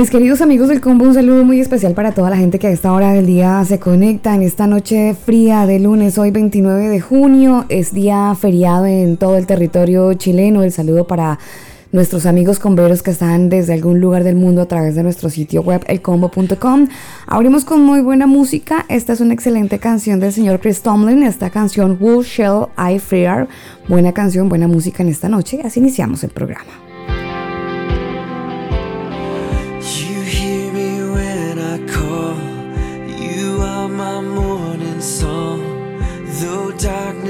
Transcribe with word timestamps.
Mis 0.00 0.08
queridos 0.08 0.40
amigos 0.40 0.68
del 0.68 0.80
combo, 0.80 1.04
un 1.04 1.12
saludo 1.12 1.44
muy 1.44 1.60
especial 1.60 1.92
para 1.92 2.12
toda 2.12 2.30
la 2.30 2.38
gente 2.38 2.58
que 2.58 2.68
a 2.68 2.70
esta 2.70 2.90
hora 2.90 3.12
del 3.12 3.26
día 3.26 3.62
se 3.66 3.78
conecta 3.78 4.34
en 4.34 4.40
esta 4.40 4.66
noche 4.66 5.14
fría 5.14 5.66
de 5.66 5.78
lunes, 5.78 6.16
hoy 6.16 6.30
29 6.30 6.88
de 6.88 7.02
junio, 7.02 7.66
es 7.68 7.92
día 7.92 8.34
feriado 8.34 8.86
en 8.86 9.18
todo 9.18 9.36
el 9.36 9.44
territorio 9.44 10.14
chileno. 10.14 10.62
El 10.62 10.72
saludo 10.72 11.06
para 11.06 11.38
nuestros 11.92 12.24
amigos 12.24 12.58
comberos 12.58 13.02
que 13.02 13.10
están 13.10 13.50
desde 13.50 13.74
algún 13.74 14.00
lugar 14.00 14.24
del 14.24 14.36
mundo 14.36 14.62
a 14.62 14.68
través 14.68 14.94
de 14.94 15.02
nuestro 15.02 15.28
sitio 15.28 15.60
web 15.60 15.84
elcombo.com. 15.86 16.88
Abrimos 17.26 17.66
con 17.66 17.82
muy 17.82 18.00
buena 18.00 18.26
música. 18.26 18.86
Esta 18.88 19.12
es 19.12 19.20
una 19.20 19.34
excelente 19.34 19.80
canción 19.80 20.18
del 20.18 20.32
señor 20.32 20.60
Chris 20.60 20.80
Tomlin. 20.80 21.24
Esta 21.24 21.50
canción 21.50 21.98
Who 22.00 22.22
Shall 22.22 22.68
I 22.78 22.98
Fear. 23.00 23.48
Buena 23.86 24.14
canción, 24.14 24.48
buena 24.48 24.66
música 24.66 25.02
en 25.02 25.10
esta 25.10 25.28
noche. 25.28 25.60
Así 25.62 25.78
iniciamos 25.78 26.24
el 26.24 26.30
programa. 26.30 26.89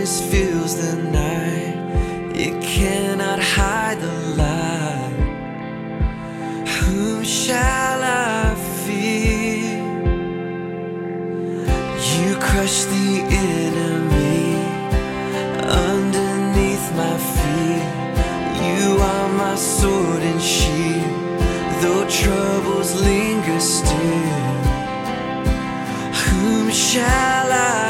Darkness 0.00 0.30
fills 0.30 0.76
the 0.76 0.96
night, 1.10 1.76
it 2.34 2.62
cannot 2.62 3.38
hide 3.38 4.00
the 4.00 4.12
light. 4.36 5.12
Whom 6.68 7.22
shall 7.22 8.02
I 8.02 8.54
fear? 8.84 9.78
You 12.16 12.34
crush 12.36 12.84
the 12.84 13.10
enemy 13.48 14.54
underneath 15.68 16.86
my 16.96 17.16
feet. 17.36 17.88
You 18.64 18.96
are 19.02 19.28
my 19.28 19.54
sword 19.54 20.22
and 20.22 20.40
shield, 20.40 21.40
though 21.82 22.06
troubles 22.08 22.94
linger 23.02 23.60
still. 23.60 24.50
Whom 26.24 26.70
shall 26.70 27.52
I 27.52 27.89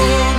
fear. 0.00 0.29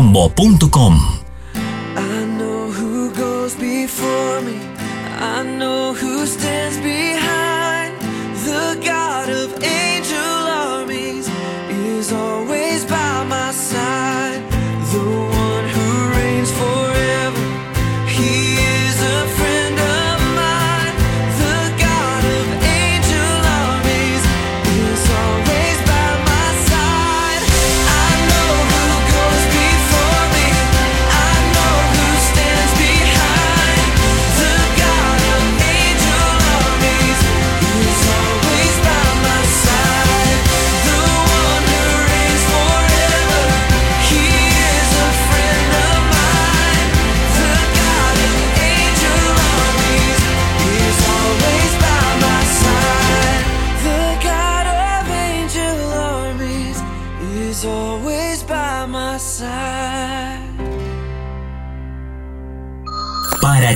Elcombo.com 0.00 1.19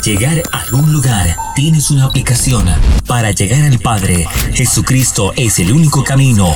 llegar 0.04 0.42
a 0.52 0.58
algún 0.58 0.92
lugar 0.92 1.34
tienes 1.54 1.90
una 1.90 2.04
aplicación. 2.04 2.66
Para 3.06 3.30
llegar 3.30 3.62
al 3.62 3.78
Padre, 3.78 4.26
Jesucristo 4.52 5.32
es 5.34 5.58
el 5.58 5.72
único 5.72 6.04
camino. 6.04 6.54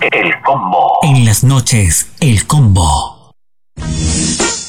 El 0.00 0.32
combo. 0.44 0.98
En 1.02 1.24
las 1.24 1.44
noches, 1.44 2.08
el 2.18 2.46
combo. 2.46 3.32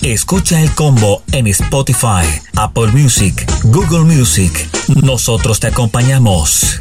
Escucha 0.04 0.62
el 0.62 0.72
combo 0.76 1.24
en 1.32 1.48
Spotify, 1.48 2.26
Apple 2.56 2.88
Music, 2.88 3.46
Google 3.64 4.02
Music. 4.16 4.70
Nosotros 5.04 5.60
te 5.60 5.68
acompañamos. 5.68 6.81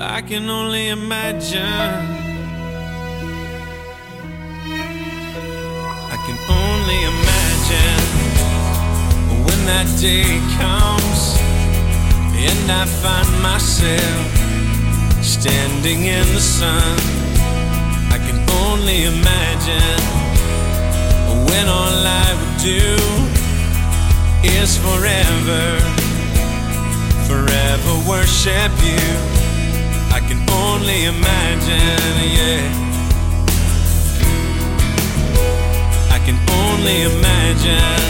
I 0.00 0.22
can 0.22 0.48
only 0.48 0.90
imagine. 0.90 1.58
I 6.14 6.16
can 6.24 6.38
only 6.48 7.00
imagine 7.14 8.04
when 9.44 9.66
that 9.66 9.88
day 10.00 10.38
comes 10.62 11.34
and 12.38 12.70
I 12.70 12.84
find 12.86 13.42
myself 13.42 14.26
standing 15.20 16.04
in 16.04 16.26
the 16.32 16.40
sun. 16.40 16.96
I 18.14 18.18
can 18.18 18.38
only 18.62 19.04
imagine 19.06 20.00
when 21.50 21.66
all 21.66 22.06
I 22.06 22.28
would 22.38 22.56
do 22.62 22.94
is 24.46 24.78
forever, 24.78 25.80
forever 27.26 28.08
worship 28.08 28.70
you. 28.84 29.37
I 30.18 30.20
can 30.20 30.42
only 30.50 31.04
imagine, 31.04 32.16
yeah. 32.38 32.66
I 36.10 36.18
can 36.26 36.36
only 36.50 37.02
imagine. 37.02 38.02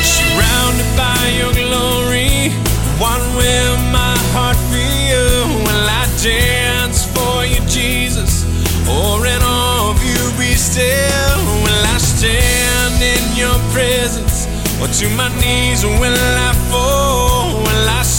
Surrounded 0.00 0.90
by 0.96 1.20
your 1.36 1.52
glory, 1.52 2.48
what 2.96 3.20
will 3.36 3.76
my 3.92 4.16
heart 4.32 4.56
feel? 4.72 5.44
Will 5.60 5.86
I 5.92 6.08
dance 6.24 7.04
for 7.04 7.44
you, 7.44 7.60
Jesus? 7.68 8.46
Or 8.88 9.26
in 9.26 9.42
awe 9.42 9.90
of 9.90 10.02
you 10.02 10.22
be 10.38 10.54
still? 10.54 11.36
Will 11.64 11.84
I 11.94 11.98
stand 11.98 12.96
in 13.02 13.36
your 13.36 13.58
presence? 13.76 14.46
Or 14.80 14.88
to 14.88 15.08
my 15.16 15.28
knees? 15.40 15.84
Will 15.84 16.16
I 16.48 16.55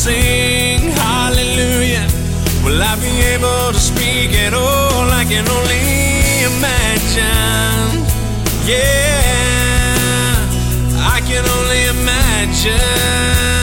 sing 0.07 0.91
hallelujah? 1.03 2.07
Will 2.63 2.81
I 2.81 2.95
be 3.07 3.13
able 3.35 3.73
to 3.75 3.81
speak 3.91 4.31
at 4.45 4.53
all? 4.53 5.05
I 5.21 5.23
can 5.31 5.45
only 5.57 5.83
imagine. 6.51 7.91
Yeah, 8.71 9.55
I 11.15 11.17
can 11.29 11.43
only 11.57 11.81
imagine. 11.95 13.56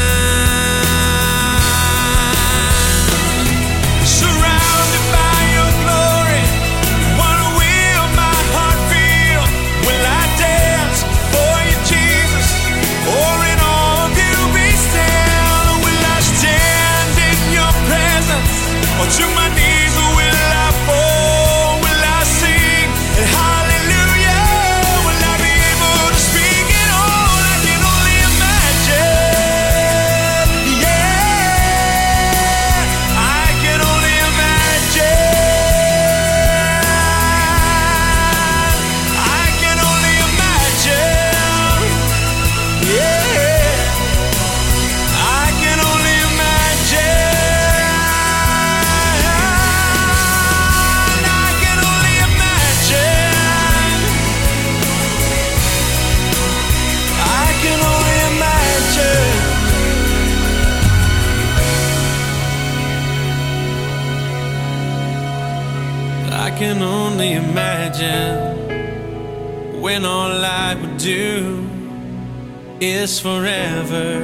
Is 72.85 73.19
forever, 73.19 74.21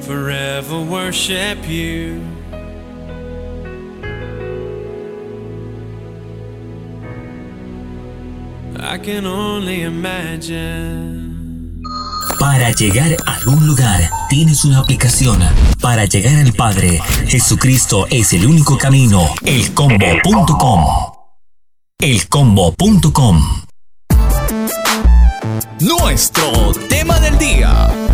forever 0.00 0.80
worship 0.80 1.58
you. 1.68 2.20
I 8.78 8.98
can 8.98 9.26
only 9.26 9.82
imagine. 9.82 11.30
Para 12.38 12.72
llegar 12.72 13.16
a 13.26 13.34
algún 13.34 13.66
lugar, 13.66 14.10
tienes 14.28 14.64
una 14.64 14.78
aplicación. 14.80 15.40
Para 15.80 16.06
llegar 16.06 16.36
al 16.36 16.52
Padre, 16.52 17.00
Jesucristo 17.28 18.06
es 18.10 18.32
el 18.32 18.46
único 18.46 18.76
camino. 18.76 19.34
Elcombo.com. 19.44 20.84
Elcombo.com. 22.00 23.60
Nuestro 25.80 26.72
tema 27.20 27.30
del 27.30 27.38
día. 27.38 28.10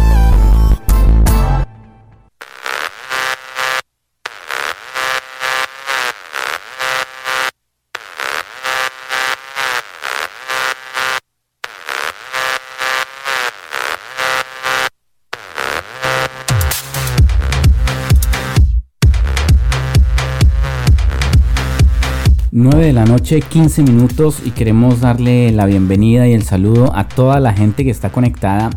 9 22.58 22.86
de 22.86 22.92
la 22.94 23.04
noche, 23.04 23.42
15 23.42 23.82
minutos 23.82 24.40
y 24.42 24.50
queremos 24.50 25.00
darle 25.00 25.52
la 25.52 25.66
bienvenida 25.66 26.26
y 26.26 26.32
el 26.32 26.42
saludo 26.42 26.90
a 26.96 27.06
toda 27.06 27.38
la 27.38 27.52
gente 27.52 27.84
que 27.84 27.90
está 27.90 28.10
conectada 28.10 28.70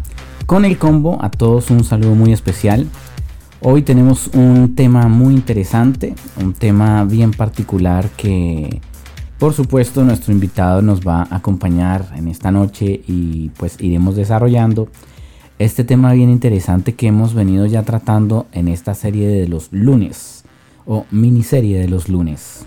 con 0.50 0.66
el 0.66 0.80
combo, 0.80 1.20
a 1.22 1.30
todos 1.30 1.70
un 1.70 1.84
saludo 1.84 2.16
muy 2.16 2.34
especial. 2.34 2.88
Hoy 3.62 3.84
tenemos 3.84 4.32
un 4.34 4.74
tema 4.74 5.08
muy 5.08 5.36
interesante, 5.36 6.16
un 6.42 6.54
tema 6.54 7.06
bien 7.06 7.30
particular 7.30 8.10
que 8.18 8.82
por 9.38 9.54
supuesto 9.54 10.04
nuestro 10.04 10.34
invitado 10.34 10.82
nos 10.82 11.02
va 11.02 11.28
a 11.30 11.36
acompañar 11.36 12.14
en 12.16 12.28
esta 12.28 12.50
noche 12.50 13.00
y 13.08 13.50
pues 13.58 13.80
iremos 13.80 14.16
desarrollando 14.16 14.88
este 15.60 15.84
tema 15.84 16.14
bien 16.14 16.32
interesante 16.32 16.96
que 16.96 17.06
hemos 17.06 17.36
venido 17.36 17.68
ya 17.68 17.84
tratando 17.84 18.48
en 18.52 18.70
esta 18.70 18.96
serie 18.96 19.28
de 19.28 19.48
los 19.48 19.68
lunes 19.72 20.46
o 20.88 21.06
miniserie 21.12 21.80
de 21.80 21.90
los 21.90 22.10
lunes. 22.10 22.66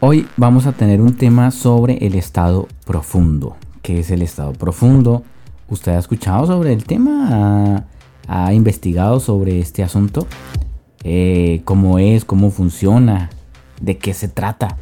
Hoy 0.00 0.28
vamos 0.36 0.66
a 0.66 0.72
tener 0.72 1.00
un 1.00 1.16
tema 1.16 1.50
sobre 1.50 2.06
el 2.06 2.14
estado 2.14 2.68
profundo. 2.86 3.56
¿Qué 3.82 3.98
es 3.98 4.12
el 4.12 4.22
estado 4.22 4.52
profundo? 4.52 5.24
¿Usted 5.68 5.90
ha 5.90 5.98
escuchado 5.98 6.46
sobre 6.46 6.72
el 6.72 6.84
tema? 6.84 7.84
¿Ha, 8.28 8.52
investigado 8.52 9.18
sobre 9.18 9.58
este 9.58 9.82
asunto? 9.82 10.28
Eh, 11.02 11.62
¿Cómo 11.64 11.98
es? 11.98 12.24
¿Cómo 12.24 12.52
funciona? 12.52 13.30
¿De 13.80 13.98
qué 13.98 14.14
se 14.14 14.28
trata? 14.28 14.76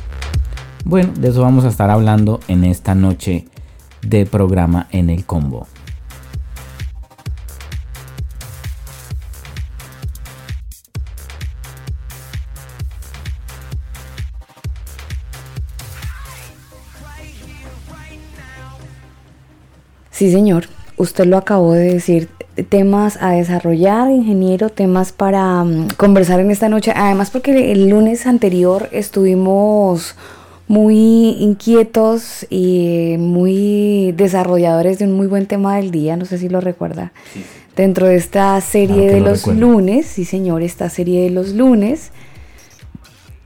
Bueno, 0.85 1.15
de 1.19 1.29
eso 1.29 1.41
vamos 1.41 1.65
a 1.65 1.69
estar 1.69 1.89
hablando 1.89 2.41
en 2.47 2.65
esta 2.65 2.95
noche 2.95 3.47
de 4.03 4.27
programa 4.27 4.87
en 4.91 5.09
el 5.09 5.25
combo. 5.25 5.67
Sí, 20.17 20.33
señor. 20.33 20.69
Usted 20.97 21.27
lo 21.27 21.37
acabó 21.37 21.75
de 21.75 21.93
decir. 21.93 22.31
Temas 22.71 23.19
a 23.21 23.33
desarrollar, 23.33 24.11
ingeniero, 24.11 24.71
temas 24.71 25.13
para 25.13 25.63
mm, 25.63 25.89
conversar 25.99 26.41
en 26.41 26.51
esta 26.51 26.71
noche. 26.71 26.91
Además, 26.97 27.29
porque 27.29 27.71
el 27.71 27.91
lunes 27.91 28.27
anterior 28.27 28.89
estuvimos 28.93 30.17
muy 30.69 31.37
inquietos 31.39 32.47
y 32.49 33.17
muy 33.19 34.15
desarrolladores 34.17 34.99
de 34.99 35.05
un 35.05 35.13
muy 35.13 35.27
buen 35.27 35.45
tema 35.45 35.77
del 35.77 35.91
día. 35.91 36.17
No 36.17 36.25
sé 36.25 36.39
si 36.39 36.49
lo 36.49 36.63
recuerda. 36.63 37.13
Dentro 37.77 38.07
de 38.07 38.17
esta 38.17 38.59
serie 38.63 39.13
de 39.13 39.21
los 39.21 39.47
lunes, 39.47 40.07
sí, 40.07 40.25
señor, 40.25 40.63
esta 40.63 40.89
serie 40.89 41.25
de 41.25 41.31
los 41.31 41.51
lunes 41.53 42.11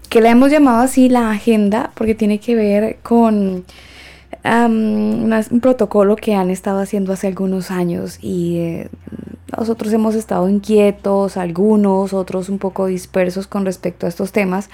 que 0.08 0.20
la 0.20 0.30
hemos 0.30 0.52
llamado 0.52 0.82
así 0.82 1.08
la 1.08 1.32
agenda 1.32 1.90
porque 1.96 2.14
tiene 2.14 2.38
que 2.38 2.54
ver 2.54 2.98
con 3.02 3.64
un 4.44 5.60
protocolo 5.60 6.16
que 6.16 6.34
han 6.34 6.50
estado 6.50 6.80
haciendo 6.80 7.12
hace 7.12 7.26
algunos 7.26 7.70
años 7.70 8.18
y 8.22 8.58
eh, 8.58 8.88
nosotros 9.56 9.92
hemos 9.92 10.14
estado 10.14 10.48
inquietos, 10.48 11.36
algunos, 11.36 12.12
otros 12.12 12.48
un 12.48 12.58
poco 12.58 12.86
dispersos 12.86 13.46
con 13.46 13.64
respecto 13.64 14.06
a 14.06 14.08
estos 14.08 14.32
temas, 14.32 14.70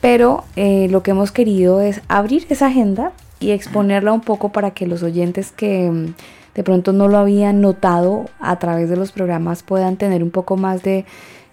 pero 0.00 0.44
eh, 0.56 0.88
lo 0.90 1.02
que 1.02 1.12
hemos 1.12 1.32
querido 1.32 1.80
es 1.80 2.02
abrir 2.08 2.46
esa 2.50 2.66
agenda 2.66 3.12
y 3.40 3.50
exponerla 3.50 4.12
un 4.12 4.20
poco 4.20 4.50
para 4.50 4.72
que 4.72 4.86
los 4.86 5.02
oyentes 5.02 5.52
que 5.52 5.90
mm, 5.90 6.14
de 6.54 6.64
pronto 6.64 6.92
no 6.92 7.08
lo 7.08 7.18
habían 7.18 7.60
notado 7.60 8.26
a 8.40 8.58
través 8.58 8.90
de 8.90 8.96
los 8.96 9.12
programas 9.12 9.62
puedan 9.62 9.96
tener 9.96 10.22
un 10.22 10.30
poco 10.30 10.56
más 10.56 10.82
de 10.82 11.04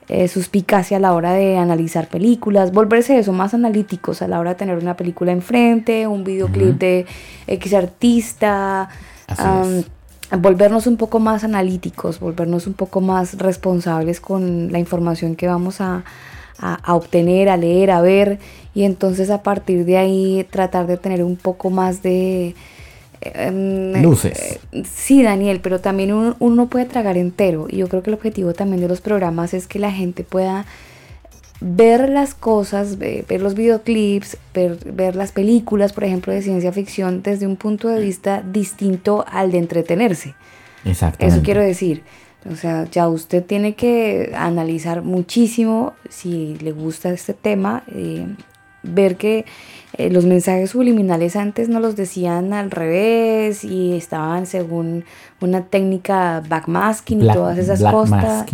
eh, 0.08 0.28
suspicacia 0.28 0.98
a 0.98 1.00
la 1.00 1.14
hora 1.14 1.34
de 1.34 1.58
analizar 1.58 2.08
películas, 2.08 2.72
volverse 2.72 3.18
eso 3.18 3.34
más 3.34 3.54
analíticos 3.54 4.22
a 4.22 4.28
la 4.28 4.40
hora 4.40 4.52
de 4.52 4.56
tener 4.56 4.78
una 4.78 4.96
película 4.96 5.32
enfrente, 5.32 6.08
un 6.08 6.24
videoclip 6.24 6.78
de 6.78 7.06
X 7.48 7.74
artista, 7.74 8.90
volvernos 10.40 10.88
un 10.88 10.98
poco 10.98 11.20
más 11.20 11.44
analíticos, 11.44 12.20
volvernos 12.20 12.68
un 12.68 12.74
poco 12.74 13.02
más 13.02 13.38
responsables 13.38 14.20
con 14.20 14.72
la 14.72 14.80
información 14.80 15.36
que 15.36 15.48
vamos 15.48 15.82
a, 15.82 16.04
a, 16.60 16.96
obtener, 16.96 17.50
a 17.50 17.58
leer, 17.58 17.92
a 17.92 18.02
ver, 18.02 18.40
y 18.74 18.84
entonces 18.84 19.30
a 19.30 19.44
partir 19.44 19.86
de 19.86 19.98
ahí 19.98 20.48
tratar 20.50 20.88
de 20.88 20.98
tener 20.98 21.24
un 21.24 21.36
poco 21.36 21.70
más 21.70 22.02
de 22.02 22.56
Em, 23.22 24.02
Luces. 24.02 24.60
Eh, 24.72 24.84
sí, 24.92 25.24
Daniel, 25.24 25.60
pero 25.62 25.80
también 25.82 26.14
uno, 26.14 26.36
uno 26.40 26.68
puede 26.68 26.86
tragar 26.86 27.18
entero. 27.18 27.68
Y 27.70 27.78
yo 27.78 27.88
creo 27.88 28.04
que 28.04 28.10
el 28.10 28.16
objetivo 28.16 28.54
también 28.54 28.82
de 28.82 28.88
los 28.88 29.02
programas 29.02 29.54
es 29.54 29.68
que 29.68 29.80
la 29.80 29.92
gente 29.92 30.24
pueda 30.24 30.66
ver 31.62 32.10
las 32.10 32.36
cosas, 32.36 32.98
ver, 32.98 33.42
los 33.42 33.56
videoclips, 33.56 34.38
ver, 34.54 35.16
las 35.16 35.32
películas, 35.32 35.94
por 35.94 36.04
ejemplo, 36.04 36.34
de 36.34 36.42
ciencia 36.42 36.72
ficción 36.72 37.24
desde 37.24 37.48
un 37.48 37.56
punto 37.56 37.88
de 37.88 38.02
vista 38.02 38.42
distinto 38.42 39.26
al 39.28 39.52
de 39.52 39.60
entretenerse. 39.60 40.36
Exactamente. 40.84 41.36
Eso 41.36 41.44
quiero 41.44 41.62
decir. 41.62 42.04
O 42.52 42.56
sea, 42.56 42.86
ya 42.92 43.08
usted 43.08 43.44
tiene 43.44 43.74
que 43.74 44.32
analizar 44.36 45.02
muchísimo 45.02 45.94
si 46.10 46.56
le 46.60 46.72
gusta 46.74 47.10
este 47.12 47.34
tema, 47.34 47.84
eh, 47.88 48.28
ver 48.84 49.16
que 49.16 49.46
eh, 49.98 50.10
los 50.10 50.26
mensajes 50.26 50.72
subliminales 50.72 51.38
antes 51.38 51.70
nos 51.70 51.82
los 51.82 51.96
decían 51.96 52.52
al 52.52 52.70
revés 52.70 53.64
y 53.64 53.94
estaban 53.94 54.46
según 54.46 55.06
una 55.40 55.66
técnica 55.66 56.44
backmasking 56.50 57.22
y 57.24 57.28
todas 57.28 57.58
esas 57.58 57.82
cosas, 57.82 58.46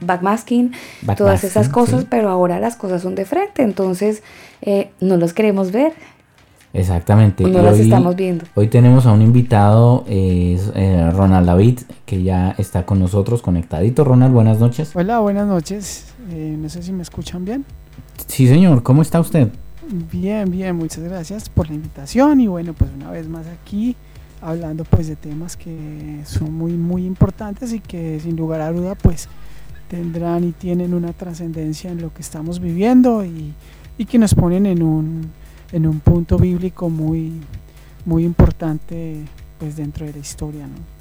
backmasking, 0.00 0.72
todas 1.16 1.42
esas 1.42 1.68
cosas, 1.68 2.06
pero 2.08 2.28
ahora 2.28 2.60
las 2.60 2.76
cosas 2.76 3.02
son 3.02 3.16
de 3.16 3.24
frente, 3.24 3.62
entonces 3.62 4.22
eh, 4.62 4.90
no 5.00 5.16
los 5.16 5.32
queremos 5.32 5.72
ver. 5.72 5.92
Exactamente. 6.72 7.42
No 7.44 7.62
las 7.62 7.78
estamos 7.78 8.14
viendo. 8.14 8.44
Hoy 8.54 8.68
tenemos 8.68 9.06
a 9.06 9.12
un 9.12 9.22
invitado, 9.22 10.04
es 10.06 10.70
eh, 10.74 11.10
Ronald 11.10 11.46
David, 11.46 11.80
que 12.04 12.22
ya 12.22 12.54
está 12.58 12.84
con 12.86 13.00
nosotros 13.00 13.42
conectadito. 13.42 14.04
Ronald, 14.04 14.34
buenas 14.34 14.60
noches. 14.60 14.94
Hola, 14.94 15.18
buenas 15.20 15.48
noches. 15.48 16.12
no 16.28 16.68
sé 16.68 16.82
si 16.82 16.92
me 16.92 17.02
escuchan 17.02 17.44
bien. 17.44 17.64
Sí, 18.26 18.46
señor. 18.46 18.82
¿Cómo 18.82 19.00
está 19.00 19.20
usted? 19.20 19.48
Bien, 19.88 20.50
bien, 20.50 20.74
muchas 20.74 21.04
gracias 21.04 21.48
por 21.48 21.68
la 21.68 21.74
invitación 21.74 22.40
y 22.40 22.48
bueno, 22.48 22.72
pues 22.74 22.90
una 22.94 23.10
vez 23.10 23.28
más 23.28 23.46
aquí 23.46 23.94
hablando 24.42 24.84
pues 24.84 25.06
de 25.06 25.16
temas 25.16 25.56
que 25.56 26.20
son 26.24 26.52
muy 26.52 26.72
muy 26.72 27.06
importantes 27.06 27.72
y 27.72 27.80
que 27.80 28.18
sin 28.20 28.36
lugar 28.36 28.60
a 28.60 28.72
duda 28.72 28.96
pues 28.96 29.28
tendrán 29.88 30.44
y 30.44 30.52
tienen 30.52 30.92
una 30.92 31.12
trascendencia 31.12 31.90
en 31.90 32.02
lo 32.02 32.12
que 32.12 32.20
estamos 32.20 32.60
viviendo 32.60 33.24
y, 33.24 33.54
que 34.06 34.18
nos 34.18 34.34
ponen 34.34 34.66
en 34.66 34.82
un, 34.82 35.30
en 35.72 35.86
un 35.86 36.00
punto 36.00 36.36
bíblico 36.36 36.90
muy 36.90 37.32
muy 38.04 38.24
importante 38.24 39.16
pues 39.58 39.76
dentro 39.76 40.04
de 40.04 40.12
la 40.12 40.18
historia, 40.18 40.66
¿no? 40.66 40.96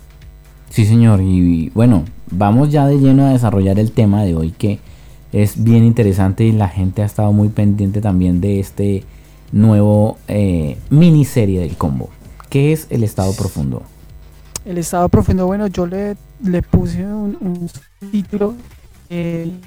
Sí, 0.70 0.86
señor, 0.86 1.22
y 1.22 1.70
bueno, 1.74 2.04
vamos 2.32 2.70
ya 2.70 2.86
de 2.88 3.00
lleno 3.00 3.26
a 3.26 3.30
desarrollar 3.32 3.80
el 3.80 3.92
tema 3.92 4.24
de 4.24 4.36
hoy 4.36 4.52
que 4.52 4.80
es 5.32 5.64
bien 5.64 5.84
interesante 5.84 6.44
y 6.44 6.52
la 6.52 6.70
gente 6.70 7.02
ha 7.02 7.06
estado 7.06 7.32
muy 7.34 7.50
pendiente 7.50 8.02
también 8.02 8.42
de 8.42 8.60
este 8.60 9.04
nuevo 9.52 10.18
eh, 10.28 10.78
miniserie 10.90 11.60
del 11.60 11.76
combo. 11.78 12.10
¿Qué 12.50 12.72
es 12.72 12.88
el 12.90 13.04
estado 13.04 13.34
profundo? 13.34 13.84
El 14.66 14.78
estado 14.78 15.10
profundo, 15.10 15.46
bueno, 15.46 15.68
yo 15.68 15.86
le, 15.86 16.16
le 16.44 16.62
puse 16.62 17.06
un, 17.06 17.70
título, 18.12 18.56
el, 19.10 19.62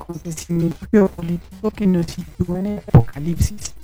acontecimiento 0.00 0.86
geopolítico 0.90 1.70
que 1.70 1.86
nos 1.86 2.06
sitúa 2.06 2.60
en 2.60 2.66
el 2.66 2.78
apocalipsis. 2.78 3.74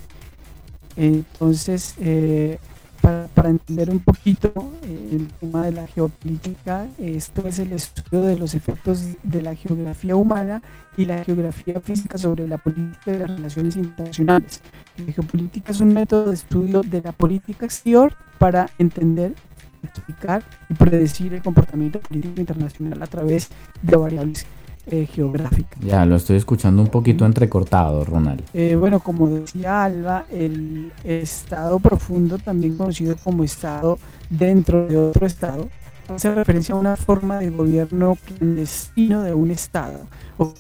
Entonces, 0.97 1.95
eh, 1.99 2.59
para, 3.02 3.49
entender 3.49 3.90
un 3.90 3.99
poquito 3.99 4.52
eh, 4.85 5.09
el 5.12 5.28
tema 5.40 5.64
de 5.64 5.73
la 5.73 5.87
geopolítica, 5.88 6.87
esto 6.99 7.47
es 7.49 7.59
el 7.59 7.73
estudio 7.73 8.23
de 8.23 8.38
los 8.38 8.54
efectos 8.54 9.04
de 9.23 9.42
la 9.42 9.56
geografía 9.56 10.14
humana 10.14 10.62
y 10.97 11.04
la 11.04 11.25
geografía 11.25 11.80
física 11.80 12.16
sobre 12.16 12.47
la 12.47 12.59
política 12.59 13.11
de 13.11 13.18
las 13.18 13.30
relaciones 13.30 13.76
internacionales. 13.76 14.61
La 15.04 15.12
geopolítica 15.12 15.73
es 15.73 15.80
un 15.80 15.92
método 15.92 16.26
de 16.28 16.35
estudio 16.35 16.82
de 16.82 17.02
la 17.02 17.12
política 17.12 17.66
exterior 17.66 18.14
para 18.38 18.71
entender, 18.78 19.35
explicar 19.82 20.44
y 20.71 20.75
predecir 20.75 21.35
el 21.35 21.42
comportamiento 21.42 21.99
político 21.99 22.40
internacional 22.40 23.02
a 23.02 23.06
través 23.09 23.49
de 23.82 23.97
variables 23.97 24.47
eh, 24.86 25.06
geográfica. 25.06 25.76
Ya, 25.80 26.04
lo 26.04 26.16
estoy 26.16 26.36
escuchando 26.36 26.82
un 26.82 26.88
poquito 26.88 27.24
entrecortado, 27.24 28.04
Ronald. 28.04 28.42
Eh, 28.52 28.76
bueno, 28.76 29.00
como 29.00 29.28
decía 29.28 29.84
Alba, 29.84 30.24
el 30.30 30.92
estado 31.04 31.78
profundo, 31.78 32.38
también 32.38 32.76
conocido 32.76 33.16
como 33.22 33.44
estado 33.44 33.98
dentro 34.28 34.86
de 34.86 34.96
otro 34.96 35.26
estado, 35.26 35.68
hace 36.08 36.34
referencia 36.34 36.74
a 36.74 36.78
una 36.78 36.96
forma 36.96 37.38
de 37.38 37.50
gobierno 37.50 38.16
clandestino 38.26 39.22
de 39.22 39.34
un 39.34 39.50
estado 39.50 40.00
o, 40.38 40.52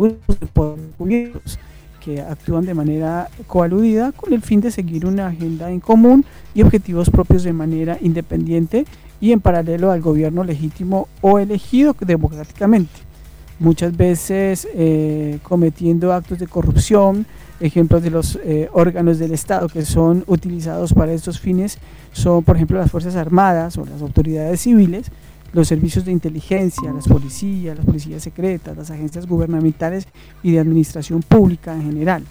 grupos 0.00 0.40
de 0.40 0.46
poder 0.46 1.32
que 2.04 2.20
actúan 2.20 2.66
de 2.66 2.74
manera 2.74 3.28
coaludida 3.46 4.12
con 4.12 4.32
el 4.32 4.42
fin 4.42 4.60
de 4.60 4.70
seguir 4.70 5.06
una 5.06 5.28
agenda 5.28 5.70
en 5.70 5.80
común 5.80 6.24
y 6.54 6.62
objetivos 6.62 7.08
propios 7.08 7.44
de 7.44 7.52
manera 7.54 7.96
independiente 8.00 8.84
y 9.24 9.32
en 9.32 9.40
paralelo 9.40 9.90
al 9.90 10.02
gobierno 10.02 10.44
legítimo 10.44 11.08
o 11.22 11.38
elegido 11.38 11.96
democráticamente, 11.98 12.92
muchas 13.58 13.96
veces 13.96 14.68
eh, 14.74 15.38
cometiendo 15.42 16.12
actos 16.12 16.38
de 16.38 16.46
corrupción. 16.46 17.24
Ejemplos 17.58 18.02
de 18.02 18.10
los 18.10 18.38
eh, 18.44 18.68
órganos 18.74 19.18
del 19.18 19.32
Estado 19.32 19.68
que 19.70 19.86
son 19.86 20.24
utilizados 20.26 20.92
para 20.92 21.14
estos 21.14 21.40
fines 21.40 21.78
son, 22.12 22.44
por 22.44 22.56
ejemplo, 22.56 22.76
las 22.76 22.90
Fuerzas 22.90 23.16
Armadas 23.16 23.78
o 23.78 23.86
las 23.86 24.02
autoridades 24.02 24.60
civiles, 24.60 25.10
los 25.54 25.68
servicios 25.68 26.04
de 26.04 26.12
inteligencia, 26.12 26.92
las 26.92 27.08
policías, 27.08 27.78
las 27.78 27.86
policías 27.86 28.22
secretas, 28.22 28.76
las 28.76 28.90
agencias 28.90 29.26
gubernamentales 29.26 30.06
y 30.42 30.52
de 30.52 30.60
administración 30.60 31.22
pública 31.22 31.72
en 31.74 31.84
general. 31.84 32.24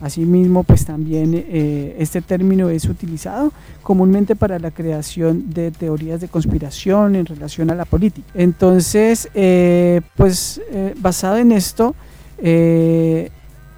Asimismo, 0.00 0.62
pues 0.62 0.84
también 0.84 1.32
eh, 1.34 1.96
este 1.98 2.22
término 2.22 2.68
es 2.68 2.84
utilizado 2.84 3.52
comúnmente 3.82 4.36
para 4.36 4.60
la 4.60 4.70
creación 4.70 5.52
de 5.52 5.72
teorías 5.72 6.20
de 6.20 6.28
conspiración 6.28 7.16
en 7.16 7.26
relación 7.26 7.70
a 7.70 7.74
la 7.74 7.84
política. 7.84 8.28
Entonces, 8.34 9.28
eh, 9.34 10.00
pues 10.16 10.60
eh, 10.70 10.94
basado 10.98 11.38
en 11.38 11.50
esto, 11.50 11.96
en, 12.40 13.28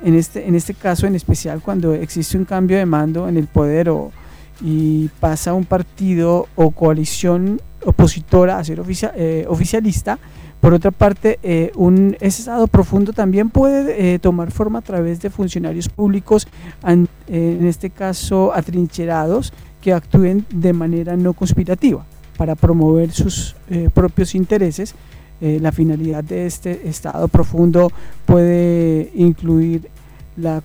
este, 0.03 0.47
en 0.47 0.55
este 0.55 0.75
caso 0.75 1.07
en 1.07 1.15
especial, 1.15 1.63
cuando 1.63 1.95
existe 1.95 2.37
un 2.37 2.45
cambio 2.45 2.77
de 2.77 2.85
mando 2.85 3.27
en 3.27 3.39
el 3.39 3.47
poder 3.47 3.89
o, 3.89 4.13
y 4.61 5.09
pasa 5.21 5.55
un 5.55 5.65
partido 5.65 6.49
o 6.55 6.71
coalición 6.71 7.63
opositora 7.87 8.59
a 8.59 8.65
ser 8.65 8.81
oficialista, 8.81 10.19
por 10.61 10.75
otra 10.75 10.91
parte, 10.91 11.39
eh, 11.43 11.73
un 11.75 12.17
estado 12.21 12.67
profundo 12.67 13.15
también 13.15 13.49
puede 13.49 14.15
eh, 14.15 14.19
tomar 14.19 14.51
forma 14.51 14.81
a 14.81 14.83
través 14.83 15.21
de 15.23 15.31
funcionarios 15.31 15.89
públicos, 15.89 16.47
eh, 16.87 17.07
en 17.27 17.67
este 17.67 17.89
caso 17.89 18.53
atrincherados, 18.55 19.55
que 19.81 19.95
actúen 19.95 20.45
de 20.51 20.75
manera 20.75 21.17
no 21.17 21.33
conspirativa 21.33 22.05
para 22.37 22.55
promover 22.55 23.11
sus 23.13 23.57
propios 23.95 24.35
intereses. 24.35 24.95
la 25.41 25.73
finalidad 25.73 26.23
de 26.23 26.45
este 26.45 26.87
estado 26.87 27.29
profundo 27.29 27.91
puede 28.27 29.11
incluir 29.15 29.89
la 30.37 30.63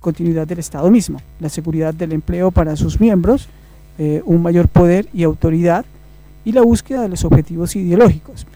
continuidad 0.00 0.46
del 0.46 0.60
Estado 0.60 0.90
mismo, 0.90 1.20
la 1.40 1.50
seguridad 1.50 1.92
del 1.92 2.12
empleo 2.12 2.50
para 2.50 2.74
sus 2.76 3.00
miembros, 3.00 3.48
un 3.98 4.42
mayor 4.42 4.68
poder 4.68 5.08
y 5.12 5.24
autoridad 5.24 5.84
y 6.44 6.52
la 6.52 6.62
búsqueda 6.62 7.02
de 7.02 7.10
los 7.10 7.24
objetivos 7.24 7.76
ideológicos 7.76 8.46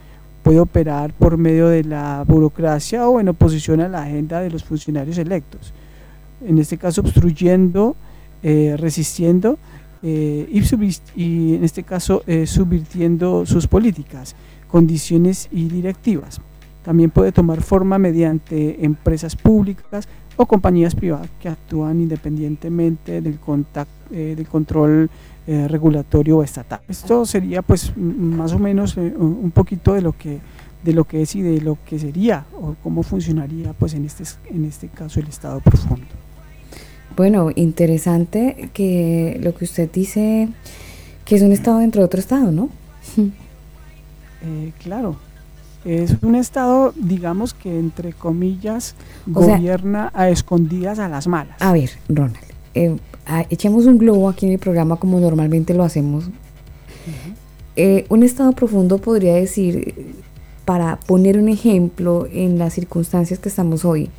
puede 0.42 0.60
operar 0.60 1.12
por 1.12 1.36
medio 1.38 1.68
de 1.68 1.84
la 1.84 2.24
burocracia 2.26 3.08
o 3.08 3.20
en 3.20 3.28
oposición 3.28 3.80
a 3.80 3.88
la 3.88 4.02
agenda 4.02 4.40
de 4.40 4.50
los 4.50 4.64
funcionarios 4.64 5.18
electos. 5.18 5.72
En 6.44 6.58
este 6.58 6.76
caso, 6.76 7.00
obstruyendo, 7.00 7.96
eh, 8.42 8.74
resistiendo 8.76 9.58
eh, 10.02 10.48
y, 11.14 11.54
en 11.54 11.62
este 11.62 11.84
caso 11.84 12.24
eh, 12.26 12.46
subvirtiendo 12.46 13.46
sus 13.46 13.68
políticas, 13.68 14.34
condiciones 14.66 15.48
y 15.52 15.68
directivas. 15.68 16.40
También 16.84 17.10
puede 17.10 17.30
tomar 17.30 17.62
forma 17.62 17.98
mediante 17.98 18.84
empresas 18.84 19.36
públicas 19.36 20.08
o 20.36 20.46
compañías 20.46 20.96
privadas 20.96 21.28
que 21.40 21.48
actúan 21.48 22.00
independientemente 22.00 23.20
del, 23.20 23.38
del 24.10 24.48
control 24.48 25.08
eh, 25.46 25.66
regulatorio 25.68 26.38
o 26.38 26.42
estatal. 26.42 26.80
Esto 26.88 27.26
sería 27.26 27.62
pues 27.62 27.96
más 27.96 28.52
o 28.52 28.58
menos 28.58 28.96
eh, 28.96 29.12
un 29.16 29.50
poquito 29.50 29.94
de 29.94 30.02
lo 30.02 30.12
que 30.16 30.40
de 30.84 30.92
lo 30.92 31.04
que 31.04 31.22
es 31.22 31.34
y 31.36 31.42
de 31.42 31.60
lo 31.60 31.78
que 31.86 31.98
sería 31.98 32.44
o 32.60 32.74
cómo 32.82 33.02
funcionaría 33.02 33.72
pues 33.72 33.94
en 33.94 34.04
este 34.04 34.24
en 34.50 34.64
este 34.64 34.88
caso 34.88 35.20
el 35.20 35.28
estado 35.28 35.60
profundo. 35.60 36.06
Bueno, 37.16 37.50
interesante 37.54 38.70
que 38.72 39.38
lo 39.42 39.54
que 39.54 39.64
usted 39.64 39.90
dice 39.92 40.48
que 41.24 41.36
es 41.36 41.42
un 41.42 41.52
estado 41.52 41.78
dentro 41.78 42.00
de 42.00 42.06
otro 42.06 42.20
estado, 42.20 42.50
¿no? 42.52 42.68
Eh, 44.44 44.72
claro, 44.82 45.14
es 45.84 46.16
un 46.20 46.34
estado, 46.34 46.92
digamos 46.96 47.54
que 47.54 47.78
entre 47.78 48.12
comillas, 48.12 48.96
gobierna 49.24 50.10
a 50.14 50.30
escondidas 50.30 50.98
a 50.98 51.08
las 51.08 51.28
malas. 51.28 51.62
A 51.62 51.72
ver, 51.72 51.90
Ronald, 52.08 52.38
echemos 53.50 53.86
un 53.86 53.98
globo 53.98 54.28
aquí 54.28 54.46
en 54.46 54.52
el 54.52 54.58
programa 54.58 54.96
como 54.96 55.20
normalmente 55.20 55.74
lo 55.74 55.84
hacemos. 55.84 56.24
Eh, 57.76 58.04
un 58.08 58.22
estado 58.22 58.52
profundo 58.52 58.98
podría 58.98 59.34
decir, 59.34 60.14
para 60.64 61.00
poner 61.00 61.38
un 61.38 61.48
ejemplo 61.48 62.26
en 62.30 62.58
las 62.58 62.74
circunstancias 62.74 63.38
que 63.38 63.48
estamos 63.48 63.84
hoy, 63.84 64.10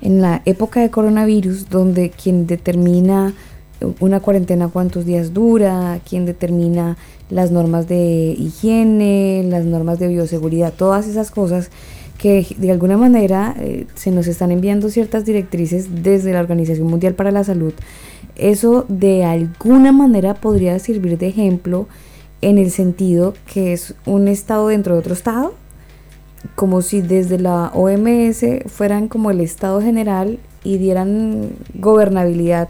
en 0.00 0.20
la 0.20 0.42
época 0.44 0.80
de 0.80 0.90
coronavirus, 0.90 1.68
donde 1.68 2.10
quien 2.10 2.46
determina 2.46 3.34
una 4.00 4.20
cuarentena 4.20 4.68
cuántos 4.68 5.06
días 5.06 5.32
dura, 5.32 6.00
quien 6.08 6.26
determina 6.26 6.96
las 7.30 7.50
normas 7.50 7.88
de 7.88 8.34
higiene, 8.36 9.42
las 9.44 9.64
normas 9.64 9.98
de 9.98 10.08
bioseguridad, 10.08 10.72
todas 10.74 11.06
esas 11.06 11.30
cosas 11.30 11.70
que 12.20 12.46
de 12.58 12.70
alguna 12.70 12.98
manera 12.98 13.54
eh, 13.58 13.86
se 13.94 14.10
nos 14.10 14.26
están 14.26 14.50
enviando 14.50 14.90
ciertas 14.90 15.24
directrices 15.24 16.02
desde 16.02 16.34
la 16.34 16.40
Organización 16.40 16.86
Mundial 16.86 17.14
para 17.14 17.30
la 17.30 17.44
Salud. 17.44 17.72
Eso 18.36 18.84
de 18.88 19.24
alguna 19.24 19.90
manera 19.90 20.34
podría 20.34 20.78
servir 20.80 21.16
de 21.16 21.28
ejemplo 21.28 21.88
en 22.42 22.58
el 22.58 22.70
sentido 22.72 23.32
que 23.50 23.72
es 23.72 23.94
un 24.04 24.28
estado 24.28 24.68
dentro 24.68 24.92
de 24.92 25.00
otro 25.00 25.14
estado, 25.14 25.54
como 26.56 26.82
si 26.82 27.00
desde 27.00 27.38
la 27.38 27.72
OMS 27.72 28.44
fueran 28.66 29.08
como 29.08 29.30
el 29.30 29.40
estado 29.40 29.80
general 29.80 30.38
y 30.62 30.76
dieran 30.76 31.52
gobernabilidad 31.72 32.68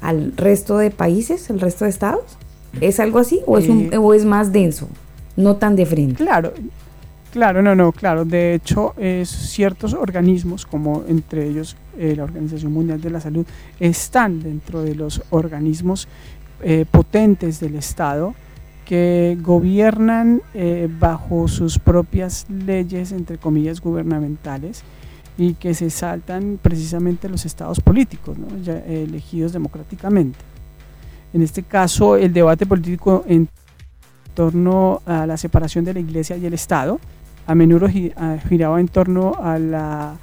al 0.00 0.32
resto 0.38 0.78
de 0.78 0.90
países, 0.90 1.50
al 1.50 1.60
resto 1.60 1.84
de 1.84 1.90
estados. 1.90 2.38
¿Es 2.80 2.98
algo 2.98 3.18
así 3.18 3.40
o 3.44 3.58
es, 3.58 3.68
un, 3.68 3.92
eh, 3.92 3.98
o 3.98 4.14
es 4.14 4.24
más 4.24 4.52
denso, 4.52 4.88
no 5.36 5.56
tan 5.56 5.76
de 5.76 5.84
frente? 5.84 6.24
Claro, 6.24 6.54
Claro, 7.32 7.62
no, 7.62 7.76
no, 7.76 7.92
claro. 7.92 8.24
De 8.24 8.54
hecho, 8.54 8.94
ciertos 9.24 9.94
organismos, 9.94 10.66
como 10.66 11.04
entre 11.06 11.46
ellos 11.46 11.76
eh, 11.96 12.14
la 12.16 12.24
Organización 12.24 12.72
Mundial 12.72 13.00
de 13.00 13.10
la 13.10 13.20
Salud, 13.20 13.46
están 13.78 14.40
dentro 14.40 14.82
de 14.82 14.96
los 14.96 15.22
organismos 15.30 16.08
eh, 16.62 16.86
potentes 16.90 17.60
del 17.60 17.76
Estado 17.76 18.34
que 18.84 19.38
gobiernan 19.40 20.42
eh, 20.54 20.88
bajo 20.98 21.46
sus 21.46 21.78
propias 21.78 22.46
leyes, 22.50 23.12
entre 23.12 23.38
comillas, 23.38 23.80
gubernamentales 23.80 24.82
y 25.38 25.54
que 25.54 25.74
se 25.74 25.90
saltan 25.90 26.58
precisamente 26.60 27.28
los 27.28 27.46
estados 27.46 27.80
políticos, 27.80 28.36
elegidos 28.88 29.52
democráticamente. 29.52 30.38
En 31.32 31.42
este 31.42 31.62
caso, 31.62 32.16
el 32.16 32.32
debate 32.32 32.66
político 32.66 33.24
en 33.28 33.48
torno 34.34 35.00
a 35.06 35.26
la 35.26 35.36
separación 35.36 35.84
de 35.84 35.94
la 35.94 36.00
Iglesia 36.00 36.36
y 36.36 36.44
el 36.44 36.54
Estado 36.54 36.98
a 37.50 37.54
menudo 37.56 37.88
giraba 38.48 38.78
en 38.78 38.86
torno 38.86 39.34
a 39.42 39.58
la 39.58 40.14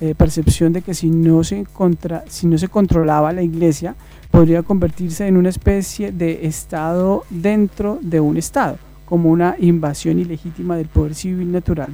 eh, 0.00 0.14
percepción 0.16 0.72
de 0.72 0.82
que 0.82 0.94
si 0.94 1.10
no, 1.10 1.42
se 1.42 1.64
contra, 1.64 2.22
si 2.28 2.46
no 2.46 2.56
se 2.58 2.68
controlaba 2.68 3.32
la 3.32 3.42
iglesia, 3.42 3.96
podría 4.30 4.62
convertirse 4.62 5.26
en 5.26 5.36
una 5.36 5.48
especie 5.48 6.12
de 6.12 6.46
Estado 6.46 7.24
dentro 7.28 7.98
de 8.02 8.20
un 8.20 8.36
Estado, 8.36 8.78
como 9.04 9.30
una 9.30 9.56
invasión 9.58 10.20
ilegítima 10.20 10.76
del 10.76 10.86
poder 10.86 11.16
civil 11.16 11.50
natural 11.50 11.88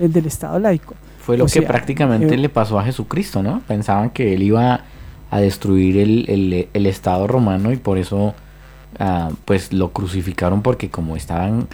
el 0.00 0.06
eh, 0.06 0.08
del 0.08 0.26
Estado 0.26 0.58
laico. 0.58 0.96
Fue 1.20 1.38
lo 1.38 1.46
que 1.46 1.62
prácticamente 1.62 2.34
eh, 2.34 2.38
le 2.38 2.48
pasó 2.48 2.80
a 2.80 2.84
Jesucristo, 2.84 3.44
¿no? 3.44 3.62
Pensaban 3.68 4.10
que 4.10 4.34
él 4.34 4.42
iba 4.42 4.80
a 5.30 5.40
destruir 5.40 5.98
el, 5.98 6.68
el, 6.72 6.86
Estado 6.86 7.28
romano 7.28 7.70
y 7.70 7.76
por 7.76 7.96
eso 7.96 8.34
ah, 8.98 9.30
pues 9.44 9.72
lo 9.72 9.92
crucificaron 9.92 10.62
porque 10.62 10.90
como 10.90 11.14
estaban 11.14 11.68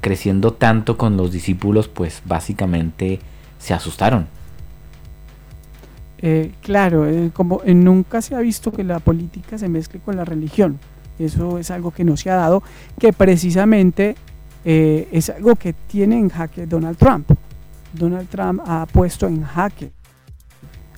creciendo 0.00 0.52
tanto 0.52 0.96
con 0.96 1.16
los 1.16 1.32
discípulos, 1.32 1.88
pues 1.88 2.22
básicamente 2.24 3.20
se 3.58 3.74
asustaron. 3.74 4.28
Eh, 6.18 6.52
claro, 6.62 7.06
eh, 7.06 7.30
como 7.32 7.60
eh, 7.64 7.74
nunca 7.74 8.22
se 8.22 8.34
ha 8.34 8.40
visto 8.40 8.72
que 8.72 8.84
la 8.84 9.00
política 9.00 9.58
se 9.58 9.68
mezcle 9.68 10.00
con 10.00 10.16
la 10.16 10.24
religión. 10.24 10.78
Eso 11.18 11.58
es 11.58 11.70
algo 11.70 11.90
que 11.90 12.04
no 12.04 12.16
se 12.16 12.30
ha 12.30 12.36
dado, 12.36 12.62
que 12.98 13.12
precisamente 13.12 14.16
es 14.68 15.30
algo 15.30 15.54
que 15.54 15.74
tiene 15.74 16.18
en 16.18 16.28
jaque 16.28 16.66
Donald 16.66 16.98
Trump. 16.98 17.30
Donald 17.92 18.28
Trump 18.28 18.60
ha 18.66 18.84
puesto 18.86 19.28
en 19.28 19.44
jaque 19.44 19.92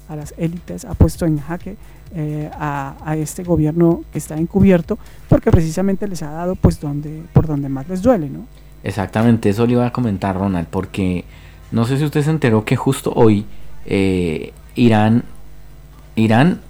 a 0.09 0.17
las 0.17 0.33
élites, 0.39 0.87
ha 0.87 0.95
puesto 0.95 1.27
en 1.27 1.39
jaque 1.39 1.77
a, 2.59 2.97
a, 3.05 3.17
este 3.17 3.45
gobierno 3.45 4.03
que 4.13 4.19
está 4.19 4.37
encubierto, 4.37 4.99
porque 5.29 5.51
precisamente 5.51 6.09
les 6.09 6.23
ha 6.23 6.31
dado 6.31 6.57
pues 6.57 6.81
donde, 6.81 7.23
por 7.33 7.47
donde 7.47 7.69
más 7.69 7.89
les 7.89 8.03
duele, 8.03 8.29
¿no? 8.31 8.47
Exactamente, 8.83 9.51
eso 9.51 9.67
le 9.67 9.73
iba 9.73 9.87
a 9.87 9.93
comentar 9.93 10.37
Ronald, 10.37 10.69
porque 10.69 11.25
no 11.71 11.85
sé 11.85 11.99
si 11.99 12.05
usted 12.05 12.23
se 12.23 12.31
enteró 12.31 12.65
que 12.65 12.77
justo 12.77 13.13
hoy 13.15 13.45
Irán, 14.75 15.25
Irán 16.15 16.61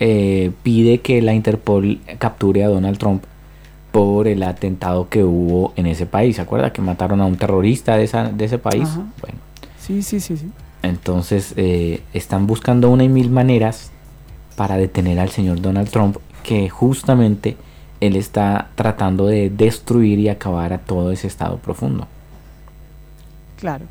eh, 0.00 0.50
pide 0.62 0.98
que 0.98 1.22
la 1.22 1.34
Interpol 1.34 2.00
capture 2.18 2.64
a 2.64 2.68
Donald 2.68 2.98
Trump 2.98 3.24
por 3.92 4.26
el 4.26 4.42
atentado 4.42 5.08
que 5.08 5.22
hubo 5.22 5.72
en 5.76 5.86
ese 5.86 6.06
país. 6.06 6.36
¿Se 6.36 6.42
acuerda 6.42 6.72
que 6.72 6.82
mataron 6.82 7.20
a 7.20 7.26
un 7.26 7.36
terrorista 7.36 7.96
de, 7.96 8.04
esa, 8.04 8.24
de 8.30 8.44
ese 8.44 8.58
país? 8.58 8.88
Bueno. 9.20 9.38
Sí, 9.78 10.02
sí, 10.02 10.20
sí, 10.20 10.36
sí. 10.36 10.50
Entonces 10.82 11.54
eh, 11.56 12.02
están 12.12 12.46
buscando 12.46 12.90
una 12.90 13.04
y 13.04 13.08
mil 13.08 13.30
maneras 13.30 13.92
para 14.56 14.76
detener 14.76 15.18
al 15.18 15.30
señor 15.30 15.60
Donald 15.60 15.88
Trump, 15.90 16.16
que 16.42 16.68
justamente 16.68 17.56
él 18.00 18.16
está 18.16 18.70
tratando 18.74 19.26
de 19.26 19.50
destruir 19.50 20.18
y 20.18 20.28
acabar 20.28 20.72
a 20.72 20.78
todo 20.78 21.10
ese 21.10 21.26
estado 21.26 21.58
profundo. 21.58 22.06
Claro. 23.58 23.86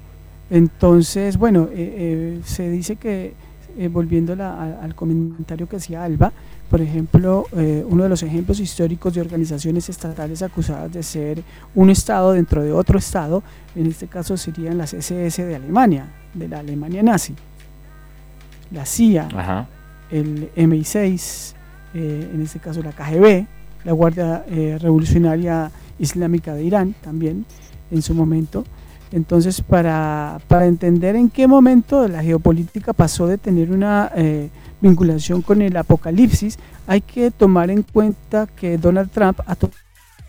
Entonces, 0.50 1.38
bueno, 1.38 1.68
eh, 1.72 2.40
se 2.46 2.70
dice 2.70 2.96
que 2.96 3.34
eh, 3.76 3.88
volviendo 3.88 4.34
al 4.34 4.94
comentario 4.94 5.68
que 5.68 5.78
hacía 5.78 6.04
Alba, 6.04 6.32
por 6.70 6.80
ejemplo, 6.82 7.48
eh, 7.56 7.84
uno 7.88 8.04
de 8.04 8.10
los 8.10 8.22
ejemplos 8.22 8.60
históricos 8.60 9.14
de 9.14 9.22
organizaciones 9.22 9.90
estatales 9.90 10.44
acusadas 10.44 10.92
de 10.92 11.02
ser 11.02 11.44
un 11.74 11.90
Estado 11.90 12.34
dentro 12.34 12.62
de 12.62 12.72
otro 12.72 13.00
Estado, 13.00 13.42
en 13.76 13.88
este 13.88 14.08
caso 14.08 14.38
serían 14.38 14.78
las 14.78 14.94
SS 14.94 15.44
de 15.44 15.56
Alemania, 15.56 16.08
de 16.34 16.48
la 16.48 16.60
Alemania 16.60 17.02
nazi, 17.02 17.34
la 18.72 18.86
CIA, 18.86 19.28
el 20.14 20.50
MI6, 20.56 21.54
eh, 21.94 22.30
en 22.34 22.42
este 22.42 22.60
caso 22.60 22.82
la 22.82 22.92
KGB, 22.92 23.46
la 23.84 23.92
Guardia 23.92 24.46
Revolucionaria 24.80 25.72
Islámica 26.00 26.54
de 26.54 26.64
Irán 26.64 26.96
también 27.02 27.46
en 27.92 28.02
su 28.02 28.14
momento, 28.14 28.64
entonces, 29.14 29.62
para, 29.62 30.42
entender 30.62 31.16
en 31.16 31.30
qué 31.30 31.48
momento 31.48 32.08
la 32.08 32.24
geopolítica 32.24 32.94
pasó 32.94 33.28
de 33.28 33.38
tener 33.38 33.72
una 33.72 34.12
eh, 34.16 34.50
vinculación 34.82 35.44
con 35.44 35.62
el 35.62 35.78
apocalipsis, 35.78 36.58
hay 36.88 37.02
que 37.02 37.30
tomar 37.30 37.70
en 37.70 37.84
cuenta 37.84 38.48
que 38.48 38.80
Donald 38.80 39.12
Trump 39.12 39.40
ha 39.46 39.56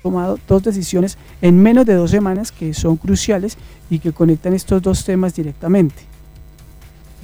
tomado 0.02 0.38
dos 0.46 0.62
decisiones 0.62 1.16
en 1.40 1.62
menos 1.62 1.86
de 1.86 1.94
dos 1.94 2.10
semanas 2.10 2.52
que 2.52 2.74
son 2.74 2.98
cruciales 2.98 3.56
y 3.88 4.00
que 4.00 4.12
conectan 4.12 4.52
estos 4.52 4.82
dos 4.82 5.02
temas 5.02 5.34
directamente. 5.34 6.13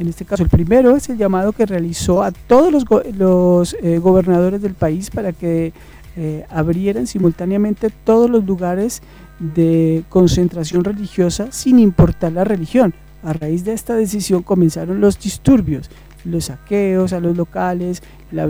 En 0.01 0.09
este 0.09 0.25
caso, 0.25 0.43
el 0.43 0.49
primero 0.49 0.97
es 0.97 1.11
el 1.11 1.19
llamado 1.19 1.53
que 1.53 1.67
realizó 1.67 2.23
a 2.23 2.33
todos 2.33 2.73
los, 2.73 3.77
eh, 3.83 3.99
gobernadores 3.99 4.63
del 4.63 4.73
país 4.73 5.11
para 5.11 5.33
que 5.33 5.75
eh, 6.17 6.47
abrieran 6.49 7.07
simultáneamente 7.07 7.91
todos 8.03 8.31
los 8.31 8.47
lugares 8.47 9.03
de 9.39 10.03
concentración 10.09 10.85
religiosa 10.85 11.53
sin 11.53 11.79
importar 11.79 12.33
la 12.33 12.45
religión. 12.45 12.95
A 13.23 13.35
raíz 13.35 13.63
de 13.67 13.75
esta 13.75 13.95
decisión 13.95 14.43
comenzaron 14.43 15.03
los 15.03 15.21
disturbios, 15.21 15.91
los 16.25 16.47
saqueos 16.47 17.13
a 17.13 17.21
los 17.21 17.37
locales, 17.37 18.03
la, 18.33 18.47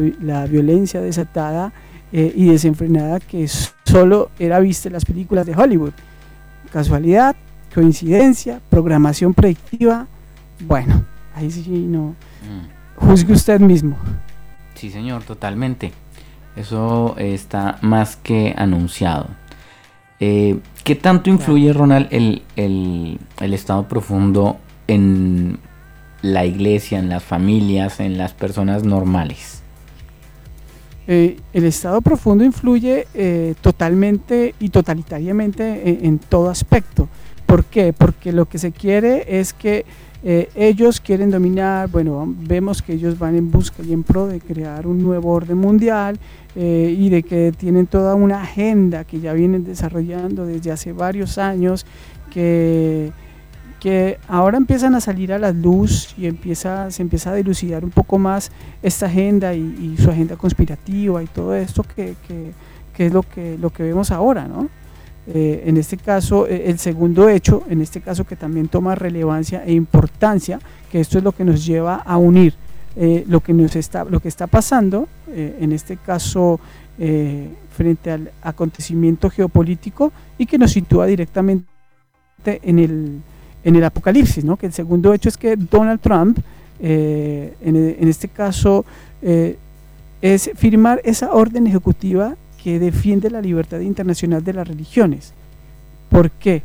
violencia 0.46 1.00
desatada 1.00 1.72
eh, 2.12 2.32
y 2.32 2.46
desenfrenada 2.46 3.18
que 3.18 3.48
solo 3.84 4.30
era 4.38 4.60
vista 4.60 4.88
en 4.88 4.92
las 4.92 5.04
películas 5.04 5.46
de 5.46 5.56
Hollywood. 5.56 5.94
Casualidad, 6.72 7.34
coincidencia, 7.74 8.60
programación 8.70 9.34
predictiva. 9.34 10.06
Bueno, 10.60 11.10
ahí 11.34 11.50
sí 11.50 11.68
no. 11.68 12.14
Mm. 12.42 13.06
Juzgue 13.06 13.32
usted 13.32 13.60
mismo. 13.60 13.96
Sí, 14.74 14.90
señor, 14.90 15.22
totalmente. 15.24 15.92
Eso 16.56 17.14
está 17.18 17.78
más 17.80 18.16
que 18.16 18.54
anunciado. 18.56 19.28
Eh, 20.20 20.58
¿Qué 20.84 20.96
tanto 20.96 21.30
influye, 21.30 21.72
Ronald, 21.72 22.08
el, 22.10 23.18
estado 23.38 23.88
profundo 23.88 24.58
en 24.86 25.58
la 26.20 26.44
iglesia, 26.44 26.98
en 26.98 27.08
las 27.08 27.22
familias, 27.22 28.00
en 28.00 28.18
las 28.18 28.34
personas 28.34 28.84
normales? 28.84 29.62
Eh, 31.06 31.38
el 31.54 31.64
estado 31.64 32.02
profundo 32.02 32.44
influye 32.44 33.06
eh, 33.14 33.54
totalmente 33.62 34.54
y 34.60 34.68
totalitariamente 34.68 36.06
en, 36.06 36.18
todo 36.18 36.50
aspecto. 36.50 37.08
¿Por 37.46 37.64
qué? 37.64 37.92
Porque 37.92 38.32
lo 38.32 38.46
que 38.46 38.58
se 38.58 38.72
quiere 38.72 39.40
es 39.40 39.52
que 39.54 39.86
ellos 40.22 41.00
quieren 41.00 41.30
dominar, 41.30 41.88
bueno, 41.88 42.26
vemos 42.26 42.83
que 42.83 42.92
ellos 42.92 43.18
van 43.18 43.37
en 43.37 43.50
busca 43.50 43.83
y 43.83 43.92
en 43.92 44.02
pro 44.02 44.26
de 44.26 44.40
crear 44.40 44.87
un 44.87 45.02
nuevo 45.02 45.30
orden 45.30 45.56
mundial, 45.56 46.18
eh, 46.56 46.96
y 46.98 47.11
de 47.11 47.22
que 47.22 47.52
tienen 47.56 47.87
toda 47.87 48.16
una 48.16 48.42
agenda 48.42 49.04
que 49.04 49.20
ya 49.20 49.33
vienen 49.33 49.62
desarrollando 49.62 50.46
desde 50.46 50.72
hace 50.72 50.92
varios 50.92 51.38
años, 51.38 51.87
que, 52.28 53.12
que 53.78 54.18
ahora 54.26 54.56
empiezan 54.56 54.96
a 54.96 55.00
salir 55.00 55.33
a 55.33 55.38
la 55.38 55.52
luz 55.52 56.12
y 56.18 56.26
empieza, 56.26 56.90
se 56.90 57.02
empieza 57.02 57.30
a 57.30 57.35
dilucidar 57.35 57.85
un 57.85 57.90
poco 57.90 58.18
más 58.18 58.50
esta 58.83 59.06
agenda 59.06 59.54
y, 59.54 59.96
su 59.98 60.11
agenda 60.11 60.37
conspirativa 60.37 61.22
y 61.22 61.26
todo 61.26 61.54
esto 61.54 61.85
que, 61.85 62.16
que, 62.26 62.52
es 63.06 63.12
lo 63.12 63.22
que, 63.22 63.56
lo 63.56 63.70
que 63.70 63.85
vemos 63.85 64.11
ahora, 64.11 64.46
¿no? 64.46 64.68
Eh, 65.32 65.62
en 65.66 65.76
este 65.76 65.96
caso, 65.96 66.48
eh, 66.48 66.64
el 66.66 66.78
segundo 66.80 67.28
hecho, 67.28 67.62
en 67.68 67.80
este 67.80 68.00
caso 68.00 68.24
que 68.24 68.34
también 68.34 68.66
toma 68.66 68.96
relevancia 68.96 69.62
e 69.64 69.72
importancia, 69.72 70.58
que 70.90 70.98
esto 71.00 71.18
es 71.18 71.24
lo 71.24 71.30
que 71.30 71.44
nos 71.44 71.64
lleva 71.64 71.96
a 71.96 72.16
unir 72.16 72.54
eh, 72.96 73.24
lo, 73.28 73.38
que 73.38 73.52
nos 73.52 73.76
está, 73.76 74.02
lo 74.04 74.18
que 74.18 74.26
está 74.26 74.48
pasando, 74.48 75.08
en 75.32 75.70
este 75.70 75.96
caso 75.96 76.58
frente 77.70 78.10
al 78.10 78.30
acontecimiento 78.42 79.30
geopolítico 79.30 80.12
y 80.36 80.44
que 80.44 80.58
nos 80.58 80.72
sitúa 80.72 81.06
directamente 81.06 81.64
en 82.44 82.78
el, 82.78 83.20
en 83.64 83.76
el 83.76 83.84
apocalipsis, 83.84 84.44
¿no? 84.44 84.56
que 84.56 84.66
el 84.66 84.72
segundo 84.72 85.14
hecho 85.14 85.28
es 85.28 85.38
que 85.38 85.56
Donald 85.56 86.00
Trump, 86.00 86.40
en, 86.80 87.54
en, 87.62 88.08
este 88.08 88.28
caso, 88.28 88.84
es 90.20 90.50
firmar 90.56 91.00
esa 91.04 91.32
orden 91.32 91.68
ejecutiva 91.68 92.34
que 92.62 92.79
defiende 92.79 93.31
la 93.31 93.40
libertad 93.40 93.81
internacional 93.81 94.44
de 94.44 94.53
las 94.53 94.68
religiones. 94.68 95.33
¿Por 96.09 96.31
qué? 96.31 96.62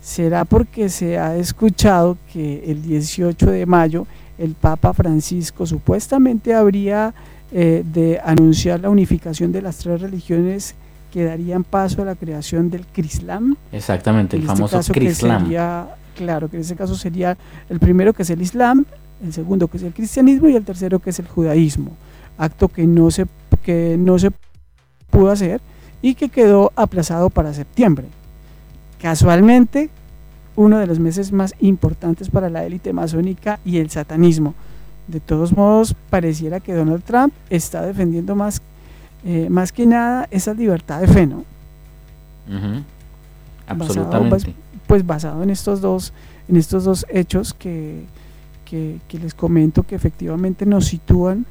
Será 0.00 0.44
porque 0.44 0.88
se 0.88 1.18
ha 1.18 1.36
escuchado 1.36 2.18
que 2.32 2.70
el 2.70 2.82
18 2.82 3.50
de 3.50 3.66
mayo 3.66 4.06
el 4.38 4.52
Papa 4.54 4.92
Francisco 4.92 5.66
supuestamente 5.66 6.54
habría 6.54 7.14
eh, 7.52 7.84
de 7.84 8.20
anunciar 8.24 8.80
la 8.80 8.90
unificación 8.90 9.52
de 9.52 9.62
las 9.62 9.78
tres 9.78 10.00
religiones 10.00 10.74
que 11.12 11.24
darían 11.24 11.62
paso 11.62 12.02
a 12.02 12.04
la 12.04 12.16
creación 12.16 12.70
del 12.70 12.84
Crislam. 12.86 13.56
Exactamente, 13.70 14.36
el 14.36 14.42
este 14.42 14.54
famoso 14.54 14.92
Crislam. 14.92 15.48
claro, 16.16 16.48
que 16.48 16.56
en 16.56 16.62
ese 16.62 16.74
caso 16.74 16.96
sería 16.96 17.36
el 17.68 17.78
primero 17.78 18.12
que 18.12 18.24
es 18.24 18.30
el 18.30 18.42
Islam, 18.42 18.84
el 19.24 19.32
segundo 19.32 19.68
que 19.68 19.76
es 19.76 19.84
el 19.84 19.94
cristianismo 19.94 20.48
y 20.48 20.56
el 20.56 20.64
tercero 20.64 20.98
que 20.98 21.10
es 21.10 21.18
el 21.18 21.28
judaísmo. 21.28 21.92
Acto 22.36 22.68
que 22.68 22.86
no 22.86 23.10
se, 23.12 23.26
que 23.62 23.96
no 23.96 24.18
se 24.18 24.32
pudo 25.14 25.30
hacer 25.30 25.60
y 26.02 26.14
que 26.14 26.28
quedó 26.28 26.72
aplazado 26.76 27.30
para 27.30 27.54
septiembre. 27.54 28.06
Casualmente, 29.00 29.90
uno 30.56 30.78
de 30.78 30.86
los 30.86 30.98
meses 30.98 31.32
más 31.32 31.54
importantes 31.60 32.28
para 32.28 32.50
la 32.50 32.64
élite 32.64 32.92
masónica 32.92 33.60
y 33.64 33.78
el 33.78 33.90
satanismo. 33.90 34.54
De 35.08 35.20
todos 35.20 35.56
modos, 35.56 35.94
pareciera 36.10 36.60
que 36.60 36.74
Donald 36.74 37.02
Trump 37.04 37.32
está 37.50 37.82
defendiendo 37.82 38.34
más, 38.34 38.60
eh, 39.24 39.48
más 39.50 39.72
que 39.72 39.86
nada 39.86 40.28
esa 40.30 40.54
libertad 40.54 41.00
de 41.00 41.08
fe, 41.08 41.26
¿no? 41.26 41.44
Absolutamente. 43.66 44.28
Basado, 44.28 44.28
pues, 44.28 44.46
pues, 44.86 45.06
basado 45.06 45.42
en 45.42 45.50
estos 45.50 45.80
dos, 45.80 46.12
en 46.48 46.56
estos 46.56 46.84
dos 46.84 47.06
hechos 47.08 47.54
que, 47.54 48.04
que, 48.64 49.18
les 49.18 49.34
comento 49.34 49.82
que 49.84 49.94
efectivamente 49.94 50.66
nos 50.66 50.86
sitúan 50.86 51.46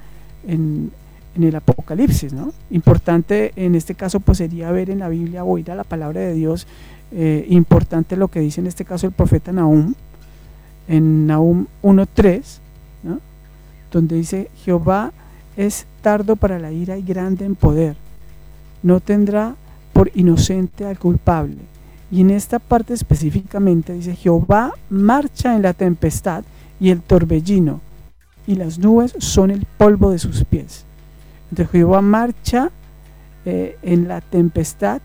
en, 0.47 0.91
en 1.36 1.43
el 1.43 1.56
Apocalipsis, 1.56 2.34
¿no? 2.34 2.54
Importante 2.69 3.54
en 3.56 3.76
este 3.76 3.96
caso 3.96 4.19
pues 4.19 4.38
sería 4.38 4.72
ver 4.72 4.89
en 4.89 5.00
la 5.00 5.10
Biblia 5.10 5.43
o 5.43 5.58
ir 5.58 5.72
a 5.72 5.76
la 5.76 5.84
palabra 5.84 6.22
de 6.22 6.34
Dios 6.34 6.67
eh, 7.15 7.46
importante 7.50 8.15
lo 8.15 8.28
que 8.28 8.39
dice 8.39 8.60
en 8.60 8.65
este 8.65 8.86
caso 8.86 9.06
el 9.06 9.13
profeta 9.13 9.52
Nahum, 9.52 9.93
en 10.88 11.28
Nahum 11.28 11.67
1.3, 11.84 12.41
donde 13.91 14.15
dice, 14.15 14.50
Jehová 14.65 15.12
es 15.56 15.86
tardo 16.02 16.36
para 16.36 16.58
la 16.58 16.72
ira 16.72 16.98
y 16.98 17.04
grande 17.04 17.46
en 17.46 17.54
poder, 17.54 17.96
no 18.82 19.00
tendrá 19.00 19.56
por 19.93 20.10
inocente 20.15 20.86
al 20.86 20.98
culpable. 20.98 21.58
Y 22.10 22.22
en 22.22 22.32
esta 22.32 22.58
parte 22.58 22.96
específicamente 22.96 23.93
dice, 23.93 24.15
Jehová 24.15 24.72
marcha 24.89 25.56
en 25.56 25.62
la 25.62 25.74
tempestad 25.74 26.43
y 26.80 26.89
el 26.89 27.02
torbellino, 27.02 27.80
y 28.48 28.56
las 28.56 28.80
nubes 28.80 29.13
son 29.19 29.52
el 29.52 29.67
polvo 29.78 30.10
de 30.10 30.17
sus 30.17 30.43
pies. 30.43 30.86
Entonces 31.53 31.71
Jehová 31.71 32.01
marcha 32.01 32.71
eh, 33.45 33.77
en 33.83 34.07
la 34.07 34.21
tempestad 34.21 35.03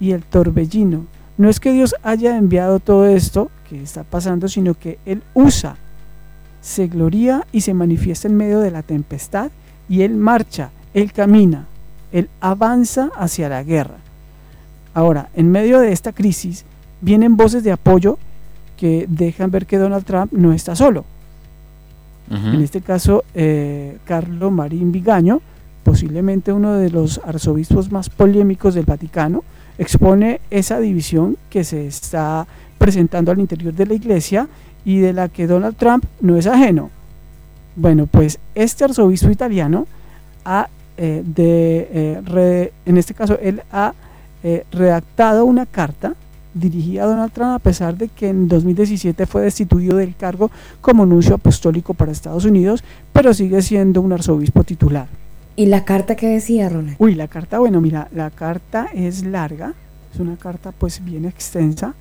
y 0.00 0.12
el 0.12 0.22
torbellino. 0.22 1.04
No 1.36 1.50
es 1.50 1.60
que 1.60 1.70
Dios 1.70 1.94
haya 2.02 2.38
enviado 2.38 2.80
todo 2.80 3.04
esto 3.04 3.50
que 3.68 3.82
está 3.82 4.02
pasando, 4.02 4.48
sino 4.48 4.72
que 4.72 4.98
Él 5.04 5.22
usa, 5.34 5.76
se 6.62 6.86
gloria 6.86 7.46
y 7.52 7.60
se 7.60 7.74
manifiesta 7.74 8.26
en 8.26 8.38
medio 8.38 8.60
de 8.60 8.70
la 8.70 8.82
tempestad 8.82 9.50
y 9.86 10.00
Él 10.00 10.14
marcha, 10.14 10.70
Él 10.94 11.12
camina, 11.12 11.66
Él 12.10 12.30
avanza 12.40 13.10
hacia 13.14 13.50
la 13.50 13.62
guerra. 13.62 13.98
Ahora, 14.94 15.28
en 15.34 15.50
medio 15.50 15.78
de 15.78 15.92
esta 15.92 16.12
crisis, 16.12 16.64
vienen 17.02 17.36
voces 17.36 17.64
de 17.64 17.72
apoyo 17.72 18.16
que 18.78 19.04
dejan 19.10 19.50
ver 19.50 19.66
que 19.66 19.76
Donald 19.76 20.06
Trump 20.06 20.32
no 20.32 20.54
está 20.54 20.74
solo. 20.74 21.04
En 22.30 22.62
este 22.62 22.80
caso, 22.80 23.24
eh, 23.34 23.98
Carlo 24.06 24.50
Marín 24.50 24.90
Vigaño, 24.90 25.42
posiblemente 25.82 26.52
uno 26.52 26.74
de 26.74 26.90
los 26.90 27.20
arzobispos 27.24 27.90
más 27.90 28.08
polémicos 28.08 28.74
del 28.74 28.84
Vaticano, 28.84 29.44
expone 29.78 30.40
esa 30.50 30.78
división 30.80 31.36
que 31.50 31.64
se 31.64 31.86
está 31.86 32.46
presentando 32.78 33.32
al 33.32 33.40
interior 33.40 33.72
de 33.74 33.86
la 33.86 33.94
iglesia 33.94 34.48
y 34.84 34.98
de 34.98 35.12
la 35.12 35.28
que 35.28 35.46
Donald 35.46 35.76
Trump 35.76 36.04
no 36.20 36.36
es 36.36 36.46
ajeno. 36.46 36.90
Bueno, 37.76 38.06
pues 38.06 38.38
este 38.54 38.84
arzobispo 38.84 39.30
italiano 39.30 39.86
ha, 40.44 40.68
eh, 40.96 41.22
de, 41.24 41.88
eh, 41.92 42.72
en 42.84 42.98
este 42.98 43.14
caso, 43.14 43.38
él 43.40 43.62
ha 43.70 43.94
redactado 44.72 45.44
una 45.44 45.66
carta 45.66 46.16
dirigía 46.54 47.04
a 47.04 47.06
Donald 47.06 47.32
Trump 47.32 47.52
a 47.54 47.58
pesar 47.58 47.96
de 47.96 48.08
que 48.08 48.28
en 48.28 48.48
2017 48.48 49.26
fue 49.26 49.42
destituido 49.42 49.96
del 49.96 50.14
cargo 50.14 50.50
como 50.80 51.06
nuncio 51.06 51.34
apostólico 51.34 51.94
para 51.94 52.12
Estados 52.12 52.44
Unidos, 52.44 52.84
pero 53.12 53.32
sigue 53.34 53.62
siendo 53.62 54.00
un 54.00 54.12
arzobispo 54.12 54.64
titular. 54.64 55.21
¿Y 55.56 55.66
la 55.66 55.84
carta 55.84 56.16
que 56.16 56.28
decía, 56.28 56.68
Ronald? 56.68 56.96
Uy, 56.98 57.14
la 57.14 57.28
carta, 57.28 57.58
bueno, 57.58 57.80
mira, 57.80 58.08
la 58.14 58.30
carta 58.30 58.88
es 58.94 59.24
larga, 59.24 59.74
es 60.12 60.20
una 60.20 60.36
carta 60.36 60.72
pues 60.72 61.04
bien 61.04 61.24
extensa. 61.24 61.94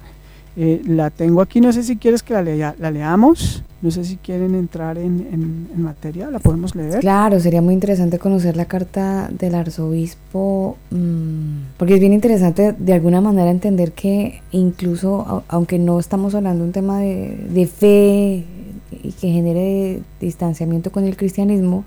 Eh, 0.58 0.82
la 0.86 1.10
tengo 1.10 1.42
aquí, 1.42 1.62
no 1.62 1.72
sé 1.72 1.82
si 1.84 1.96
quieres 1.96 2.24
que 2.24 2.34
la, 2.34 2.42
lea, 2.42 2.76
la 2.80 2.92
leamos. 2.92 3.64
No 3.82 3.90
sé 3.90 4.04
si 4.04 4.18
quieren 4.18 4.54
entrar 4.54 5.00
en, 5.00 5.68
materia, 5.76 6.30
la 6.30 6.38
podemos 6.38 6.76
leer. 6.76 7.00
Claro, 7.00 7.40
sería 7.40 7.64
muy 7.64 7.74
interesante 7.74 8.20
conocer 8.20 8.56
la 8.56 8.66
carta 8.66 9.28
del 9.32 9.56
arzobispo, 9.56 10.78
mm, 10.92 11.78
porque 11.78 11.96
es 11.96 12.00
bien 12.00 12.14
interesante 12.14 12.76
de 12.78 12.94
alguna 12.94 13.22
manera 13.22 13.50
entender 13.50 13.94
que 13.94 14.42
incluso, 14.52 15.44
aunque 15.48 15.80
no 15.80 16.00
estamos 16.00 16.36
hablando 16.36 16.62
de 16.62 16.68
un 16.68 16.74
tema 16.74 17.00
de, 17.00 17.68
fe 17.76 18.46
y 18.92 19.12
que 19.14 19.32
genere 19.32 20.02
distanciamiento 20.20 20.92
con 20.92 21.06
el 21.06 21.18
cristianismo, 21.18 21.84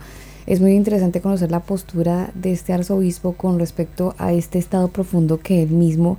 es 0.47 0.61
muy 0.61 0.73
interesante 0.73 1.21
conocer 1.21 1.51
la 1.51 1.61
postura 1.61 2.31
de 2.35 2.53
este 2.53 2.73
arzobispo 2.73 3.33
con 3.33 3.59
respecto 3.59 4.15
a 4.19 4.33
este 4.33 4.59
estado 4.59 4.89
profundo 4.89 5.41
que 5.41 5.63
él 5.63 5.71
mismo 5.71 6.19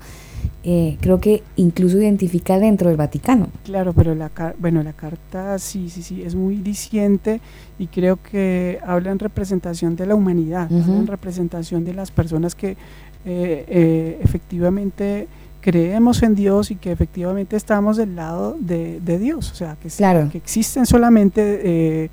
eh, 0.63 0.97
creo 0.99 1.19
que 1.19 1.43
incluso 1.57 1.97
identifica 1.99 2.57
dentro 2.57 2.89
del 2.89 2.97
Vaticano. 2.97 3.49
Claro, 3.63 3.93
pero 3.93 4.15
la, 4.15 4.31
bueno, 4.57 4.81
la 4.81 4.93
carta 4.93 5.59
sí, 5.59 5.89
sí, 5.89 6.01
sí, 6.01 6.23
es 6.23 6.33
muy 6.33 6.55
diciente 6.57 7.39
y 7.77 7.88
creo 7.88 8.17
que 8.17 8.79
habla 8.83 9.11
en 9.11 9.19
representación 9.19 9.95
de 9.95 10.07
la 10.07 10.15
humanidad, 10.15 10.71
en 10.71 11.05
representación 11.05 11.85
de 11.85 11.93
las 11.93 12.09
personas 12.09 12.55
que 12.55 12.71
eh, 12.71 12.77
eh, 13.25 14.19
efectivamente 14.23 15.27
creemos 15.61 16.23
en 16.23 16.35
Dios 16.35 16.71
y 16.71 16.75
que 16.75 16.91
efectivamente 16.91 17.55
estamos 17.55 17.97
del 17.97 18.15
lado 18.15 18.55
de, 18.59 18.99
Dios, 19.19 19.51
o 19.51 19.55
sea, 19.55 19.77
que, 19.81 19.89
que 20.31 20.38
existen 20.38 20.85
solamente 20.85 22.09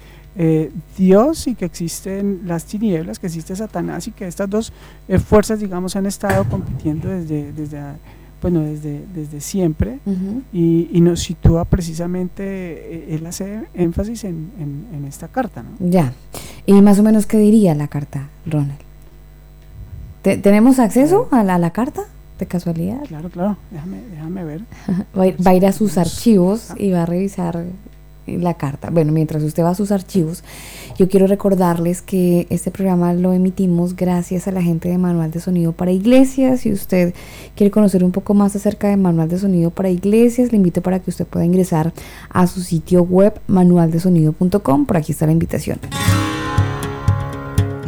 Dios 0.96 1.46
y 1.46 1.54
que 1.54 1.66
existen 1.66 2.42
las 2.46 2.64
tinieblas, 2.64 3.18
que 3.18 3.26
existe 3.26 3.54
Satanás 3.54 4.08
y 4.08 4.12
que 4.12 4.26
estas 4.26 4.48
dos 4.48 4.72
fuerzas, 5.26 5.60
digamos, 5.60 5.94
han 5.96 6.06
estado 6.06 6.44
compitiendo 6.44 7.08
desde, 7.08 7.52
desde 7.52 7.78
bueno, 8.42 8.60
desde, 8.62 9.04
desde 9.14 9.40
siempre 9.40 10.00
y, 10.52 11.00
nos 11.00 11.20
sitúa 11.20 11.64
precisamente, 11.64 12.42
eh, 12.44 13.14
él 13.14 13.24
hace 13.24 13.60
énfasis 13.72 14.24
en, 14.24 14.50
en, 14.58 15.04
esta 15.04 15.28
carta. 15.28 15.62
¿no? 15.62 15.70
Ya, 15.78 16.12
y 16.66 16.72
más 16.82 16.98
o 16.98 17.02
menos, 17.04 17.26
¿qué 17.26 17.38
diría 17.38 17.74
la 17.74 17.86
carta, 17.86 18.28
Ronald? 18.44 18.78
¿Tenemos 20.22 20.78
acceso 20.78 21.28
a 21.30 21.42
la, 21.42 21.70
carta? 21.70 22.02
¿De 22.38 22.46
casualidad? 22.46 23.02
Claro, 23.06 23.30
claro, 23.30 23.56
déjame, 23.70 23.98
déjame 24.10 24.44
ver. 24.44 24.62
va, 25.16 25.50
a 25.50 25.54
ir 25.54 25.66
a 25.66 25.72
sus 25.72 25.96
archivos 25.96 26.72
y 26.76 26.90
va 26.90 27.04
a 27.04 27.06
revisar 27.06 27.64
la 28.26 28.54
carta. 28.54 28.90
Bueno, 28.90 29.12
mientras 29.12 29.42
usted 29.42 29.62
va 29.62 29.70
a 29.70 29.74
sus 29.74 29.92
archivos, 29.92 30.44
yo 30.98 31.08
quiero 31.08 31.26
recordarles 31.26 32.02
que 32.02 32.46
este 32.50 32.70
programa 32.70 33.12
lo 33.14 33.32
emitimos 33.32 33.96
gracias 33.96 34.48
a 34.48 34.52
la 34.52 34.62
gente 34.62 34.88
de 34.88 34.98
Manual 34.98 35.30
de 35.30 35.40
Sonido 35.40 35.72
para 35.72 35.92
Iglesias. 35.92 36.60
Si 36.60 36.72
usted 36.72 37.14
quiere 37.54 37.70
conocer 37.70 38.04
un 38.04 38.12
poco 38.12 38.34
más 38.34 38.54
acerca 38.56 38.88
de 38.88 38.96
Manual 38.96 39.28
de 39.28 39.38
Sonido 39.38 39.70
para 39.70 39.90
Iglesias, 39.90 40.52
le 40.52 40.56
invito 40.56 40.82
para 40.82 40.98
que 41.00 41.10
usted 41.10 41.26
pueda 41.26 41.44
ingresar 41.44 41.92
a 42.30 42.46
su 42.46 42.60
sitio 42.60 43.02
web 43.02 43.40
manualdesonido.com. 43.46 44.86
Por 44.86 44.96
aquí 44.96 45.12
está 45.12 45.26
la 45.26 45.32
invitación. 45.32 45.78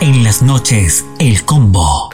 En 0.00 0.24
las 0.24 0.42
noches, 0.42 1.04
el 1.18 1.44
combo. 1.44 2.10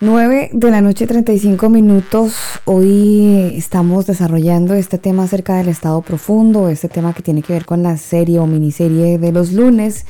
9 0.00 0.50
de 0.52 0.70
la 0.70 0.82
noche 0.82 1.06
35 1.06 1.70
minutos. 1.70 2.34
Hoy 2.66 3.52
estamos 3.56 4.06
desarrollando 4.06 4.74
este 4.74 4.98
tema 4.98 5.24
acerca 5.24 5.56
del 5.56 5.68
estado 5.68 6.02
profundo, 6.02 6.68
este 6.68 6.88
tema 6.88 7.14
que 7.14 7.22
tiene 7.22 7.42
que 7.42 7.54
ver 7.54 7.64
con 7.64 7.82
la 7.82 7.96
serie 7.96 8.38
o 8.38 8.46
miniserie 8.46 9.18
de 9.18 9.32
los 9.32 9.52
lunes. 9.52 10.04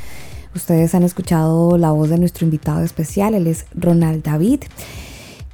Ustedes 0.57 0.94
han 0.96 1.05
escuchado 1.05 1.79
la 1.79 1.92
voz 1.92 2.11
de 2.11 2.18
nuestro 2.18 2.44
invitado 2.44 2.83
especial, 2.83 3.35
él 3.35 3.46
es 3.46 3.66
Ronald 3.75 4.25
David. 4.25 4.64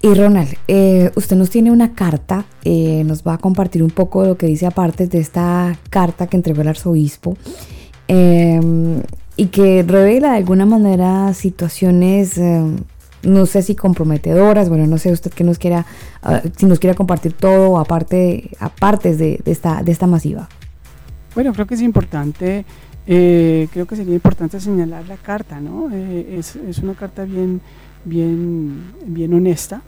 Y 0.05 0.15
Ronald, 0.15 0.57
eh, 0.67 1.13
usted 1.15 1.37
nos 1.37 1.49
tiene 1.49 1.71
una 1.71 1.95
carta, 1.95 2.45
eh, 2.65 3.05
nos 3.07 3.23
va 3.23 3.35
a 3.35 3.39
compartir 3.39 3.85
un 3.85 3.91
poco 3.91 4.23
de 4.23 4.29
lo 4.31 4.37
que 4.37 4.47
dice 4.47 4.67
aparte 4.67 5.07
de 5.07 5.21
esta 5.21 5.79
carta 5.91 6.27
que 6.27 6.37
entregó 6.37 6.63
el 6.63 6.69
arzobispo 6.69 7.37
em, 8.09 9.01
y 9.37 9.47
que 9.47 9.85
revela 9.85 10.33
de 10.33 10.39
alguna 10.39 10.67
manera 10.67 11.33
situaciones, 11.35 12.37
em, 12.37 12.79
no 13.23 13.47
sé 13.47 13.63
si 13.63 13.77
comprometedoras, 13.77 14.69
bueno, 14.69 14.89
no 14.89 14.99
sé 14.99 15.13
usted 15.13 15.31
que 15.31 15.45
nos 15.45 15.61
quiera, 15.61 15.87
ah, 16.25 16.43
si 16.57 16.67
nos 16.67 16.81
quiera 16.81 16.97
compartir 16.97 17.35
todo 17.35 17.79
aparte, 17.79 18.51
aparte 18.59 19.15
de, 19.15 19.41
esta, 19.47 19.85
de 19.85 19.93
esta 19.93 20.09
masiva. 20.09 20.49
Bueno, 21.37 21.53
creo 21.53 21.69
que 21.69 21.75
es 21.75 21.81
importante, 21.81 22.65
eh, 23.07 23.69
creo 23.73 23.87
que 23.87 23.95
sería 23.95 24.15
importante 24.15 24.59
señalar 24.59 25.07
la 25.07 25.17
carta, 25.17 25.61
¿no? 25.61 25.91
es, 25.93 26.57
es 26.57 26.79
una 26.79 26.95
carta 26.95 27.25
bien, 27.25 27.61
bien, 28.05 28.83
bien 29.07 29.33
honesta 29.33 29.83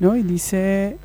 ¿no? 0.00 0.16
Y 0.16 0.22
dice, 0.22 0.96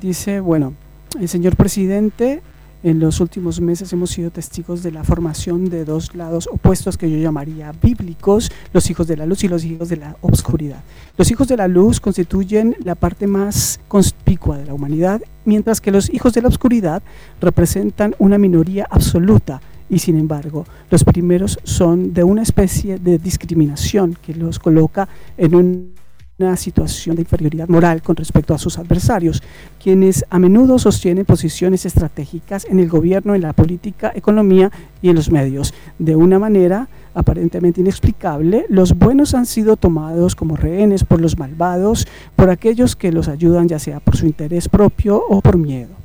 dice, 0.00 0.40
bueno, 0.40 0.74
el 1.20 1.28
señor 1.28 1.56
presidente, 1.56 2.42
en 2.82 3.00
los 3.00 3.20
últimos 3.20 3.60
meses 3.60 3.92
hemos 3.92 4.10
sido 4.10 4.30
testigos 4.30 4.84
de 4.84 4.92
la 4.92 5.02
formación 5.02 5.68
de 5.68 5.84
dos 5.84 6.14
lados 6.14 6.48
opuestos 6.52 6.96
que 6.96 7.10
yo 7.10 7.18
llamaría 7.18 7.72
bíblicos, 7.72 8.52
los 8.72 8.88
hijos 8.88 9.08
de 9.08 9.16
la 9.16 9.26
luz 9.26 9.42
y 9.42 9.48
los 9.48 9.64
hijos 9.64 9.88
de 9.88 9.96
la 9.96 10.16
obscuridad. 10.20 10.84
Los 11.16 11.30
hijos 11.30 11.48
de 11.48 11.56
la 11.56 11.66
luz 11.66 12.00
constituyen 12.00 12.76
la 12.84 12.94
parte 12.94 13.26
más 13.26 13.80
conspicua 13.88 14.58
de 14.58 14.66
la 14.66 14.74
humanidad, 14.74 15.20
mientras 15.44 15.80
que 15.80 15.90
los 15.90 16.08
hijos 16.12 16.34
de 16.34 16.42
la 16.42 16.48
obscuridad 16.48 17.02
representan 17.40 18.14
una 18.18 18.38
minoría 18.38 18.86
absoluta 18.88 19.60
y 19.90 19.98
sin 20.00 20.18
embargo 20.18 20.66
los 20.90 21.02
primeros 21.02 21.58
son 21.64 22.12
de 22.12 22.22
una 22.22 22.42
especie 22.42 22.98
de 22.98 23.18
discriminación 23.18 24.16
que 24.20 24.34
los 24.34 24.58
coloca 24.58 25.08
en 25.36 25.54
un 25.54 25.97
una 26.40 26.56
situación 26.56 27.16
de 27.16 27.22
inferioridad 27.22 27.68
moral 27.68 28.00
con 28.00 28.14
respecto 28.14 28.54
a 28.54 28.58
sus 28.58 28.78
adversarios, 28.78 29.42
quienes 29.82 30.24
a 30.30 30.38
menudo 30.38 30.78
sostienen 30.78 31.24
posiciones 31.24 31.84
estratégicas 31.84 32.64
en 32.66 32.78
el 32.78 32.88
gobierno, 32.88 33.34
en 33.34 33.42
la 33.42 33.52
política, 33.52 34.12
economía 34.14 34.70
y 35.02 35.08
en 35.08 35.16
los 35.16 35.32
medios. 35.32 35.74
De 35.98 36.14
una 36.14 36.38
manera 36.38 36.88
aparentemente 37.12 37.80
inexplicable, 37.80 38.66
los 38.68 38.96
buenos 38.96 39.34
han 39.34 39.46
sido 39.46 39.76
tomados 39.76 40.36
como 40.36 40.56
rehenes 40.56 41.02
por 41.02 41.20
los 41.20 41.38
malvados, 41.38 42.06
por 42.36 42.50
aquellos 42.50 42.94
que 42.94 43.10
los 43.10 43.26
ayudan 43.26 43.66
ya 43.66 43.80
sea 43.80 43.98
por 43.98 44.16
su 44.16 44.26
interés 44.26 44.68
propio 44.68 45.20
o 45.28 45.40
por 45.40 45.58
miedo. 45.58 45.97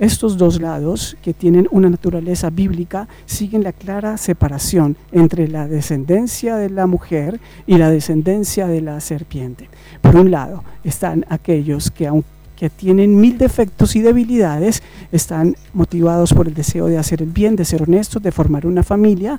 Estos 0.00 0.36
dos 0.36 0.60
lados, 0.60 1.16
que 1.22 1.32
tienen 1.32 1.68
una 1.70 1.88
naturaleza 1.88 2.50
bíblica, 2.50 3.06
siguen 3.26 3.62
la 3.62 3.72
clara 3.72 4.16
separación 4.16 4.96
entre 5.12 5.46
la 5.46 5.68
descendencia 5.68 6.56
de 6.56 6.68
la 6.68 6.88
mujer 6.88 7.38
y 7.64 7.78
la 7.78 7.90
descendencia 7.90 8.66
de 8.66 8.80
la 8.80 8.98
serpiente. 9.00 9.68
Por 10.00 10.16
un 10.16 10.32
lado, 10.32 10.64
están 10.82 11.24
aquellos 11.28 11.92
que 11.92 12.08
aunque 12.08 12.70
tienen 12.70 13.20
mil 13.20 13.38
defectos 13.38 13.94
y 13.94 14.02
debilidades, 14.02 14.82
están 15.12 15.54
motivados 15.72 16.34
por 16.34 16.48
el 16.48 16.54
deseo 16.54 16.86
de 16.86 16.98
hacer 16.98 17.22
el 17.22 17.30
bien, 17.30 17.54
de 17.54 17.64
ser 17.64 17.84
honestos, 17.84 18.20
de 18.20 18.32
formar 18.32 18.66
una 18.66 18.82
familia, 18.82 19.38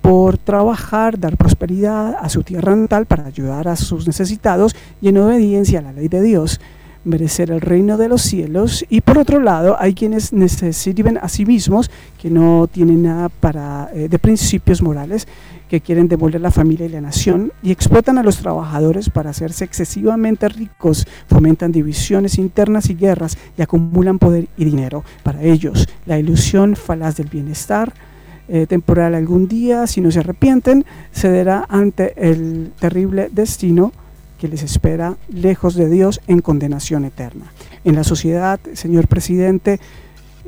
por 0.00 0.38
trabajar, 0.38 1.18
dar 1.18 1.36
prosperidad 1.36 2.16
a 2.18 2.30
su 2.30 2.42
tierra 2.42 2.74
natal 2.74 3.04
para 3.04 3.26
ayudar 3.26 3.68
a 3.68 3.76
sus 3.76 4.06
necesitados 4.06 4.74
y 5.02 5.08
en 5.08 5.18
obediencia 5.18 5.80
a 5.80 5.82
la 5.82 5.92
ley 5.92 6.08
de 6.08 6.22
Dios 6.22 6.60
merecer 7.04 7.50
el 7.50 7.60
reino 7.60 7.96
de 7.96 8.08
los 8.08 8.22
cielos 8.22 8.84
y 8.88 9.00
por 9.00 9.18
otro 9.18 9.40
lado 9.40 9.76
hay 9.78 9.94
quienes 9.94 10.32
se 10.46 10.72
sirven 10.72 11.18
a 11.18 11.28
sí 11.28 11.44
mismos 11.44 11.90
que 12.20 12.30
no 12.30 12.68
tienen 12.70 13.02
nada 13.02 13.28
para, 13.28 13.90
eh, 13.94 14.08
de 14.08 14.18
principios 14.18 14.82
morales 14.82 15.26
que 15.68 15.80
quieren 15.80 16.06
devolver 16.06 16.40
la 16.40 16.50
familia 16.50 16.84
y 16.84 16.90
la 16.90 17.00
nación 17.00 17.50
y 17.62 17.72
explotan 17.72 18.18
a 18.18 18.22
los 18.22 18.36
trabajadores 18.36 19.08
para 19.08 19.30
hacerse 19.30 19.64
excesivamente 19.64 20.48
ricos, 20.48 21.06
fomentan 21.28 21.72
divisiones 21.72 22.36
internas 22.36 22.90
y 22.90 22.94
guerras 22.94 23.38
y 23.56 23.62
acumulan 23.62 24.18
poder 24.18 24.48
y 24.58 24.66
dinero. 24.66 25.02
Para 25.22 25.42
ellos, 25.42 25.88
la 26.04 26.18
ilusión 26.18 26.76
falaz 26.76 27.16
del 27.16 27.28
bienestar 27.28 27.94
eh, 28.48 28.66
temporal 28.66 29.14
algún 29.14 29.48
día, 29.48 29.86
si 29.86 30.02
no 30.02 30.10
se 30.10 30.18
arrepienten, 30.18 30.84
cederá 31.10 31.64
ante 31.70 32.12
el 32.16 32.72
terrible 32.78 33.30
destino 33.32 33.92
que 34.42 34.48
les 34.48 34.64
espera 34.64 35.16
lejos 35.28 35.76
de 35.76 35.88
Dios 35.88 36.20
en 36.26 36.40
condenación 36.40 37.04
eterna. 37.04 37.52
En 37.84 37.94
la 37.94 38.02
sociedad, 38.02 38.58
señor 38.72 39.06
presidente, 39.06 39.78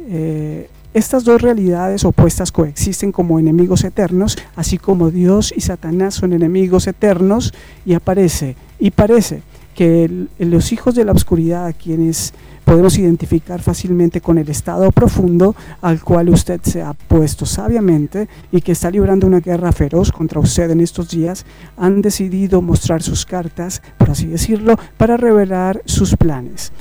eh, 0.09 0.69
estas 0.95 1.23
dos 1.23 1.41
realidades 1.41 2.05
opuestas 2.05 2.51
coexisten 2.51 3.13
como 3.13 3.39
enemigos 3.39 3.85
eternos, 3.85 4.37
así 4.57 4.79
como 4.79 5.13
Dios 5.13 5.55
y 5.57 5.61
Satanás 5.61 6.15
son 6.15 6.33
enemigos 6.33 6.89
eternos, 6.89 7.55
y 7.87 7.95
aparece 7.95 8.57
y 8.81 8.91
parece 8.91 9.43
que 9.77 10.27
los 10.41 10.73
hijos 10.73 10.97
de 10.97 11.05
la 11.05 11.13
oscuridad, 11.13 11.73
quienes 11.81 12.35
podemos 12.75 12.99
identificar 12.99 13.63
fácilmente 13.63 14.21
con 14.21 14.37
el 14.37 14.49
estado 14.49 14.91
profundo 14.91 15.55
al 15.81 16.03
cual 16.03 16.29
usted 16.29 16.61
se 16.65 16.83
ha 16.83 16.93
puesto 16.93 17.47
sabiamente 17.47 18.29
y 18.51 18.63
que 18.63 18.73
está 18.73 18.91
librando 18.91 19.29
una 19.29 19.39
guerra 19.39 19.71
feroz 19.71 20.11
contra 20.11 20.41
usted 20.41 20.69
en 20.73 20.81
estos 20.81 21.09
días, 21.09 21.47
han 21.77 22.03
decidido 22.03 22.63
mostrar 22.63 23.01
sus 23.01 23.27
cartas, 23.27 23.81
por 23.97 24.11
así 24.11 24.27
decirlo, 24.27 24.77
para 24.97 25.17
revelar 25.17 25.83
sus 25.85 26.17
planes. 26.17 26.73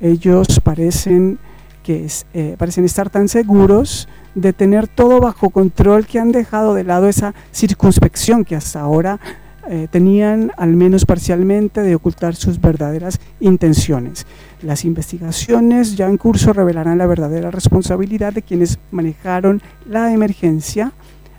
Ellos 0.00 0.60
parecen, 0.60 1.38
que 1.82 2.08
eh, 2.32 2.56
parecen 2.56 2.86
estar 2.86 3.10
tan 3.10 3.28
seguros 3.28 4.08
de 4.34 4.54
tener 4.54 4.88
todo 4.88 5.20
bajo 5.20 5.50
control 5.50 6.06
que 6.06 6.20
han 6.20 6.32
dejado 6.32 6.72
de 6.72 6.84
lado 6.84 7.06
esa 7.06 7.34
circunspección 7.52 8.46
que 8.46 8.56
hasta 8.56 8.80
ahora 8.80 9.20
eh, 9.68 9.88
tenían 9.90 10.52
al 10.58 10.76
menos 10.76 11.06
parcialmente 11.06 11.82
de 11.82 11.94
ocultar 11.94 12.34
sus 12.34 12.60
verdaderas 12.60 13.18
intenciones. 13.40 14.26
Las 14.62 14.84
investigaciones 14.84 15.96
ya 15.96 16.08
en 16.08 16.18
curso 16.18 16.52
revelarán 16.52 16.98
la 16.98 17.06
verdadera 17.06 17.50
responsabilidad 17.50 18.34
de 18.34 18.42
quienes 18.42 18.78
manejaron 18.90 19.62
la 19.88 20.12
emergencia 20.12 20.92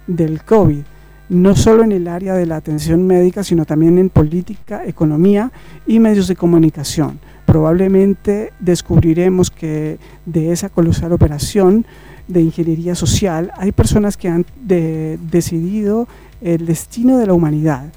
del 0.07 0.43
COVID, 0.43 0.81
no 1.29 1.55
solo 1.55 1.83
en 1.83 1.91
el 1.91 2.07
área 2.07 2.33
de 2.33 2.47
la 2.47 2.55
atención 2.55 3.05
médica, 3.05 3.43
sino 3.43 3.65
también 3.65 3.99
en 3.99 4.09
política, 4.09 4.83
economía 4.85 5.51
y 5.85 5.99
medios 5.99 6.27
de 6.27 6.35
comunicación. 6.35 7.19
Probablemente 7.45 8.53
descubriremos 8.59 9.51
que 9.51 9.99
de 10.25 10.51
esa 10.51 10.69
colosal 10.69 11.13
operación 11.13 11.85
de 12.27 12.41
ingeniería 12.41 12.95
social 12.95 13.51
hay 13.57 13.71
personas 13.71 14.17
que 14.17 14.29
han 14.29 14.45
decidido 14.65 16.07
el 16.41 16.65
destino 16.65 17.19
de 17.19 17.27
la 17.27 17.33
humanidad 17.33 17.91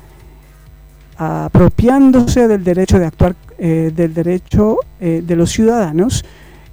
apropiándose 1.19 2.47
del 2.47 2.63
derecho 2.63 2.99
de 2.99 3.07
actuar, 3.07 3.35
eh, 3.59 3.93
del 3.95 4.15
derecho 4.15 4.79
eh, 5.01 5.23
de 5.27 5.37
los 5.37 5.51
ciudadanos 5.51 6.25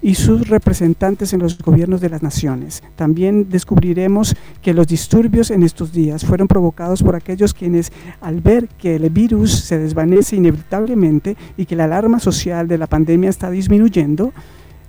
y 0.04 0.14
sus 0.14 0.48
representantes 0.50 1.34
en 1.34 1.40
los 1.40 1.58
gobiernos 1.58 2.00
de 2.00 2.10
las 2.10 2.22
naciones. 2.22 2.84
También 2.96 3.50
descubriremos 3.50 4.36
que 4.62 4.76
los 4.76 4.86
disturbios 4.86 5.50
en 5.50 5.64
estos 5.64 5.92
días 5.92 6.24
fueron 6.24 6.48
provocados 6.48 7.02
por 7.02 7.16
aquellos 7.16 7.56
quienes, 7.56 7.92
al 8.22 8.40
ver 8.40 8.68
que 8.68 8.98
el 8.98 9.10
virus 9.10 9.52
se 9.52 9.80
desvanece 9.80 10.36
inevitablemente 10.36 11.36
y 11.58 11.66
que 11.66 11.76
la 11.76 11.86
alarma 11.86 12.20
social 12.20 12.68
de 12.68 12.78
la 12.78 12.86
pandemia 12.86 13.32
está 13.32 13.50
disminuyendo, 13.50 14.32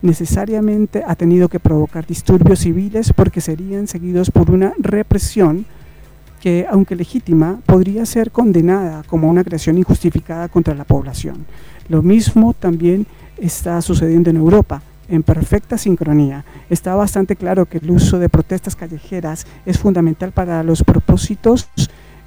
necesariamente 0.03 1.03
ha 1.07 1.14
tenido 1.14 1.49
que 1.49 1.61
provocar 1.61 2.07
disturbios 2.07 2.59
civiles 2.59 3.14
porque 3.14 3.40
serían 3.40 3.87
seguidos 3.87 4.31
por 4.31 4.51
una 4.51 4.75
represión 4.77 5.64
que, 6.40 6.66
aunque 6.70 6.96
legítima, 6.96 7.61
podría 7.66 8.07
ser 8.07 8.31
condenada 8.31 9.03
como 9.07 9.29
una 9.29 9.40
agresión 9.40 9.79
injustificada 9.79 10.49
contra 10.49 10.75
la 10.75 10.85
población. 10.85 11.46
Lo 11.88 12.03
mismo 12.03 12.55
también 12.55 13.07
está 13.38 13.81
sucediendo 13.83 14.31
en 14.31 14.37
Europa, 14.37 14.83
en 15.09 15.22
perfecta 15.22 15.79
sincronía. 15.79 16.44
Está 16.68 16.94
bastante 16.94 17.37
claro 17.37 17.66
que 17.66 17.79
el 17.79 17.90
uso 17.90 18.18
de 18.18 18.29
protestas 18.29 18.77
callejeras 18.77 19.46
es 19.64 19.79
fundamental 19.79 20.33
para 20.33 20.62
los 20.62 20.83
propósitos 20.83 21.68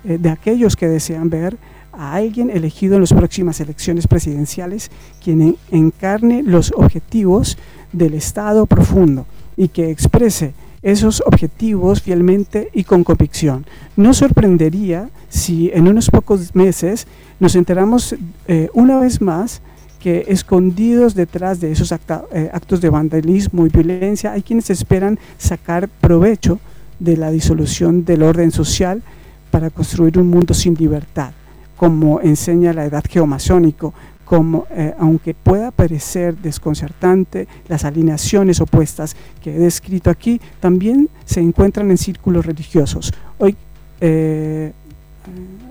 eh, 0.04 0.18
de 0.18 0.30
aquellos 0.30 0.76
que 0.76 0.88
desean 0.88 1.30
ver 1.30 1.58
a 1.92 2.14
alguien 2.14 2.50
elegido 2.50 2.96
en 2.96 3.02
las 3.02 3.14
próximas 3.14 3.60
elecciones 3.60 4.08
presidenciales 4.08 4.90
quien 5.22 5.58
encarne 5.72 6.44
los 6.44 6.72
objetivos 6.76 7.58
del 7.92 8.14
Estado 8.14 8.66
profundo 8.66 9.26
y 9.58 9.68
que 9.68 9.92
exprese 9.92 10.54
esos 10.82 11.22
objetivos 11.26 12.02
fielmente 12.02 12.70
y 12.74 12.84
con 12.84 13.04
convicción. 13.04 13.66
No 13.96 14.14
sorprendería 14.14 15.10
si 15.30 15.70
en 15.74 15.88
unos 15.88 16.10
pocos 16.10 16.56
meses 16.56 17.08
nos 17.40 17.56
enteramos 17.56 18.16
eh, 18.48 18.70
una 18.74 19.00
vez 19.00 19.22
más 19.22 19.62
que 20.00 20.26
escondidos 20.30 21.14
detrás 21.14 21.60
de 21.60 21.72
esos 21.72 21.92
eh, 21.92 22.50
actos 22.54 22.80
de 22.80 22.90
vandalismo 22.90 23.66
y 23.66 23.70
violencia 23.70 24.32
hay 24.32 24.42
quienes 24.42 24.70
esperan 24.70 25.20
sacar 25.38 25.90
provecho 25.90 26.60
de 27.00 27.18
la 27.18 27.32
disolución 27.32 28.06
del 28.06 28.24
orden 28.24 28.52
social 28.52 29.04
para 29.52 29.70
construir 29.70 30.18
un 30.18 30.28
mundo 30.28 30.54
sin 30.54 30.76
libertad, 30.76 31.32
como 31.76 32.22
enseña 32.22 32.74
la 32.74 32.86
edad 32.86 33.04
geomasónico, 33.08 33.94
como, 34.30 34.68
eh, 34.70 34.94
aunque 35.00 35.34
pueda 35.34 35.72
parecer 35.72 36.38
desconcertante, 36.38 37.48
las 37.68 37.84
alineaciones 37.84 38.62
opuestas 38.62 39.16
que 39.42 39.56
he 39.56 39.58
descrito 39.58 40.12
aquí 40.12 40.40
también 40.60 41.10
se 41.26 41.40
encuentran 41.40 41.90
en 41.90 41.98
círculos 41.98 42.46
religiosos. 42.46 43.12
Hoy 43.40 43.58
eh, 44.00 44.72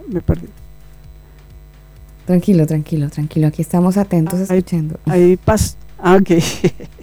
me 0.09 0.21
perdí. 0.23 0.49
Tranquilo, 2.27 2.67
tranquilo, 2.67 3.09
tranquilo. 3.09 3.47
Aquí 3.47 3.63
estamos 3.63 3.97
atentos 3.97 4.41
escuchando. 4.41 4.99
Hay, 5.07 5.37
pas 5.37 5.77
ah, 5.97 6.17
okay. 6.21 6.43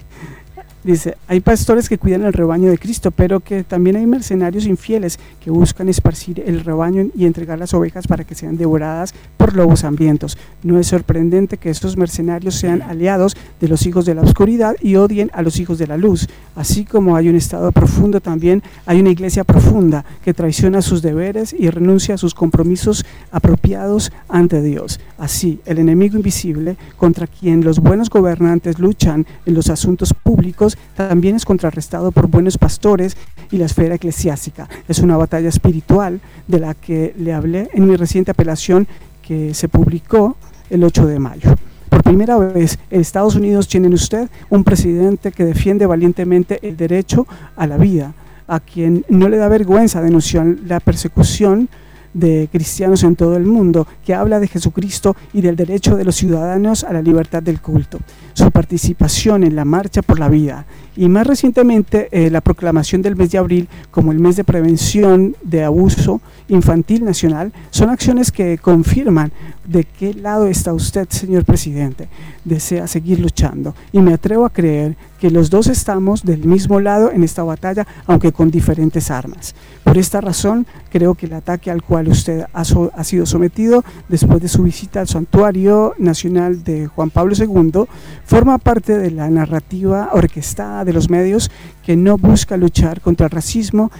Dice, 0.86 1.17
hay 1.28 1.39
pastores 1.39 1.89
que 1.89 1.98
cuidan 1.98 2.26
el 2.26 2.34
rebaño 2.34 2.69
de 2.69 2.78
Cristo, 2.78 3.10
pero 3.10 3.39
que 3.39 3.63
también 3.63 3.95
hay 3.95 4.06
mercenarios 4.06 4.67
infieles 4.67 5.17
que 5.43 5.50
buscan 5.50 5.89
esparcir 5.89 6.43
el 6.45 6.63
rebaño 6.63 7.08
y 7.15 7.26
entregar 7.26 7.58
las 7.58 7.74
ovejas 7.74 8.06
para 8.06 8.24
que 8.24 8.36
sean 8.36 8.56
devoradas 8.56 9.15
por 9.36 9.56
lobos 9.56 9.84
hambrientos. 9.84 10.38
No 10.62 10.78
es 10.80 10.86
sorprendente 10.86 11.58
que 11.58 11.71
estos 11.71 11.98
mercenarios 11.98 12.54
sean 12.54 12.84
aliados 12.84 13.36
de 13.60 13.67
los 13.67 13.88
hijos 13.88 14.06
de 14.06 14.13
la 14.13 14.21
oscuridad 14.21 14.76
y 14.80 14.95
odien 14.95 15.32
a 15.34 15.41
los 15.41 15.60
hijos 15.60 15.80
de 15.80 15.88
la 15.88 15.98
luz. 15.98 16.28
Así 16.56 16.86
como 16.86 17.15
hay 17.15 17.30
un 17.30 17.36
estado 17.36 17.71
profundo, 17.71 18.21
también 18.21 18.62
hay 18.86 19.00
una 19.00 19.10
iglesia 19.10 19.43
profunda 19.43 20.06
que 20.24 20.36
traiciona 20.36 20.84
sus 20.84 21.02
deberes 21.02 21.56
y 21.58 21.67
renuncia 21.71 22.13
a 22.13 22.19
sus 22.19 22.36
compromisos 22.36 23.04
apropiados 23.32 24.12
ante 24.30 24.62
Dios. 24.62 25.00
Así, 25.17 25.60
el 25.65 25.80
enemigo 25.80 26.15
invisible 26.15 26.78
contra 26.95 27.26
quien 27.26 27.63
los 27.63 27.80
buenos 27.80 28.12
gobernantes 28.12 28.78
luchan 28.78 29.26
en 29.48 29.56
los 29.56 29.71
asuntos 29.71 30.13
públicos 30.13 30.75
también 30.96 31.36
es 31.36 31.46
contrarrestado 31.46 32.12
por 32.12 32.28
buenos 32.28 32.58
pastores 32.58 33.18
y 33.52 33.58
la 33.58 33.66
esfera 33.66 33.96
eclesiástica. 33.96 34.68
Es 34.88 35.00
una 35.00 35.18
batalla 35.18 35.50
espiritual 35.50 36.20
de 36.48 36.60
la 36.60 36.74
que 36.74 37.14
le 37.18 37.34
hablé 37.34 37.70
en 37.74 37.88
mi 37.88 37.96
reciente 37.96 38.32
apelación 38.32 38.88
que 39.22 39.54
se 39.54 39.70
publicó 39.70 40.38
el 40.70 40.84
8 40.84 41.08
de 41.08 41.20
mayo. 41.20 41.56
Por 41.89 42.04
primera 42.04 42.38
vez 42.38 42.78
en 42.91 43.02
Estados 43.02 43.36
Unidos 43.36 43.68
tienen 43.68 43.93
usted 43.93 44.30
un 44.49 44.64
presidente 44.64 45.32
que 45.32 45.45
defiende 45.45 45.86
valientemente 45.86 46.60
el 46.68 46.78
derecho 46.78 47.28
a 47.56 47.68
la 47.68 47.78
vida, 47.78 48.14
a 48.47 48.60
quien 48.60 49.06
no 49.10 49.30
le 49.30 49.38
da 49.38 49.47
vergüenza 49.47 50.02
denunciar 50.02 50.45
la 50.66 50.80
persecución 50.80 51.70
de 52.16 52.47
cristianos 52.51 53.03
en 53.03 53.16
todo 53.16 53.36
el 53.36 53.45
mundo, 53.45 53.86
que 54.03 54.13
habla 54.13 54.39
de 54.39 54.47
Jesucristo 54.47 55.16
y 55.34 55.41
del 55.41 55.57
derecho 55.57 55.97
de 55.97 56.05
los 56.05 56.16
ciudadanos 56.16 56.86
a 56.86 56.93
la 56.93 57.01
libertad 57.01 57.43
del 57.43 57.61
culto, 57.61 57.99
su 58.34 58.49
participación 58.51 59.43
en 59.43 59.55
la 59.55 59.66
marcha 59.66 60.01
por 60.01 60.18
la 60.18 60.30
vida 60.30 60.66
y 60.95 61.09
más 61.09 61.28
recientemente 61.28 62.07
eh, 62.11 62.30
la 62.30 62.41
proclamación 62.41 63.01
del 63.01 63.16
mes 63.18 63.32
de 63.32 63.38
abril 63.38 63.68
como 63.91 64.11
el 64.11 64.20
mes 64.20 64.38
de 64.38 64.45
prevención 64.45 65.36
de 65.43 65.63
abuso 65.63 66.22
infantil 66.47 67.03
nacional 67.03 67.51
son 67.70 67.89
acciones 67.89 68.32
que 68.32 68.57
confirman 68.57 69.32
de 69.66 69.84
qué 69.84 70.13
lado 70.13 70.47
está 70.47 70.74
usted, 70.74 71.07
señor 71.09 71.43
presidente. 71.43 72.07
Desea 72.45 72.88
seguir 72.88 73.20
luchando 73.20 73.76
y 73.91 73.99
me 73.99 74.13
atrevo 74.13 74.45
a 74.45 74.51
creer 74.51 74.95
que 75.20 75.32
los 75.32 75.49
dos 75.49 75.68
estamos 75.68 76.24
del 76.24 76.45
mismo 76.45 76.80
lado 76.80 77.11
en 77.11 77.24
esta 77.24 77.43
batalla, 77.43 77.88
aunque 78.05 78.32
con 78.32 78.51
diferentes 78.51 79.11
armas. 79.11 79.55
Por 79.84 79.97
esta 79.97 80.22
razón, 80.22 80.66
creo 80.89 81.16
que 81.16 81.26
el 81.26 81.34
ataque 81.34 81.72
al 81.72 81.84
cual 81.84 82.07
usted 82.07 82.45
ha, 82.53 83.03
sido 83.03 83.26
sometido 83.26 83.84
después 84.09 84.41
de 84.41 84.47
su 84.47 84.63
visita 84.63 84.99
al 84.99 85.07
Santuario 85.07 85.93
Nacional 85.97 86.63
de 86.63 86.88
Juan 86.88 87.09
Pablo 87.09 87.36
II 87.38 87.86
forma 88.26 88.57
parte 88.57 88.97
de 88.97 89.11
la 89.11 89.30
narrativa 89.30 90.09
orquestada 90.13 90.86
de 90.86 90.93
los 90.93 91.09
medios 91.09 91.51
que 91.86 91.95
no 91.95 92.18
busca 92.18 92.57
luchar 92.57 93.01
contra 93.01 93.28
el 93.28 93.32
racismo 93.32 93.91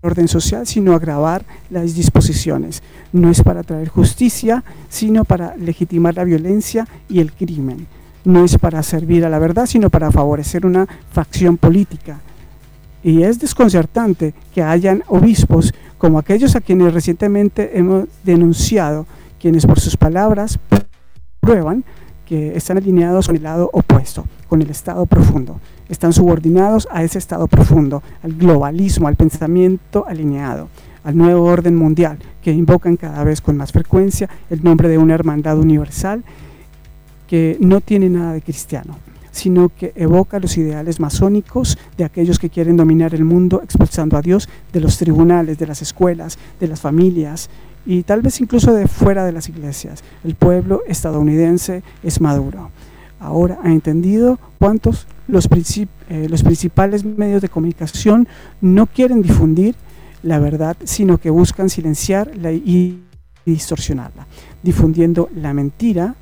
orden 0.00 0.28
social, 0.28 0.66
sino 0.66 0.94
agravar 0.94 1.44
las 1.70 1.94
disposiciones. 1.94 2.82
No 3.12 3.30
es 3.30 3.42
para 3.42 3.62
traer 3.62 3.88
justicia, 3.88 4.62
sino 4.88 5.24
para 5.24 5.56
legitimar 5.56 6.14
la 6.14 6.24
violencia 6.24 6.86
y 7.08 7.20
el 7.20 7.32
crimen. 7.32 7.86
No 8.28 8.44
es 8.44 8.58
para 8.58 8.82
servir 8.82 9.24
a 9.24 9.30
la 9.30 9.38
verdad, 9.38 9.64
sino 9.64 9.88
para 9.88 10.12
favorecer 10.12 10.66
una 10.66 10.86
facción 11.10 11.56
política. 11.56 12.20
Y 13.02 13.22
es 13.22 13.38
desconcertante 13.38 14.34
que 14.52 14.62
hayan 14.62 15.02
obispos 15.08 15.72
como 15.96 16.18
aquellos 16.18 16.54
a 16.54 16.60
quienes 16.60 16.92
recientemente 16.92 17.78
hemos 17.78 18.04
denunciado, 18.24 19.06
quienes 19.40 19.64
por 19.64 19.80
sus 19.80 19.96
palabras 19.96 20.58
prueban 21.40 21.84
que 22.26 22.54
están 22.54 22.76
alineados 22.76 23.28
con 23.28 23.36
el 23.36 23.42
lado 23.42 23.70
opuesto, 23.72 24.26
con 24.46 24.60
el 24.60 24.68
Estado 24.68 25.06
profundo 25.06 25.58
están 25.88 26.12
subordinados 26.12 26.86
a 26.90 27.02
ese 27.02 27.18
estado 27.18 27.46
profundo, 27.46 28.02
al 28.22 28.34
globalismo, 28.34 29.08
al 29.08 29.16
pensamiento 29.16 30.04
alineado, 30.06 30.68
al 31.02 31.16
nuevo 31.16 31.44
orden 31.44 31.76
mundial, 31.76 32.18
que 32.42 32.52
invocan 32.52 32.96
cada 32.96 33.24
vez 33.24 33.40
con 33.40 33.56
más 33.56 33.72
frecuencia 33.72 34.28
el 34.50 34.62
nombre 34.62 34.88
de 34.88 34.98
una 34.98 35.14
hermandad 35.14 35.58
universal 35.58 36.22
que 37.28 37.56
no 37.60 37.80
tiene 37.80 38.08
nada 38.08 38.32
de 38.32 38.42
cristiano, 38.42 38.98
sino 39.30 39.68
que 39.68 39.92
evoca 39.94 40.40
los 40.40 40.56
ideales 40.56 40.98
masónicos 40.98 41.78
de 41.96 42.04
aquellos 42.04 42.40
que 42.40 42.50
quieren 42.50 42.76
dominar 42.76 43.14
el 43.14 43.24
mundo 43.24 43.60
expulsando 43.62 44.16
a 44.16 44.22
Dios 44.22 44.48
de 44.72 44.80
los 44.80 44.98
tribunales, 44.98 45.58
de 45.58 45.66
las 45.66 45.82
escuelas, 45.82 46.38
de 46.58 46.66
las 46.66 46.80
familias 46.80 47.50
y 47.86 48.02
tal 48.02 48.22
vez 48.22 48.40
incluso 48.40 48.74
de 48.74 48.88
fuera 48.88 49.24
de 49.24 49.32
las 49.32 49.48
iglesias. 49.48 50.02
El 50.24 50.34
pueblo 50.34 50.82
estadounidense 50.88 51.82
es 52.02 52.20
maduro. 52.20 52.70
Ahora 53.20 53.58
ha 53.62 53.70
entendido 53.70 54.38
cuántos 54.58 55.06
los, 55.26 55.46
eh, 55.46 56.26
los 56.28 56.42
principales 56.42 57.04
medios 57.04 57.42
de 57.42 57.48
comunicación 57.48 58.26
no 58.60 58.86
quieren 58.86 59.22
difundir 59.22 59.76
la 60.22 60.38
verdad, 60.38 60.76
sino 60.84 61.18
que 61.18 61.30
buscan 61.30 61.68
silenciarla 61.68 62.52
y 62.52 63.02
distorsionarla, 63.44 64.26
difundiendo 64.62 65.28
la 65.34 65.54
mentira 65.54 66.16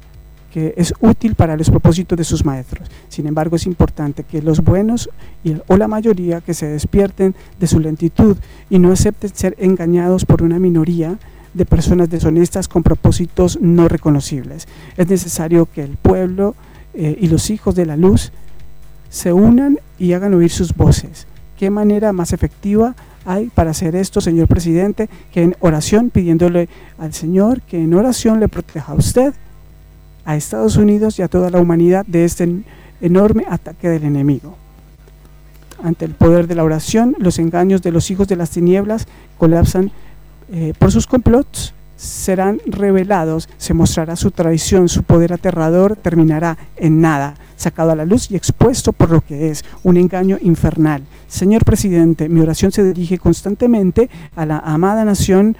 que 0.57 0.73
es 0.79 0.95
útil 1.01 1.35
para 1.35 1.55
los 1.55 1.69
propósitos 1.69 2.17
de 2.17 2.25
sus 2.25 2.43
maestros. 2.43 2.89
Sin 3.11 3.27
embargo, 3.27 3.57
es 3.57 3.67
importante 3.67 4.25
que 4.25 4.41
los 4.41 4.65
buenos 4.65 5.11
y, 5.45 5.55
o 5.67 5.77
la 5.77 5.87
mayoría 5.87 6.41
que 6.41 6.55
se 6.55 6.67
despierten 6.67 7.35
de 7.61 7.67
su 7.67 7.79
lentitud 7.79 8.39
y 8.71 8.79
no 8.79 8.91
acepten 8.91 9.29
ser 9.35 9.55
engañados 9.59 10.25
por 10.25 10.43
una 10.43 10.59
minoría 10.59 11.19
de 11.53 11.67
personas 11.67 12.09
deshonestas 12.09 12.69
con 12.69 12.83
propósitos 12.83 13.61
no 13.61 13.87
reconocibles. 13.87 14.67
Es 14.97 15.07
necesario 15.11 15.67
que 15.67 15.83
el 15.83 15.99
pueblo 15.99 16.55
eh, 16.95 17.19
y 17.21 17.29
los 17.29 17.51
hijos 17.51 17.75
de 17.75 17.85
la 17.85 17.99
luz 17.99 18.33
se 19.11 19.35
unan 19.35 19.79
y 19.99 20.15
hagan 20.15 20.33
oír 20.33 20.51
sus 20.51 20.75
voces. 20.75 21.27
¿Qué 21.59 21.69
manera 21.69 22.15
más 22.15 22.33
efectiva 22.33 22.97
hay 23.27 23.51
para 23.55 23.73
hacer 23.73 23.95
esto, 23.95 24.23
señor 24.23 24.49
presidente, 24.49 25.11
que 25.35 25.43
en 25.43 25.55
oración 25.61 26.09
pidiéndole 26.09 26.71
al 26.97 27.13
Señor 27.13 27.61
que 27.61 27.79
en 27.79 27.93
oración 27.93 28.41
le 28.41 28.49
proteja 28.49 28.93
a 28.93 28.95
usted, 28.95 29.35
a 30.27 30.37
Estados 30.37 30.77
Unidos 30.77 31.19
y 31.19 31.23
a 31.23 31.29
toda 31.29 31.49
la 31.49 31.59
humanidad 31.59 32.05
de 32.07 32.27
este 32.27 32.63
enorme 33.01 33.47
ataque 33.49 33.89
del 33.89 34.05
enemigo? 34.05 34.57
Ante 35.83 36.05
el 36.05 36.13
poder 36.13 36.47
de 36.47 36.55
la 36.55 36.65
oración, 36.65 37.17
los 37.19 37.39
engaños 37.39 37.81
de 37.81 37.93
los 37.93 38.11
hijos 38.11 38.29
de 38.29 38.37
las 38.37 38.51
tinieblas 38.51 39.07
colapsan 39.39 39.91
eh, 40.53 40.75
por 40.79 40.93
sus 40.93 41.07
complots 41.07 41.75
serán 41.97 42.61
revelados, 42.67 43.49
se 43.57 43.75
mostrará 43.75 44.17
su 44.17 44.31
traición, 44.31 44.89
su 44.89 45.03
poder 45.03 45.33
aterrador 45.33 45.97
terminará 45.97 46.59
en 46.77 47.01
nada, 47.01 47.35
sacado 47.57 47.91
a 47.91 47.97
la 47.97 48.05
luz 48.05 48.31
y 48.31 48.37
expuesto 48.37 48.93
por 48.93 49.11
lo 49.11 49.23
que 49.23 49.51
es 49.51 49.65
un 49.83 49.97
engaño 49.97 50.39
infernal. 50.43 51.03
Señor 51.27 51.65
presidente, 51.65 52.29
mi 52.29 52.41
oración 52.41 52.71
se 52.71 52.85
dirige 52.85 53.19
constantemente 53.19 54.11
a 54.37 54.45
la 54.45 54.59
amada 54.59 55.05
nación 55.05 55.57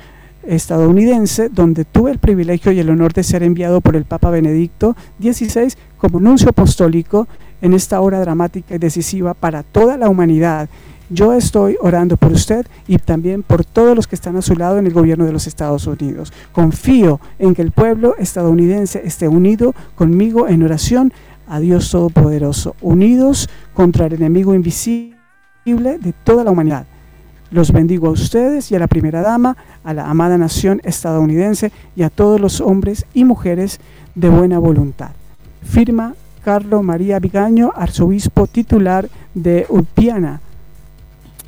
estadounidense, 0.47 1.49
donde 1.49 1.85
tuve 1.85 2.11
el 2.11 2.19
privilegio 2.19 2.73
y 2.73 2.81
el 2.81 2.91
honor 2.91 3.13
de 3.13 3.23
ser 3.23 3.43
enviado 3.43 3.81
por 3.81 3.97
el 3.97 4.05
Papa 4.05 4.31
Benedicto 4.31 4.97
XVI 5.21 5.75
como 5.99 6.21
nuncio 6.21 6.51
apostólico 6.51 7.29
en 7.61 7.73
esta 7.73 8.01
hora 8.01 8.21
dramática 8.21 8.75
y 8.75 8.79
decisiva 8.79 9.35
para 9.35 9.63
toda 9.63 9.97
la 9.97 10.09
humanidad 10.09 10.69
yo 11.09 11.33
estoy 11.33 11.77
orando 11.81 12.17
por 12.17 12.33
usted 12.33 12.67
y 12.89 12.99
también 12.99 13.45
por 13.45 13.65
todos 13.65 13.95
los 13.95 14.09
que 14.09 14.17
están 14.17 14.37
a 14.37 14.43
su 14.43 14.57
lado 14.57 14.79
en 14.79 14.87
el 14.87 14.93
gobierno 14.93 15.25
de 15.25 15.33
los 15.33 15.47
Estados 15.47 15.87
Unidos. 15.87 16.33
Confío 16.51 17.21
en 17.39 17.55
que 17.55 17.63
el 17.63 17.71
pueblo 17.71 18.17
estadounidense 18.19 19.03
esté 19.05 19.29
unido 19.29 19.75
conmigo 19.95 20.49
en 20.49 20.65
oración 20.65 21.13
a 21.47 21.61
Dios 21.61 21.93
Todopoderoso, 21.93 22.75
unidos 22.81 23.49
contra 23.73 24.07
el 24.07 24.15
enemigo 24.15 24.55
invisible 24.55 25.15
de 25.65 26.13
toda 26.25 26.43
la 26.43 26.51
humanidad. 26.51 26.87
Los 27.51 27.73
bendigo 27.73 28.09
a 28.09 28.11
ustedes 28.11 28.71
y 28.71 28.75
a 28.75 28.79
la 28.79 28.89
primera 28.89 29.23
dama, 29.23 29.57
a 29.85 29.95
la 29.95 30.11
amada 30.11 30.37
nación 30.37 30.81
estadounidense 30.85 31.71
y 31.95 32.03
a 32.03 32.11
todos 32.11 32.41
los 32.41 32.61
hombres 32.61 33.07
y 33.15 33.25
mujeres 33.25 33.81
de 34.15 34.29
buena 34.29 34.59
voluntad. 34.59 35.11
Firma 35.63 36.15
Carlo 36.45 36.83
María 36.83 37.19
Vigaño, 37.19 37.73
arzobispo 37.75 38.47
titular 38.47 39.09
de 39.35 39.67
Ulpiana 39.69 40.41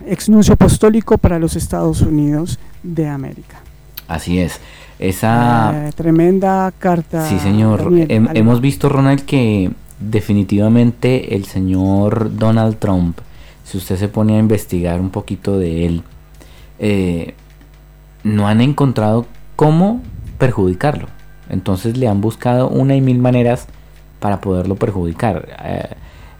exnuncio 0.07 0.55
apostólico 0.55 1.19
para 1.19 1.39
los 1.39 1.57
Estados 1.57 2.01
Unidos 2.03 2.59
de 2.83 3.09
América. 3.09 3.61
Así 4.07 4.39
es. 4.39 4.61
Esa 4.99 5.89
eh, 5.89 5.93
tremenda 5.95 6.73
carta. 6.79 7.29
Sí, 7.29 7.39
señor. 7.39 7.93
hemos 8.09 8.61
visto, 8.61 8.89
Ronald, 8.89 9.25
que 9.25 9.71
definitivamente 10.01 11.37
el 11.37 11.45
señor 11.45 12.37
Donald 12.37 12.79
Trump, 12.79 13.19
si 13.69 13.77
usted 13.77 13.97
se 13.97 14.09
pone 14.09 14.37
a 14.37 14.39
investigar 14.39 14.99
un 14.99 15.11
poquito 15.11 15.59
de 15.59 15.85
él, 15.85 16.03
eh, 16.79 17.35
no 18.25 18.49
han 18.49 18.63
encontrado 18.63 19.27
cómo 19.57 20.01
perjudicarlo. 20.39 21.09
Entonces 21.51 21.99
le 21.99 22.09
han 22.09 22.23
buscado 22.23 22.71
una 22.71 22.97
y 22.97 23.03
mil 23.03 23.19
maneras 23.19 23.67
para 24.21 24.41
poderlo 24.41 24.77
perjudicar. 24.77 25.51
Eh, 25.63 25.89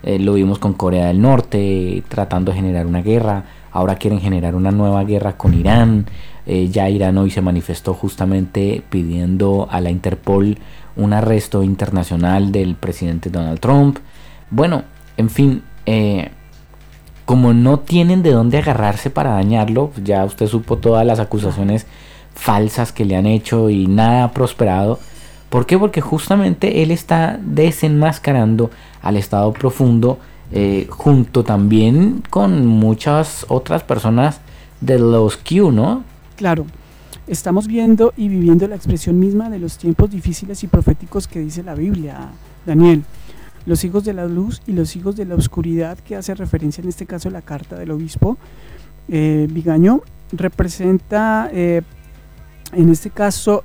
eh, 0.05 0.19
lo 0.19 0.33
vimos 0.35 0.59
con 0.59 0.73
Corea 0.73 1.09
del 1.09 1.21
Norte, 1.21 2.03
tratando 2.09 2.51
de 2.51 2.57
generar 2.57 2.87
una 2.87 3.03
guerra. 3.03 3.45
Ahora 3.73 3.97
quieren 3.97 4.21
generar 4.21 4.55
una 4.55 4.71
nueva 4.71 5.05
guerra 5.05 5.37
con 5.37 5.53
Irán. 5.53 6.07
Ya 6.47 6.89
Irán 6.89 7.19
hoy 7.19 7.31
se 7.31 7.43
manifestó 7.43 7.93
justamente 7.93 8.83
pidiendo 8.89 9.69
a 9.71 9.83
la 9.83 9.91
Interpol 9.91 10.57
un 10.97 11.13
arresto 11.13 11.63
internacional 11.63 12.53
del 12.53 12.75
presidente 12.75 13.29
Donald 13.29 13.61
Trump. 13.61 13.99
Bueno, 14.51 14.85
en 15.19 15.29
fin, 15.29 15.63
como 17.29 17.53
no 17.53 17.81
tienen 17.81 18.23
de 18.23 18.33
dónde 18.33 18.57
agarrarse 18.57 19.11
para 19.11 19.33
dañarlo, 19.33 19.91
ya 20.03 20.25
usted 20.25 20.47
supo 20.47 20.79
todas 20.79 21.05
las 21.05 21.21
acusaciones 21.21 21.85
falsas 22.35 22.91
que 22.91 23.05
le 23.05 23.17
han 23.17 23.27
hecho 23.27 23.69
y 23.69 23.87
nada 23.87 24.25
ha 24.25 24.33
prosperado. 24.33 24.99
¿Por 25.51 25.67
qué? 25.67 25.79
Porque 25.79 26.01
justamente 26.01 26.83
él 26.83 26.91
está 26.91 27.39
desenmascarando 27.43 28.71
al 29.03 29.19
estado 29.19 29.53
profundo 29.53 30.19
eh, 30.53 30.87
junto 30.89 31.45
también 31.45 32.23
con 32.31 32.65
muchas 32.65 33.45
otras 33.51 33.83
personas 33.83 34.41
de 34.81 34.99
los 34.99 35.37
Q, 35.37 35.71
¿no? 35.71 36.05
Claro, 36.35 36.65
estamos 37.27 37.67
viendo 37.67 38.15
y 38.17 38.29
viviendo 38.29 38.67
la 38.69 38.77
expresión 38.77 39.19
misma 39.19 39.51
de 39.51 39.59
los 39.59 39.77
tiempos 39.77 40.11
difíciles 40.11 40.65
y 40.65 40.67
proféticos 40.67 41.29
que 41.29 41.41
dice 41.41 41.63
la 41.63 41.75
Biblia, 41.75 42.31
Daniel. 42.65 43.05
Los 43.67 43.85
hijos 43.85 44.05
de 44.05 44.15
la 44.15 44.27
luz 44.27 44.63
y 44.67 44.73
los 44.73 44.97
hijos 44.97 45.17
de 45.17 45.25
la 45.25 45.35
oscuridad, 45.35 45.99
que 45.99 46.17
hace 46.17 46.35
referencia 46.35 46.83
en 46.83 46.89
este 46.89 47.07
caso 47.07 47.29
a 47.29 47.33
la 47.33 47.43
carta 47.43 47.79
del 47.79 47.91
obispo 47.91 48.39
eh, 49.09 49.47
Vigaño, 49.51 50.03
representa 50.33 51.51
eh, 51.53 51.83
en 52.73 52.91
este 52.91 53.11
caso 53.11 53.65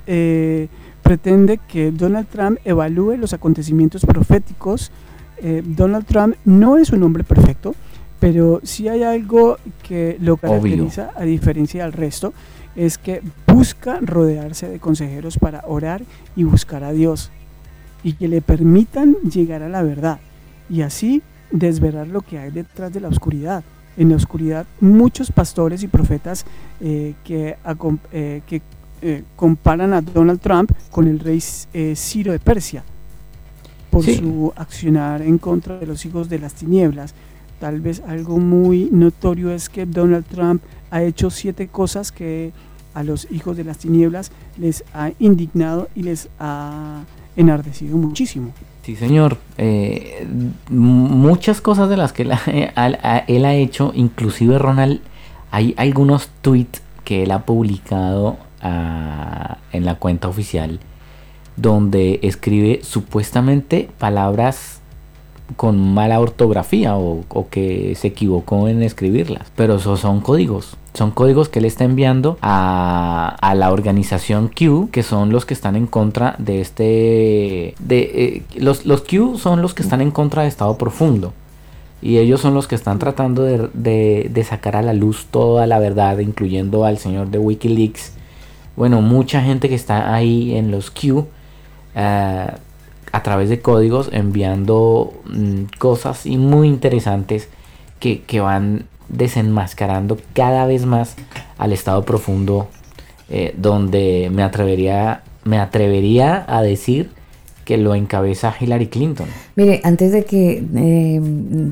pretende 1.03 1.59
que 1.67 1.91
Donald 1.91 2.27
Trump 2.27 2.57
evalúe 2.63 3.17
los 3.17 3.33
acontecimientos 3.33 4.05
proféticos. 4.05 4.91
Eh, 5.37 5.61
Donald 5.63 6.05
Trump 6.05 6.35
no 6.45 6.77
es 6.77 6.89
un 6.91 7.03
hombre 7.03 7.23
perfecto, 7.23 7.75
pero 8.19 8.61
si 8.63 8.87
hay 8.87 9.03
algo 9.03 9.57
que 9.83 10.17
lo 10.21 10.37
caracteriza 10.37 11.11
a 11.15 11.23
diferencia 11.23 11.83
del 11.83 11.93
resto, 11.93 12.33
es 12.75 12.97
que 12.97 13.21
busca 13.45 13.99
rodearse 14.01 14.67
de 14.69 14.79
consejeros 14.79 15.37
para 15.37 15.63
orar 15.67 16.01
y 16.35 16.43
buscar 16.43 16.83
a 16.83 16.93
Dios 16.93 17.29
y 18.03 18.13
que 18.13 18.27
le 18.27 18.41
permitan 18.41 19.15
llegar 19.29 19.63
a 19.63 19.69
la 19.69 19.83
verdad 19.83 20.19
y 20.69 20.81
así 20.81 21.21
desvelar 21.51 22.07
lo 22.07 22.21
que 22.21 22.39
hay 22.39 22.51
detrás 22.51 22.93
de 22.93 22.99
la 22.99 23.07
oscuridad. 23.07 23.63
En 23.95 24.09
la 24.09 24.15
oscuridad 24.15 24.65
muchos 24.81 25.31
pastores 25.31 25.83
y 25.83 25.87
profetas 25.87 26.45
eh, 26.81 27.13
que, 27.23 27.57
eh, 28.11 28.41
que 28.47 28.61
comparan 29.35 29.93
a 29.93 30.01
Donald 30.01 30.39
Trump 30.39 30.71
con 30.89 31.07
el 31.07 31.19
rey 31.19 31.39
Ciro 31.41 32.31
de 32.31 32.39
Persia 32.39 32.83
por 33.93 34.03
su 34.03 34.51
accionar 34.55 35.21
en 35.21 35.37
contra 35.37 35.77
de 35.77 35.85
los 35.85 36.03
hijos 36.05 36.27
de 36.27 36.39
las 36.39 36.55
tinieblas. 36.55 37.13
Tal 37.59 37.79
vez 37.79 38.01
algo 38.07 38.39
muy 38.39 38.89
notorio 38.91 39.51
es 39.51 39.69
que 39.69 39.85
Donald 39.85 40.25
Trump 40.25 40.63
ha 40.89 41.03
hecho 41.03 41.29
siete 41.29 41.67
cosas 41.67 42.11
que 42.11 42.51
a 42.95 43.03
los 43.03 43.27
hijos 43.31 43.55
de 43.55 43.63
las 43.63 43.77
tinieblas 43.77 44.31
les 44.57 44.83
ha 44.93 45.11
indignado 45.19 45.89
y 45.95 46.03
les 46.03 46.29
ha 46.39 47.03
enardecido 47.35 47.97
muchísimo. 47.97 48.51
Sí, 48.83 48.95
señor. 48.95 49.37
Eh, 49.57 50.27
muchas 50.69 51.61
cosas 51.61 51.89
de 51.89 51.97
las 51.97 52.13
que 52.13 52.23
él 52.23 53.45
ha, 53.45 53.53
hecho, 53.53 53.91
inclusive 53.95 54.59
Ronald, 54.59 55.01
hay 55.51 55.73
algunos 55.77 56.29
tweets 56.41 56.81
que 57.03 57.23
él 57.23 57.31
ha 57.31 57.45
publicado 57.45 58.37
ah, 58.61 59.57
en 59.71 59.85
la 59.85 59.95
cuenta 59.95 60.27
oficial 60.27 60.79
donde 61.55 62.19
escribe 62.23 62.79
supuestamente 62.83 63.89
palabras 63.99 64.79
con 65.55 65.93
mala 65.93 66.19
ortografía 66.19 66.95
o, 66.95 67.25
que 67.49 67.95
se 67.95 68.07
equivocó 68.07 68.67
en 68.67 68.81
escribirlas. 68.81 69.51
Pero 69.55 69.75
esos 69.75 69.99
son 69.99 70.21
códigos. 70.21 70.77
Son 70.93 71.11
códigos 71.11 71.49
que 71.49 71.59
él 71.59 71.65
está 71.65 71.83
enviando 71.83 72.37
a, 72.41 73.53
la 73.55 73.71
organización 73.71 74.47
Q, 74.47 74.89
que 74.91 75.01
son 75.01 75.31
los 75.31 75.45
que 75.45 75.53
están 75.53 75.75
en 75.75 75.87
contra 75.87 76.35
de 76.37 76.61
este... 76.61 77.75
De, 77.79 77.99
eh, 77.99 78.43
los, 78.55 78.85
los 78.85 79.01
Q 79.01 79.37
son 79.37 79.61
los 79.61 79.73
que 79.73 79.81
están 79.81 80.01
en 80.01 80.11
contra 80.11 80.43
de 80.43 80.49
Estado 80.49 80.77
Profundo. 80.77 81.33
Y 82.01 82.17
ellos 82.17 82.41
son 82.41 82.53
los 82.53 82.67
que 82.67 82.75
están 82.75 82.99
tratando 82.99 83.43
de, 83.43 84.45
sacar 84.47 84.75
a 84.75 84.81
la 84.81 84.93
luz 84.93 85.27
toda 85.31 85.65
la 85.67 85.79
verdad, 85.79 86.19
incluyendo 86.19 86.85
al 86.85 86.97
señor 86.97 87.29
de 87.29 87.39
Wikileaks. 87.39 88.11
Bueno, 88.75 89.01
mucha 89.01 89.41
gente 89.41 89.69
que 89.69 89.75
está 89.75 90.13
ahí 90.13 90.55
en 90.55 90.69
los 90.69 90.91
Q. 90.91 91.25
Eh, 91.95 92.47
a 93.13 93.21
través 93.21 93.47
de 93.47 93.61
códigos 93.61 94.09
enviando 94.11 95.13
mm, 95.25 95.77
cosas 95.77 96.25
y 96.25 96.37
muy 96.37 96.67
interesantes 96.67 97.47
que, 97.99 98.41
van 98.41 98.85
desenmascarando 99.09 100.17
cada 100.33 100.65
vez 100.65 100.85
más 100.85 101.15
al 101.57 101.73
estado 101.73 102.03
profundo 102.03 102.67
eh, 103.29 103.53
donde 103.57 104.29
me 104.31 104.43
atrevería 104.43 105.23
me 105.43 105.59
atrevería 105.59 106.45
a 106.47 106.61
decir 106.61 107.09
que 107.65 107.77
lo 107.77 107.95
encabeza 107.95 108.53
Hillary 108.59 108.87
Clinton. 108.87 109.27
Mire, 109.55 109.81
antes 109.83 110.11
de 110.11 110.25
que 110.25 110.63
eh, 110.75 111.21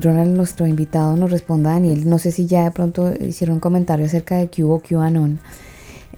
Ronald, 0.00 0.34
nuestro 0.34 0.66
invitado, 0.66 1.16
nos 1.16 1.30
responda, 1.30 1.72
Daniel, 1.72 2.08
no 2.08 2.18
sé 2.18 2.32
si 2.32 2.46
ya 2.46 2.64
de 2.64 2.70
pronto 2.70 3.12
hicieron 3.20 3.54
un 3.54 3.60
comentario 3.60 4.06
acerca 4.06 4.38
de 4.38 4.48
que 4.48 4.64
hubo 4.64 4.80
QAnon. 4.80 5.38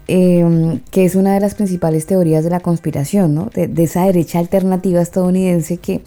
Em, 0.06 0.80
que 0.90 1.06
es 1.06 1.14
una 1.14 1.32
de 1.32 1.40
las 1.40 1.54
principales 1.54 2.04
teorías 2.04 2.44
de 2.44 2.50
la 2.50 2.60
conspiración, 2.60 3.34
¿no? 3.34 3.50
de, 3.54 3.70
esa 3.82 4.04
derecha 4.04 4.38
alternativa 4.38 5.00
estadounidense 5.00 5.78
que 5.78 6.02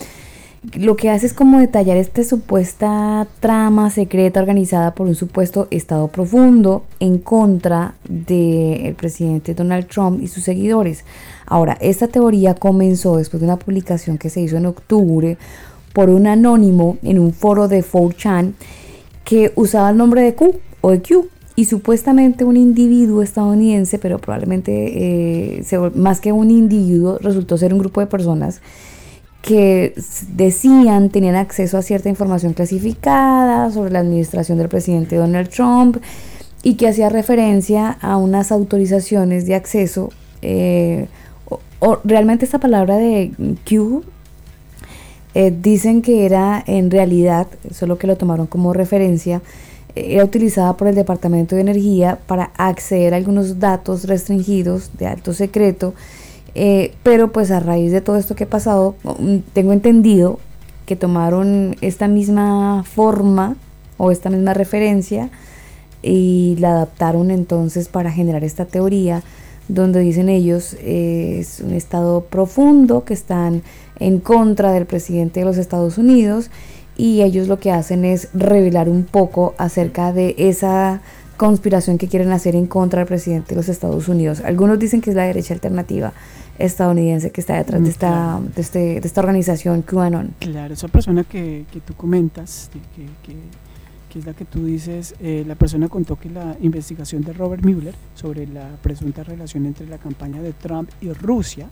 lo 0.75 0.95
que 0.95 1.09
hace 1.09 1.27
es 1.27 1.33
como 1.33 1.59
detallar 1.59 1.97
esta 1.97 2.23
supuesta 2.23 3.27
trama 3.39 3.89
secreta 3.89 4.39
organizada 4.39 4.93
por 4.93 5.07
un 5.07 5.15
supuesto 5.15 5.67
Estado 5.71 6.07
profundo 6.07 6.83
en 6.99 7.19
contra 7.19 7.95
del 8.07 8.95
presidente 8.95 9.53
Donald 9.53 9.87
Trump 9.87 10.21
y 10.21 10.27
sus 10.27 10.43
seguidores. 10.43 11.05
Ahora, 11.45 11.77
esta 11.79 12.07
teoría 12.07 12.55
comenzó 12.55 13.17
después 13.17 13.39
de 13.41 13.47
una 13.47 13.57
publicación 13.57 14.17
que 14.17 14.29
se 14.29 14.41
hizo 14.41 14.57
en 14.57 14.65
octubre 14.65 15.37
por 15.93 16.09
un 16.09 16.27
anónimo 16.27 16.97
en 17.03 17.19
un 17.19 17.33
foro 17.33 17.67
de 17.67 17.83
4chan 17.83 18.53
que 19.23 19.51
usaba 19.55 19.89
el 19.91 19.97
nombre 19.97 20.21
de 20.21 20.35
Q 20.35 20.59
o 20.81 20.91
de 20.91 21.01
Q 21.01 21.29
y 21.55 21.65
supuestamente 21.65 22.43
un 22.43 22.55
individuo 22.55 23.23
estadounidense, 23.23 23.97
pero 23.97 24.19
probablemente 24.19 25.57
eh, 25.59 25.91
más 25.95 26.21
que 26.21 26.31
un 26.31 26.51
individuo 26.51 27.17
resultó 27.19 27.57
ser 27.57 27.73
un 27.73 27.79
grupo 27.79 27.99
de 27.99 28.07
personas 28.07 28.61
que 29.41 29.93
decían 30.33 31.09
tenían 31.09 31.35
acceso 31.35 31.77
a 31.77 31.81
cierta 31.81 32.09
información 32.09 32.53
clasificada 32.53 33.71
sobre 33.71 33.91
la 33.91 33.99
administración 33.99 34.57
del 34.57 34.69
presidente 34.69 35.15
Donald 35.15 35.49
Trump 35.49 35.97
y 36.63 36.75
que 36.75 36.87
hacía 36.87 37.09
referencia 37.09 37.97
a 38.01 38.17
unas 38.17 38.51
autorizaciones 38.51 39.45
de 39.45 39.55
acceso. 39.55 40.09
Eh, 40.41 41.07
o, 41.79 41.99
realmente 42.03 42.45
esta 42.45 42.59
palabra 42.59 42.97
de 42.97 43.31
Q 43.67 44.03
eh, 45.33 45.53
dicen 45.61 46.01
que 46.01 46.25
era 46.25 46.63
en 46.65 46.89
realidad, 46.89 47.47
solo 47.71 47.97
que 47.97 48.07
lo 48.07 48.17
tomaron 48.17 48.47
como 48.47 48.73
referencia, 48.73 49.41
era 49.95 50.23
utilizada 50.23 50.75
por 50.77 50.87
el 50.87 50.95
Departamento 50.95 51.55
de 51.55 51.61
Energía 51.61 52.19
para 52.27 52.51
acceder 52.57 53.13
a 53.13 53.17
algunos 53.17 53.59
datos 53.59 54.05
restringidos 54.05 54.91
de 54.97 55.07
alto 55.07 55.33
secreto, 55.33 55.93
eh, 56.59 56.95
pero 57.03 57.31
pues 57.31 57.51
a 57.51 57.59
raíz 57.59 57.91
de 57.91 58.01
todo 58.01 58.15
esto 58.15 58.33
que 58.33 58.45
ha 58.45 58.49
pasado, 58.49 58.95
mm, 59.03 59.37
tengo 59.53 59.73
entendido 59.73 60.39
que 60.87 60.95
tomaron 60.95 61.75
esta 61.81 62.07
misma 62.07 62.83
forma 62.83 63.55
o 63.97 64.09
esta 64.09 64.31
misma 64.31 64.55
referencia 64.55 65.29
y 66.01 66.55
la 66.59 66.71
adaptaron 66.71 67.29
entonces 67.29 67.89
para 67.89 68.11
generar 68.11 68.43
esta 68.43 68.65
teoría 68.65 69.21
donde 69.67 69.99
dicen 69.99 70.29
ellos 70.29 70.75
eh, 70.79 71.37
es 71.41 71.59
un 71.59 71.73
estado 71.73 72.21
profundo 72.21 73.05
que 73.05 73.13
están 73.13 73.61
en 73.99 74.19
contra 74.19 74.71
del 74.71 74.87
presidente 74.87 75.41
de 75.41 75.45
los 75.45 75.57
Estados 75.57 75.99
Unidos 75.99 76.49
y 76.97 77.21
ellos 77.21 77.47
lo 77.47 77.59
que 77.59 77.71
hacen 77.71 78.03
es 78.03 78.29
revelar 78.33 78.89
un 78.89 79.03
poco 79.03 79.53
acerca 79.59 80.11
de 80.11 80.33
esa 80.39 81.01
conspiración 81.37 81.99
que 81.99 82.07
quieren 82.07 82.31
hacer 82.31 82.55
en 82.55 82.65
contra 82.65 83.01
del 83.01 83.07
presidente 83.07 83.49
de 83.49 83.57
los 83.57 83.69
Estados 83.69 84.07
Unidos. 84.07 84.41
Algunos 84.43 84.79
dicen 84.79 85.01
que 85.01 85.11
es 85.11 85.15
la 85.15 85.25
derecha 85.25 85.53
alternativa 85.53 86.13
estadounidense 86.59 87.31
que 87.31 87.41
está 87.41 87.57
detrás 87.57 87.81
de, 87.81 87.87
mm, 87.87 87.91
esta, 87.91 88.39
de, 88.55 88.61
este, 88.61 88.79
de 88.99 89.07
esta 89.07 89.21
organización 89.21 89.81
QAnon. 89.81 90.33
Claro, 90.39 90.73
esa 90.73 90.87
persona 90.87 91.23
que, 91.23 91.65
que 91.71 91.79
tú 91.79 91.93
comentas, 91.93 92.69
que, 92.95 93.05
que, 93.23 93.37
es 94.17 94.25
la 94.25 94.33
que 94.33 94.45
tú 94.45 94.65
dices, 94.65 95.13
eh, 95.19 95.43
la 95.45 95.53
persona 95.53 95.89
contó 95.89 96.15
que 96.15 96.27
la 96.29 96.57
investigación 96.61 97.21
de 97.21 97.33
Robert 97.33 97.63
Mueller 97.63 97.93
sobre 98.15 98.47
la 98.47 98.67
presunta 98.81 99.23
relación 99.23 99.67
entre 99.67 99.85
la 99.85 99.99
campaña 99.99 100.41
de 100.41 100.53
Trump 100.53 100.89
y 101.01 101.11
Rusia 101.13 101.69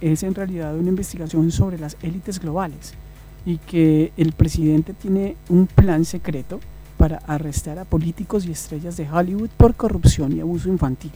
es 0.00 0.22
en 0.22 0.34
realidad 0.34 0.76
una 0.76 0.90
investigación 0.90 1.50
sobre 1.50 1.78
las 1.78 1.96
élites 2.02 2.38
globales 2.38 2.94
y 3.44 3.58
que 3.58 4.12
el 4.16 4.32
presidente 4.32 4.94
tiene 4.94 5.36
un 5.48 5.66
plan 5.66 6.04
secreto 6.04 6.60
para 6.96 7.16
arrestar 7.26 7.78
a 7.78 7.84
políticos 7.84 8.46
y 8.46 8.52
estrellas 8.52 8.96
de 8.96 9.10
Hollywood 9.10 9.50
por 9.56 9.74
corrupción 9.74 10.36
y 10.36 10.40
abuso 10.40 10.68
infantil. 10.68 11.12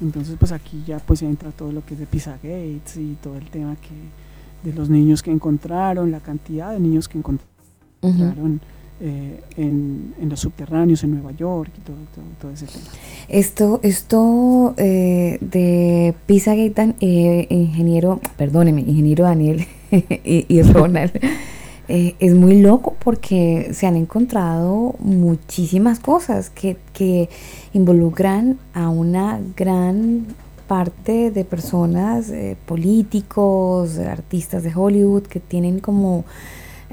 Entonces, 0.00 0.36
pues 0.38 0.52
aquí 0.52 0.82
ya 0.86 0.98
pues 0.98 1.22
entra 1.22 1.50
todo 1.50 1.72
lo 1.72 1.84
que 1.84 1.94
es 1.94 2.00
de 2.00 2.06
Gates 2.06 2.96
y 2.96 3.16
todo 3.22 3.36
el 3.36 3.48
tema 3.50 3.76
que 3.76 4.68
de 4.68 4.76
los 4.76 4.90
niños 4.90 5.22
que 5.22 5.30
encontraron, 5.30 6.10
la 6.10 6.20
cantidad 6.20 6.72
de 6.72 6.80
niños 6.80 7.08
que 7.08 7.18
encontraron. 7.18 8.60
Eh, 8.98 9.42
en, 9.58 10.14
los 10.22 10.40
subterráneos 10.40 11.04
en 11.04 11.10
Nueva 11.10 11.30
York 11.32 11.70
y 11.76 11.80
todo, 11.82 11.96
todo, 12.40 12.50
ese 12.50 12.64
tema. 12.64 12.86
Esto, 13.28 13.78
esto 13.82 14.72
eh, 14.78 15.36
de 15.42 16.14
Pizzagate, 16.24 16.94
eh, 17.00 17.46
ingeniero, 17.50 18.20
perdóneme, 18.38 18.80
ingeniero 18.80 19.24
Daniel 19.24 19.66
y, 20.24 20.62
Ronald, 20.62 21.12
eh, 21.88 22.14
es 22.18 22.34
muy 22.34 22.62
loco 22.62 22.96
porque 22.98 23.68
se 23.74 23.86
han 23.86 23.96
encontrado 23.96 24.94
muchísimas 24.98 26.00
cosas 26.00 26.48
que, 26.48 26.78
que 26.94 27.28
involucran 27.76 28.58
a 28.74 28.88
una 28.88 29.40
gran 29.56 30.26
parte 30.66 31.30
de 31.30 31.44
personas, 31.44 32.32
políticos, 32.66 33.98
artistas 33.98 34.64
de 34.64 34.72
Hollywood 34.74 35.22
que 35.22 35.38
tienen 35.38 35.78
como 35.78 36.24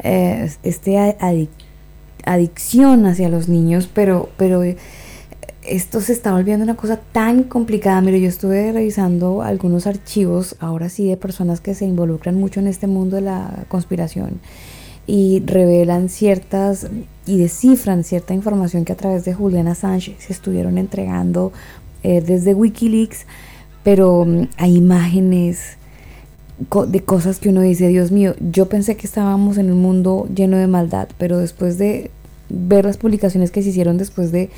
este 0.04 0.98
adicto 1.20 1.66
adicción 2.26 3.06
hacia 3.06 3.30
los 3.30 3.50
niños, 3.50 3.90
pero, 3.94 4.30
pero 4.38 4.64
eh, 4.64 4.78
esto 5.64 6.02
se 6.02 6.14
está 6.14 6.34
volviendo 6.34 6.64
una 6.64 6.76
cosa 6.76 7.00
tan 7.12 7.44
complicada. 7.44 8.02
Mire, 8.02 8.20
yo 8.22 8.28
estuve 8.28 8.72
revisando 8.72 9.42
algunos 9.42 9.88
archivos, 9.88 10.56
ahora 10.60 10.90
sí, 10.90 11.08
de 11.08 11.18
personas 11.18 11.62
que 11.62 11.74
se 11.76 11.86
involucran 11.86 12.36
mucho 12.36 12.60
en 12.60 12.68
este 12.68 12.88
mundo 12.88 13.16
de 13.16 13.24
la 13.24 13.66
conspiración 13.70 14.40
y 15.06 15.44
revelan 15.46 16.10
ciertas 16.10 16.88
y 17.26 17.38
descifran 17.38 18.04
cierta 18.04 18.34
información 18.34 18.86
que 18.86 18.94
a 18.94 18.98
través 18.98 19.26
de 19.26 19.34
Juliana 19.34 19.76
Sánchez 19.76 20.16
se 20.20 20.34
estuvieron 20.34 20.78
entregando 20.78 21.52
eh, 22.04 22.22
desde 22.22 22.54
Wikileaks, 22.54 23.26
pero 23.84 24.26
mm, 24.26 24.48
hay 24.58 24.76
imágenes 24.76 25.78
de 26.88 27.04
cosas 27.04 27.40
que 27.40 27.50
uno 27.50 27.62
dice, 27.62 27.88
Dios 27.88 28.12
mío, 28.12 28.36
yo 28.40 28.70
pensé 28.70 28.96
que 28.96 29.08
estábamos 29.08 29.58
en 29.58 29.72
un 29.72 29.82
mundo 29.82 30.28
lleno 30.34 30.58
de 30.58 30.68
maldad, 30.68 31.08
pero 31.18 31.38
después 31.38 31.78
de 31.78 32.12
ver 32.50 32.86
las 32.86 32.98
publicaciones 32.98 33.52
que 33.52 33.64
se 33.64 33.70
hicieron 33.70 33.98
después 33.98 34.32
de 34.32 34.50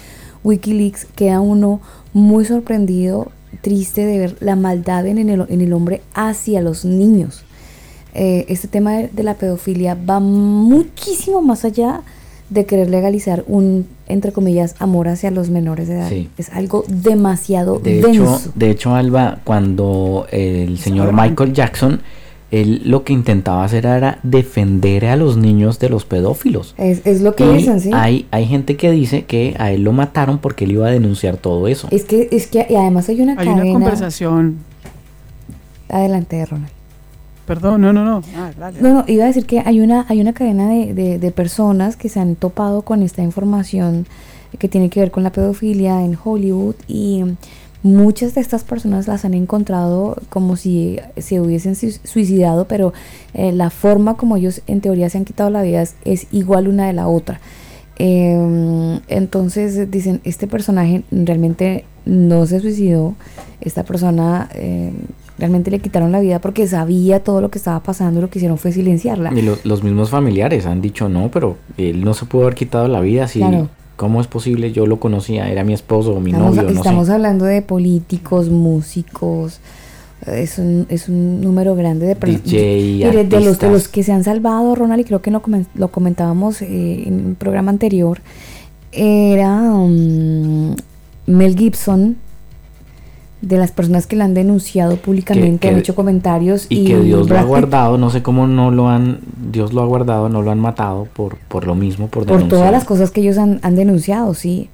Wikileaks, 0.44 1.06
queda 1.16 1.40
uno 1.40 1.82
muy 2.14 2.46
sorprendido, 2.46 3.32
triste 3.62 4.06
de 4.06 4.20
ver 4.20 4.38
la 4.42 4.56
maldad 4.56 5.08
en 5.08 5.18
el, 5.18 5.46
en 5.50 5.62
el 5.62 5.74
hombre 5.74 6.02
hacia 6.14 6.62
los 6.62 6.84
niños. 6.84 7.45
Eh, 8.16 8.46
este 8.48 8.68
tema 8.68 8.94
de, 8.94 9.24
la 9.24 9.36
pedofilia 9.36 9.96
va 9.96 10.20
muchísimo 10.20 11.42
más 11.42 11.66
allá 11.66 12.02
de 12.50 12.66
querer 12.66 12.90
legalizar 12.90 13.44
un, 13.48 13.88
entre 14.08 14.32
comillas, 14.32 14.76
amor 14.80 15.08
hacia 15.08 15.32
los 15.32 15.50
menores 15.50 15.88
de 15.88 15.96
edad. 15.96 16.12
Es 16.38 16.50
algo 16.50 16.86
demasiado 16.88 17.80
de 17.80 18.02
denso. 18.02 18.10
Hecho, 18.10 18.52
de 18.56 18.70
hecho, 18.70 18.96
Alba, 18.96 19.40
cuando 19.44 20.28
el 20.32 20.78
señor 20.78 21.12
Michael 21.14 21.54
Jackson 21.54 22.02
él 22.52 22.84
lo 22.86 23.04
que 23.04 23.14
intentaba 23.14 23.64
hacer 23.64 23.86
era 23.86 24.20
defender 24.24 25.06
a 25.06 25.16
los 25.16 25.36
niños 25.36 25.80
de 25.80 25.90
los 25.90 26.06
pedófilos. 26.06 26.76
Es, 26.78 27.22
lo 27.22 27.36
que 27.36 27.48
dicen, 27.52 27.80
sí. 27.80 27.90
Hay, 27.94 28.28
hay 28.32 28.46
gente 28.46 28.78
que 28.78 28.92
dice 28.92 29.26
que 29.26 29.56
a 29.58 29.72
él 29.72 29.84
lo 29.84 29.92
mataron 29.92 30.38
porque 30.38 30.66
él 30.66 30.74
iba 30.74 30.88
a 30.88 30.92
denunciar 30.92 31.38
todo 31.38 31.68
eso. 31.68 31.88
Es 31.92 32.06
que, 32.06 32.30
es 32.32 32.48
que 32.48 32.66
y 32.70 32.76
además 32.76 33.10
hay 33.10 33.22
una 33.22 33.36
hay 33.38 33.48
una 33.48 33.64
conversación. 33.64 34.58
Adelante, 35.90 36.46
Ronald. 36.46 36.75
Perdón, 37.46 37.82
no, 37.82 37.94
no, 37.94 38.04
no. 38.04 38.22
Ah, 38.36 38.52
no, 38.82 38.94
no, 38.94 39.04
iba 39.08 39.24
a 39.24 39.28
decir 39.28 39.46
que 39.46 39.62
hay 39.66 39.80
una, 39.80 40.06
hay 40.10 40.20
una 40.20 40.34
cadena 40.34 40.70
de, 40.70 41.20
de 41.20 41.32
personas 41.32 41.96
que 41.96 42.10
se 42.10 42.20
han 42.20 42.36
topado 42.36 42.82
con 42.82 43.04
esta 43.04 43.22
información 43.22 44.08
que 44.58 44.70
tiene 44.70 44.90
que 44.90 45.00
ver 45.00 45.12
con 45.12 45.24
la 45.24 45.32
pedofilia 45.32 46.02
en 46.02 46.18
Hollywood 46.24 46.76
y 46.88 47.24
Muchas 47.86 48.34
de 48.34 48.42
estas 48.42 48.64
personas 48.64 49.08
las 49.08 49.26
han 49.26 49.36
encontrado 49.36 50.18
como 50.30 50.56
si 50.56 50.98
se 51.18 51.40
hubiesen 51.40 51.76
suicidado, 51.76 52.68
pero 52.68 52.94
eh, 53.36 53.52
la 53.52 53.70
forma 53.70 54.18
como 54.18 54.38
ellos 54.38 54.64
en 54.66 54.82
teoría 54.82 55.08
se 55.12 55.20
han 55.20 55.24
quitado 55.24 55.52
la 55.52 55.62
vida 55.62 55.84
es, 56.04 56.26
igual 56.32 56.68
una 56.68 56.88
de 56.88 56.94
la 56.94 57.08
otra. 57.08 57.40
Em, 57.98 59.02
entonces 59.08 59.92
dicen, 59.92 60.20
este 60.24 60.48
personaje 60.48 61.04
realmente 61.12 61.86
no 62.06 62.48
se 62.48 62.60
suicidó, 62.60 63.14
esta 63.62 63.84
persona 63.84 64.50
em, 64.56 64.94
realmente 65.38 65.72
le 65.72 65.80
quitaron 65.80 66.12
la 66.12 66.20
vida 66.20 66.40
porque 66.40 66.68
sabía 66.68 67.24
todo 67.24 67.42
lo 67.42 67.50
que 67.50 67.58
estaba 67.58 67.82
pasando 67.82 68.20
y 68.20 68.22
lo 68.22 68.30
que 68.30 68.40
hicieron 68.40 68.58
fue 68.58 68.72
silenciarla. 68.72 69.34
Y 69.34 69.42
los 69.42 69.84
mismos 69.84 70.10
familiares 70.10 70.66
han 70.66 70.82
dicho 70.82 71.10
no, 71.10 71.30
pero 71.32 71.58
él 71.78 72.04
no 72.04 72.14
se 72.14 72.26
pudo 72.26 72.44
haber 72.44 72.56
quitado 72.56 72.88
la 72.88 73.00
vida 73.02 73.28
si... 73.28 73.42
¿Cómo 73.96 74.20
es 74.20 74.28
posible? 74.28 74.74
Yo 74.74 74.86
lo 74.88 75.00
conocía, 75.00 75.50
era 75.50 75.64
mi 75.64 75.72
esposo 75.72 76.16
o 76.16 76.20
mi 76.20 76.32
estamos, 76.32 76.58
novio. 76.58 76.70
estamos 76.70 77.10
hablando 77.10 77.46
de 77.46 77.62
políticos, 77.62 78.50
músicos, 78.50 79.62
es 80.28 80.58
un, 80.58 80.86
es 80.90 81.08
un 81.08 81.40
número 81.40 81.76
grande 81.76 82.06
de 82.06 82.16
personas. 82.18 82.52
de 82.52 83.40
los, 83.42 83.58
de 83.58 83.70
los 83.70 83.88
que 83.88 84.04
se 84.04 84.12
han 84.12 84.26
salvado, 84.26 84.76
Ronald, 84.76 85.02
y 85.02 85.04
creo 85.06 85.22
que 85.22 85.32
lo, 85.32 85.42
lo 85.76 85.88
comentábamos 85.90 86.62
eh, 86.62 87.04
en 87.06 87.26
un 87.26 87.36
programa 87.36 87.72
anterior, 87.72 88.20
era 88.92 89.62
um, 89.62 90.76
Mel 91.28 91.56
Gibson, 91.56 92.18
de 93.46 93.58
las 93.58 93.72
personas 93.72 94.08
que 94.08 94.16
la 94.16 94.26
han 94.26 94.34
denunciado 94.34 94.98
públicamente, 94.98 95.70
han 95.70 95.78
hecho 95.78 95.94
comentarios. 95.94 96.66
Y, 96.68 96.86
que 96.86 97.00
Dios 97.00 97.30
lo 97.30 97.38
ha 97.38 97.44
guardado, 97.44 97.98
no 97.98 98.10
sé 98.10 98.24
cómo 98.24 98.48
no 98.48 98.72
lo 98.72 98.90
han, 98.90 99.20
Dios 99.52 99.72
lo 99.72 99.82
ha 99.84 99.86
guardado, 99.86 100.30
no 100.30 100.42
lo 100.42 100.50
han 100.50 100.60
matado 100.60 101.08
por, 101.14 101.38
por 101.38 101.68
lo 101.68 101.76
mismo, 101.76 102.08
por 102.08 102.26
Por 102.26 102.48
todas 102.48 102.72
las 102.72 102.86
cosas 102.86 103.12
que 103.12 103.22
ellos 103.22 103.38
han, 103.38 103.76
denunciado, 103.76 104.34
sí. 104.34 104.70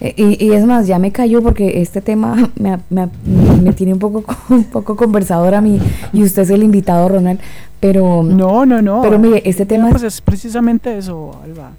Eh, 0.00 0.36
y, 0.38 0.52
es 0.52 0.66
más, 0.66 0.86
ya 0.86 0.98
me 0.98 1.12
cayó 1.12 1.40
porque 1.42 1.80
este 1.80 2.02
tema 2.02 2.50
me, 2.58 2.78
me, 2.90 3.72
tiene 3.72 3.94
un 3.94 3.98
poco, 3.98 4.22
un 4.50 4.64
poco 4.64 4.96
conversador 4.96 5.54
a 5.54 5.62
mí 5.62 5.80
y 6.12 6.22
usted 6.22 6.42
es 6.42 6.50
el 6.50 6.62
invitado, 6.62 7.08
Ronald. 7.08 7.40
Pero. 7.80 8.22
No, 8.22 8.66
no, 8.66 8.82
no. 8.82 9.00
Pero 9.00 9.18
mire, 9.18 9.42
este 9.46 9.64
tema. 9.64 9.88
Pues 9.88 10.02
es 10.02 10.20
precisamente 10.20 10.98
eso, 10.98 11.40
Alba, 11.42 11.70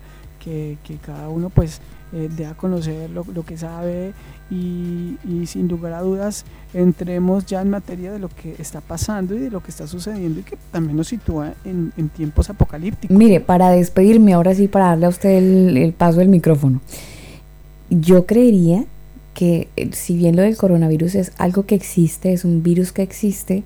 que, 0.43 0.77
que 0.83 0.95
cada 0.95 1.29
uno, 1.29 1.49
pues, 1.49 1.81
eh, 2.13 2.29
dé 2.35 2.47
a 2.47 2.53
conocer 2.53 3.09
lo, 3.11 3.25
lo 3.33 3.43
que 3.43 3.57
sabe 3.57 4.13
y, 4.49 5.17
sin 5.47 5.67
lugar 5.67 5.93
a 5.93 6.01
dudas 6.01 6.45
entremos 6.73 7.45
ya 7.45 7.61
en 7.61 7.69
materia 7.69 8.11
de 8.11 8.19
lo 8.19 8.29
que 8.29 8.55
está 8.59 8.81
pasando 8.81 9.35
y 9.35 9.39
de 9.39 9.49
lo 9.49 9.61
que 9.61 9.71
está 9.71 9.87
sucediendo 9.87 10.39
y 10.39 10.43
que 10.43 10.57
también 10.71 10.97
nos 10.97 11.07
sitúa 11.07 11.53
en, 11.63 11.91
tiempos 12.09 12.49
apocalípticos. 12.49 13.15
Mire, 13.15 13.39
para 13.39 13.69
despedirme 13.69 14.33
ahora 14.33 14.53
sí, 14.53 14.67
para 14.67 14.87
darle 14.87 15.07
a 15.07 15.09
usted 15.09 15.29
el, 15.77 15.93
paso 15.93 16.19
del 16.19 16.29
micrófono, 16.29 16.81
yo 17.89 18.25
creería 18.25 18.85
que 19.33 19.67
eh, 19.75 19.89
si 19.93 20.15
bien 20.15 20.35
lo 20.35 20.41
del 20.41 20.57
coronavirus 20.57 21.15
es 21.15 21.31
algo 21.37 21.65
que 21.65 21.75
existe, 21.75 22.33
es 22.33 22.45
un 22.45 22.63
virus 22.63 22.91
que 22.91 23.01
existe, 23.01 23.63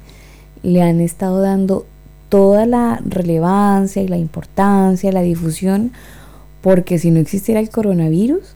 le 0.63 0.81
han 0.81 0.99
estado 0.99 1.41
dando 1.41 1.85
toda 2.29 2.65
la 2.65 3.01
relevancia 3.05 4.01
y 4.01 4.07
la 4.07 4.17
importancia, 4.17 5.11
la 5.11 5.21
difusión, 5.21 5.91
porque 6.61 6.99
si 6.99 7.11
no 7.11 7.19
existiera 7.19 7.59
el 7.59 7.69
coronavirus, 7.69 8.55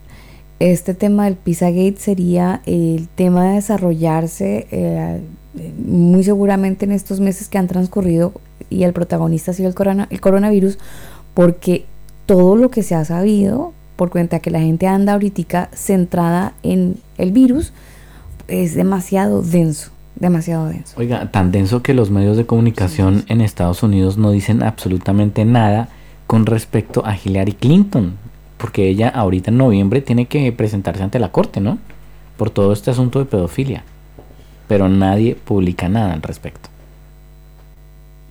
este 0.60 0.94
tema 0.94 1.26
del 1.26 1.36
Pizzagate 1.36 1.96
sería 1.98 2.62
el 2.66 3.08
tema 3.16 3.46
de 3.46 3.56
desarrollarse 3.56 4.68
eh, 4.72 5.22
muy 5.86 6.24
seguramente 6.24 6.86
en 6.86 6.92
estos 6.92 7.20
meses 7.20 7.50
que 7.50 7.58
han 7.58 7.68
transcurrido 7.68 8.34
y 8.70 8.84
el 8.84 8.94
protagonista 8.94 9.52
ha 9.52 9.54
sido 9.54 9.70
el, 9.70 10.08
el 10.10 10.22
coronavirus 10.22 10.78
porque 11.34 11.86
todo 12.26 12.56
lo 12.56 12.70
que 12.70 12.84
se 12.84 12.96
ha 12.96 13.06
sabido 13.06 13.74
por 13.96 14.10
cuenta 14.10 14.40
que 14.40 14.52
la 14.52 14.60
gente 14.60 14.88
anda 14.88 15.14
ahorita 15.14 15.70
centrada 15.74 16.54
en 16.64 16.98
el 17.18 17.32
virus 17.32 17.74
es 18.48 18.76
demasiado 18.76 19.42
denso 19.42 19.92
demasiado 20.16 20.68
denso. 20.68 20.96
Oiga, 20.98 21.32
tan 21.32 21.52
denso 21.52 21.82
que 21.82 21.94
los 21.94 22.12
medios 22.12 22.38
de 22.38 22.46
comunicación 22.46 23.26
en 23.28 23.42
Estados 23.42 23.84
Unidos 23.84 24.18
no 24.18 24.32
dicen 24.32 24.64
absolutamente 24.64 25.44
nada 25.44 25.90
con 26.28 26.46
respecto 26.46 27.06
a 27.06 27.18
Hillary 27.18 27.54
Clinton 27.54 28.18
porque 28.64 28.88
ella 28.88 29.10
ahorita 29.10 29.52
en 29.52 29.58
noviembre 29.58 30.00
tiene 30.00 30.26
que 30.26 30.50
presentarse 30.54 31.04
ante 31.04 31.20
la 31.20 31.34
corte, 31.34 31.60
¿no? 31.60 31.80
Por 32.38 32.50
todo 32.50 32.72
este 32.72 32.92
asunto 32.92 33.20
de 33.20 33.26
pedofilia. 33.26 33.84
Pero 34.70 34.88
nadie 34.88 35.36
publica 35.36 35.90
nada 35.90 36.14
al 36.14 36.22
respecto. 36.22 36.70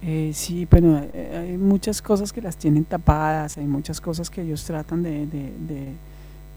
Eh, 0.00 0.30
sí, 0.32 0.64
pero 0.64 1.02
eh, 1.12 1.36
hay 1.38 1.58
muchas 1.58 2.00
cosas 2.00 2.32
que 2.32 2.40
las 2.40 2.56
tienen 2.56 2.86
tapadas, 2.86 3.58
hay 3.58 3.66
muchas 3.66 4.00
cosas 4.00 4.30
que 4.30 4.40
ellos 4.40 4.64
tratan 4.64 5.02
de, 5.02 5.26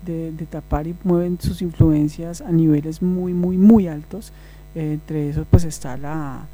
de, 0.05 0.45
tapar 0.49 0.87
y 0.87 0.95
mueven 1.03 1.37
sus 1.41 1.61
influencias 1.61 2.39
a 2.39 2.53
niveles 2.53 3.01
muy, 3.01 3.33
muy, 3.33 3.57
muy 3.57 3.89
altos. 3.89 4.31
Eh, 4.73 4.93
entre 4.93 5.27
esos 5.31 5.45
pues 5.51 5.65
está 5.65 5.97
la, 5.97 6.47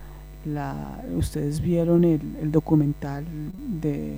ustedes 1.16 1.62
vieron 1.62 2.04
el 2.04 2.52
documental 2.52 3.26
de 3.80 4.18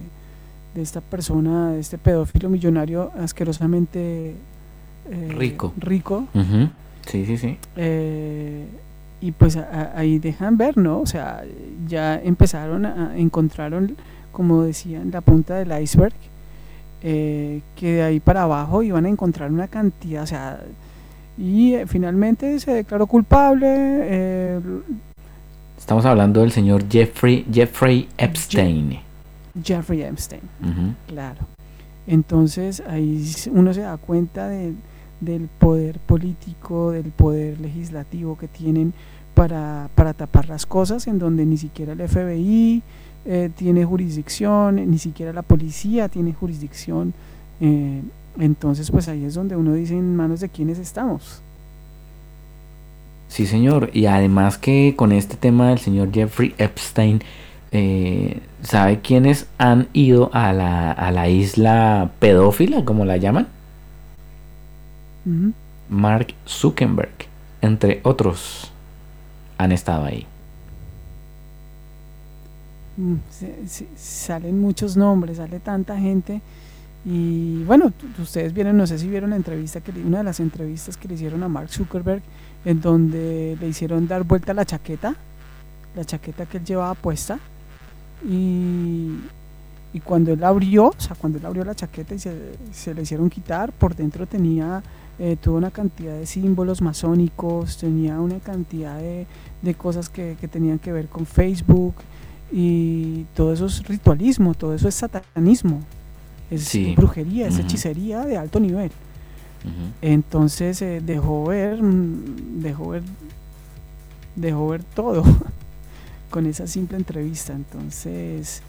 de 0.74 0.82
esta 0.82 1.02
persona, 1.02 1.72
de 1.72 1.80
este 1.80 1.98
pedófilo 1.98 2.50
millonario 2.50 3.12
asquerosamente 3.20 4.36
eh, 5.10 5.34
rico. 5.36 5.74
rico. 5.78 6.28
Sí, 7.06 7.26
sí, 7.26 7.38
sí. 7.38 7.58
Eh, 7.76 8.66
y 9.22 9.32
pues 9.32 9.58
ahí 9.58 10.20
dejan 10.20 10.58
ver, 10.58 10.78
¿no? 10.78 11.00
O 11.00 11.06
sea, 11.06 11.44
ya 11.88 12.16
empezaron 12.16 12.86
a, 12.86 13.18
encontraron, 13.18 13.96
como 14.32 14.64
decían, 14.64 15.12
la 15.12 15.22
punta 15.22 15.56
del 15.56 15.82
iceberg, 15.82 16.14
eh, 17.02 17.62
que 17.76 17.94
de 17.94 18.04
ahí 18.04 18.20
para 18.20 18.44
abajo 18.44 18.84
iban 18.84 19.06
a 19.06 19.10
encontrar 19.10 19.52
una 19.52 19.68
cantidad, 19.68 20.24
o 20.24 20.28
sea, 20.28 20.60
y 21.38 21.76
finalmente 21.88 22.60
se 22.60 22.72
declaró 22.72 23.08
culpable. 23.08 24.60
Estamos 25.78 26.06
hablando 26.06 26.42
del 26.42 26.52
señor 26.52 26.86
Jeffrey, 26.90 27.46
Jeffrey 27.52 28.08
Epstein. 28.18 29.00
Jeffrey 29.62 30.04
Epstein. 30.04 30.42
Claro. 31.08 31.42
Entonces 32.08 32.82
ahí 32.88 33.26
uno 33.52 33.74
se 33.74 33.82
da 33.82 33.98
cuenta 33.98 34.48
del 34.50 35.50
poder 35.60 36.00
político, 36.00 36.92
del 36.92 37.12
poder 37.12 37.60
legislativo 37.60 38.38
que 38.38 38.48
tienen 38.48 38.94
para, 39.34 39.90
para 39.96 40.14
tapar 40.14 40.50
las 40.50 40.66
cosas, 40.66 41.08
en 41.08 41.20
donde 41.20 41.46
ni 41.46 41.58
siquiera 41.58 41.94
el 41.94 42.08
FBI 42.08 42.84
eh, 43.26 43.50
tiene 43.56 43.86
jurisdicción, 43.86 44.76
ni 44.90 44.98
siquiera 44.98 45.32
la 45.32 45.44
policía 45.44 46.10
tiene 46.10 46.34
jurisdicción. 46.34 47.14
Eh, 47.62 48.02
entonces, 48.40 48.92
pues 48.92 49.08
ahí 49.08 49.24
es 49.26 49.36
donde 49.36 49.56
uno 49.56 49.74
dice 49.74 49.94
en 49.94 50.16
manos 50.16 50.40
de 50.40 50.50
quiénes 50.50 50.80
estamos. 50.80 51.42
Sí, 53.30 53.48
señor. 53.48 53.90
Y 53.94 54.06
además 54.06 54.58
que 54.58 54.94
con 54.96 55.12
este 55.12 55.38
tema 55.38 55.70
del 55.70 55.80
señor 55.80 56.12
Jeffrey 56.14 56.54
Epstein, 56.58 57.22
eh, 57.76 58.40
¿sabe 58.62 59.00
quiénes 59.02 59.48
han 59.58 59.88
ido 59.94 60.30
a 60.32 60.54
la, 60.54 60.92
a 60.92 61.12
la 61.12 61.28
isla 61.28 62.12
pedófila, 62.20 62.86
como 62.86 63.04
la 63.04 63.18
llaman? 63.18 63.48
Mark 65.90 66.36
Zuckerberg, 66.48 67.16
entre 67.62 68.00
otros, 68.04 68.72
han 69.58 69.72
estado 69.72 70.06
ahí. 70.06 70.28
Mm, 72.98 73.16
salen 73.96 74.62
muchos 74.62 74.96
nombres, 74.96 75.38
sale 75.38 75.60
tanta 75.60 75.98
gente. 75.98 76.42
Y 77.06 77.64
bueno, 77.64 77.92
ustedes 78.20 78.54
vieron, 78.54 78.78
no 78.78 78.86
sé 78.86 79.00
si 79.00 79.08
vieron 79.08 79.32
la 79.32 79.36
entrevista, 79.36 79.82
que 79.82 79.92
una 80.00 80.20
de 80.20 80.26
las 80.26 80.40
entrevistas 80.40 80.96
que 80.96 81.08
le 81.08 81.16
hicieron 81.16 81.42
a 81.42 81.48
Mark 81.48 81.70
Zuckerberg, 81.70 82.22
en 82.66 82.82
donde 82.82 83.58
le 83.60 83.68
hicieron 83.68 84.08
dar 84.08 84.24
vuelta 84.26 84.54
la 84.54 84.64
chaqueta, 84.64 85.16
la 85.96 86.06
chaqueta 86.06 86.46
que 86.46 86.58
él 86.58 86.66
llevaba 86.66 86.94
puesta 86.94 87.40
y, 88.26 89.18
y 89.94 90.00
cuando 90.00 90.34
él 90.34 90.44
abrió, 90.44 90.88
o 90.88 90.96
sea, 90.98 91.16
cuando 91.16 91.38
él 91.38 91.46
abrió 91.46 91.64
la 91.64 91.76
chaqueta 91.76 92.16
y 92.16 92.20
se, 92.20 92.56
se 92.72 92.94
le 92.94 93.04
hicieron 93.04 93.30
quitar, 93.30 93.72
por 93.72 93.96
dentro 93.96 94.26
tenía 94.26 94.82
eh, 95.20 95.38
toda 95.40 95.58
una 95.58 95.72
cantidad 95.72 96.18
de 96.18 96.26
símbolos 96.26 96.82
masónicos, 96.82 97.78
tenía 97.78 98.20
una 98.20 98.40
cantidad 98.40 98.98
de, 98.98 99.28
de 99.62 99.76
cosas 99.76 100.10
que, 100.10 100.36
que, 100.42 100.48
tenían 100.48 100.80
que 100.80 100.92
ver 100.92 101.08
con 101.08 101.26
Facebook 101.26 101.94
y 102.52 103.26
todo 103.36 103.54
eso 103.54 103.68
es 103.68 103.86
ritualismo, 103.88 104.54
todo 104.54 104.74
eso 104.74 104.88
es 104.88 104.96
satanismo, 104.96 105.82
es 106.50 106.96
brujería, 106.96 107.48
es 107.48 107.60
hechicería 107.60 108.26
de 108.26 108.38
alto 108.38 108.60
nivel. 108.60 108.92
Entonces 110.02 110.82
eh, 110.82 111.02
dejó 111.04 111.46
ver, 111.46 111.82
mm, 111.82 112.62
dejó 112.62 112.90
ver, 112.90 113.04
dejó 114.36 114.68
ver 114.70 114.84
todo. 114.84 115.24
Con 116.34 116.48
esa 116.48 116.66
simple 116.66 116.98
entrevista. 116.98 117.54
Entonces, 117.54 118.64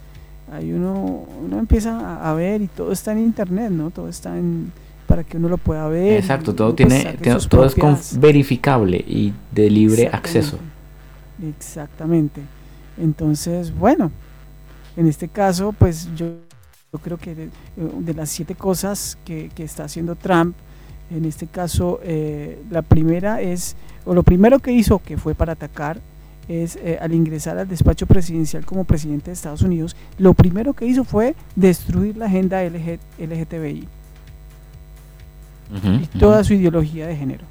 ahí 0.53 0.71
uno, 0.71 1.25
uno 1.43 1.59
empieza 1.59 2.31
a, 2.31 2.35
ver 2.35 2.61
y 2.61 2.67
todo 2.67 2.93
está 2.93 3.13
en 3.13 3.21
internet, 3.21 3.71
¿no? 3.71 3.91
Todo 3.91 4.11
está 4.11 4.37
en 4.37 4.71
para 5.07 5.25
que 5.25 5.39
uno 5.39 5.49
lo 5.49 5.57
pueda 5.57 5.89
ver. 5.89 6.19
Exacto, 6.19 6.55
todo 6.55 6.75
tiene, 6.75 7.17
todo 7.49 7.65
es 7.65 8.19
verificable 8.21 8.99
y 8.99 9.33
de 9.51 9.71
libre 9.71 10.11
acceso. 10.13 10.59
Exactamente. 11.43 12.43
Entonces, 12.99 13.75
bueno, 13.75 14.11
en 14.95 15.07
este 15.07 15.29
caso, 15.29 15.73
pues 15.73 16.11
yo, 16.15 16.27
yo 16.93 16.99
creo 16.99 17.17
que 17.17 17.35
de, 17.35 18.15
las 18.15 18.29
siete 18.29 18.55
cosas 18.55 19.17
que, 19.25 19.51
que, 19.55 19.65
está 19.65 19.85
haciendo 19.85 20.17
Trump, 20.17 20.55
en 21.11 21.25
este 21.25 21.47
caso, 21.47 22.01
eh, 22.03 22.63
la 22.71 22.83
primera 22.83 23.41
es, 23.41 23.75
o 24.05 24.13
lo 24.13 24.23
primero 24.23 24.59
que 24.59 24.73
hizo, 24.73 24.99
que 24.99 25.17
fue 25.17 25.35
para 25.35 25.53
atacar 25.55 25.99
es 26.49 26.77
eh, 26.77 26.99
al 27.01 27.13
ingresar 27.15 27.59
al 27.59 27.69
despacho 27.69 28.07
presidencial 28.07 28.65
como 28.65 28.85
presidente 28.85 29.27
de 29.27 29.33
Estados 29.33 29.63
Unidos, 29.63 29.97
lo 30.19 30.35
primero 30.35 30.75
que 30.75 30.87
hizo 30.87 31.05
fue 31.05 31.35
destruir 31.57 32.17
la 32.17 32.27
agenda 32.27 32.63
LGTBI 32.63 33.89
y 36.03 36.19
toda 36.19 36.45
su 36.45 36.55
ideología 36.55 37.07
de 37.07 37.17
género. 37.17 37.45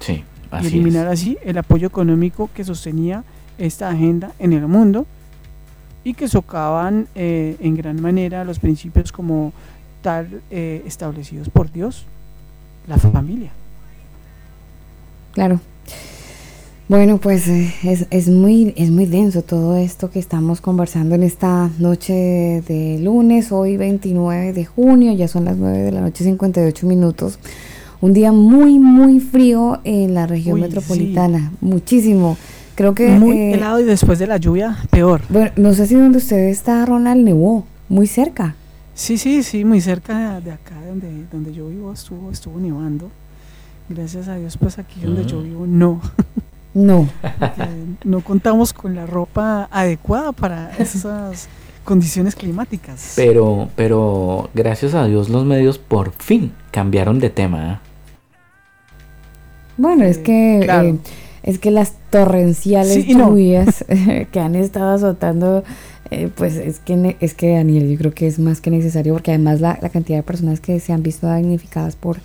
Sí, 0.00 0.24
y 0.62 0.66
eliminar 0.66 1.08
así 1.08 1.36
el 1.44 1.58
apoyo 1.58 1.88
económico 1.88 2.48
que 2.54 2.64
sostenía 2.64 3.24
esta 3.58 3.88
agenda 3.88 4.32
en 4.38 4.52
el 4.52 4.66
mundo 4.66 5.06
y 6.04 6.14
que 6.14 6.28
socavan 6.28 7.08
eh, 7.14 7.56
en 7.60 7.76
gran 7.76 8.00
manera 8.00 8.44
los 8.44 8.58
principios 8.58 9.12
como 9.12 9.52
tal 10.00 10.40
eh, 10.50 10.82
establecidos 10.86 11.48
por 11.50 11.70
Dios, 11.70 12.06
la 12.86 12.96
familia. 12.96 13.50
Claro. 15.32 15.60
Bueno, 16.88 17.18
pues 17.18 17.46
eh, 17.48 17.74
es, 17.82 18.06
es, 18.10 18.30
muy, 18.30 18.72
es 18.74 18.90
muy 18.90 19.04
denso 19.04 19.42
todo 19.42 19.76
esto 19.76 20.10
que 20.10 20.18
estamos 20.18 20.62
conversando 20.62 21.14
en 21.14 21.22
esta 21.22 21.68
noche 21.78 22.14
de 22.66 22.98
lunes, 23.02 23.52
hoy 23.52 23.76
29 23.76 24.54
de 24.54 24.64
junio, 24.64 25.12
ya 25.12 25.28
son 25.28 25.44
las 25.44 25.58
9 25.58 25.80
de 25.80 25.92
la 25.92 26.00
noche 26.00 26.24
58 26.24 26.86
minutos. 26.86 27.38
Un 28.00 28.14
día 28.14 28.32
muy, 28.32 28.78
muy 28.78 29.20
frío 29.20 29.80
en 29.84 30.14
la 30.14 30.26
región 30.26 30.60
metropolitana, 30.60 31.52
muchísimo. 31.60 32.38
Creo 32.74 32.94
que... 32.94 33.10
Muy 33.10 33.36
eh, 33.36 33.52
helado 33.52 33.80
y 33.80 33.84
después 33.84 34.18
de 34.18 34.26
la 34.26 34.38
lluvia, 34.38 34.78
peor. 34.88 35.20
Bueno, 35.28 35.50
no 35.56 35.74
sé 35.74 35.86
si 35.86 35.94
donde 35.94 36.16
usted 36.16 36.48
está, 36.48 36.86
Ronald, 36.86 37.22
nevó, 37.22 37.66
muy 37.90 38.06
cerca. 38.06 38.54
Sí, 38.94 39.18
sí, 39.18 39.42
sí, 39.42 39.62
muy 39.62 39.82
cerca 39.82 40.40
de 40.40 40.52
acá 40.52 40.76
donde, 40.86 41.26
donde 41.30 41.52
yo 41.52 41.68
vivo 41.68 41.92
estuvo, 41.92 42.30
estuvo 42.30 42.58
nevando. 42.58 43.10
Gracias 43.90 44.26
a 44.28 44.36
Dios, 44.36 44.56
pues 44.56 44.78
aquí 44.78 45.02
donde 45.02 45.26
yo 45.26 45.42
vivo 45.42 45.66
no. 45.66 46.00
No. 46.74 47.08
no 48.04 48.20
contamos 48.20 48.72
con 48.72 48.94
la 48.94 49.06
ropa 49.06 49.68
adecuada 49.70 50.32
para 50.32 50.70
esas 50.78 51.48
condiciones 51.84 52.34
climáticas. 52.34 53.14
Pero, 53.16 53.70
pero 53.74 54.50
gracias 54.54 54.94
a 54.94 55.06
Dios 55.06 55.30
los 55.30 55.44
medios 55.44 55.78
por 55.78 56.12
fin 56.12 56.52
cambiaron 56.70 57.18
de 57.18 57.30
tema. 57.30 57.72
¿eh? 57.72 57.78
Bueno, 59.78 60.04
es 60.04 60.18
que 60.18 60.60
eh, 60.60 60.98
es 61.42 61.58
que 61.58 61.70
las 61.70 61.94
torrenciales 62.10 63.06
lluvias 63.06 63.84
que 64.32 64.40
han 64.40 64.54
estado 64.54 64.94
azotando, 64.94 65.64
eh, 66.10 66.28
pues 66.34 66.56
es 66.56 66.78
que 66.80 67.16
es 67.20 67.32
que 67.32 67.54
Daniel, 67.54 67.88
yo 67.90 67.96
creo 67.96 68.12
que 68.12 68.26
es 68.26 68.38
más 68.38 68.60
que 68.60 68.70
necesario 68.70 69.14
porque 69.14 69.30
además 69.30 69.60
la, 69.62 69.78
la 69.80 69.88
cantidad 69.88 70.18
de 70.18 70.24
personas 70.24 70.60
que 70.60 70.78
se 70.80 70.92
han 70.92 71.02
visto 71.02 71.26
damnificadas 71.26 71.96
por 71.96 72.18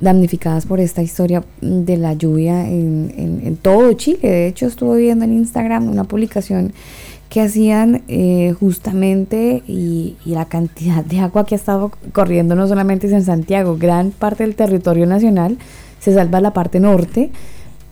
damnificadas 0.00 0.66
por 0.66 0.80
esta 0.80 1.02
historia 1.02 1.42
de 1.60 1.96
la 1.96 2.12
lluvia 2.14 2.68
en, 2.68 3.58
todo 3.62 3.92
Chile. 3.94 4.18
De 4.22 4.46
hecho, 4.46 4.66
estuve 4.66 4.98
viendo 4.98 5.24
en 5.24 5.32
Instagram 5.32 5.88
una 5.88 6.04
publicación 6.04 6.72
que 7.28 7.40
hacían 7.40 8.02
eh, 8.06 8.54
justamente 8.60 9.62
y, 9.66 10.16
la 10.24 10.44
cantidad 10.44 11.04
de 11.04 11.20
agua 11.20 11.46
que 11.46 11.54
ha 11.54 11.58
estado 11.58 11.90
corriendo 12.12 12.54
no 12.54 12.68
solamente 12.68 13.06
es 13.06 13.12
en 13.12 13.24
Santiago, 13.24 13.76
gran 13.78 14.10
parte 14.10 14.44
del 14.44 14.54
territorio 14.54 15.06
nacional 15.06 15.58
se 15.98 16.12
salva 16.12 16.40
la 16.40 16.52
parte 16.52 16.80
norte, 16.80 17.30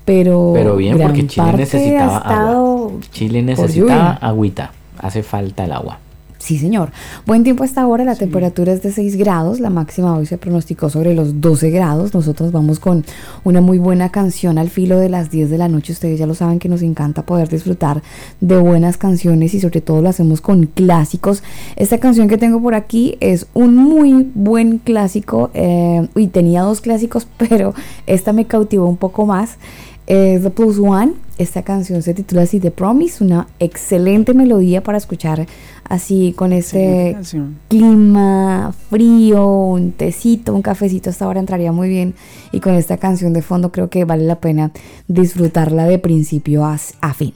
pero, 0.05 0.53
pero 0.55 0.77
bien 0.77 0.99
porque 0.99 1.27
Chile 1.27 1.53
necesitaba 1.57 2.19
agua. 2.19 2.93
Chile 3.11 3.43
necesitaba 3.43 4.13
agüita, 4.15 4.73
hace 4.99 5.23
falta 5.23 5.65
el 5.65 5.73
agua. 5.73 5.99
Sí, 6.43 6.59
señor. 6.59 6.91
Buen 7.25 7.45
tiempo 7.45 7.63
hasta 7.63 7.83
ahora, 7.83 8.03
la 8.03 8.17
temperatura 8.17 8.73
es 8.73 8.83
de 8.83 8.91
6 8.91 9.15
grados, 9.15 9.61
la 9.61 9.71
máxima 9.71 10.17
hoy 10.17 10.27
se 10.27 10.39
pronosticó 10.39 10.91
sobre 10.91 11.15
los 11.15 11.41
12 11.41 11.71
grados. 11.71 12.15
Nosotros 12.15 12.51
vamos 12.51 12.81
con 12.81 13.05
una 13.45 13.61
muy 13.61 13.79
buena 13.79 14.09
canción 14.09 14.59
al 14.59 14.69
filo 14.69 14.99
de 14.99 15.09
las 15.09 15.31
10 15.31 15.51
de 15.51 15.59
la 15.59 15.69
noche. 15.69 15.93
Ustedes 15.93 16.19
ya 16.19 16.27
lo 16.27 16.35
saben 16.35 16.59
que 16.59 16.69
nos 16.69 16.83
encanta 16.83 17.23
poder 17.23 17.49
disfrutar 17.49 18.03
de 18.41 18.57
buenas 18.57 18.99
canciones 18.99 19.55
y 19.55 19.61
sobre 19.61 19.83
todo 19.83 20.03
lo 20.03 20.09
hacemos 20.09 20.41
con 20.41 20.67
clásicos. 20.67 21.45
Esta 21.77 21.99
canción 21.99 22.27
que 22.27 22.39
tengo 22.39 22.61
por 22.61 22.75
aquí 22.75 23.17
es 23.21 23.47
un 23.55 23.77
muy 23.77 24.29
buen 24.35 24.79
clásico 24.79 25.53
eh, 25.55 26.09
y 26.17 26.27
tenía 26.27 26.63
dos 26.63 26.81
clásicos, 26.81 27.29
pero 27.37 27.73
esta 28.09 28.33
me 28.33 28.47
cautivó 28.47 28.89
un 28.89 28.97
poco 28.97 29.27
más. 29.27 29.59
Es 30.07 30.43
The 30.43 30.51
Plus 30.51 30.79
One. 30.79 31.13
Esta 31.39 31.63
canción 31.63 32.03
se 32.03 32.15
titula 32.15 32.43
así 32.43 32.61
The 32.61 32.71
Promise, 32.71 33.25
una 33.25 33.49
excelente 33.59 34.35
melodía 34.35 34.83
para 34.83 34.99
escuchar 34.99 35.47
así 35.89 36.35
con 36.37 36.53
ese 36.53 37.17
clima 37.69 38.73
frío, 38.91 39.47
un 39.47 39.93
tecito, 39.93 40.55
un 40.55 40.63
cafecito, 40.63 41.11
esta 41.11 41.27
hora 41.27 41.41
entraría 41.41 41.73
muy 41.73 41.89
bien. 41.89 42.15
Y 42.53 42.61
con 42.61 42.75
esta 42.75 42.97
canción 42.97 43.33
de 43.33 43.43
fondo 43.43 43.73
creo 43.73 43.91
que 43.91 44.05
vale 44.05 44.25
la 44.25 44.41
pena 44.41 44.73
disfrutarla 45.09 45.87
de 45.87 45.99
principio 45.99 46.65
a, 46.65 46.79
fin. 46.79 47.35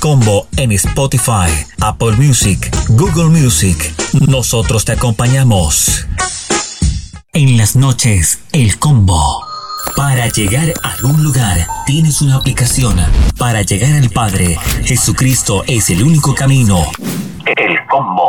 Combo 0.00 0.48
en 0.56 0.72
Spotify, 0.72 1.50
Apple 1.82 2.12
Music, 2.12 2.74
Google 2.88 3.26
Music. 3.26 3.76
Nosotros 4.28 4.86
te 4.86 4.92
acompañamos. 4.92 6.06
En 7.34 7.58
las 7.58 7.76
noches, 7.76 8.40
el 8.52 8.78
combo. 8.78 9.44
Para 9.96 10.28
llegar 10.28 10.72
a 10.82 10.92
algún 10.92 11.22
lugar, 11.22 11.66
tienes 11.84 12.22
una 12.22 12.36
aplicación. 12.36 12.96
Para 13.36 13.60
llegar 13.60 13.92
al 13.92 14.08
Padre, 14.08 14.58
Jesucristo 14.84 15.64
es 15.66 15.90
el 15.90 16.02
único 16.02 16.34
camino. 16.34 16.78
El 17.44 17.86
combo. 17.90 18.19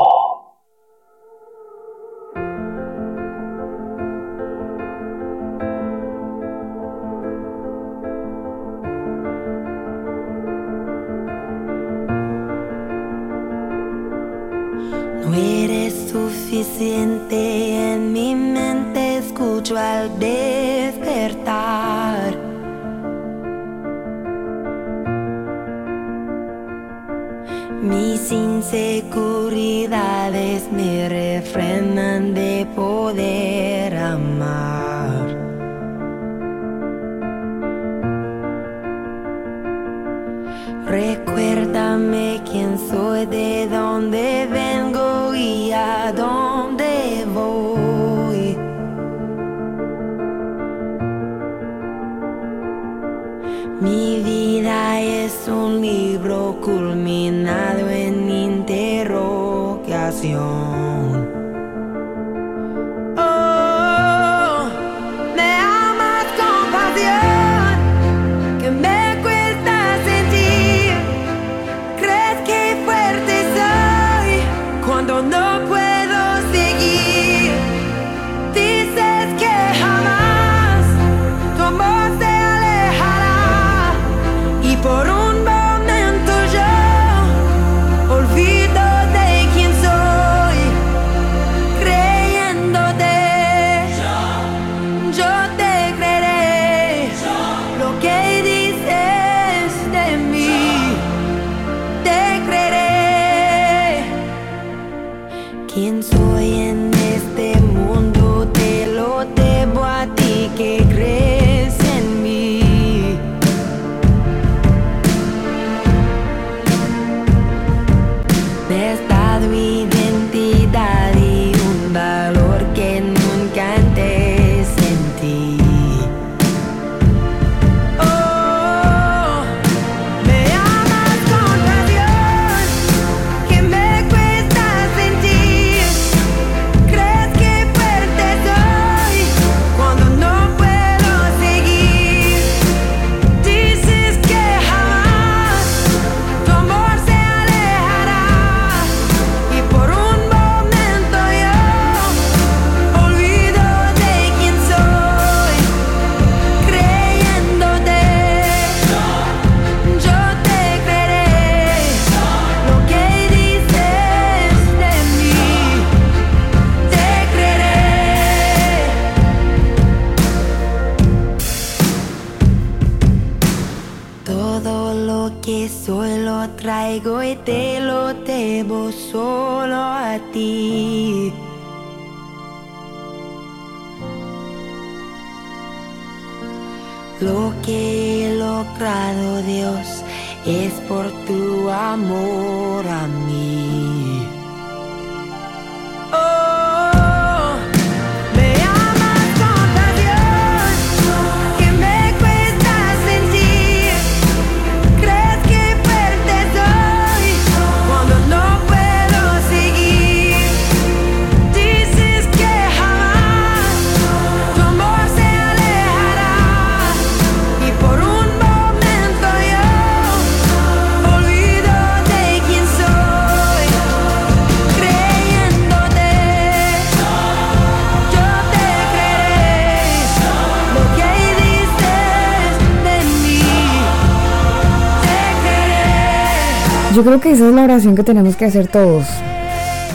Yo 237.02 237.06
creo 237.06 237.20
que 237.20 237.32
esa 237.32 237.50
es 237.50 237.56
la 237.56 237.64
oración 237.64 237.96
que 237.96 238.04
tenemos 238.04 238.36
que 238.36 238.46
hacer 238.46 238.68
todos. 238.68 239.08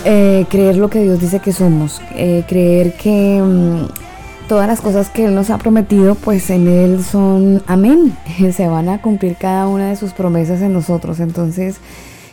Eh, 0.04 0.44
creer 0.50 0.76
lo 0.76 0.90
que 0.90 1.00
Dios 1.00 1.20
dice 1.20 1.38
que 1.38 1.52
somos. 1.52 2.02
Eh, 2.16 2.42
creer 2.48 2.94
que 2.94 3.40
mm, 3.40 4.48
todas 4.48 4.66
las 4.66 4.80
cosas 4.80 5.09
que 5.09 5.26
Él 5.26 5.36
nos 5.36 5.50
ha 5.50 5.59
prometido, 5.59 6.16
pues 6.16 6.50
en 6.50 6.66
Él 6.66 7.04
son 7.04 7.62
amén. 7.68 8.12
Se 8.52 8.66
van 8.66 8.88
a 8.88 9.00
cumplir 9.02 9.36
cada 9.36 9.68
una 9.68 9.90
de 9.90 9.94
sus 9.94 10.14
promesas 10.14 10.61
en 10.62 10.72
nosotros. 10.72 11.20
Entonces, 11.20 11.76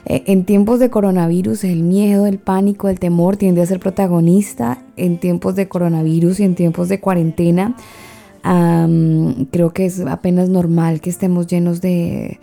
eh, 0.07 0.23
en 0.25 0.43
tiempos 0.43 0.79
de 0.79 0.89
coronavirus, 0.89 1.65
el 1.65 1.83
miedo, 1.83 2.25
el 2.25 2.39
pánico, 2.39 2.89
el 2.89 2.97
temor 2.97 3.37
tiende 3.37 3.61
a 3.61 3.67
ser 3.67 3.79
protagonista. 3.79 4.79
En 4.97 5.19
tiempos 5.19 5.55
de 5.55 5.67
coronavirus 5.67 6.39
y 6.39 6.45
en 6.45 6.55
tiempos 6.55 6.89
de 6.89 6.99
cuarentena, 6.99 7.75
creo 8.41 9.69
que 9.71 9.85
es 9.85 9.99
apenas 9.99 10.49
normal 10.49 10.99
que 10.99 11.11
estemos 11.11 11.45
llenos 11.45 11.79
de 11.79 12.39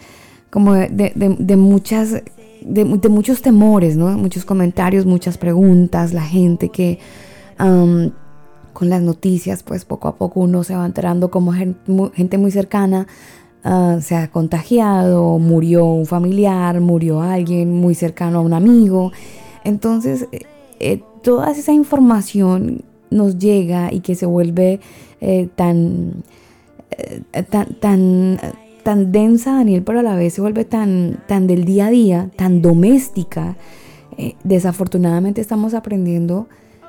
como 0.50 0.74
de, 0.74 0.88
de- 1.14 1.36
de- 1.38 1.56
muchas 1.56 2.22
de, 2.62 2.84
muchos 2.84 3.40
temores, 3.42 3.96
¿no? 3.96 4.08
Muchos 4.18 4.44
comentarios, 4.44 5.06
muchas 5.06 5.38
preguntas, 5.38 6.12
la 6.12 6.22
gente 6.22 6.68
que 6.68 6.98
con 7.56 8.88
las 8.88 9.02
noticias, 9.02 9.62
pues 9.62 9.84
poco 9.84 10.08
a 10.08 10.16
poco 10.16 10.40
uno 10.40 10.64
se 10.64 10.74
va 10.74 10.86
enterando 10.86 11.30
como 11.30 11.52
gente 11.52 12.38
muy 12.38 12.50
cercana 12.50 13.06
ah, 13.64 13.98
se 14.00 14.14
ha 14.16 14.30
contagiado, 14.30 15.38
murió 15.38 15.84
un 15.84 16.06
familiar, 16.06 16.80
murió 16.80 17.20
alguien 17.20 17.72
muy 17.72 17.94
cercano 17.94 18.38
a 18.38 18.42
un 18.42 18.54
amigo. 18.54 19.12
Entonces, 19.64 20.26
eh, 20.32 20.40
eh, 20.78 21.02
toda 21.22 21.50
esa 21.50 21.72
información 21.72 22.82
nos 23.10 23.36
llega 23.38 23.92
y 23.92 24.00
que 24.00 24.14
se 24.14 24.24
vuelve 24.24 24.80
eh, 25.20 25.48
tan, 25.54 26.22
tan, 27.50 27.74
tan, 27.80 28.38
tan 28.82 29.12
densa, 29.12 29.52
Daniel, 29.54 29.82
pero 29.82 30.00
a 30.00 30.02
la 30.02 30.16
vez 30.16 30.34
se 30.34 30.40
vuelve 30.40 30.64
tan, 30.64 31.20
tan 31.26 31.46
del 31.46 31.64
día 31.64 31.86
a 31.86 31.90
día, 31.90 32.30
tan 32.36 32.62
doméstica. 32.62 33.56
Eh, 34.16 34.34
desafortunadamente 34.44 35.40
estamos 35.40 35.72
aprendiendo, 35.74 36.48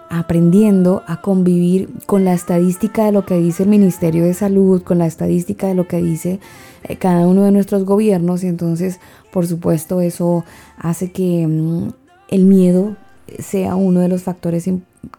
aprendiendo 0.09 1.03
a 1.07 1.21
convivir 1.21 1.89
con 2.05 2.25
la 2.25 2.33
estadística 2.33 3.05
de 3.05 3.11
lo 3.11 3.25
que 3.25 3.37
dice 3.37 3.63
el 3.63 3.69
Ministerio 3.69 4.25
de 4.25 4.33
Salud, 4.33 4.81
con 4.83 4.97
la 4.97 5.05
estadística 5.07 5.67
de 5.67 5.75
lo 5.75 5.87
que 5.87 6.01
dice 6.01 6.39
eh, 6.83 6.97
cada 6.97 7.27
uno 7.27 7.43
de 7.43 7.51
nuestros 7.51 7.85
gobiernos 7.85 8.43
y 8.43 8.47
entonces, 8.47 8.99
por 9.31 9.47
supuesto, 9.47 10.01
eso 10.01 10.43
hace 10.77 11.11
que 11.11 11.47
mm, 11.47 11.89
el 12.29 12.45
miedo 12.45 12.95
sea 13.39 13.75
uno 13.75 14.01
de 14.01 14.09
los 14.09 14.23
factores 14.23 14.69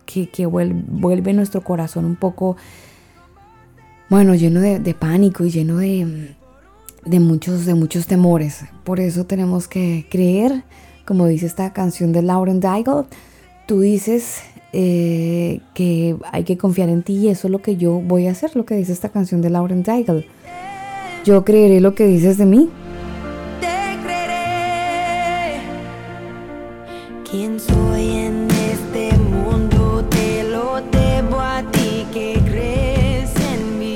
que, 0.04 0.28
que 0.28 0.46
vuel- 0.46 0.84
vuelve 0.86 1.32
nuestro 1.32 1.62
corazón 1.62 2.04
un 2.04 2.16
poco, 2.16 2.56
bueno, 4.10 4.34
lleno 4.34 4.60
de, 4.60 4.78
de 4.80 4.92
pánico 4.94 5.44
y 5.44 5.50
lleno 5.50 5.78
de, 5.78 6.04
mm, 6.04 6.41
de 7.04 7.20
muchos, 7.20 7.66
de 7.66 7.74
muchos 7.74 8.06
temores. 8.06 8.64
Por 8.84 9.00
eso 9.00 9.24
tenemos 9.24 9.68
que 9.68 10.06
creer, 10.10 10.64
como 11.04 11.26
dice 11.26 11.46
esta 11.46 11.72
canción 11.72 12.12
de 12.12 12.22
Lauren 12.22 12.60
Daigle, 12.60 13.04
tú 13.66 13.80
dices 13.80 14.40
eh, 14.72 15.60
que 15.74 16.16
hay 16.30 16.44
que 16.44 16.56
confiar 16.56 16.88
en 16.88 17.02
ti 17.02 17.14
y 17.14 17.28
eso 17.28 17.48
es 17.48 17.52
lo 17.52 17.60
que 17.60 17.76
yo 17.76 18.00
voy 18.00 18.26
a 18.26 18.32
hacer, 18.32 18.56
lo 18.56 18.64
que 18.64 18.74
dice 18.74 18.92
esta 18.92 19.08
canción 19.08 19.42
de 19.42 19.50
Lauren 19.50 19.82
Daigle. 19.82 20.26
Yo 21.24 21.44
creeré 21.44 21.80
lo 21.80 21.94
que 21.94 22.06
dices 22.06 22.38
de 22.38 22.46
mí. 22.46 22.68
Te 23.60 23.66
creeré. 24.02 25.60
¿Quién 27.30 27.60
soy 27.60 27.81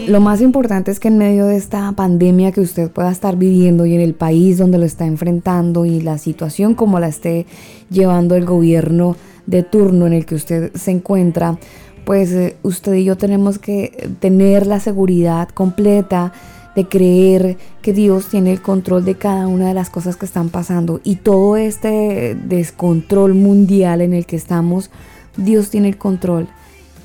Lo 0.07 0.21
más 0.21 0.41
importante 0.41 0.93
es 0.93 1.01
que 1.01 1.09
en 1.09 1.19
medio 1.19 1.47
de 1.47 1.57
esta 1.57 1.91
pandemia 1.91 2.53
que 2.53 2.61
usted 2.61 2.93
pueda 2.93 3.11
estar 3.11 3.37
viviendo 3.37 3.87
y 3.87 3.95
en 3.97 4.01
el 4.01 4.15
país 4.15 4.57
donde 4.57 4.79
lo 4.79 4.85
está 4.85 5.05
enfrentando 5.05 5.85
y 5.85 6.01
la 6.01 6.17
situación 6.19 6.77
como 6.77 7.01
la 7.01 7.09
esté 7.09 7.45
llevando 7.91 8.37
el 8.37 8.45
gobierno 8.45 9.17
de 9.47 9.65
turno 9.65 10.07
en 10.07 10.13
el 10.13 10.25
que 10.25 10.37
usted 10.37 10.73
se 10.77 10.93
encuentra, 10.93 11.59
pues 12.05 12.31
eh, 12.31 12.57
usted 12.63 12.95
y 12.95 13.03
yo 13.03 13.17
tenemos 13.17 13.59
que 13.59 14.09
tener 14.21 14.69
la 14.69 14.79
seguridad 14.79 15.49
completa 15.49 16.33
de 16.77 16.87
creer 16.87 17.57
que 17.83 17.93
Dios 17.93 18.29
tiene 18.29 18.53
el 18.53 18.63
control 18.63 19.05
de 19.05 19.17
cada 19.17 19.49
una 19.49 19.67
de 19.67 19.75
las 19.75 19.91
cosas 19.91 20.15
que 20.15 20.27
están 20.27 20.51
pasando 20.51 21.01
y 21.03 21.17
todo 21.17 21.57
este 21.57 22.37
descontrol 22.45 23.35
mundial 23.35 24.03
en 24.03 24.13
el 24.13 24.25
que 24.25 24.37
estamos, 24.37 24.89
Dios 25.37 25.71
tiene 25.71 25.89
el 25.89 25.99
control. 25.99 26.47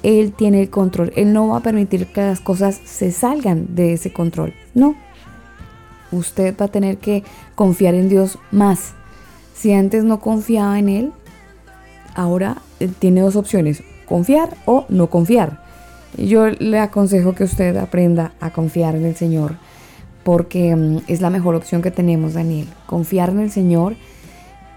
Él 0.04 0.34
tiene 0.34 0.62
el 0.62 0.70
control. 0.70 1.14
Él 1.16 1.34
no 1.34 1.50
va 1.50 1.58
a 1.58 1.62
permitir 1.62 2.08
que 2.08 2.22
las 2.22 2.40
cosas 2.40 2.80
se 2.84 3.12
salgan 3.12 3.76
de 3.76 3.94
ese 3.94 4.12
control. 4.12 4.54
No. 4.74 4.96
Usted 6.12 6.56
va 6.60 6.66
a 6.66 6.72
tener 6.72 6.98
que 6.98 7.24
confiar 7.56 7.94
en 7.94 8.10
Dios 8.10 8.38
más. 8.52 8.94
Si 9.54 9.72
antes 9.74 10.04
no 10.04 10.20
confiaba 10.20 10.80
en 10.80 10.90
Él, 10.90 11.14
ahora 12.16 12.62
tiene 13.00 13.22
dos 13.22 13.36
opciones. 13.36 13.84
Confiar 14.06 14.58
o 14.66 14.86
no 14.90 15.10
confiar. 15.10 15.64
Yo 16.18 16.50
le 16.50 16.80
aconsejo 16.80 17.34
que 17.34 17.46
usted 17.46 17.78
aprenda 17.78 18.34
a 18.42 18.52
confiar 18.52 18.96
en 18.96 19.06
el 19.06 19.16
Señor. 19.16 19.56
Porque 20.24 20.76
mm, 20.76 21.00
es 21.08 21.22
la 21.22 21.30
mejor 21.30 21.56
opción 21.56 21.82
que 21.82 21.92
tenemos, 21.92 22.34
Daniel. 22.34 22.68
Confiar 22.86 23.30
en 23.30 23.40
el 23.40 23.52
Señor 23.52 23.96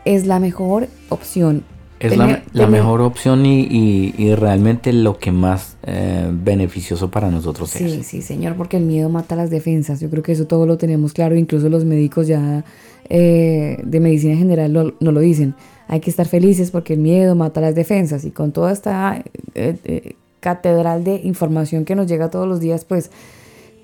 es 0.04 0.26
la 0.26 0.38
mejor 0.38 0.88
opción. 1.08 1.64
Es 2.00 2.16
la, 2.16 2.42
la 2.52 2.66
mejor 2.66 3.00
opción 3.00 3.46
y, 3.46 3.62
y- 3.62 4.14
y 4.18 4.34
realmente 4.34 4.92
lo 4.92 5.18
que 5.18 5.30
más 5.32 5.76
eh, 5.86 6.28
beneficioso 6.30 7.10
para 7.10 7.30
nosotros 7.30 7.70
Sí, 7.70 7.84
es. 7.84 8.06
sí, 8.06 8.20
señor, 8.20 8.56
porque 8.56 8.76
el 8.76 8.84
miedo 8.84 9.08
mata 9.08 9.36
las 9.36 9.48
defensas. 9.48 10.00
Yo 10.00 10.10
creo 10.10 10.22
que 10.22 10.32
eso 10.32 10.46
todo 10.46 10.66
lo 10.66 10.76
tenemos 10.76 11.12
claro, 11.14 11.36
incluso 11.36 11.68
los 11.70 11.84
médicos 11.84 12.26
ya 12.26 12.64
eh, 13.08 13.78
de 13.84 14.00
medicina 14.00 14.36
general 14.36 14.72
lo, 14.72 14.94
no 15.00 15.12
lo 15.12 15.20
dicen. 15.20 15.54
Hay 15.88 16.00
que 16.00 16.10
estar 16.10 16.26
felices 16.26 16.70
porque 16.70 16.94
el 16.94 16.98
miedo 17.00 17.34
mata 17.36 17.60
las 17.60 17.74
defensas 17.74 18.24
y 18.24 18.30
con 18.32 18.52
toda 18.52 18.72
esta 18.72 19.22
eh, 19.54 19.76
eh, 19.84 20.16
catedral 20.40 21.04
de 21.04 21.20
información 21.24 21.84
que 21.84 21.94
nos 21.94 22.06
llega 22.06 22.28
todos 22.30 22.46
los 22.48 22.60
días, 22.60 22.84
pues 22.84 23.10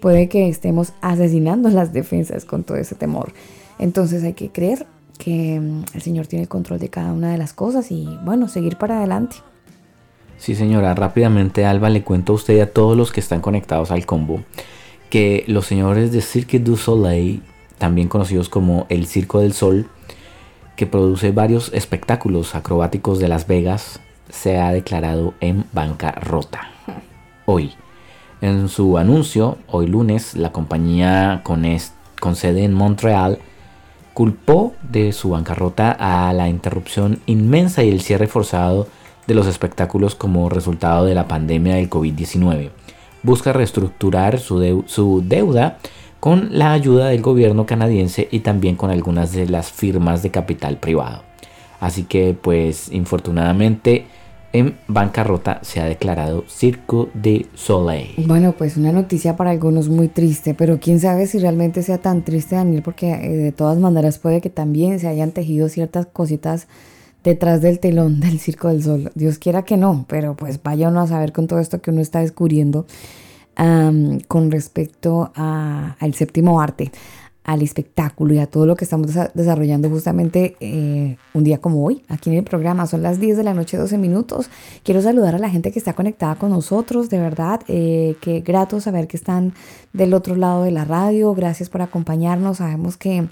puede 0.00 0.28
que 0.28 0.48
estemos 0.48 0.92
asesinando 1.00 1.68
las 1.70 1.92
defensas 1.92 2.44
con 2.44 2.64
todo 2.64 2.76
ese 2.76 2.94
temor. 2.96 3.32
Entonces 3.78 4.24
hay 4.24 4.32
que 4.34 4.50
creer 4.50 4.86
que 5.20 5.60
mm, 5.60 5.84
el 5.94 6.02
Señor 6.02 6.26
tiene 6.26 6.42
el 6.42 6.48
control 6.48 6.80
de 6.80 6.88
cada 6.88 7.12
una 7.12 7.30
de 7.30 7.38
las 7.38 7.52
cosas 7.52 7.92
y 7.92 8.18
bueno, 8.24 8.48
seguir 8.48 8.76
para 8.76 8.98
adelante. 8.98 9.36
Sí, 10.38 10.54
señora, 10.54 10.94
rápidamente 10.94 11.66
Alba 11.66 11.90
le 11.90 12.02
cuento 12.02 12.32
a 12.32 12.36
usted 12.36 12.56
y 12.56 12.60
a 12.60 12.72
todos 12.72 12.96
los 12.96 13.12
que 13.12 13.20
están 13.20 13.42
conectados 13.42 13.90
al 13.90 14.06
combo 14.06 14.40
que 15.10 15.44
los 15.48 15.66
señores 15.66 16.12
de 16.12 16.22
Cirque 16.22 16.60
du 16.60 16.76
Soleil, 16.76 17.42
también 17.78 18.08
conocidos 18.08 18.48
como 18.48 18.86
el 18.88 19.06
Circo 19.06 19.40
del 19.40 19.52
Sol, 19.52 19.88
que 20.76 20.86
produce 20.86 21.32
varios 21.32 21.70
espectáculos 21.74 22.54
acrobáticos 22.54 23.18
de 23.18 23.28
Las 23.28 23.46
Vegas, 23.46 24.00
se 24.30 24.58
ha 24.58 24.72
declarado 24.72 25.34
en 25.40 25.64
bancarrota. 25.72 26.70
Hoy, 27.44 27.72
en 28.40 28.68
su 28.68 28.96
anuncio, 28.96 29.58
hoy 29.66 29.88
lunes, 29.88 30.36
la 30.36 30.52
compañía 30.52 31.40
con, 31.42 31.66
con 32.20 32.36
sede 32.36 32.64
en 32.64 32.72
Montreal 32.72 33.40
culpó 34.14 34.74
de 34.82 35.12
su 35.12 35.30
bancarrota 35.30 35.92
a 35.98 36.32
la 36.32 36.48
interrupción 36.48 37.20
inmensa 37.26 37.82
y 37.84 37.88
el 37.90 38.00
cierre 38.00 38.26
forzado 38.26 38.86
de 39.26 39.34
los 39.34 39.46
espectáculos 39.46 40.14
como 40.14 40.48
resultado 40.48 41.04
de 41.04 41.14
la 41.14 41.28
pandemia 41.28 41.76
del 41.76 41.88
COVID-19. 41.90 42.70
Busca 43.22 43.52
reestructurar 43.52 44.38
su, 44.38 44.60
deu- 44.60 44.84
su 44.86 45.22
deuda 45.24 45.78
con 46.18 46.48
la 46.58 46.72
ayuda 46.72 47.08
del 47.08 47.22
gobierno 47.22 47.64
canadiense 47.66 48.28
y 48.30 48.40
también 48.40 48.76
con 48.76 48.90
algunas 48.90 49.32
de 49.32 49.46
las 49.48 49.70
firmas 49.70 50.22
de 50.22 50.30
capital 50.30 50.76
privado. 50.78 51.22
Así 51.80 52.02
que 52.04 52.34
pues 52.40 52.90
infortunadamente 52.92 54.06
en 54.52 54.76
bancarrota 54.88 55.60
se 55.62 55.80
ha 55.80 55.84
declarado 55.84 56.44
Circo 56.48 57.08
de 57.14 57.46
Soleil. 57.54 58.14
Bueno, 58.26 58.52
pues 58.52 58.76
una 58.76 58.92
noticia 58.92 59.36
para 59.36 59.50
algunos 59.50 59.88
muy 59.88 60.08
triste, 60.08 60.54
pero 60.54 60.80
quién 60.80 60.98
sabe 61.00 61.26
si 61.26 61.38
realmente 61.38 61.82
sea 61.82 61.98
tan 61.98 62.22
triste, 62.24 62.56
Daniel, 62.56 62.82
porque 62.82 63.12
eh, 63.12 63.36
de 63.36 63.52
todas 63.52 63.78
maneras 63.78 64.18
puede 64.18 64.40
que 64.40 64.50
también 64.50 64.98
se 64.98 65.08
hayan 65.08 65.30
tejido 65.30 65.68
ciertas 65.68 66.06
cositas 66.06 66.66
detrás 67.22 67.60
del 67.60 67.78
telón 67.78 68.20
del 68.20 68.38
Circo 68.38 68.68
del 68.68 68.82
Sol. 68.82 69.12
Dios 69.14 69.38
quiera 69.38 69.62
que 69.62 69.76
no, 69.76 70.04
pero 70.08 70.34
pues 70.34 70.60
vaya 70.62 70.88
uno 70.88 71.00
a 71.00 71.06
saber 71.06 71.32
con 71.32 71.46
todo 71.46 71.60
esto 71.60 71.80
que 71.80 71.90
uno 71.90 72.00
está 72.00 72.20
descubriendo 72.20 72.86
am, 73.56 74.20
con 74.20 74.50
respecto 74.50 75.30
al 75.34 76.14
séptimo 76.14 76.60
arte, 76.60 76.90
al 77.44 77.62
espectáculo 77.62 78.34
y 78.34 78.38
a 78.38 78.46
todo 78.46 78.66
lo 78.66 78.76
que 78.76 78.84
estamos 78.84 79.08
desa- 79.08 79.30
desarrollando 79.34 79.88
justamente 79.88 80.56
eh, 80.60 81.16
un 81.34 81.42
día 81.42 81.58
como 81.58 81.84
hoy, 81.84 82.02
aquí 82.08 82.30
en 82.30 82.36
el 82.36 82.44
programa. 82.44 82.86
Son 82.86 83.02
las 83.02 83.18
10 83.18 83.36
de 83.38 83.42
la 83.42 83.54
noche, 83.54 83.76
12 83.76 83.96
minutos. 83.98 84.50
Quiero 84.84 85.00
saludar 85.02 85.34
a 85.34 85.38
la 85.38 85.48
gente 85.50 85.72
que 85.72 85.78
está 85.78 85.94
conectada 85.94 86.34
con 86.36 86.50
nosotros, 86.50 87.08
de 87.10 87.18
verdad. 87.18 87.60
Eh, 87.66 88.16
qué 88.20 88.40
grato 88.40 88.80
saber 88.80 89.08
que 89.08 89.16
están 89.16 89.54
del 89.92 90.12
otro 90.14 90.36
lado 90.36 90.64
de 90.64 90.70
la 90.70 90.84
radio. 90.84 91.34
Gracias 91.34 91.70
por 91.70 91.82
acompañarnos. 91.82 92.58
Sabemos 92.58 92.96
que 92.96 93.26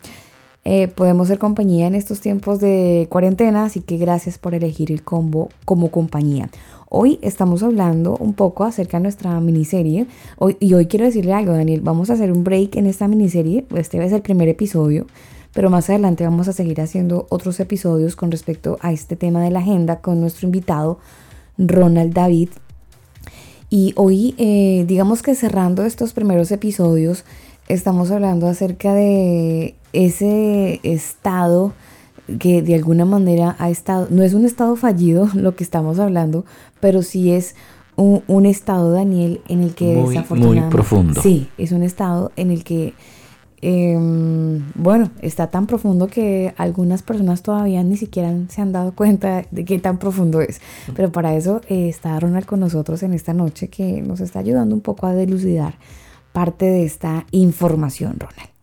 eh, 0.64 0.88
podemos 0.88 1.28
ser 1.28 1.38
compañía 1.38 1.86
en 1.86 1.94
estos 1.94 2.20
tiempos 2.20 2.60
de 2.60 3.06
cuarentena, 3.10 3.64
así 3.64 3.80
que 3.80 3.96
gracias 3.98 4.38
por 4.38 4.54
elegir 4.54 4.90
el 4.90 5.02
combo 5.02 5.48
como 5.64 5.90
compañía. 5.90 6.50
Hoy 6.90 7.18
estamos 7.20 7.62
hablando 7.62 8.16
un 8.16 8.32
poco 8.32 8.64
acerca 8.64 8.96
de 8.96 9.02
nuestra 9.02 9.38
miniserie. 9.40 10.06
Hoy, 10.38 10.56
y 10.58 10.72
hoy 10.72 10.86
quiero 10.86 11.04
decirle 11.04 11.34
algo, 11.34 11.52
Daniel, 11.52 11.82
vamos 11.82 12.08
a 12.08 12.14
hacer 12.14 12.32
un 12.32 12.44
break 12.44 12.76
en 12.76 12.86
esta 12.86 13.06
miniserie, 13.08 13.66
este 13.76 13.98
ser 13.98 14.14
el 14.14 14.22
primer 14.22 14.48
episodio, 14.48 15.06
pero 15.52 15.68
más 15.68 15.90
adelante 15.90 16.24
vamos 16.24 16.48
a 16.48 16.54
seguir 16.54 16.80
haciendo 16.80 17.26
otros 17.28 17.60
episodios 17.60 18.16
con 18.16 18.30
respecto 18.30 18.78
a 18.80 18.90
este 18.90 19.16
tema 19.16 19.42
de 19.42 19.50
la 19.50 19.58
agenda 19.58 20.00
con 20.00 20.18
nuestro 20.18 20.46
invitado 20.46 20.98
Ronald 21.58 22.14
David. 22.14 22.48
Y 23.68 23.92
hoy, 23.96 24.34
eh, 24.38 24.86
digamos 24.88 25.20
que 25.20 25.34
cerrando 25.34 25.84
estos 25.84 26.14
primeros 26.14 26.50
episodios, 26.52 27.24
estamos 27.68 28.10
hablando 28.10 28.46
acerca 28.46 28.94
de 28.94 29.74
ese 29.92 30.80
estado 30.84 31.74
que 32.38 32.62
de 32.62 32.74
alguna 32.74 33.04
manera 33.04 33.56
ha 33.58 33.70
estado, 33.70 34.08
no 34.10 34.22
es 34.22 34.34
un 34.34 34.44
estado 34.44 34.76
fallido 34.76 35.28
lo 35.34 35.56
que 35.56 35.64
estamos 35.64 35.98
hablando, 35.98 36.44
pero 36.80 37.02
sí 37.02 37.32
es 37.32 37.54
un, 37.96 38.22
un 38.28 38.46
estado, 38.46 38.92
Daniel, 38.92 39.40
en 39.48 39.62
el 39.62 39.74
que 39.74 39.86
Muy, 39.86 39.94
muy 39.94 40.08
desafortunadamente... 40.14 40.74
profundo. 40.74 41.22
Sí, 41.22 41.48
es 41.58 41.72
un 41.72 41.82
estado 41.82 42.30
en 42.36 42.52
el 42.52 42.62
que, 42.62 42.94
em, 43.60 44.62
bueno, 44.74 45.10
está 45.20 45.48
tan 45.48 45.66
profundo 45.66 46.06
que 46.06 46.54
algunas 46.58 47.02
personas 47.02 47.42
todavía 47.42 47.82
ni 47.82 47.96
siquiera 47.96 48.32
se 48.48 48.62
han 48.62 48.70
dado 48.70 48.94
cuenta 48.94 49.44
de 49.50 49.64
qué 49.64 49.80
tan 49.80 49.98
profundo 49.98 50.40
es. 50.40 50.60
Pero 50.94 51.10
para 51.10 51.34
eso 51.34 51.60
eh, 51.68 51.88
está 51.88 52.20
Ronald 52.20 52.46
con 52.46 52.60
nosotros 52.60 53.02
en 53.02 53.14
esta 53.14 53.34
noche 53.34 53.68
que 53.68 54.00
nos 54.00 54.20
está 54.20 54.38
ayudando 54.38 54.76
un 54.76 54.80
poco 54.80 55.06
a 55.06 55.14
delucidar 55.14 55.74
parte 56.32 56.66
de 56.66 56.84
esta 56.84 57.26
información, 57.32 58.20
Ronald. 58.20 58.57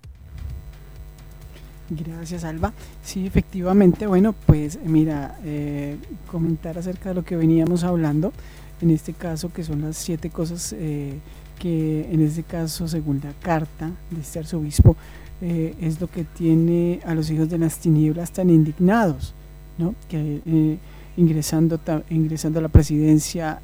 Gracias, 1.89 2.43
Alba. 2.43 2.73
Sí, 3.03 3.27
efectivamente, 3.27 4.07
bueno, 4.07 4.33
pues 4.45 4.79
mira, 4.83 5.37
eh, 5.43 5.97
comentar 6.31 6.77
acerca 6.77 7.09
de 7.09 7.15
lo 7.15 7.23
que 7.23 7.35
veníamos 7.35 7.83
hablando, 7.83 8.33
en 8.81 8.89
este 8.89 9.13
caso 9.13 9.53
que 9.53 9.63
son 9.63 9.81
las 9.81 9.97
siete 9.97 10.29
cosas 10.29 10.73
eh, 10.77 11.19
que 11.59 12.11
en 12.11 12.21
este 12.21 12.43
caso, 12.43 12.87
según 12.87 13.21
la 13.23 13.33
carta 13.33 13.91
de 14.09 14.21
este 14.21 14.39
arzobispo, 14.39 14.95
eh, 15.41 15.75
es 15.79 16.01
lo 16.01 16.07
que 16.07 16.23
tiene 16.23 16.99
a 17.05 17.13
los 17.13 17.29
hijos 17.29 17.49
de 17.49 17.57
las 17.57 17.77
tinieblas 17.77 18.31
tan 18.31 18.49
indignados, 18.49 19.33
¿no? 19.77 19.93
Que 20.09 20.41
eh, 20.45 20.77
ingresando, 21.17 21.79
ingresando 22.09 22.59
a 22.59 22.61
la 22.63 22.67
presidencia 22.67 23.61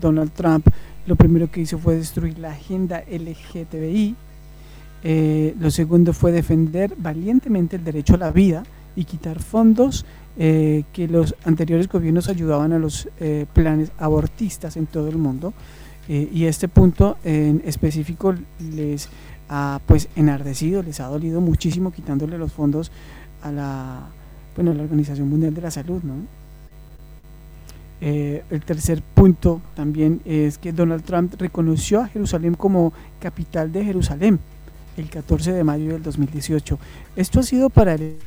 Donald 0.00 0.32
Trump, 0.32 0.66
lo 1.06 1.16
primero 1.16 1.50
que 1.50 1.62
hizo 1.62 1.78
fue 1.78 1.96
destruir 1.96 2.38
la 2.38 2.50
agenda 2.50 3.02
LGTBI, 3.10 4.16
eh, 5.02 5.54
lo 5.58 5.70
segundo 5.70 6.12
fue 6.12 6.32
defender 6.32 6.94
valientemente 6.98 7.76
el 7.76 7.84
derecho 7.84 8.14
a 8.14 8.18
la 8.18 8.30
vida 8.30 8.64
y 8.96 9.04
quitar 9.04 9.38
fondos 9.38 10.04
eh, 10.36 10.84
que 10.92 11.08
los 11.08 11.34
anteriores 11.44 11.88
gobiernos 11.88 12.28
ayudaban 12.28 12.72
a 12.72 12.78
los 12.78 13.08
eh, 13.18 13.46
planes 13.52 13.92
abortistas 13.98 14.76
en 14.76 14.86
todo 14.86 15.08
el 15.08 15.16
mundo. 15.16 15.52
Y 16.08 16.46
este 16.46 16.66
punto 16.66 17.18
en 17.22 17.62
específico 17.64 18.34
les 18.74 19.08
ha 19.48 19.80
pues 19.86 20.08
enardecido, 20.16 20.82
les 20.82 20.98
ha 20.98 21.06
dolido 21.06 21.40
muchísimo 21.40 21.92
quitándole 21.92 22.36
los 22.36 22.52
fondos 22.52 22.90
a 23.42 23.52
la, 23.52 24.08
bueno, 24.56 24.74
la 24.74 24.82
Organización 24.82 25.28
Mundial 25.28 25.54
de 25.54 25.60
la 25.60 25.70
Salud, 25.70 26.02
¿no? 26.02 26.14
El 28.00 28.64
tercer 28.64 29.02
punto 29.02 29.60
también 29.76 30.20
es 30.24 30.58
que 30.58 30.72
Donald 30.72 31.04
Trump 31.04 31.34
reconoció 31.38 32.00
a 32.00 32.08
Jerusalén 32.08 32.54
como 32.54 32.92
capital 33.20 33.70
de 33.70 33.84
Jerusalén 33.84 34.40
el 34.96 35.08
14 35.08 35.52
de 35.52 35.64
mayo 35.64 35.92
del 35.92 36.02
2018. 36.02 36.78
Esto 37.16 37.40
ha 37.40 37.42
sido 37.42 37.70
para 37.70 37.94
el 37.94 38.18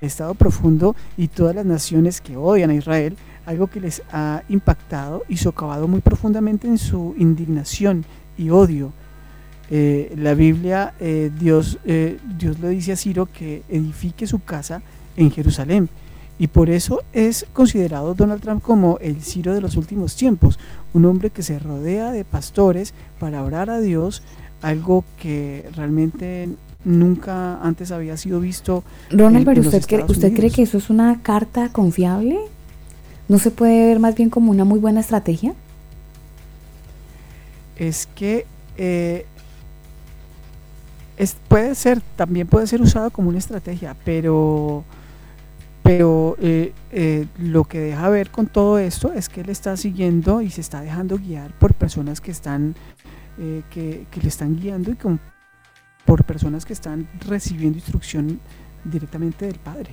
Estado 0.00 0.34
profundo 0.34 0.94
y 1.16 1.28
todas 1.28 1.54
las 1.54 1.66
naciones 1.66 2.20
que 2.20 2.36
odian 2.36 2.70
a 2.70 2.74
Israel 2.74 3.16
algo 3.48 3.68
que 3.68 3.80
les 3.80 4.02
ha 4.12 4.42
impactado 4.50 5.24
y 5.26 5.38
socavado 5.38 5.88
muy 5.88 6.02
profundamente 6.02 6.68
en 6.68 6.76
su 6.76 7.14
indignación 7.16 8.04
y 8.36 8.50
odio. 8.50 8.92
Eh, 9.70 10.14
la 10.18 10.34
Biblia, 10.34 10.92
eh, 11.00 11.30
Dios, 11.38 11.78
eh, 11.86 12.18
Dios 12.36 12.58
le 12.60 12.68
dice 12.68 12.92
a 12.92 12.96
Ciro 12.96 13.26
que 13.26 13.62
edifique 13.70 14.26
su 14.26 14.40
casa 14.40 14.82
en 15.16 15.30
Jerusalén. 15.30 15.88
Y 16.38 16.48
por 16.48 16.68
eso 16.68 17.02
es 17.14 17.46
considerado 17.54 18.14
Donald 18.14 18.42
Trump 18.42 18.62
como 18.62 18.98
el 18.98 19.22
Ciro 19.22 19.54
de 19.54 19.62
los 19.62 19.76
últimos 19.76 20.14
tiempos, 20.14 20.58
un 20.92 21.06
hombre 21.06 21.30
que 21.30 21.42
se 21.42 21.58
rodea 21.58 22.12
de 22.12 22.24
pastores 22.24 22.92
para 23.18 23.42
orar 23.42 23.70
a 23.70 23.80
Dios, 23.80 24.22
algo 24.62 25.04
que 25.20 25.68
realmente 25.74 26.48
nunca 26.84 27.60
antes 27.62 27.90
había 27.90 28.16
sido 28.16 28.40
visto. 28.40 28.84
Ronald, 29.10 29.38
en- 29.38 29.44
pero 29.44 29.60
en 29.60 29.66
usted, 29.66 29.84
cree, 29.86 30.04
¿usted 30.04 30.32
cree 30.34 30.50
que 30.50 30.62
eso 30.62 30.78
es 30.78 30.90
una 30.90 31.20
carta 31.22 31.70
confiable? 31.70 32.38
¿No 33.28 33.38
se 33.38 33.50
puede 33.50 33.86
ver 33.88 33.98
más 34.00 34.14
bien 34.14 34.30
como 34.30 34.50
una 34.50 34.64
muy 34.64 34.78
buena 34.78 35.00
estrategia? 35.00 35.54
es 37.76 38.08
que 38.14 38.44
eh, 38.76 39.24
es- 41.16 41.36
puede 41.48 41.74
ser, 41.74 42.00
también 42.16 42.46
puede 42.46 42.66
ser 42.66 42.80
usado 42.82 43.10
como 43.10 43.28
una 43.28 43.38
estrategia, 43.38 43.94
pero, 44.04 44.84
pero 45.82 46.36
eh, 46.40 46.72
eh, 46.90 47.26
lo 47.38 47.64
que 47.64 47.78
deja 47.80 48.08
ver 48.08 48.30
con 48.30 48.46
todo 48.46 48.78
esto 48.78 49.12
es 49.12 49.28
que 49.28 49.42
él 49.42 49.48
está 49.50 49.76
siguiendo 49.76 50.42
y 50.42 50.50
se 50.50 50.60
está 50.60 50.80
dejando 50.80 51.18
guiar 51.18 51.52
por 51.58 51.74
personas 51.74 52.20
que 52.20 52.30
están, 52.32 52.74
eh, 53.38 53.62
que, 53.70 54.06
que 54.10 54.20
le 54.20 54.28
están 54.28 54.56
guiando 54.56 54.90
y 54.90 54.94
con- 54.96 55.20
por 56.04 56.24
personas 56.24 56.64
que 56.64 56.72
están 56.72 57.06
recibiendo 57.26 57.78
instrucción 57.78 58.40
directamente 58.84 59.46
del 59.46 59.56
Padre. 59.58 59.90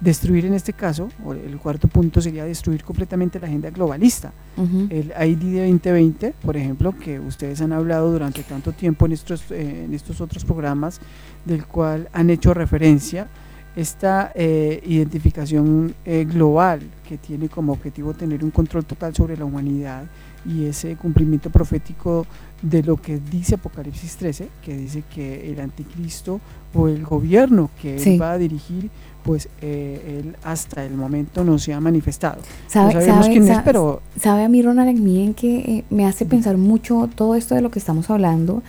Destruir 0.00 0.44
en 0.46 0.54
este 0.54 0.72
caso, 0.72 1.08
o 1.24 1.32
el 1.32 1.58
cuarto 1.58 1.88
punto 1.88 2.20
sería 2.20 2.44
destruir 2.44 2.84
completamente 2.84 3.40
la 3.40 3.48
agenda 3.48 3.68
globalista 3.70 4.32
Ujú. 4.56 4.86
el 4.90 5.06
ID 5.28 5.38
de 5.54 5.66
2020, 5.72 6.34
por 6.40 6.56
ejemplo, 6.56 6.94
que 6.96 7.18
ustedes 7.18 7.60
han 7.62 7.72
hablado 7.72 8.12
durante 8.12 8.44
tanto 8.44 8.70
tiempo 8.72 9.06
en 9.06 9.12
estos, 9.12 9.50
eh, 9.50 9.84
en 9.86 9.94
estos 9.94 10.20
otros 10.20 10.44
programas, 10.44 11.00
del 11.44 11.64
cual 11.66 12.08
han 12.12 12.30
hecho 12.30 12.54
referencia, 12.54 13.26
esta 13.74 14.30
eh, 14.36 14.80
identificación 14.86 15.94
eh, 16.04 16.24
global 16.28 16.80
que 17.08 17.18
tiene 17.18 17.48
como 17.48 17.72
objetivo 17.72 18.14
tener 18.14 18.44
un 18.44 18.50
control 18.52 18.84
total 18.84 19.14
sobre 19.16 19.36
la 19.36 19.44
humanidad 19.44 20.04
y 20.46 20.64
ese 20.66 20.96
cumplimiento 20.96 21.50
profético 21.50 22.26
de 22.62 22.82
lo 22.82 22.96
que 22.96 23.18
dice 23.18 23.54
Apocalipsis 23.56 24.16
13, 24.16 24.48
que 24.64 24.76
dice 24.76 25.02
que 25.14 25.50
el 25.50 25.60
anticristo 25.60 26.40
o 26.74 26.88
el 26.88 27.04
gobierno 27.04 27.70
que 27.80 27.96
él 27.96 28.20
va 28.20 28.32
a 28.32 28.38
dirigir, 28.38 28.90
pues 29.24 29.48
eh, 29.60 30.20
él 30.24 30.36
hasta 30.42 30.84
el 30.84 30.94
momento 30.94 31.44
no 31.44 31.58
se 31.58 31.72
ha 31.74 31.80
manifestado. 31.80 32.40
¿Sabe, 32.66 32.94
no 32.94 33.00
sabemos 33.00 33.26
sabe- 33.26 33.38
quién 33.38 33.48
es, 33.48 33.58
pero 33.62 34.00
sabe 34.20 34.44
a 34.44 34.48
mí, 34.48 34.62
Ronald, 34.62 34.88
en 34.88 35.04
mí 35.04 35.22
en 35.24 35.34
que 35.34 35.56
eh, 35.58 35.84
me 35.90 36.06
hace 36.06 36.24
pensar 36.24 36.56
mucho 36.56 37.08
todo 37.14 37.34
esto 37.34 37.54
de 37.54 37.60
lo 37.60 37.70
que 37.70 37.78
estamos 37.78 38.08
hablando, 38.10 38.62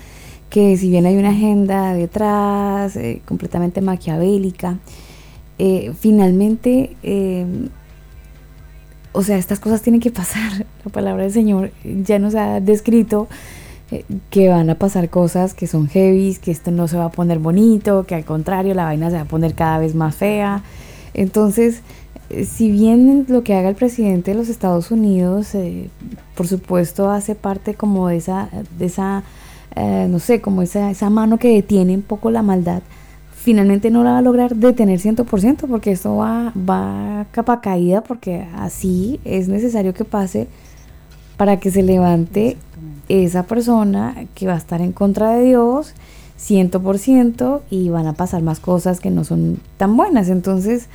que 0.49 0.77
si 0.77 0.89
bien 0.89 1.05
hay 1.05 1.17
una 1.17 1.29
agenda 1.29 1.93
detrás, 1.93 2.95
eh, 2.95 3.21
completamente 3.25 3.81
maquiavélica, 3.81 4.77
finalmente, 5.99 6.95
o 9.11 9.23
sea, 9.23 9.37
estas 9.37 9.59
cosas 9.59 9.81
tienen 9.81 10.01
que 10.01 10.11
pasar. 10.11 10.65
La 10.85 10.91
palabra 10.91 11.23
del 11.23 11.31
Señor 11.31 11.71
ya 11.83 12.19
nos 12.19 12.35
ha 12.35 12.59
descrito 12.59 13.27
eh, 13.91 14.05
que 14.29 14.49
van 14.49 14.69
a 14.69 14.75
pasar 14.75 15.09
cosas 15.09 15.53
que 15.53 15.67
son 15.67 15.87
heavy, 15.87 16.37
que 16.41 16.51
esto 16.51 16.71
no 16.71 16.87
se 16.87 16.97
va 16.97 17.05
a 17.05 17.11
poner 17.11 17.39
bonito, 17.39 18.05
que 18.05 18.15
al 18.15 18.25
contrario 18.25 18.73
la 18.73 18.85
vaina 18.85 19.09
se 19.09 19.15
va 19.15 19.23
a 19.23 19.25
poner 19.25 19.55
cada 19.55 19.79
vez 19.79 19.95
más 19.95 20.15
fea. 20.15 20.63
Entonces, 21.13 21.81
eh, 22.29 22.45
si 22.45 22.71
bien 22.71 23.25
lo 23.27 23.43
que 23.43 23.55
haga 23.55 23.69
el 23.69 23.75
presidente 23.75 24.31
de 24.31 24.37
los 24.37 24.49
Estados 24.49 24.91
Unidos, 24.91 25.55
eh, 25.55 25.89
por 26.35 26.47
supuesto, 26.47 27.09
hace 27.09 27.35
parte 27.35 27.73
como 27.73 28.07
de 28.07 28.17
esa, 28.17 28.49
de 28.77 28.85
esa 28.85 29.23
eh, 29.75 30.07
no 30.09 30.19
sé, 30.19 30.41
como 30.41 30.61
esa, 30.61 30.89
esa 30.89 31.09
mano 31.09 31.37
que 31.37 31.53
detiene 31.53 31.93
un 31.93 32.01
poco 32.01 32.31
la 32.31 32.41
maldad, 32.41 32.81
finalmente 33.41 33.89
no 33.89 34.03
la 34.03 34.11
va 34.11 34.17
a 34.17 34.21
lograr 34.21 34.55
detener 34.55 34.99
100% 34.99 35.67
porque 35.69 35.91
esto 35.91 36.17
va, 36.17 36.51
va 36.57 37.25
capa 37.31 37.61
caída 37.61 38.01
porque 38.01 38.45
así 38.55 39.19
es 39.23 39.47
necesario 39.47 39.93
que 39.93 40.03
pase 40.03 40.47
para 41.37 41.57
que 41.57 41.71
se 41.71 41.81
levante 41.81 42.57
esa 43.07 43.43
persona 43.43 44.25
que 44.35 44.45
va 44.45 44.55
a 44.55 44.57
estar 44.57 44.81
en 44.81 44.91
contra 44.91 45.31
de 45.31 45.45
Dios 45.45 45.93
100% 46.37 47.61
y 47.69 47.89
van 47.89 48.07
a 48.07 48.13
pasar 48.13 48.41
más 48.41 48.59
cosas 48.59 48.99
que 48.99 49.09
no 49.09 49.23
son 49.23 49.59
tan 49.77 49.95
buenas. 49.95 50.29
Entonces, 50.29 50.87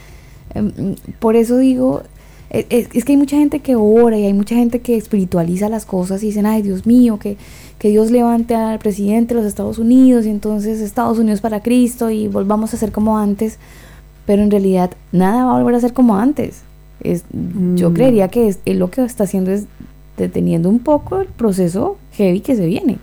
em, 0.55 0.97
por 1.21 1.37
eso 1.37 1.57
digo, 1.57 2.03
e- 2.51 2.67
es, 2.69 2.89
es 2.93 3.05
que 3.05 3.13
hay 3.13 3.19
mucha 3.19 3.37
gente 3.37 3.61
que 3.61 3.75
ora 3.75 4.19
y 4.19 4.25
hay 4.27 4.35
mucha 4.35 4.55
gente 4.55 4.81
que 4.81 4.97
espiritualiza 4.97 5.69
las 5.69 5.87
cosas 5.87 6.23
y 6.23 6.27
dicen, 6.27 6.47
ay 6.47 6.63
Dios 6.63 6.87
mío, 6.87 7.19
que, 7.19 7.37
que 7.79 7.89
Dios 7.89 8.11
levante 8.11 8.55
al 8.55 8.79
presidente 8.79 9.35
de 9.35 9.41
los 9.41 9.49
Estados 9.49 9.79
Unidos 9.79 10.25
y 10.27 10.31
entonces 10.31 10.81
Estados 10.81 11.19
Unidos 11.19 11.41
para 11.41 11.61
Cristo 11.63 12.11
y 12.11 12.29
volvamos 12.29 12.73
a 12.75 12.77
ser 12.77 12.93
como 12.93 13.19
antes. 13.19 13.59
Pero 14.27 14.43
en 14.43 14.51
realidad 14.51 14.91
nada 15.13 15.45
va 15.45 15.51
a 15.57 15.59
volver 15.59 15.75
a 15.75 15.81
ser 15.81 15.93
como 15.93 16.17
antes. 16.17 16.63
Es, 17.01 17.25
Yo 17.75 17.91
Mm. 17.91 17.95
creería 17.95 18.29
que 18.29 18.49
es, 18.49 18.61
él 18.65 18.79
lo 18.79 18.91
que 18.91 19.03
está 19.05 19.25
haciendo 19.25 19.51
es 19.51 19.65
deteniendo 20.17 20.69
un 20.71 20.79
poco 20.79 21.21
el 21.21 21.27
proceso 21.29 21.99
heavy 22.13 22.41
que 22.41 22.57
se 22.57 22.65
viene. 22.67 22.99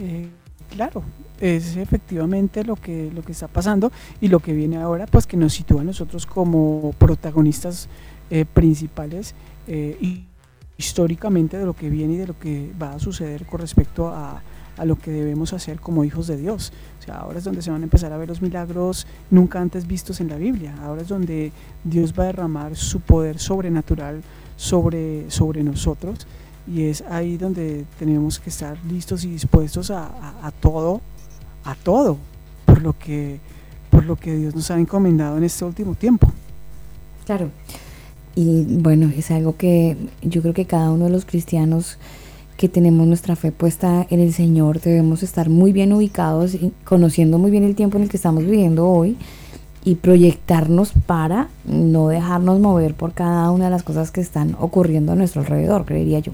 Eh, 0.00 0.28
claro, 0.70 1.02
es 1.40 1.76
efectivamente 1.76 2.64
lo 2.64 2.76
que, 2.76 3.10
lo 3.14 3.22
que 3.22 3.32
está 3.32 3.48
pasando 3.48 3.92
y 4.20 4.28
lo 4.28 4.40
que 4.40 4.52
viene 4.52 4.76
ahora, 4.76 5.06
pues 5.06 5.26
que 5.26 5.36
nos 5.36 5.52
sitúa 5.54 5.80
a 5.82 5.84
nosotros 5.84 6.26
como 6.26 6.94
protagonistas 6.98 7.88
eh, 8.30 8.44
principales 8.52 9.34
eh, 9.68 9.96
y 10.00 10.22
históricamente 10.82 11.56
de 11.58 11.64
lo 11.64 11.74
que 11.74 11.88
viene 11.88 12.14
y 12.14 12.16
de 12.16 12.26
lo 12.26 12.38
que 12.38 12.70
va 12.80 12.94
a 12.94 12.98
suceder 12.98 13.46
con 13.46 13.60
respecto 13.60 14.08
a, 14.08 14.42
a 14.76 14.84
lo 14.84 14.96
que 14.98 15.10
debemos 15.12 15.52
hacer 15.52 15.78
como 15.78 16.02
hijos 16.04 16.26
de 16.26 16.36
Dios. 16.36 16.72
O 17.00 17.04
sea, 17.04 17.16
ahora 17.18 17.38
es 17.38 17.44
donde 17.44 17.62
se 17.62 17.70
van 17.70 17.82
a 17.82 17.84
empezar 17.84 18.12
a 18.12 18.16
ver 18.16 18.28
los 18.28 18.42
milagros 18.42 19.06
nunca 19.30 19.60
antes 19.60 19.86
vistos 19.86 20.20
en 20.20 20.28
la 20.28 20.36
Biblia. 20.36 20.74
Ahora 20.82 21.02
es 21.02 21.08
donde 21.08 21.52
Dios 21.84 22.12
va 22.18 22.24
a 22.24 22.26
derramar 22.26 22.74
su 22.76 22.98
poder 23.00 23.38
sobrenatural 23.38 24.22
sobre, 24.56 25.30
sobre 25.30 25.62
nosotros 25.62 26.26
y 26.66 26.82
es 26.84 27.02
ahí 27.10 27.36
donde 27.36 27.84
tenemos 27.98 28.38
que 28.40 28.50
estar 28.50 28.76
listos 28.88 29.24
y 29.24 29.30
dispuestos 29.30 29.90
a, 29.90 30.06
a- 30.46 30.50
todo, 30.50 31.00
a 31.64 31.74
todo, 31.76 32.16
por 32.66 32.82
lo 32.82 32.92
que 32.98 33.38
por 33.90 34.04
lo 34.06 34.16
que 34.16 34.34
Dios 34.36 34.54
nos 34.54 34.70
ha 34.70 34.78
encomendado 34.80 35.36
en 35.36 35.44
este 35.44 35.64
último 35.66 35.94
tiempo. 35.94 36.32
Claro. 37.26 37.50
Y 38.34 38.64
bueno, 38.64 39.10
es 39.16 39.30
algo 39.30 39.56
que 39.56 39.96
yo 40.22 40.40
creo 40.42 40.54
que 40.54 40.64
cada 40.64 40.90
uno 40.90 41.04
de 41.04 41.10
los 41.10 41.24
cristianos 41.24 41.98
que 42.56 42.68
tenemos 42.68 43.06
nuestra 43.06 43.36
fe 43.36 43.50
puesta 43.50 44.06
en 44.10 44.20
el 44.20 44.32
Señor 44.32 44.80
debemos 44.80 45.22
estar 45.22 45.48
muy 45.48 45.72
bien 45.72 45.92
ubicados 45.92 46.54
y 46.54 46.72
conociendo 46.84 47.38
muy 47.38 47.50
bien 47.50 47.64
el 47.64 47.74
tiempo 47.74 47.96
en 47.96 48.04
el 48.04 48.08
que 48.08 48.16
estamos 48.16 48.44
viviendo 48.44 48.88
hoy 48.88 49.16
y 49.84 49.96
proyectarnos 49.96 50.92
para 51.06 51.48
no 51.64 52.08
dejarnos 52.08 52.60
mover 52.60 52.94
por 52.94 53.14
cada 53.14 53.50
una 53.50 53.64
de 53.64 53.70
las 53.70 53.82
cosas 53.82 54.10
que 54.10 54.20
están 54.20 54.56
ocurriendo 54.60 55.12
a 55.12 55.16
nuestro 55.16 55.40
alrededor, 55.40 55.84
creería 55.84 56.20
yo. 56.20 56.32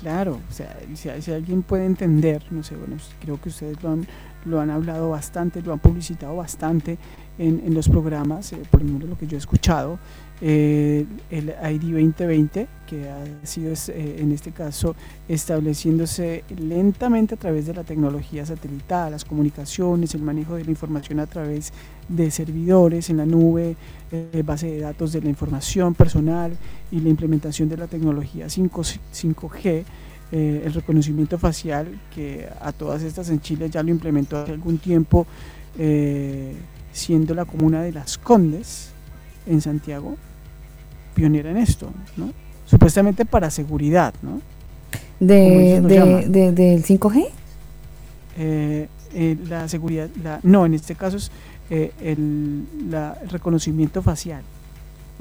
Claro, 0.00 0.38
o 0.48 0.52
sea, 0.52 0.76
si, 0.94 1.30
alguien 1.30 1.62
puede 1.62 1.84
entender, 1.84 2.44
no 2.52 2.62
sé, 2.62 2.76
bueno, 2.76 2.96
creo 3.20 3.40
que 3.40 3.48
ustedes 3.48 3.82
lo 3.82 3.90
han, 3.90 4.06
lo 4.44 4.60
han 4.60 4.70
hablado 4.70 5.10
bastante, 5.10 5.62
lo 5.62 5.72
han 5.72 5.78
publicitado 5.78 6.36
bastante 6.36 6.98
en, 7.38 7.62
en 7.64 7.74
los 7.74 7.88
programas, 7.88 8.52
eh, 8.52 8.62
por 8.70 8.82
lo 8.82 8.92
menos 8.92 9.08
lo 9.08 9.18
que 9.18 9.26
yo 9.26 9.36
he 9.36 9.38
escuchado, 9.38 9.98
eh, 10.40 11.04
el 11.30 11.48
ID 11.48 11.94
2020, 11.94 12.68
que 12.86 13.08
ha 13.08 13.24
sido 13.44 13.72
eh, 13.72 14.18
en 14.20 14.30
este 14.30 14.52
caso 14.52 14.94
estableciéndose 15.28 16.44
lentamente 16.56 17.34
a 17.34 17.38
través 17.38 17.66
de 17.66 17.74
la 17.74 17.82
tecnología 17.82 18.46
satelital, 18.46 19.10
las 19.10 19.24
comunicaciones, 19.24 20.14
el 20.14 20.22
manejo 20.22 20.54
de 20.54 20.64
la 20.64 20.70
información 20.70 21.18
a 21.18 21.26
través 21.26 21.72
de 22.08 22.30
servidores 22.30 23.10
en 23.10 23.16
la 23.16 23.26
nube, 23.26 23.74
eh, 24.12 24.42
base 24.46 24.68
de 24.68 24.78
datos 24.78 25.12
de 25.12 25.22
la 25.22 25.28
información 25.28 25.94
personal 25.94 26.56
y 26.92 27.00
la 27.00 27.08
implementación 27.08 27.68
de 27.68 27.76
la 27.76 27.88
tecnología 27.88 28.48
5, 28.48 28.82
5G, 29.12 29.84
eh, 30.32 30.62
el 30.64 30.74
reconocimiento 30.74 31.38
facial, 31.38 31.86
que 32.14 32.48
a 32.60 32.72
todas 32.72 33.02
estas 33.02 33.28
en 33.30 33.40
Chile 33.40 33.70
ya 33.70 33.82
lo 33.82 33.90
implementó 33.90 34.38
hace 34.38 34.52
algún 34.52 34.78
tiempo, 34.78 35.26
eh, 35.78 36.54
siendo 36.92 37.34
la 37.34 37.44
comuna 37.44 37.82
de 37.82 37.92
Las 37.92 38.18
Condes 38.18 38.90
en 39.46 39.60
Santiago 39.60 40.16
pionera 41.14 41.50
en 41.50 41.56
esto, 41.56 41.90
¿no? 42.16 42.30
Supuestamente 42.66 43.24
para 43.24 43.50
seguridad, 43.50 44.12
¿no? 44.22 44.40
De, 45.20 45.80
de- 45.88 46.28
de- 46.28 46.52
¿Del 46.52 46.84
5G? 46.84 47.26
Eh, 48.38 48.88
eh, 49.14 49.36
la 49.48 49.66
seguridad, 49.68 50.08
la, 50.22 50.38
no, 50.42 50.66
en 50.66 50.74
este 50.74 50.94
caso 50.94 51.16
es 51.16 51.30
eh, 51.70 51.92
el, 52.02 52.64
la- 52.90 53.16
el 53.22 53.28
reconocimiento 53.30 54.02
facial. 54.02 54.42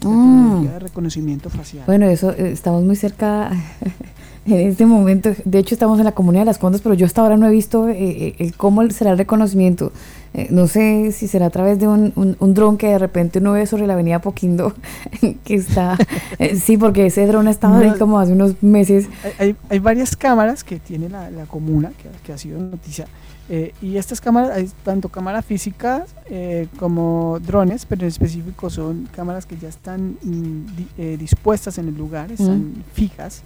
Mm. 0.04 0.64
de 0.68 0.80
reconocimiento 0.80 1.50
facial. 1.50 1.84
Bueno, 1.88 2.06
eso, 2.08 2.32
eh, 2.32 2.52
estamos 2.52 2.84
muy 2.84 2.96
cerca 2.96 3.52
en 4.46 4.54
este 4.68 4.86
momento. 4.86 5.32
De 5.44 5.60
hecho, 5.60 5.76
estamos 5.76 5.98
en 6.00 6.06
la 6.06 6.12
comunidad 6.14 6.42
de 6.42 6.46
las 6.48 6.58
Condes, 6.58 6.82
pero 6.82 6.96
yo 6.96 7.06
hasta 7.06 7.22
ahora 7.22 7.36
no 7.38 7.48
he 7.48 7.52
visto 7.52 7.88
eh, 7.90 8.36
eh, 8.38 8.52
cómo 8.58 8.88
será 8.92 9.12
el 9.12 9.18
reconocimiento. 9.18 9.92
Eh, 10.34 10.48
no 10.52 10.68
sé 10.68 11.12
si 11.14 11.28
será 11.28 11.48
a 11.48 11.50
través 11.50 11.80
de 11.80 11.88
un, 11.88 12.14
un, 12.16 12.38
un 12.40 12.54
dron 12.54 12.78
que 12.78 12.88
de 12.88 13.00
repente 13.00 13.40
uno 13.40 13.54
ve 13.54 13.66
sobre 13.66 13.88
la 13.88 13.94
avenida 13.94 14.20
Poquindo, 14.20 14.74
que 15.44 15.56
está... 15.56 15.98
sí, 16.62 16.78
porque 16.78 17.08
ese 17.08 17.26
dron 17.26 17.48
ha 17.48 17.52
estado 17.52 17.76
ahí 17.78 17.92
como 17.98 18.20
hace 18.20 18.34
unos 18.34 18.62
meses. 18.62 19.08
Hay, 19.24 19.32
hay- 19.50 19.56
hay 19.70 19.80
varias 19.80 20.16
cámaras 20.16 20.64
que 20.64 20.80
tiene 20.80 21.10
la, 21.10 21.32
la 21.32 21.46
comuna, 21.46 21.92
que, 22.02 22.10
que 22.24 22.34
ha 22.34 22.38
sido 22.38 22.60
noticia, 22.60 23.08
eh, 23.50 23.74
y 23.82 23.96
estas 23.98 24.20
cámaras, 24.20 24.52
hay 24.52 24.70
tanto 24.84 25.10
cámaras 25.10 25.46
físicas 25.46 26.14
eh, 26.30 26.68
como 26.78 27.40
drones, 27.40 27.86
pero 27.86 28.02
en 28.02 28.08
específico 28.10 28.70
son 28.70 29.08
cámaras 29.16 29.46
que 29.46 29.58
ya 29.58 29.70
están 29.70 30.18
mm, 30.22 30.76
di- 30.76 30.88
eh, 30.98 31.18
dispuestas 31.18 31.78
en 31.78 31.88
el 31.88 31.96
lugar, 31.98 32.32
están 32.32 32.74
fijas, 32.94 33.44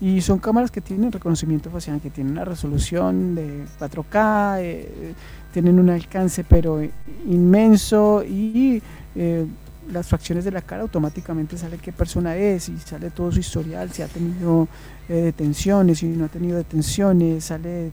y 0.00 0.20
son 0.20 0.38
cámaras 0.40 0.70
que 0.72 0.80
tienen 0.80 1.12
reconocimiento 1.12 1.70
facial, 1.70 2.00
que 2.00 2.10
tienen 2.10 2.32
una 2.32 2.44
resolución 2.44 3.34
de 3.36 3.64
4K, 3.78 4.56
eh, 4.60 5.14
tienen 5.52 5.78
un 5.78 5.88
alcance 5.88 6.42
pero 6.42 6.80
inmenso. 7.28 8.24
Y 8.24 8.82
eh, 9.14 9.46
las 9.92 10.06
fracciones 10.08 10.44
de 10.44 10.50
la 10.50 10.62
cara 10.62 10.82
automáticamente 10.82 11.56
sale 11.56 11.78
qué 11.78 11.92
persona 11.92 12.36
es 12.36 12.68
y 12.68 12.78
sale 12.78 13.10
todo 13.10 13.30
su 13.30 13.40
historial, 13.40 13.90
si 13.92 14.02
ha 14.02 14.08
tenido 14.08 14.66
eh, 15.08 15.14
detenciones, 15.14 15.98
si 15.98 16.06
no 16.08 16.24
ha 16.24 16.28
tenido 16.28 16.56
detenciones, 16.56 17.44
sale 17.44 17.90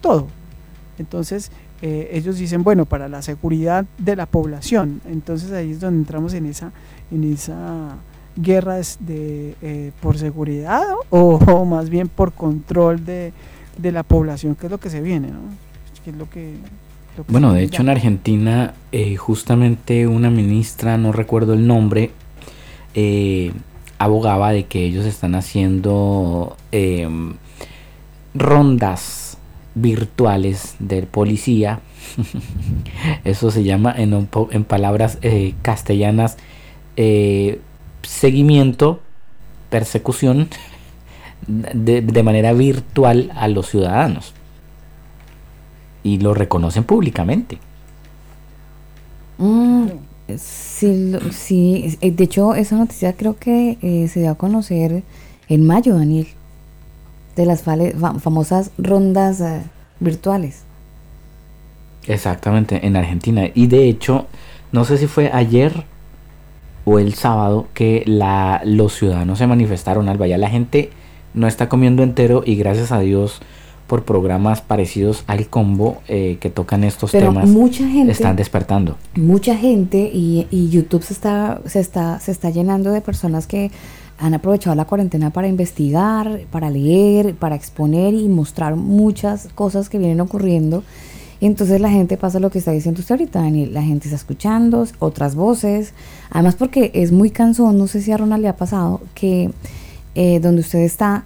todo. 0.00 0.26
Entonces 0.98 1.50
eh, 1.82 2.10
ellos 2.12 2.38
dicen, 2.38 2.62
bueno, 2.62 2.86
para 2.86 3.08
la 3.08 3.22
seguridad 3.22 3.84
de 3.98 4.16
la 4.16 4.26
población, 4.26 5.00
entonces 5.06 5.52
ahí 5.52 5.72
es 5.72 5.80
donde 5.80 5.98
entramos 6.00 6.34
en 6.34 6.46
esa, 6.46 6.72
en 7.10 7.24
esa 7.24 7.96
guerra 8.36 8.76
de, 9.00 9.54
eh, 9.62 9.92
por 10.00 10.18
seguridad 10.18 10.82
o, 11.10 11.34
o 11.46 11.64
más 11.64 11.90
bien 11.90 12.08
por 12.08 12.32
control 12.32 13.04
de, 13.04 13.32
de 13.78 13.92
la 13.92 14.02
población, 14.02 14.54
que 14.54 14.66
es 14.66 14.72
lo 14.72 14.78
que 14.78 14.90
se 14.90 15.00
viene, 15.00 15.28
¿no? 15.28 15.40
Que 16.04 16.10
es 16.10 16.16
lo 16.16 16.28
que, 16.28 16.54
lo 17.16 17.24
que 17.24 17.32
Bueno, 17.32 17.52
de 17.52 17.62
hecho 17.62 17.78
ya. 17.78 17.82
en 17.82 17.88
Argentina, 17.90 18.74
eh, 18.92 19.16
justamente 19.16 20.06
una 20.06 20.30
ministra, 20.30 20.98
no 20.98 21.12
recuerdo 21.12 21.54
el 21.54 21.66
nombre, 21.66 22.10
eh, 22.94 23.52
abogaba 23.98 24.52
de 24.52 24.64
que 24.64 24.84
ellos 24.84 25.06
están 25.06 25.34
haciendo 25.34 26.56
em, 26.72 27.34
rondas 28.34 29.23
virtuales 29.74 30.76
del 30.78 31.06
policía. 31.06 31.80
Eso 33.24 33.50
se 33.50 33.64
llama 33.64 33.94
en, 33.96 34.14
un 34.14 34.28
en 34.50 34.64
palabras 34.64 35.18
eh, 35.22 35.54
castellanas 35.62 36.36
eh, 36.96 37.60
seguimiento, 38.02 39.00
persecución 39.70 40.48
de, 41.46 42.02
de 42.02 42.22
manera 42.22 42.52
virtual 42.52 43.32
a 43.34 43.48
los 43.48 43.68
ciudadanos 43.70 44.34
y 46.04 46.18
lo 46.18 46.34
reconocen 46.34 46.84
públicamente. 46.84 47.58
Mm, 49.38 49.86
sí, 50.36 51.12
sí, 51.32 51.98
eh, 52.00 52.12
de 52.12 52.24
hecho 52.24 52.54
esa 52.54 52.76
noticia 52.76 53.14
creo 53.14 53.36
que 53.36 53.78
eh, 53.82 54.06
se 54.06 54.20
dio 54.20 54.30
a 54.30 54.34
conocer 54.36 55.02
en 55.48 55.66
mayo, 55.66 55.96
Daniel, 55.96 56.28
de 57.36 57.46
las 57.46 57.62
famosas 57.62 58.70
rondas 58.78 59.40
eh, 59.40 59.60
virtuales. 60.00 60.62
Exactamente, 62.06 62.86
en 62.86 62.96
Argentina. 62.96 63.44
Y 63.54 63.66
de 63.66 63.88
hecho, 63.88 64.26
no 64.72 64.84
sé 64.84 64.98
si 64.98 65.06
fue 65.06 65.30
ayer 65.32 65.84
o 66.84 66.98
el 66.98 67.14
sábado 67.14 67.66
que 67.72 68.02
la, 68.06 68.60
los 68.64 68.94
ciudadanos 68.94 69.38
se 69.38 69.46
manifestaron, 69.46 70.08
Alba. 70.08 70.26
Ya 70.26 70.36
la 70.38 70.50
gente 70.50 70.90
no 71.32 71.46
está 71.46 71.68
comiendo 71.68 72.02
entero 72.02 72.42
y 72.44 72.56
gracias 72.56 72.92
a 72.92 73.00
Dios 73.00 73.40
por 73.86 74.04
programas 74.04 74.60
parecidos 74.62 75.24
al 75.26 75.46
combo 75.48 76.00
eh, 76.08 76.38
que 76.40 76.48
tocan 76.50 76.84
estos 76.84 77.12
Pero 77.12 77.28
temas 77.28 77.48
mucha 77.48 77.86
gente- 77.86 78.12
están 78.12 78.36
despertando. 78.36 78.96
mucha 79.14 79.56
gente 79.56 80.10
y, 80.12 80.46
y 80.50 80.68
YouTube 80.70 81.02
se 81.02 81.12
está, 81.12 81.60
se, 81.66 81.80
está, 81.80 82.18
se 82.20 82.32
está 82.32 82.50
llenando 82.50 82.92
de 82.92 83.00
personas 83.02 83.46
que 83.46 83.70
han 84.18 84.34
aprovechado 84.34 84.76
la 84.76 84.84
cuarentena 84.84 85.30
para 85.30 85.48
investigar, 85.48 86.42
para 86.50 86.70
leer, 86.70 87.34
para 87.34 87.54
exponer 87.56 88.14
y 88.14 88.28
mostrar 88.28 88.76
muchas 88.76 89.48
cosas 89.54 89.88
que 89.88 89.98
vienen 89.98 90.20
ocurriendo. 90.20 90.82
Entonces 91.40 91.80
la 91.80 91.90
gente 91.90 92.16
pasa 92.16 92.38
lo 92.38 92.50
que 92.50 92.58
está 92.58 92.70
diciendo 92.70 93.00
usted 93.00 93.16
ahorita, 93.16 93.40
Daniel. 93.40 93.74
La 93.74 93.82
gente 93.82 94.06
está 94.06 94.16
escuchando 94.16 94.86
otras 95.00 95.34
voces. 95.34 95.92
Además 96.30 96.54
porque 96.54 96.90
es 96.94 97.12
muy 97.12 97.30
cansón, 97.30 97.76
no 97.76 97.86
sé 97.86 98.00
si 98.00 98.12
a 98.12 98.16
Ronald 98.16 98.40
le 98.42 98.48
ha 98.48 98.56
pasado, 98.56 99.00
que 99.14 99.50
eh, 100.14 100.38
donde 100.40 100.60
usted 100.60 100.78
está, 100.78 101.24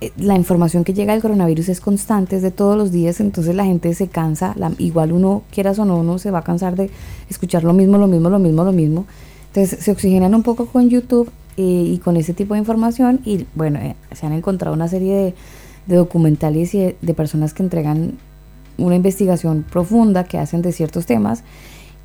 eh, 0.00 0.12
la 0.16 0.36
información 0.36 0.84
que 0.84 0.94
llega 0.94 1.12
del 1.12 1.20
coronavirus 1.22 1.68
es 1.68 1.80
constante, 1.80 2.36
es 2.36 2.42
de 2.42 2.52
todos 2.52 2.78
los 2.78 2.92
días, 2.92 3.18
entonces 3.20 3.54
la 3.56 3.64
gente 3.64 3.92
se 3.94 4.06
cansa, 4.08 4.54
la- 4.56 4.72
igual 4.78 5.10
uno, 5.12 5.42
quieras 5.50 5.78
o 5.80 5.84
no, 5.84 5.98
uno 5.98 6.18
se 6.18 6.30
va 6.30 6.38
a 6.38 6.42
cansar 6.42 6.76
de 6.76 6.88
escuchar 7.28 7.64
lo 7.64 7.72
mismo, 7.72 7.98
lo 7.98 8.06
mismo, 8.06 8.30
lo 8.30 8.38
mismo, 8.38 8.64
lo 8.64 8.72
mismo. 8.72 9.06
Entonces 9.48 9.84
se 9.84 9.90
oxigenan 9.90 10.34
un 10.34 10.44
poco 10.44 10.66
con 10.66 10.88
YouTube 10.88 11.28
eh, 11.56 11.62
y 11.94 11.98
con 11.98 12.16
ese 12.16 12.34
tipo 12.34 12.54
de 12.54 12.60
información 12.60 13.20
y 13.24 13.46
bueno, 13.54 13.78
eh, 13.78 13.96
se 14.12 14.26
han 14.26 14.32
encontrado 14.32 14.74
una 14.74 14.88
serie 14.88 15.14
de, 15.14 15.34
de 15.86 15.96
documentales 15.96 16.74
y 16.74 16.78
de, 16.80 16.96
de 17.00 17.14
personas 17.14 17.54
que 17.54 17.62
entregan 17.62 18.18
una 18.78 18.94
investigación 18.96 19.64
profunda 19.70 20.24
que 20.24 20.38
hacen 20.38 20.60
de 20.62 20.72
ciertos 20.72 21.06
temas 21.06 21.42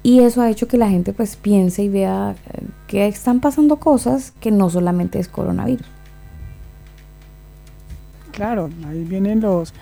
y 0.04 0.22
eso 0.22 0.42
ha 0.42 0.50
hecho 0.50 0.68
que 0.68 0.78
la 0.78 0.90
gente 0.90 1.14
pues 1.14 1.36
piense 1.36 1.84
y 1.84 1.90
vea 1.90 2.36
eh, 2.54 2.64
que 2.88 3.08
están 3.08 3.40
pasando 3.40 3.78
cosas 3.78 4.34
que 4.40 4.52
no 4.52 4.70
solamente 4.70 5.20
es 5.20 5.28
coronavirus. 5.28 5.86
Claro, 8.32 8.70
ahí 8.88 9.04
vienen 9.04 9.42
los, 9.42 9.74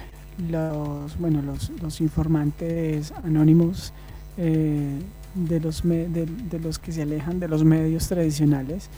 los 0.49 1.17
bueno, 1.19 1.41
los, 1.41 1.69
los 1.81 2.01
informantes 2.01 3.13
anónimos 3.23 3.93
eh, 4.37 4.99
de, 5.35 5.59
los 5.59 5.85
me- 5.85 6.07
de, 6.07 6.25
de 6.25 6.59
los 6.59 6.79
que 6.79 6.91
se 6.91 7.03
alejan 7.03 7.39
de 7.39 7.47
los 7.47 7.63
medios 7.63 8.07
tradicionales. 8.07 8.89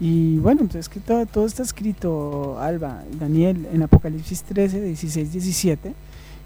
Y 0.00 0.38
bueno, 0.38 0.62
pues 0.62 0.76
es 0.76 0.88
que 0.88 0.98
todo, 0.98 1.26
todo 1.26 1.46
está 1.46 1.62
escrito, 1.62 2.58
Alba, 2.58 3.04
Daniel, 3.18 3.68
en 3.72 3.82
Apocalipsis 3.82 4.42
13, 4.44 4.80
16, 4.80 5.32
17. 5.32 5.94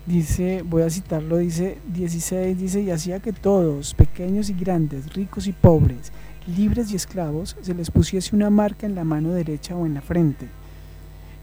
Dice, 0.07 0.63
voy 0.67 0.83
a 0.83 0.91
citarlo, 0.91 1.39
dice 1.39 1.79
16, 1.95 2.59
dice, 2.59 2.83
y 2.83 2.91
hacía 2.91 3.21
que 3.21 3.33
todos, 3.33 3.95
pequeños 3.95 4.51
y 4.51 4.55
grandes, 4.55 5.15
ricos 5.15 5.47
y 5.47 5.53
pobres, 5.53 6.13
libres 6.47 6.91
y 6.91 6.97
esclavos, 6.97 7.57
se 7.63 7.75
les 7.75 7.91
pusiese 7.91 8.37
una 8.37 8.51
marca 8.51 8.87
en 8.87 8.95
la 8.95 9.05
mano 9.05 9.33
derecha 9.33 9.75
o 9.77 9.87
en 9.87 9.95
la 9.95 10.03
frente 10.03 10.47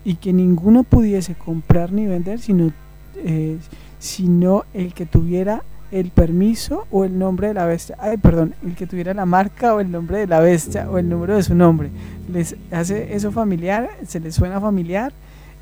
y 0.04 0.16
que 0.16 0.34
ninguno 0.34 0.84
pudiese 0.84 1.36
comprar 1.36 1.92
ni 1.92 2.08
vender 2.08 2.40
sino, 2.40 2.72
eh, 3.18 3.58
sino 4.00 4.66
el 4.74 4.94
que 4.94 5.06
tuviera 5.06 5.64
el 5.92 6.10
permiso 6.10 6.88
o 6.92 7.04
el 7.06 7.18
nombre 7.20 7.50
de 7.50 7.54
la 7.54 7.66
bestia. 7.66 7.96
Ay, 8.00 8.18
perdón, 8.18 8.54
el 8.66 8.76
que 8.76 8.88
tuviera 8.88 9.14
la 9.14 9.26
marca 9.26 9.74
o 9.76 9.80
el 9.80 9.92
nombre 9.92 10.20
de 10.20 10.28
la 10.28 10.40
bestia 10.40 10.90
o 10.90 10.98
el 10.98 11.10
número 11.10 11.36
de 11.36 11.44
su 11.44 11.54
nombre. 11.56 11.90
Les 12.32 12.56
hace 12.72 13.14
eso 13.16 13.32
familiar, 13.32 13.90
se 14.08 14.20
les 14.20 14.36
suena 14.36 14.62
familiar, 14.62 15.12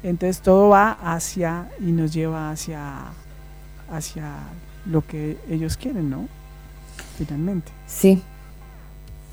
entonces 0.03 0.41
todo 0.41 0.69
va 0.69 0.91
hacia 0.91 1.67
y 1.79 1.91
nos 1.91 2.13
lleva 2.13 2.51
hacia, 2.51 2.81
hacia 3.91 4.33
lo 4.85 5.05
que 5.05 5.37
ellos 5.49 5.77
quieren, 5.77 6.09
¿no? 6.09 6.27
Finalmente. 7.17 7.71
Sí, 7.87 8.21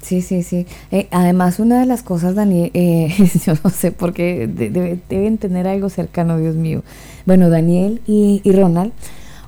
sí, 0.02 0.23
sí, 0.23 0.43
sí. 0.43 0.66
Eh, 0.90 1.09
además, 1.10 1.59
una 1.60 1.78
de 1.81 1.86
las 1.86 2.02
cosas, 2.02 2.35
Daniel, 2.35 2.70
eh, 2.74 3.14
yo 3.47 3.52
no 3.62 3.70
sé 3.70 3.93
por 3.93 4.12
qué 4.12 4.47
de- 4.47 4.70
debe- 4.70 4.98
deben 5.09 5.39
tener 5.39 5.66
algo 5.68 5.89
cercano, 5.89 6.39
Dios 6.39 6.56
mío. 6.56 6.82
Bueno, 7.27 7.48
Daniel 7.51 8.01
y, 8.06 8.40
y 8.44 8.52
Ronald, 8.52 8.93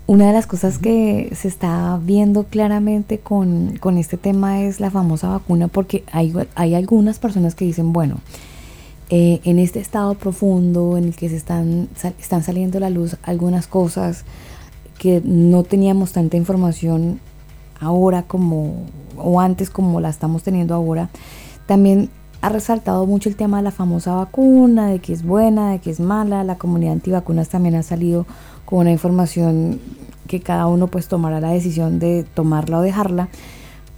una 0.08 0.26
de 0.26 0.32
las 0.32 0.46
cosas 0.46 0.78
que 0.78 1.30
se 1.36 1.48
está 1.48 2.00
viendo 2.02 2.44
claramente 2.44 3.18
con, 3.18 3.76
con 3.78 3.98
este 3.98 4.16
tema 4.16 4.62
es 4.62 4.80
la 4.80 4.90
famosa 4.90 5.28
vacuna, 5.28 5.68
porque 5.68 6.02
hay, 6.10 6.32
hay 6.54 6.74
algunas 6.74 7.18
personas 7.18 7.54
que 7.54 7.66
dicen, 7.66 7.92
bueno, 7.92 8.16
eh, 9.10 9.40
en 9.44 9.58
este 9.58 9.80
estado 9.80 10.14
profundo 10.14 10.96
en 10.96 11.04
el 11.04 11.14
que 11.14 11.28
se 11.28 11.36
están, 11.36 11.88
sal- 11.94 12.14
están 12.18 12.42
saliendo 12.42 12.78
a 12.78 12.80
la 12.80 12.90
luz 12.90 13.16
algunas 13.22 13.66
cosas 13.66 14.24
que 14.98 15.20
no 15.24 15.62
teníamos 15.62 16.12
tanta 16.12 16.38
información 16.38 17.20
ahora 17.78 18.22
como 18.22 18.86
o 19.18 19.40
antes 19.40 19.68
como 19.68 20.00
la 20.00 20.08
estamos 20.08 20.42
teniendo 20.42 20.74
ahora, 20.74 21.10
también 21.66 22.08
ha 22.40 22.48
resaltado 22.48 23.04
mucho 23.04 23.28
el 23.28 23.36
tema 23.36 23.58
de 23.58 23.64
la 23.64 23.72
famosa 23.72 24.14
vacuna, 24.14 24.86
de 24.86 25.00
que 25.00 25.12
es 25.12 25.22
buena, 25.22 25.72
de 25.72 25.80
que 25.80 25.90
es 25.90 25.98
mala. 26.00 26.44
La 26.44 26.56
comunidad 26.56 26.92
antivacunas 26.92 27.48
también 27.48 27.74
ha 27.74 27.82
salido 27.82 28.26
con 28.68 28.80
una 28.80 28.92
información 28.92 29.80
que 30.26 30.40
cada 30.40 30.66
uno 30.66 30.88
pues 30.88 31.08
tomará 31.08 31.40
la 31.40 31.52
decisión 31.52 31.98
de 31.98 32.26
tomarla 32.34 32.80
o 32.80 32.82
dejarla. 32.82 33.30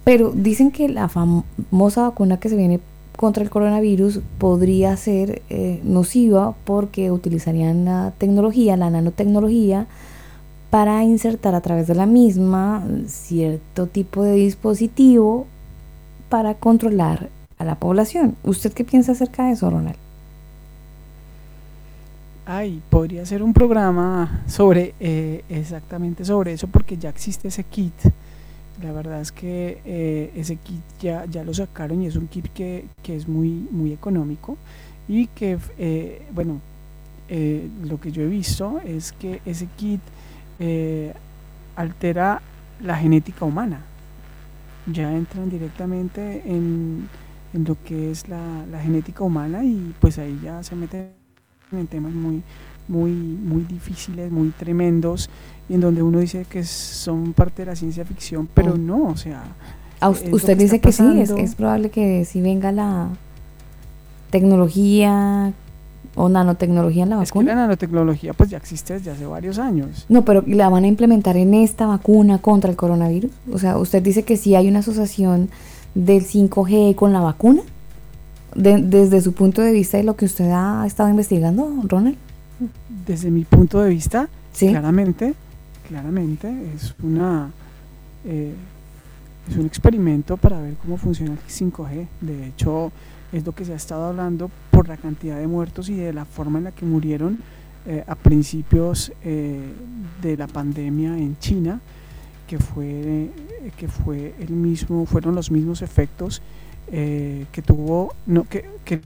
Pero 0.05 0.31
dicen 0.33 0.71
que 0.71 0.87
la 0.87 1.09
famosa 1.09 2.03
vacuna 2.03 2.39
que 2.39 2.47
se 2.47 2.55
viene 2.55 2.79
contra 3.17 3.43
el 3.43 3.49
coronavirus 3.49 4.21
podría 4.37 4.95
ser 4.95 5.41
eh, 5.49 5.81
nociva 5.83 6.55
porque 6.63 7.11
utilizarían 7.11 7.83
la 7.83 8.13
tecnología, 8.17 8.77
la 8.77 8.89
nanotecnología, 8.89 9.87
para 10.69 11.03
insertar 11.03 11.53
a 11.53 11.59
través 11.59 11.87
de 11.87 11.95
la 11.95 12.05
misma 12.05 12.81
cierto 13.07 13.87
tipo 13.87 14.23
de 14.23 14.35
dispositivo 14.35 15.47
para 16.29 16.53
controlar 16.53 17.27
a 17.57 17.65
la 17.65 17.75
población. 17.75 18.37
¿Usted 18.45 18.71
qué 18.71 18.85
piensa 18.85 19.11
acerca 19.11 19.47
de 19.47 19.51
eso, 19.51 19.69
Ronald? 19.69 20.00
Ay, 22.45 22.81
podría 22.89 23.23
ser 23.25 23.43
un 23.43 23.53
programa 23.53 24.43
sobre 24.47 24.95
eh, 24.99 25.43
exactamente 25.47 26.25
sobre 26.25 26.53
eso 26.53 26.67
porque 26.67 26.97
ya 26.97 27.09
existe 27.09 27.49
ese 27.49 27.63
kit. 27.63 27.93
La 28.81 28.91
verdad 28.91 29.21
es 29.21 29.31
que 29.31 29.79
eh, 29.85 30.31
ese 30.35 30.55
kit 30.55 30.81
ya, 30.99 31.25
ya 31.25 31.43
lo 31.43 31.53
sacaron 31.53 32.01
y 32.01 32.07
es 32.07 32.15
un 32.15 32.27
kit 32.27 32.47
que, 32.51 32.85
que 33.03 33.15
es 33.15 33.27
muy, 33.27 33.49
muy 33.69 33.93
económico 33.93 34.57
y 35.07 35.27
que, 35.27 35.59
eh, 35.77 36.23
bueno, 36.33 36.59
lo 37.85 38.01
que 38.01 38.11
yo 38.11 38.23
he 38.23 38.27
visto 38.27 38.81
es 38.83 39.13
que 39.13 39.39
ese 39.45 39.67
kit 39.77 40.01
altera 41.77 42.41
la 42.81 42.97
genética 42.97 43.45
humana. 43.45 43.81
Ya 44.91 45.15
entran 45.15 45.49
directamente 45.49 46.41
en, 46.45 47.07
en 47.53 47.63
lo 47.63 47.81
que 47.83 48.11
es 48.11 48.27
la, 48.27 48.65
la 48.69 48.81
genética 48.81 49.23
humana 49.23 49.63
y 49.63 49.93
pues 50.01 50.17
ahí 50.17 50.37
ya 50.43 50.61
se 50.63 50.75
mete 50.75 51.20
en 51.79 51.87
temas 51.87 52.11
muy, 52.13 52.41
muy, 52.87 53.11
muy 53.11 53.63
difíciles, 53.63 54.31
muy 54.31 54.49
tremendos, 54.49 55.29
y 55.69 55.75
en 55.75 55.81
donde 55.81 56.03
uno 56.03 56.19
dice 56.19 56.45
que 56.49 56.63
son 56.63 57.33
parte 57.33 57.61
de 57.63 57.67
la 57.67 57.75
ciencia 57.75 58.03
ficción, 58.05 58.47
pero 58.53 58.73
Oh. 58.73 58.77
no, 58.77 59.03
o 59.05 59.17
sea... 59.17 59.43
Ah, 60.03 60.09
usted 60.09 60.57
que 60.57 60.63
dice 60.63 60.81
que 60.81 60.91
sí, 60.91 61.03
es, 61.21 61.29
es 61.29 61.53
probable 61.55 61.91
que 61.91 62.25
sí 62.25 62.41
venga 62.41 62.71
la 62.71 63.09
tecnología 64.31 65.53
o 66.15 66.27
nanotecnología 66.29 67.03
en 67.03 67.09
la 67.11 67.21
Es 67.21 67.31
que 67.31 67.39
vacuna. 67.39 67.53
la 67.55 67.61
nanotecnología 67.61 68.33
pues 68.33 68.49
ya 68.49 68.57
existe 68.57 68.93
desde 68.93 69.11
hace 69.11 69.25
varios 69.25 69.59
años. 69.59 70.05
No, 70.09 70.25
pero 70.25 70.43
la 70.47 70.69
van 70.69 70.83
a 70.83 70.87
implementar 70.87 71.37
en 71.37 71.53
esta 71.53 71.85
vacuna 71.85 72.39
contra 72.39 72.69
el 72.69 72.75
coronavirus. 72.75 73.31
O 73.53 73.59
sea, 73.59 73.77
usted 73.77 74.01
dice 74.01 74.23
que 74.23 74.37
sí 74.37 74.55
hay 74.55 74.67
una 74.67 74.79
asociación 74.79 75.49
del 75.95 76.25
5G 76.25 76.95
con 76.95 77.13
la 77.13 77.19
vacuna. 77.21 77.61
De- 78.55 78.81
desde 78.81 79.21
su 79.21 79.33
punto 79.33 79.61
de 79.61 79.71
vista 79.71 79.97
y 79.99 80.03
lo 80.03 80.15
que 80.15 80.25
usted 80.25 80.49
ha 80.51 80.85
estado 80.85 81.09
investigando, 81.09 81.71
Ronald. 81.83 82.17
Desde 83.07 83.31
mi 83.31 83.43
punto 83.45 83.81
de 83.81 83.89
vista, 83.89 84.29
Sí. 84.53 84.67
claramente, 84.69 85.33
claramente 85.87 86.53
es 86.75 86.93
una 87.01 87.51
eh, 88.25 88.53
es 89.49 89.57
un 89.57 89.65
experimento 89.65 90.37
para 90.37 90.61
ver 90.61 90.75
cómo 90.75 90.97
funciona 90.97 91.31
el 91.31 91.39
5G. 91.47 92.07
De 92.21 92.47
hecho, 92.47 92.91
es 93.33 93.43
lo 93.45 93.53
que 93.53 93.65
se 93.65 93.73
ha 93.73 93.75
estado 93.75 94.05
hablando 94.05 94.51
por 94.69 94.87
la 94.87 94.97
cantidad 94.97 95.39
de 95.39 95.47
muertos 95.47 95.89
y 95.89 95.95
de 95.95 96.13
la 96.13 96.25
forma 96.25 96.59
en 96.59 96.65
la 96.65 96.71
que 96.71 96.85
murieron 96.85 97.39
eh, 97.87 98.03
a 98.05 98.13
principios 98.13 99.11
eh, 99.23 99.59
de 100.21 100.37
la 100.37 100.45
pandemia 100.47 101.17
en 101.17 101.35
China, 101.39 101.79
que 102.47 102.59
fue 102.59 103.31
que 103.77 103.87
fue 103.87 104.35
el 104.39 104.51
mismo, 104.51 105.05
fueron 105.07 105.33
los 105.33 105.49
mismos 105.49 105.81
efectos 105.81 106.41
eh, 106.91 107.45
que 107.51 107.61
tuvo, 107.61 108.13
no, 108.25 108.43
que, 108.47 108.69
que 108.85 109.01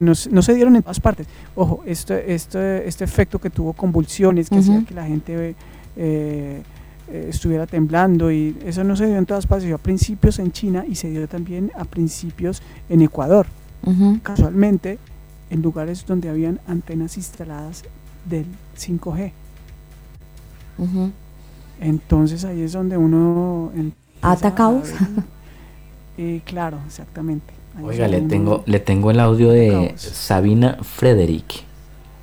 no, 0.00 0.14
se- 0.14 0.30
no 0.30 0.42
se 0.42 0.54
dieron 0.54 0.76
en 0.76 0.82
todas 0.82 1.00
partes. 1.00 1.26
Ojo, 1.54 1.82
este, 1.86 2.34
este, 2.34 2.86
este 2.86 3.04
efecto 3.04 3.40
que 3.40 3.50
tuvo 3.50 3.72
convulsiones, 3.72 4.48
que 4.48 4.56
hacía 4.58 4.84
que 4.84 4.94
la 4.94 5.06
gente 5.06 5.54
eh, 5.96 6.62
eh, 7.08 7.26
estuviera 7.28 7.66
temblando 7.66 8.30
y 8.30 8.56
eso 8.64 8.84
no 8.84 8.96
se 8.96 9.06
dio 9.06 9.16
en 9.16 9.26
todas 9.26 9.46
partes, 9.46 9.62
se 9.62 9.68
dio 9.68 9.76
a 9.76 9.78
principios 9.78 10.38
en 10.38 10.52
China 10.52 10.84
y 10.88 10.94
se 10.96 11.08
dio 11.10 11.26
también 11.28 11.70
a 11.76 11.84
principios 11.84 12.62
en 12.88 13.00
Ecuador, 13.02 13.46
casualmente 14.22 14.98
en 15.50 15.62
lugares 15.62 16.04
donde 16.06 16.28
habían 16.28 16.60
antenas 16.66 17.16
instaladas 17.16 17.84
del 18.28 18.46
5G. 18.76 19.30
Ujú. 20.78 21.10
Entonces 21.80 22.44
ahí 22.44 22.60
es 22.62 22.72
donde 22.72 22.96
uno 22.96 23.70
¿Atacados? 24.22 24.90
Eh, 26.18 26.40
claro, 26.44 26.78
exactamente. 26.86 27.52
Ahí 27.76 27.84
Oiga, 27.84 28.08
le 28.08 28.22
tengo, 28.22 28.62
le 28.66 28.80
tengo 28.80 29.10
el 29.10 29.20
audio 29.20 29.50
de. 29.50 29.94
Sabina 29.96 30.78
Frederick. 30.82 31.64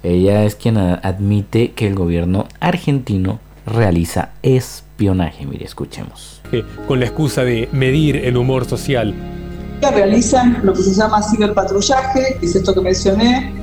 Ella 0.01 0.43
es 0.43 0.55
quien 0.55 0.77
admite 0.77 1.71
que 1.71 1.87
el 1.87 1.95
gobierno 1.95 2.47
argentino 2.59 3.39
realiza 3.65 4.31
espionaje. 4.41 5.45
Mire, 5.45 5.65
escuchemos. 5.65 6.41
con 6.87 6.99
la 6.99 7.05
excusa 7.05 7.43
de 7.43 7.69
medir 7.71 8.17
el 8.17 8.37
humor 8.37 8.65
social. 8.65 9.13
realizan 9.81 10.59
lo 10.63 10.73
que 10.73 10.81
se 10.81 10.93
llama 10.93 11.21
ciberpatrullaje, 11.23 12.37
que 12.39 12.45
es 12.45 12.55
esto 12.55 12.73
que 12.73 12.81
mencioné, 12.81 13.53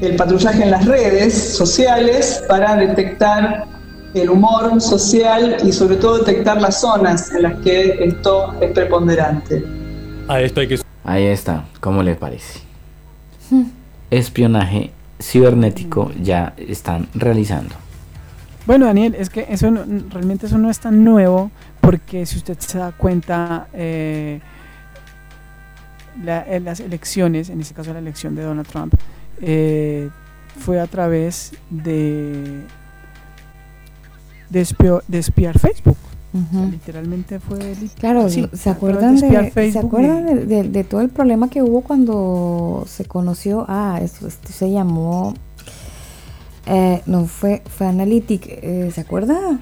el 0.00 0.16
patrullaje 0.16 0.64
en 0.64 0.70
las 0.70 0.84
redes 0.84 1.34
sociales 1.34 2.42
para 2.48 2.76
detectar 2.76 3.66
el 4.14 4.30
humor 4.30 4.80
social 4.80 5.56
y 5.64 5.72
sobre 5.72 5.96
todo 5.96 6.18
detectar 6.18 6.60
las 6.60 6.80
zonas 6.80 7.32
en 7.32 7.42
las 7.42 7.54
que 7.60 8.04
esto 8.04 8.54
es 8.60 8.70
preponderante. 8.72 9.62
A 10.28 10.40
esto 10.40 10.60
hay 10.60 10.68
que 10.68 10.78
Ahí 11.06 11.24
está, 11.24 11.66
¿cómo 11.80 12.02
les 12.02 12.16
parece? 12.16 12.60
Espionaje 14.10 14.90
cibernético 15.20 16.10
ya 16.22 16.54
están 16.56 17.08
realizando. 17.14 17.74
Bueno, 18.66 18.86
Daniel, 18.86 19.14
es 19.18 19.28
que 19.28 19.46
eso 19.50 19.70
no- 19.70 19.84
realmente 20.10 20.46
eso 20.46 20.56
no 20.56 20.70
es 20.70 20.78
tan 20.80 21.04
nuevo 21.04 21.50
porque 21.82 22.24
si 22.24 22.38
usted 22.38 22.56
se 22.58 22.78
da 22.78 22.92
cuenta, 22.92 23.66
eh, 23.74 24.40
la- 26.24 26.44
en 26.46 26.64
las 26.64 26.80
elecciones, 26.80 27.50
en 27.50 27.60
este 27.60 27.74
caso 27.74 27.92
la 27.92 27.98
elección 27.98 28.34
de 28.34 28.42
Donald 28.44 28.66
Trump, 28.66 28.94
eh, 29.42 30.08
fue 30.58 30.80
a 30.80 30.86
través 30.86 31.52
de, 31.68 32.62
de, 34.50 34.60
espio- 34.62 35.02
de 35.08 35.18
espiar 35.18 35.58
Facebook. 35.58 35.96
O 36.32 36.50
sea, 36.52 36.60
Ujú. 36.62 36.70
literalmente 36.72 37.38
fue... 37.38 37.76
Claro, 37.98 38.28
sí, 38.28 38.48
¿se 38.54 38.68
acuerdan, 38.70 39.16
de, 39.16 39.52
¿se 39.72 39.78
acuerdan 39.78 40.26
de, 40.26 40.46
de- 40.46 40.62
de 40.68 40.84
todo 40.84 41.00
el 41.00 41.08
problema 41.08 41.48
que 41.48 41.62
hubo 41.62 41.82
cuando 41.82 42.84
se 42.88 43.04
conoció? 43.04 43.64
Ah, 43.68 44.00
esto, 44.02 44.26
esto 44.26 44.52
se 44.52 44.70
llamó... 44.70 45.34
eh, 46.66 47.02
no, 47.06 47.26
fue, 47.26 47.62
fue 47.68 47.86
Analytic, 47.86 48.46
eh, 48.48 48.90
¿se 48.94 49.00
acuerda? 49.02 49.58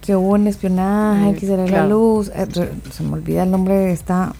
Que 0.00 0.14
hubo 0.16 0.30
un 0.34 0.46
espionaje, 0.46 1.30
Eh, 1.30 1.34
que 1.34 1.46
se 1.46 1.56
le 1.56 1.64
la 1.64 1.68
claro. 1.68 1.88
luz. 1.88 2.30
eh, 2.34 2.46
se 2.92 3.02
me 3.02 3.12
olvida 3.14 3.42
el 3.44 3.50
nombre 3.50 3.74
de 3.74 3.92
esta 3.92 4.32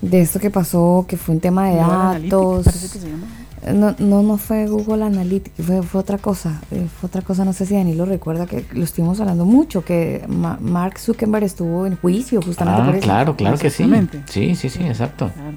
de 0.00 0.20
esto 0.20 0.40
que 0.40 0.50
pasó, 0.50 1.04
que 1.06 1.16
fue 1.16 1.34
un 1.34 1.40
tema 1.40 1.68
de 1.70 1.78
Analytics, 1.80 2.30
datos. 2.30 2.64
parece 2.64 2.88
que 2.92 2.98
se 2.98 3.10
llama. 3.10 3.26
No, 3.72 3.94
no, 3.98 4.22
no 4.22 4.38
fue 4.38 4.66
Google 4.66 5.04
Analytics, 5.04 5.64
fue, 5.64 5.82
fue 5.82 6.00
otra 6.00 6.18
cosa. 6.18 6.60
eh, 6.72 6.86
fue 7.00 7.06
otra 7.08 7.22
cosa, 7.22 7.44
no 7.44 7.52
sé 7.52 7.64
si 7.66 7.74
Dani 7.74 7.94
lo 7.94 8.04
recuerda, 8.06 8.46
que 8.46 8.64
lo 8.72 8.82
estuvimos 8.82 9.20
hablando 9.20 9.44
mucho, 9.44 9.84
que 9.84 10.24
Ma- 10.28 10.58
Mark 10.60 10.98
Zuckerberg 10.98 11.44
estuvo 11.44 11.86
en 11.86 11.96
juicio 11.96 12.42
justamente 12.42 12.82
Ah, 12.82 12.86
por 12.86 12.94
eso. 12.96 13.04
claro, 13.04 13.36
claro 13.36 13.58
que 13.58 13.70
sí. 13.70 13.88
Sí, 14.26 14.54
sí, 14.56 14.68
sí, 14.68 14.82
exacto. 14.82 15.30
Claro. 15.32 15.56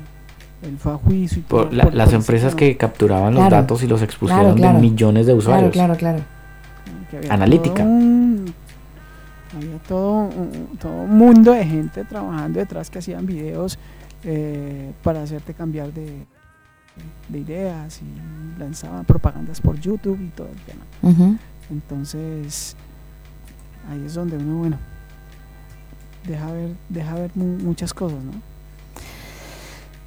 Él 0.63 0.77
fue 0.77 0.93
a 0.93 0.95
juicio 0.97 1.39
y 1.39 1.41
todo. 1.43 1.63
Por 1.65 1.73
la- 1.73 1.83
por- 1.85 1.93
las 1.95 2.09
por 2.09 2.15
empresas 2.15 2.53
que 2.55 2.77
capturaban 2.77 3.33
los 3.33 3.41
Claro. 3.41 3.55
datos 3.55 3.81
y 3.83 3.87
los 3.87 4.01
expusieron 4.01 4.43
Claro, 4.43 4.55
claro. 4.57 4.75
de 4.75 4.81
millones 4.81 5.25
de 5.25 5.33
usuarios. 5.33 5.71
Claro, 5.71 5.95
claro, 5.95 6.23
claro. 7.09 7.25
Analítica. 7.33 7.83
todo 7.83 7.87
un- 7.91 8.53
había 9.55 9.77
todo 9.87 10.11
un, 10.27 10.77
todo 10.79 10.91
un 10.91 11.17
mundo 11.17 11.53
de 11.53 11.65
gente 11.65 12.03
trabajando 12.03 12.59
detrás 12.59 12.89
que 12.89 12.99
hacían 12.99 13.25
videos 13.25 13.79
eh, 14.23 14.91
para 15.03 15.21
hacerte 15.23 15.53
cambiar 15.53 15.93
de, 15.93 16.25
de 17.29 17.39
ideas 17.39 17.99
y 18.01 18.59
lanzaban 18.59 19.05
propagandas 19.05 19.59
por 19.61 19.79
YouTube 19.79 20.19
y 20.21 20.29
todo 20.29 20.47
el 20.47 20.59
tema. 20.61 21.37
Entonces, 21.71 22.75
ahí 23.89 24.03
es 24.05 24.13
donde 24.13 24.37
uno, 24.37 24.57
bueno, 24.59 24.77
deja 26.27 26.51
ver, 26.51 26.69
deja 26.89 27.15
ver 27.15 27.31
mu- 27.35 27.57
muchas 27.63 27.93
cosas, 27.93 28.19
¿no? 28.23 28.31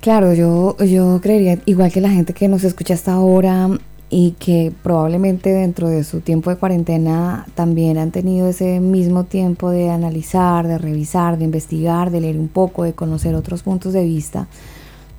Claro, 0.01 0.33
yo, 0.33 0.77
yo 0.79 1.21
creería, 1.21 1.59
igual 1.67 1.91
que 1.93 2.01
la 2.01 2.11
gente 2.11 2.33
que 2.33 2.47
nos 2.49 2.63
escucha 2.65 2.95
hasta 2.95 3.13
ahora 3.13 3.69
y 4.11 4.37
que 4.39 4.73
probablemente 4.83 5.51
dentro 5.51 5.89
de 5.89 6.05
su 6.05 6.21
tiempo 6.21 6.51
de 6.51 6.57
cuarentena 6.57 7.47
también 7.55 7.99
han 7.99 8.11
tenido 8.13 8.49
ese 8.49 8.81
mismo 8.81 9.25
tiempo 9.25 9.71
de 9.71 9.91
analizar, 9.91 10.67
de 10.67 10.79
revisar, 10.79 11.37
de 11.37 11.45
investigar, 11.45 12.11
de 12.11 12.21
leer 12.21 12.39
un 12.39 12.49
poco, 12.49 12.85
de 12.85 12.93
conocer 12.95 13.35
otros 13.35 13.63
puntos 13.65 13.93
de 13.93 14.05
vista, 14.05 14.47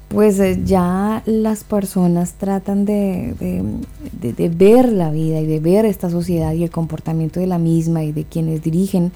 pues 0.09 0.39
eh, 0.39 0.59
ya 0.65 1.21
las 1.25 1.63
personas 1.63 2.33
tratan 2.33 2.85
de, 2.85 3.33
de- 3.39 4.49
ver 4.49 4.91
la 4.91 5.11
vida 5.11 5.39
y 5.39 5.45
de 5.45 5.59
ver 5.59 5.85
esta 5.85 6.09
sociedad 6.09 6.53
y 6.53 6.63
el 6.63 6.71
comportamiento 6.71 7.39
de 7.39 7.47
la 7.47 7.59
misma 7.59 8.03
y 8.03 8.11
de 8.11 8.23
quienes 8.25 8.63
dirigen, 8.63 9.11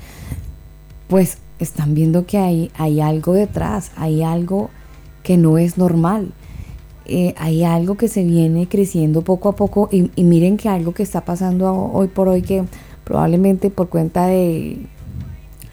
pues 1.08 1.38
están 1.60 1.94
viendo 1.94 2.26
que 2.26 2.38
hay, 2.38 2.72
hay 2.76 3.00
algo 3.02 3.34
detrás, 3.34 3.92
hay 3.96 4.24
algo 4.24 4.70
que 5.24 5.38
no 5.38 5.58
es 5.58 5.78
normal. 5.78 6.32
Eh, 7.06 7.34
hay 7.38 7.64
algo 7.64 7.96
que 7.98 8.08
se 8.08 8.24
viene 8.24 8.68
creciendo 8.70 9.24
poco 9.24 9.50
a 9.50 9.56
poco 9.58 9.90
y, 9.92 10.10
y 10.16 10.24
miren 10.24 10.56
que 10.58 10.70
algo 10.70 10.94
que 10.94 11.04
está 11.04 11.26
pasando 11.26 11.70
ho- 11.74 11.92
hoy 11.94 12.08
por 12.08 12.30
hoy 12.30 12.42
que 12.42 12.64
probablemente 13.04 13.70
por 13.70 13.90
cuenta 13.90 14.26
de 14.28 14.78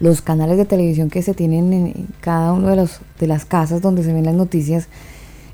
los 0.01 0.21
canales 0.21 0.57
de 0.57 0.65
televisión 0.65 1.09
que 1.09 1.21
se 1.21 1.33
tienen 1.33 1.71
en 1.71 2.07
cada 2.19 2.51
uno 2.51 2.67
de 2.67 2.75
los 2.75 2.99
de 3.19 3.27
las 3.27 3.45
casas 3.45 3.81
donde 3.81 4.03
se 4.03 4.11
ven 4.11 4.25
las 4.25 4.35
noticias 4.35 4.89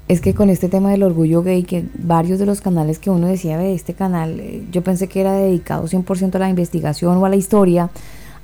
es 0.07 0.21
que 0.21 0.33
con 0.33 0.49
este 0.49 0.69
tema 0.69 0.89
del 0.89 1.03
orgullo 1.03 1.43
gay 1.43 1.63
que 1.63 1.85
varios 1.99 2.39
de 2.39 2.45
los 2.45 2.61
canales 2.61 2.97
que 2.97 3.09
uno 3.09 3.27
decía 3.27 3.57
ve 3.57 3.73
este 3.73 3.93
canal 3.93 4.39
eh, 4.39 4.63
yo 4.71 4.81
pensé 4.83 5.07
que 5.07 5.21
era 5.21 5.33
dedicado 5.33 5.85
100% 5.85 6.35
a 6.35 6.39
la 6.39 6.49
investigación 6.49 7.17
o 7.17 7.25
a 7.25 7.29
la 7.29 7.35
historia 7.35 7.89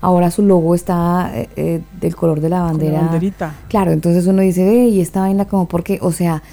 ahora 0.04 0.30
su 0.32 0.44
logo 0.44 0.76
está 0.76 1.32
eh, 1.34 1.50
eh, 1.56 1.82
del 2.00 2.16
color 2.16 2.42
de 2.42 2.50
la 2.50 2.58
Con 2.58 2.66
la 2.66 2.72
bandera 2.74 3.02
banderita. 3.02 3.56
Claro, 3.70 3.92
entonces 3.92 4.28
uno 4.28 4.42
dice, 4.42 4.66
ve, 4.66 4.90
y 4.90 5.00
esta 5.00 5.22
vaina 5.22 5.46
como 5.46 5.68
porque, 5.68 5.98
o 6.02 6.12
sea, 6.12 6.44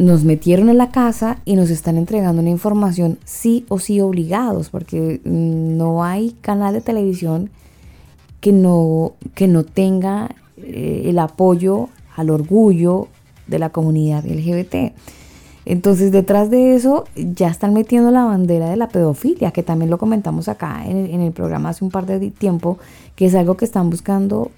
nos 0.00 0.24
metieron 0.24 0.68
en 0.68 0.78
la 0.78 0.90
casa 0.90 1.38
y 1.44 1.54
nos 1.54 1.70
están 1.70 1.96
entregando 1.96 2.42
una 2.42 2.50
información 2.50 3.18
sí 3.24 3.64
o 3.68 3.78
sí 3.78 4.00
obligados, 4.00 4.68
porque 4.68 5.20
mm, 5.24 5.76
no 5.76 6.02
hay 6.02 6.34
canal 6.40 6.74
de 6.74 6.80
televisión 6.80 7.50
que 8.42 8.52
no, 8.52 9.12
que 9.36 9.46
no 9.46 9.62
tenga 9.62 10.28
eh, 10.56 11.04
el 11.06 11.20
apoyo 11.20 11.88
al 12.16 12.28
orgullo 12.28 13.06
de 13.46 13.60
la 13.60 13.70
comunidad 13.70 14.24
LGBT. 14.24 14.92
Entonces, 15.64 16.10
detrás 16.10 16.50
de 16.50 16.74
eso 16.74 17.04
ya 17.14 17.48
están 17.48 17.72
metiendo 17.72 18.10
la 18.10 18.24
bandera 18.24 18.68
de 18.68 18.76
la 18.76 18.88
pedofilia, 18.88 19.52
que 19.52 19.62
también 19.62 19.90
lo 19.90 19.98
comentamos 19.98 20.48
acá 20.48 20.84
en 20.84 21.20
el, 21.20 21.30
programa 21.30 21.68
hace 21.68 21.84
un 21.84 21.92
par 21.92 22.04
de 22.04 22.32
tiempo, 22.32 22.78
que 23.14 23.26
es 23.26 23.36
algo 23.36 23.56
que 23.56 23.64
están 23.64 23.90
buscando 23.90 24.50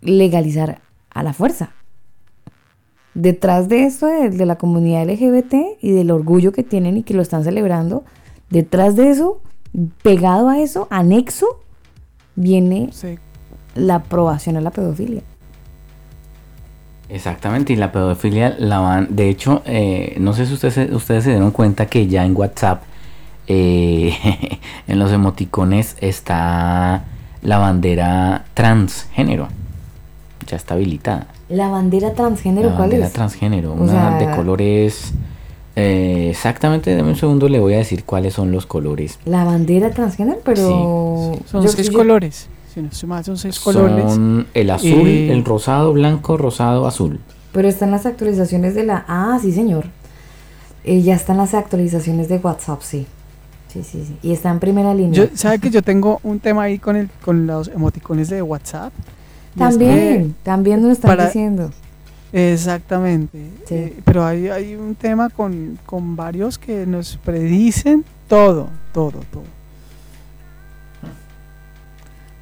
legalizar 0.00 0.80
a 1.10 1.22
la 1.22 1.34
fuerza. 1.34 1.70
Detrás 3.14 3.68
de 3.68 3.84
esto 3.84 4.06
de, 4.06 4.30
de 4.30 4.46
la 4.46 4.58
comunidad 4.58 5.08
LGBT 5.08 5.54
y 5.80 5.92
del 5.92 6.10
orgullo 6.10 6.50
que 6.50 6.64
tienen 6.64 6.96
y 6.96 7.04
que 7.04 7.14
lo 7.14 7.22
están 7.22 7.44
celebrando, 7.44 8.02
detrás 8.50 8.96
de 8.96 9.10
eso, 9.10 9.40
pegado 10.02 10.48
a 10.48 10.58
eso, 10.58 10.88
anexo, 10.90 11.60
viene 12.40 12.88
Sí. 12.92 13.18
la 13.74 13.96
aprobación 13.96 14.56
a 14.56 14.60
la 14.60 14.70
pedofilia. 14.70 15.22
Exactamente, 17.08 17.72
y 17.72 17.76
la 17.76 17.90
pedofilia 17.90 18.54
la 18.58 18.80
van. 18.80 19.08
De 19.16 19.28
hecho, 19.30 19.62
eh, 19.64 20.16
no 20.20 20.34
sé 20.34 20.46
si 20.46 20.54
ustedes, 20.54 20.74
se- 20.74 20.94
ustedes 20.94 21.24
se 21.24 21.30
dieron 21.30 21.50
cuenta 21.52 21.86
que 21.86 22.06
ya 22.06 22.24
en 22.24 22.36
WhatsApp, 22.36 22.82
eh, 23.46 24.12
en 24.86 24.98
los 24.98 25.10
emoticones, 25.12 25.96
está 26.00 27.04
la 27.42 27.58
bandera 27.58 28.44
transgénero. 28.54 29.48
Ya 30.46 30.56
está 30.56 30.74
habilitada. 30.74 31.28
La 31.48 31.68
bandera 31.68 32.12
transgénero, 32.12 32.68
la 32.70 32.76
¿cuál 32.76 32.88
bandera 32.90 33.06
es? 33.06 33.12
transgénero, 33.14 33.72
O 33.72 33.76
una 33.82 34.18
sea- 34.18 34.18
de 34.18 34.36
colores. 34.36 35.12
Eh, 35.78 36.30
exactamente, 36.30 36.94
dame 36.96 37.10
un 37.10 37.16
segundo, 37.16 37.48
le 37.48 37.60
voy 37.60 37.74
a 37.74 37.78
decir 37.78 38.04
cuáles 38.04 38.34
son 38.34 38.50
los 38.52 38.66
colores. 38.66 39.18
La 39.24 39.44
bandera 39.44 39.90
transgénero, 39.90 40.40
pero... 40.44 41.38
Son 41.46 41.62
yo- 41.62 41.68
seis 41.68 41.90
yo- 41.90 41.98
colores. 41.98 42.48
Si 42.74 42.82
no 42.82 42.90
son 42.92 43.36
seis 43.38 43.58
colores. 43.58 44.04
Son 44.12 44.46
el 44.54 44.70
azul, 44.70 45.06
Eh, 45.08 45.32
el 45.32 45.44
rosado, 45.44 45.92
blanco, 45.92 46.36
rosado, 46.36 46.86
azul. 46.86 47.18
Pero 47.52 47.66
están 47.66 47.90
las 47.90 48.06
actualizaciones 48.06 48.74
de 48.74 48.84
la... 48.84 49.04
Ah, 49.08 49.38
sí, 49.40 49.52
señor. 49.52 49.86
Eh, 50.84 51.02
ya 51.02 51.14
están 51.14 51.38
las 51.38 51.54
actualizaciones 51.54 52.28
de 52.28 52.36
WhatsApp, 52.38 52.80
sí. 52.82 53.06
Sí, 53.72 53.82
sí, 53.82 54.04
sí. 54.06 54.16
Y 54.22 54.32
está 54.32 54.50
en 54.50 54.60
primera 54.60 54.94
línea. 54.94 55.12
Yo, 55.12 55.24
¿Sabe 55.34 55.58
que 55.58 55.70
yo 55.70 55.82
tengo 55.82 56.20
un 56.22 56.40
tema 56.40 56.62
ahí 56.64 56.78
con, 56.78 56.96
el, 56.96 57.08
con 57.24 57.46
los 57.46 57.68
emoticones 57.68 58.28
de 58.30 58.42
WhatsApp? 58.42 58.92
Y 59.56 59.62
es 59.62 59.68
También, 59.70 60.34
también 60.42 60.82
nos 60.82 60.92
están 60.92 61.08
para- 61.10 61.26
diciendo. 61.26 61.70
Exactamente. 62.32 63.38
Sí. 63.66 63.74
Eh, 63.74 64.00
pero 64.04 64.24
hay, 64.24 64.48
hay 64.48 64.74
un 64.76 64.94
tema 64.94 65.30
con, 65.30 65.78
con 65.86 66.14
varios 66.16 66.58
que 66.58 66.84
nos 66.86 67.16
predicen 67.16 68.04
todo, 68.28 68.68
todo, 68.92 69.20
todo. 69.32 69.44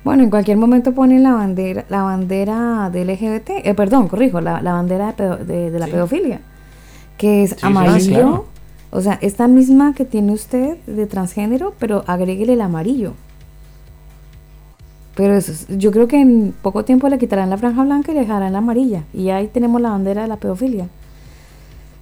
Bueno, 0.05 0.23
en 0.23 0.31
cualquier 0.31 0.57
momento 0.57 0.93
ponen 0.93 1.23
la 1.25 1.33
bandera, 1.33 1.85
la 1.89 2.03
bandera 2.03 2.91
de 2.93 3.05
LGBT, 3.05 3.51
eh, 3.65 3.75
perdón, 3.75 4.07
corrijo, 4.07 4.41
la, 4.41 4.63
la 4.63 4.73
bandera 4.73 5.09
de, 5.09 5.13
pedo- 5.15 5.37
de- 5.39 5.71
de 5.73 5.79
la 5.81 5.87
Sí. 5.87 5.93
pedofilia, 5.93 6.41
que 7.19 7.43
es 7.43 7.51
Sí, 7.51 7.57
sí, 7.61 7.67
amarillo, 7.67 8.15
claro. 8.15 8.47
o 8.93 9.01
sea, 9.01 9.19
esta 9.21 9.49
misma 9.49 9.95
que 9.95 10.05
tiene 10.05 10.33
usted 10.33 10.77
de 10.87 11.07
transgénero, 11.07 11.75
pero 11.81 12.05
agréguele 12.07 12.53
el 12.53 12.61
amarillo. 12.61 13.15
Pero 15.17 15.35
eso 15.35 15.51
es- 15.51 15.67
yo 15.79 15.91
creo 15.91 16.07
que 16.07 16.21
en 16.21 16.55
poco 16.63 16.85
tiempo 16.85 17.09
le 17.09 17.19
quitarán 17.19 17.51
la 17.51 17.57
franja 17.57 17.83
blanca 17.83 18.13
y 18.13 18.15
le 18.15 18.21
dejarán 18.21 18.53
la 18.53 18.59
amarilla. 18.59 19.03
Y 19.13 19.31
ahí 19.31 19.49
tenemos 19.49 19.81
la 19.81 19.91
bandera 19.91 20.23
de 20.23 20.29
la 20.29 20.37
pedofilia. 20.37 20.87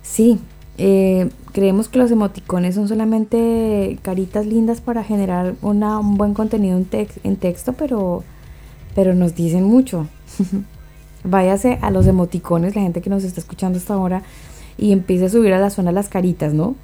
Sí, 0.03 0.39
eh, 0.79 1.31
creemos 1.53 1.89
que 1.89 1.99
los 1.99 2.11
emoticones 2.11 2.75
son 2.75 2.89
solamente 2.89 3.99
caritas 4.03 4.45
lindas 4.47 4.81
para 4.81 5.05
generar 5.05 5.55
una- 5.63 5.99
un 6.01 6.17
buen 6.19 6.35
contenido 6.35 6.77
en, 6.77 6.91
tex- 6.91 7.19
en 7.23 7.37
texto, 7.37 7.73
pero, 7.73 8.23
pero 8.95 9.15
nos 9.15 9.35
dicen 9.35 9.65
mucho. 9.65 10.09
Váyase 11.25 11.79
a 11.81 11.91
los 11.91 12.07
emoticones, 12.07 12.75
la 12.77 12.83
gente 12.83 13.01
que 13.01 13.09
nos 13.11 13.25
está 13.25 13.41
escuchando 13.41 13.79
hasta 13.79 13.95
ahora, 13.95 14.23
y 14.77 14.91
empiece 14.93 15.27
a 15.27 15.29
subir 15.31 15.53
a 15.55 15.59
la 15.61 15.71
zona 15.71 15.91
las 15.93 16.09
caritas, 16.09 16.53
¿no? 16.53 16.75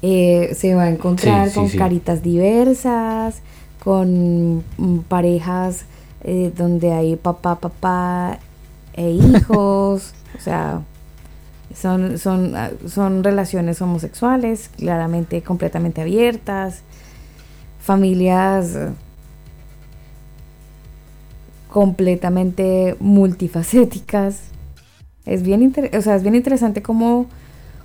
Eh, 0.00 0.54
se 0.56 0.74
va 0.74 0.84
a 0.84 0.90
encontrar 0.90 1.44
Sí, 1.48 1.50
sí, 1.52 1.60
con 1.60 1.68
sí. 1.68 1.78
caritas 1.78 2.22
diversas, 2.22 3.42
con 3.82 4.58
mm, 4.78 4.98
parejas 5.08 5.84
eh, 6.22 6.52
donde 6.56 6.92
hay 6.92 7.16
papá, 7.16 7.58
papá 7.58 8.38
e 8.94 9.10
hijos, 9.10 10.12
o 10.38 10.40
sea, 10.40 10.82
son, 11.74 12.18
son, 12.18 12.54
ah, 12.54 12.70
son 12.86 13.24
relaciones 13.24 13.80
homosexuales, 13.82 14.70
claramente 14.76 15.42
completamente 15.42 16.00
abiertas, 16.02 16.82
familias 17.80 18.76
completamente 21.70 22.96
multifacéticas. 23.00 24.40
Es 25.24 25.42
bien, 25.42 25.62
inter- 25.62 25.96
o 25.96 26.02
sea, 26.02 26.16
es 26.16 26.22
bien 26.22 26.34
interesante 26.34 26.82
cómo, 26.82 27.26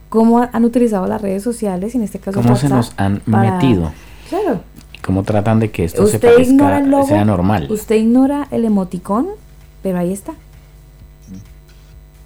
cómo 0.09 0.39
han 0.51 0.65
utilizado 0.65 1.07
las 1.07 1.21
redes 1.21 1.43
sociales, 1.43 1.93
y 1.95 1.97
en 1.97 2.03
este 2.03 2.19
caso 2.19 2.41
¿Cómo 2.41 2.55
se 2.55 2.67
nos 2.69 2.93
han 2.97 3.19
para- 3.21 3.53
metido? 3.53 3.91
Claro. 4.29 4.61
¿Y 5.07 5.09
cómo 5.09 5.23
tratan 5.23 5.61
de 5.61 5.71
que 5.71 5.85
esto 5.85 6.05
se 6.05 6.19
parezca, 6.19 6.81
logo, 6.81 7.07
sea 7.07 7.23
normal? 7.23 7.71
usted 7.71 7.95
ignora 7.95 8.45
el 8.51 8.65
emoticón, 8.65 9.27
pero 9.81 9.99
ahí 9.99 10.11
está. 10.11 10.33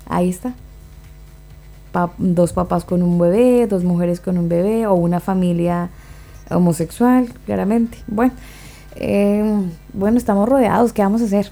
Ahí 0.10 0.30
está. 0.32 0.56
Pa- 1.91 2.12
dos 2.18 2.53
papás 2.53 2.84
con 2.84 3.03
un 3.03 3.20
bebé, 3.20 3.68
dos 3.68 3.84
mujeres 3.84 4.20
con 4.20 4.36
un 4.40 4.49
bebé 4.49 4.88
o 4.88 4.95
una 4.95 5.20
familia 5.20 5.90
homosexual, 6.49 7.32
claramente. 7.45 7.99
Bueno, 8.08 8.34
eh, 8.95 9.62
bueno, 9.94 10.18
estamos 10.18 10.49
rodeados, 10.49 10.91
¿qué 10.91 11.03
vamos 11.03 11.22
a 11.22 11.26
hacer? 11.26 11.52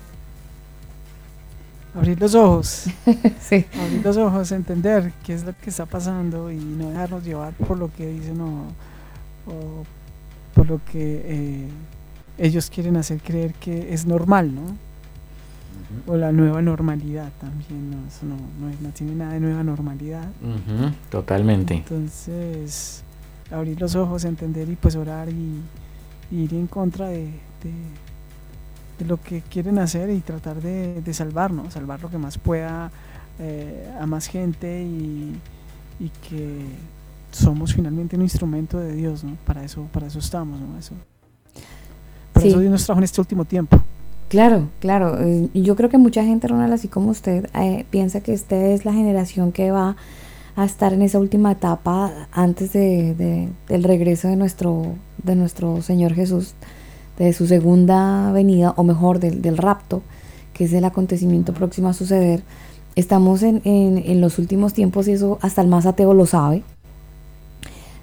Abrir 1.93 2.19
los 2.19 2.33
ojos. 2.33 2.85
sí. 3.39 3.65
Abrir 3.79 4.03
los 4.03 4.17
ojos, 4.17 4.51
entender 4.51 5.13
qué 5.23 5.35
es 5.35 5.43
lo 5.43 5.53
que 5.55 5.69
está 5.69 5.85
pasando 5.85 6.51
y 6.51 6.57
no 6.57 6.89
dejarnos 6.89 7.23
llevar 7.23 7.53
por 7.53 7.77
lo 7.77 7.93
que 7.93 8.07
dicen 8.07 8.41
o, 8.41 8.63
o 9.45 9.85
por 10.59 10.69
lo 10.69 10.81
que 10.91 11.21
eh, 11.25 11.67
ellos 12.37 12.69
quieren 12.69 12.97
hacer 12.97 13.21
creer 13.21 13.53
que 13.53 13.93
es 13.93 14.05
normal, 14.05 14.53
¿no? 14.53 14.61
O 16.05 16.17
la 16.17 16.31
nueva 16.31 16.61
normalidad 16.61 17.31
también, 17.39 17.91
¿no? 17.91 17.97
Eso 18.07 18.25
no, 18.25 18.35
no, 18.35 18.73
no 18.81 18.89
tiene 18.89 19.15
nada 19.15 19.33
de 19.33 19.39
nueva 19.39 19.63
normalidad. 19.63 20.27
Ujú, 20.41 20.91
totalmente. 21.09 21.75
Entonces, 21.75 23.03
abrir 23.51 23.79
los 23.79 23.95
ojos, 23.95 24.25
entender 24.25 24.69
y 24.69 24.75
pues 24.75 24.95
orar 24.97 25.29
y, 25.29 25.61
y 26.31 26.41
ir 26.43 26.53
en 26.53 26.67
contra 26.67 27.07
de, 27.07 27.23
de- 27.63 28.09
de 28.99 29.05
lo 29.05 29.15
que 29.21 29.41
quieren 29.41 29.79
hacer 29.79 30.09
y 30.09 30.19
tratar 30.19 30.61
de, 30.61 31.01
de 31.01 31.13
salvarnos, 31.13 31.73
salvar 31.73 32.01
lo 32.01 32.09
que 32.09 32.17
más 32.17 32.37
pueda 32.37 32.91
eh, 33.39 33.89
a 33.97 34.05
más 34.05 34.27
gente 34.27 34.83
y, 34.83 35.33
y 36.01 36.09
que 36.29 36.65
somos 37.31 37.73
finalmente 37.73 38.15
un 38.15 38.21
instrumento 38.23 38.79
de 38.79 38.93
Dios, 38.95 39.23
¿no? 39.23 39.35
Para 39.45 39.63
eso, 39.63 39.85
para 39.93 40.07
eso 40.07 40.19
estamos, 40.19 40.59
¿no? 40.59 40.77
Eso, 40.77 40.93
Sí. 42.39 42.47
eso 42.49 42.59
Dios 42.59 42.71
nos 42.71 42.85
trajo 42.85 42.99
en 42.99 43.03
este 43.03 43.19
último 43.21 43.45
tiempo. 43.45 43.77
Claro, 44.29 44.69
claro. 44.79 45.17
eh, 45.19 45.49
Yo 45.53 45.75
creo 45.75 45.89
que 45.89 45.97
mucha 45.97 46.23
gente, 46.23 46.47
Ronald, 46.47 46.71
así 46.73 46.87
como 46.87 47.09
usted, 47.09 47.49
eh, 47.55 47.85
piensa 47.89 48.21
que 48.21 48.33
esta 48.33 48.55
es 48.55 48.85
la 48.85 48.93
generación 48.93 49.51
que 49.51 49.71
va 49.71 49.95
a 50.55 50.65
estar 50.65 50.93
en 50.93 51.01
esa 51.01 51.19
última 51.19 51.51
etapa 51.51 52.11
antes 52.31 52.71
de, 52.73 53.15
de- 53.15 53.49
del 53.67 53.83
regreso 53.83 54.27
de 54.27 54.35
nuestro, 54.35 54.93
de 55.23 55.35
nuestro 55.35 55.81
Señor 55.81 56.13
Jesús, 56.13 56.53
de 57.17 57.33
su 57.33 57.47
segunda 57.47 58.31
venida, 58.31 58.73
o 58.77 58.83
mejor, 58.83 59.19
del, 59.19 59.41
del 59.41 59.57
rapto, 59.57 60.01
que 60.53 60.65
es 60.65 60.73
el 60.73 60.85
acontecimiento 60.85 61.53
próximo 61.53 61.89
a 61.89 61.93
suceder. 61.93 62.43
Estamos 62.95 63.41
en, 63.43 63.61
en- 63.65 63.97
en 63.97 64.21
los 64.21 64.37
últimos 64.39 64.73
tiempos 64.73 65.07
y 65.07 65.13
eso 65.13 65.39
hasta 65.41 65.61
el 65.61 65.67
más 65.67 65.85
ateo 65.85 66.13
lo 66.13 66.25
sabe. 66.25 66.63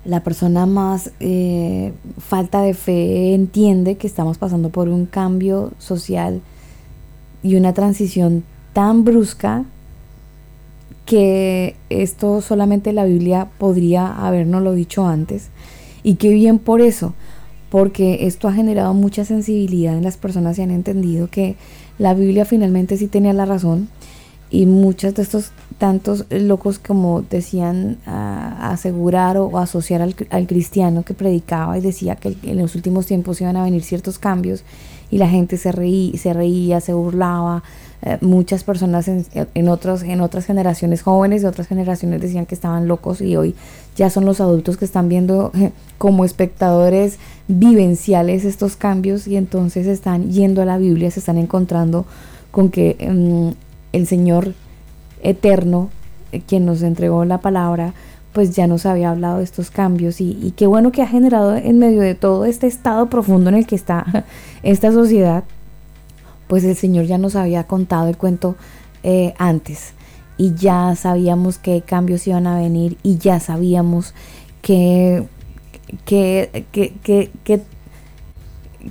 La 0.07 0.23
persona 0.23 0.67
más 0.67 1.11
eh, 1.19 1.93
falta 2.19 2.63
de 2.63 2.75
fe 2.75 3.35
entiende 3.35 3.97
que 3.97 4.07
estamos 4.07 4.39
pasando 4.39 4.71
por 4.71 4.89
un 4.89 5.07
cambio 5.07 5.73
social 5.79 6.43
y 7.43 7.57
una 7.57 7.75
transición 7.75 8.45
tan 8.73 9.05
brusca 9.05 9.65
que 11.07 11.75
esto 11.91 12.41
solamente 12.41 12.93
la 12.93 13.05
Biblia 13.05 13.49
podría 13.59 14.27
habernoslo 14.27 14.75
dicho 14.75 15.07
antes. 15.07 15.49
Y 16.05 16.15
qué 16.15 16.31
bien 16.31 16.61
por 16.61 16.81
eso, 16.81 17.15
porque 17.69 18.27
esto 18.27 18.47
ha 18.47 18.53
generado 18.53 18.95
mucha 18.95 19.25
sensibilidad 19.25 19.97
en 19.97 20.05
las 20.05 20.17
personas 20.17 20.59
y 20.59 20.63
han 20.63 20.71
entendido 20.71 21.29
que 21.29 21.57
la 21.99 22.15
Biblia 22.15 22.45
finalmente 22.45 22.97
sí 22.97 23.09
tenía 23.09 23.33
la 23.33 23.47
razón 23.47 23.89
y 24.51 24.67
muchos 24.67 25.15
de 25.15 25.23
estos 25.23 25.51
tantos 25.79 26.25
locos 26.31 26.79
como 26.79 27.23
decían 27.23 27.99
asegurar 28.07 29.37
o, 29.37 29.59
asociar 29.59 30.01
al, 30.03 30.15
al 30.31 30.47
cristiano 30.47 31.03
que 31.03 31.15
predicaba 31.15 31.77
y 31.77 31.81
decía 31.81 32.17
que 32.17 32.37
en 32.43 32.59
los 32.59 32.75
últimos 32.75 33.07
tiempos 33.07 33.41
iban 33.41 33.57
a 33.57 33.65
venir 33.65 33.83
ciertos 33.83 34.19
cambios 34.19 34.65
y 35.11 35.19
la 35.19 35.29
gente 35.29 35.57
se 35.57 35.73
reía, 35.73 36.19
se, 36.19 36.33
reía, 36.33 36.81
se 36.81 36.93
burlaba. 36.93 37.63
Eh, 38.03 38.19
muchas 38.21 38.63
personas 38.63 39.09
en, 39.09 39.25
en, 39.33 39.69
otros, 39.69 40.03
en 40.03 40.21
otras 40.21 40.45
generaciones 40.45 41.03
jóvenes 41.03 41.43
y 41.43 41.47
otras 41.47 41.67
generaciones 41.67 42.21
decían 42.21 42.45
que 42.45 42.55
estaban 42.55 42.89
locos 42.89 43.23
y 43.23 43.37
hoy 43.37 43.55
ya 43.97 44.11
son 44.11 44.27
los 44.27 44.41
adultos 44.41 44.77
que 44.77 44.85
están 44.85 45.09
viendo 45.09 45.51
eh, 45.55 45.73
como 45.97 46.25
espectadores 46.25 47.19
vivenciales 47.49 48.45
estos 48.45 48.77
cambios 48.77 49.27
y 49.27 49.37
entonces 49.37 49.87
están 49.87 50.31
yendo 50.31 50.61
a 50.61 50.67
la 50.67 50.77
Biblia, 50.77 51.11
se 51.11 51.21
están 51.21 51.39
encontrando 51.39 52.05
con 52.51 52.71
que 52.71 52.97
mm, 53.11 53.97
el 53.97 54.07
Señor 54.07 54.53
eterno, 55.23 55.91
eh, 56.33 56.43
quien 56.47 56.67
nos 56.67 56.83
entregó 56.83 57.25
la 57.25 57.39
palabra, 57.39 57.95
pues 58.33 58.55
ya 58.55 58.67
nos 58.67 58.85
había 58.85 59.11
hablado 59.11 59.39
de 59.39 59.45
estos 59.45 59.71
cambios. 59.71 60.21
Y, 60.21 60.53
qué 60.57 60.67
bueno 60.67 60.93
que 60.93 61.03
ha 61.03 61.07
generado 61.07 61.57
en 61.57 61.79
medio 61.79 62.03
de 62.03 62.15
todo 62.15 62.45
este 62.45 62.67
estado 62.67 63.09
profundo 63.09 63.49
en 63.49 63.57
el 63.57 63.67
que 63.67 63.77
está 63.77 64.27
esta 64.63 64.93
sociedad, 64.93 65.45
pues 66.47 66.65
el 66.65 66.77
Señor 66.77 67.07
ya 67.07 67.19
nos 67.19 67.35
había 67.35 67.65
contado 67.65 68.09
el 68.09 68.17
cuento 68.17 68.57
eh, 69.03 69.35
antes. 69.39 69.93
Y 70.39 70.55
ya 70.55 70.95
sabíamos 70.97 71.57
qué 71.57 71.81
cambios 71.81 72.27
iban 72.27 72.47
a 72.47 72.59
venir 72.59 72.99
y 73.03 73.17
ya 73.17 73.41
sabíamos 73.41 74.13
que, 74.61 75.27
que, 76.05 76.67
que, 76.73 76.93
que, 77.03 77.31
que, 77.43 77.63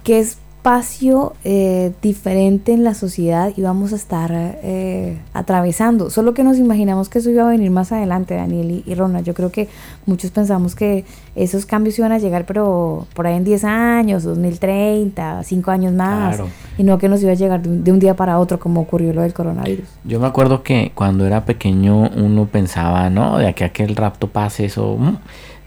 que 0.04 0.28
espacio 0.66 1.34
eh, 1.44 1.92
diferente 2.02 2.74
en 2.74 2.84
la 2.84 2.96
sociedad 2.96 3.54
íbamos 3.56 3.94
a 3.94 3.98
estar 3.98 4.32
eh, 4.34 5.20
atravesando. 5.32 6.10
Solo 6.10 6.34
que 6.34 6.44
nos 6.44 6.58
imaginamos 6.58 7.08
que 7.08 7.20
eso 7.20 7.30
iba 7.30 7.44
a 7.44 7.50
venir 7.50 7.70
más 7.70 7.92
adelante, 7.92 8.34
Daniel 8.34 8.72
y, 8.72 8.92
y 8.92 8.96
Ronald. 8.96 9.24
Yo 9.28 9.36
creo 9.36 9.52
que 9.52 9.70
muchos 10.08 10.32
pensamos 10.32 10.74
que 10.74 11.06
esos 11.36 11.68
cambios 11.68 12.00
iban 12.00 12.12
a 12.12 12.18
llegar, 12.18 12.48
pero 12.48 13.06
por 13.14 13.28
ahí 13.28 13.36
en 13.36 13.44
10 13.44 13.64
años, 13.64 14.24
2030, 14.24 15.44
5 15.44 15.70
años 15.70 15.94
más, 15.94 16.38
Claro. 16.38 16.50
y 16.80 16.84
no 16.84 16.98
que 16.98 17.10
nos 17.10 17.22
iba 17.22 17.34
a 17.34 17.36
llegar 17.36 17.62
de 17.62 17.70
un, 17.70 17.84
de 17.84 17.92
un 17.92 18.00
día 18.00 18.16
para 18.16 18.40
otro 18.40 18.60
como 18.60 18.82
ocurrió 18.82 19.14
lo 19.14 19.22
del 19.22 19.36
coronavirus. 19.36 19.88
Yo 20.04 20.20
me 20.20 20.26
acuerdo 20.26 20.64
que 20.64 20.92
cuando 20.96 21.28
era 21.28 21.46
pequeño 21.46 22.10
uno 22.10 22.48
pensaba, 22.48 23.12
no, 23.12 23.38
de 23.38 23.50
aquí 23.50 23.64
a 23.64 23.70
que 23.70 23.84
el 23.84 23.96
rapto 23.96 24.30
pase, 24.30 24.66
eso, 24.66 24.98
mm, 24.98 25.18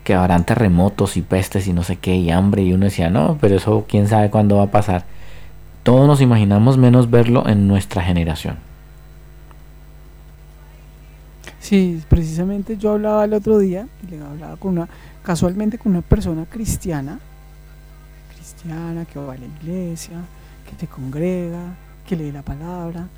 que 0.09 0.15
habrán 0.15 0.45
terremotos 0.45 1.19
y 1.19 1.21
pestes 1.21 1.67
y 1.67 1.75
no 1.75 1.83
sé 1.83 1.97
qué, 1.97 2.17
y 2.17 2.31
hambre, 2.31 2.63
y 2.63 2.73
uno 2.73 2.87
decía, 2.87 3.11
no, 3.11 3.37
pero 3.43 3.57
eso 3.57 3.85
quién 3.87 4.09
sabe 4.09 4.31
cuándo 4.31 4.57
va 4.57 4.63
a 4.63 4.71
pasar. 4.71 5.05
Todos 5.83 6.07
nos 6.07 6.23
imaginamos 6.23 6.79
menos 6.79 7.11
verlo 7.11 7.47
en 7.47 7.69
nuestra 7.69 8.03
generación. 8.03 8.57
Sí, 11.61 12.03
precisamente 12.09 12.79
yo 12.79 12.93
hablaba 12.93 13.27
el 13.27 13.35
otro 13.35 13.59
día, 13.59 13.87
hablaba 14.27 14.57
con 14.57 14.79
una, 14.79 14.89
casualmente 15.23 15.77
con 15.77 15.93
una 15.93 16.01
persona 16.01 16.47
cristiana, 16.47 17.19
cristiana 18.35 19.05
que 19.05 19.19
va 19.19 19.35
a 19.35 19.37
la 19.37 19.45
iglesia, 19.45 20.17
que 20.65 20.75
te 20.75 20.87
congrega, 20.87 21.75
que 22.09 22.17
lee 22.17 22.33
la 22.33 22.41
palabra. 22.41 23.09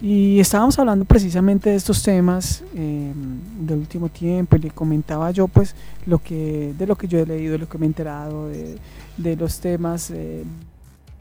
Y 0.00 0.38
estábamos 0.38 0.78
hablando 0.78 1.04
precisamente 1.04 1.70
de 1.70 1.76
estos 1.76 2.02
temas 2.04 2.62
eh, 2.76 3.12
del 3.60 3.78
último 3.78 4.08
tiempo 4.08 4.54
y 4.54 4.60
le 4.60 4.70
comentaba 4.70 5.30
yo 5.32 5.48
pues 5.48 5.74
lo 6.06 6.22
que, 6.22 6.72
de 6.78 6.86
lo 6.86 6.94
que 6.96 7.08
yo 7.08 7.18
he 7.18 7.26
leído, 7.26 7.52
de 7.52 7.58
lo 7.58 7.68
que 7.68 7.78
me 7.78 7.86
he 7.86 7.88
enterado, 7.88 8.48
de, 8.48 8.78
de 9.16 9.34
los 9.36 9.58
temas 9.58 10.10
eh, 10.12 10.44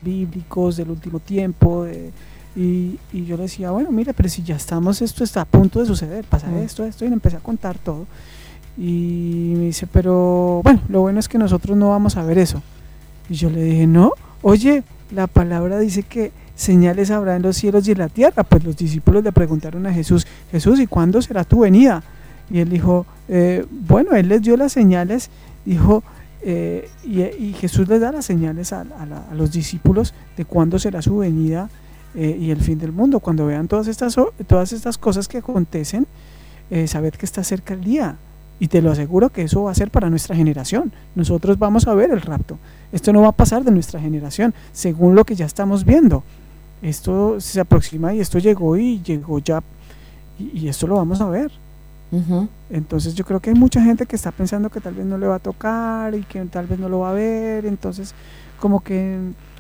bíblicos 0.02 0.78
del 0.78 0.92
último 0.92 1.20
tiempo, 1.20 1.86
de, 1.86 2.12
y, 2.56 3.00
y 3.12 3.26
yo 3.26 3.36
le 3.36 3.44
decía, 3.44 3.72
bueno, 3.72 3.92
mira, 3.92 4.14
pero 4.14 4.30
si 4.30 4.44
ya 4.44 4.56
estamos, 4.56 5.02
esto 5.02 5.24
está 5.24 5.42
a 5.42 5.46
punto 5.46 5.80
de 5.80 5.88
suceder, 5.88 6.24
pasa 6.26 6.48
Mm. 6.48 6.58
esto, 6.60 6.86
esto, 6.86 7.04
y 7.04 7.08
le 7.08 7.16
empecé 7.16 7.38
a 7.38 7.40
contar 7.40 7.80
todo. 7.80 8.06
Y 8.78 9.54
me 9.58 9.66
dice, 9.66 9.88
pero 9.88 10.62
bueno, 10.64 10.82
lo 10.88 11.02
bueno 11.02 11.20
es 11.20 11.28
que 11.28 11.40
nosotros 11.40 11.76
no 11.76 11.90
vamos 11.90 12.16
a 12.16 12.24
ver 12.24 12.38
eso. 12.38 12.62
Y 13.28 13.34
yo 13.34 13.50
le 13.50 13.64
dije, 13.64 13.88
no, 13.88 14.12
oye, 14.44 14.84
la 15.12 15.26
palabra 15.26 15.80
dice 15.80 16.04
que 16.04 16.32
señales 16.58 17.12
habrá 17.12 17.38
en 17.38 17.44
los 17.44 17.56
cielos 17.56 17.88
y 17.88 17.92
en 17.92 18.00
la 18.00 18.10
tierra. 18.10 18.44
Pues 18.44 18.66
los 18.66 18.76
discípulos 18.76 19.24
le 19.24 19.32
preguntaron 19.32 19.86
a 19.86 19.94
Jesús, 19.94 20.28
Jesús, 20.52 20.80
¿y 20.82 20.88
cuándo 20.88 21.22
será 21.22 21.46
tu 21.46 21.62
venida? 21.62 22.04
Y 22.50 22.60
él 22.60 22.70
dijo, 22.70 23.06
eh, 23.30 23.66
bueno, 23.72 24.16
él 24.16 24.28
les 24.28 24.42
dio 24.42 24.58
las 24.58 24.74
señales, 24.74 25.30
dijo, 25.66 26.04
eh, 26.42 26.90
y, 27.04 27.54
Jesús 27.54 27.88
les 27.88 28.02
da 28.02 28.12
las 28.12 28.26
señales 28.26 28.74
a, 28.74 28.86
los 29.34 29.52
discípulos 29.52 30.14
de 30.36 30.46
cuándo 30.46 30.80
será 30.80 31.02
su 31.02 31.18
venida 31.18 31.70
eh, 32.16 32.38
y 32.40 32.52
el 32.52 32.62
fin 32.62 32.80
del 32.80 32.92
mundo. 32.92 33.20
Cuando 33.20 33.46
vean 33.46 33.68
todas 33.68 33.88
estas, 33.88 34.16
todas 34.48 34.74
estas 34.74 34.98
cosas 34.98 35.28
que 35.28 35.38
acontecen, 35.38 36.08
saber 36.88 37.18
que 37.18 37.26
está 37.26 37.46
cerca 37.46 37.74
el 37.74 37.84
día. 37.84 38.18
Y 38.60 38.68
te 38.68 38.82
lo 38.82 38.92
aseguro 38.92 39.30
que 39.30 39.44
eso 39.44 39.64
va 39.64 39.72
a 39.72 39.76
ser 39.76 39.92
para 39.92 40.10
nuestra 40.10 40.36
generación. 40.36 40.92
Nosotros 41.16 41.60
vamos 41.60 41.88
a 41.88 41.94
ver 41.94 42.12
el 42.12 42.22
rapto. 42.22 42.58
Esto 42.92 43.14
no 43.14 43.22
va 43.22 43.30
a 43.30 43.32
pasar 43.32 43.64
de 43.64 43.72
nuestra 43.72 44.02
generación, 44.02 44.54
según 44.74 45.16
lo 45.16 45.26
que 45.26 45.36
ya 45.36 45.46
estamos 45.46 45.86
viendo. 45.86 46.24
Esto 46.82 47.40
se 47.42 47.60
aproxima 47.60 48.14
y 48.14 48.20
esto 48.20 48.38
llegó 48.40 48.78
y 48.78 49.02
llegó 49.02 49.40
ya. 49.40 49.62
Y, 50.40 50.60
y 50.60 50.68
esto 50.70 50.86
lo 50.88 50.96
vamos 50.96 51.20
a 51.22 51.30
ver. 51.30 51.52
Entonces 52.70 53.16
yo 53.16 53.26
creo 53.26 53.40
que 53.40 53.50
hay 53.50 53.56
mucha 53.56 53.82
gente 53.82 54.06
que 54.06 54.16
está 54.16 54.32
pensando 54.32 54.70
que 54.70 54.80
tal 54.80 54.94
vez 54.94 55.06
no 55.06 55.18
le 55.18 55.28
va 55.28 55.36
a 55.36 55.40
tocar 55.40 56.16
y 56.16 56.22
que 56.24 56.40
tal 56.46 56.68
vez 56.68 56.80
no 56.80 56.88
lo 56.90 57.00
va 57.00 57.12
a 57.12 57.14
ver. 57.14 57.66
Entonces 57.66 58.14
como 58.60 58.82
que, 58.82 59.18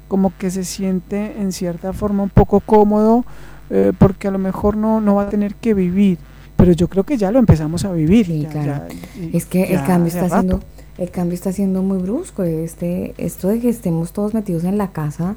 como 0.07 0.31
que 0.38 0.49
se 0.52 0.64
siente 0.64 1.39
en 1.41 1.52
cierta 1.52 1.94
forma 1.94 2.23
un 2.23 2.30
poco 2.30 2.60
cómodo 2.61 3.26
eh, 3.69 3.91
porque 3.98 4.27
a 4.27 4.31
lo 4.31 4.38
mejor 4.39 4.77
no, 4.77 5.02
no 5.02 5.15
va 5.15 5.23
a 5.23 5.30
tener 5.30 5.56
que 5.56 5.73
vivir. 5.73 6.18
Pero 6.56 6.72
yo 6.72 6.88
creo 6.88 7.03
que 7.03 7.18
ya 7.18 7.31
lo 7.31 7.39
empezamos 7.39 7.85
a 7.85 7.91
vivir. 7.91 8.26
Sí, 8.26 8.41
ya- 8.41 8.49
claro. 8.49 8.84
ya- 8.89 9.22
y- 9.22 9.35
Es 9.38 9.45
que 9.45 9.64
el 9.73 9.84
cambio 9.85 10.07
está 10.07 10.22
siendo, 10.30 10.60
el 10.98 11.11
cambio 11.11 11.34
está 11.35 11.52
siendo 11.52 11.81
muy 11.84 11.98
brusco. 11.99 12.44
Este, 12.44 13.14
esto 13.18 13.49
de 13.49 13.60
que 13.60 13.69
estemos 13.69 14.11
todos 14.14 14.34
metidos 14.34 14.64
en 14.64 14.77
la 14.77 14.91
casa, 14.91 15.35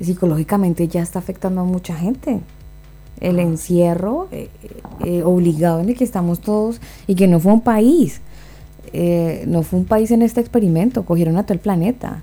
psicológicamente 0.00 0.88
ya 0.88 1.02
está 1.02 1.18
afectando 1.18 1.60
a 1.60 1.64
mucha 1.64 1.94
gente. 1.94 2.40
El 3.20 3.38
encierro 3.38 4.28
eh, 4.32 4.48
eh, 5.04 5.22
obligado 5.22 5.80
en 5.80 5.88
el 5.88 5.96
que 5.96 6.04
estamos 6.04 6.40
todos 6.40 6.80
y 7.06 7.14
que 7.14 7.28
no 7.28 7.38
fue 7.38 7.52
un 7.52 7.60
país, 7.60 8.20
eh, 8.92 9.44
no 9.46 9.62
fue 9.62 9.80
un 9.80 9.84
país 9.84 10.10
en 10.10 10.22
este 10.22 10.40
experimento, 10.40 11.04
cogieron 11.04 11.36
a 11.36 11.44
todo 11.44 11.54
el 11.54 11.60
planeta. 11.60 12.22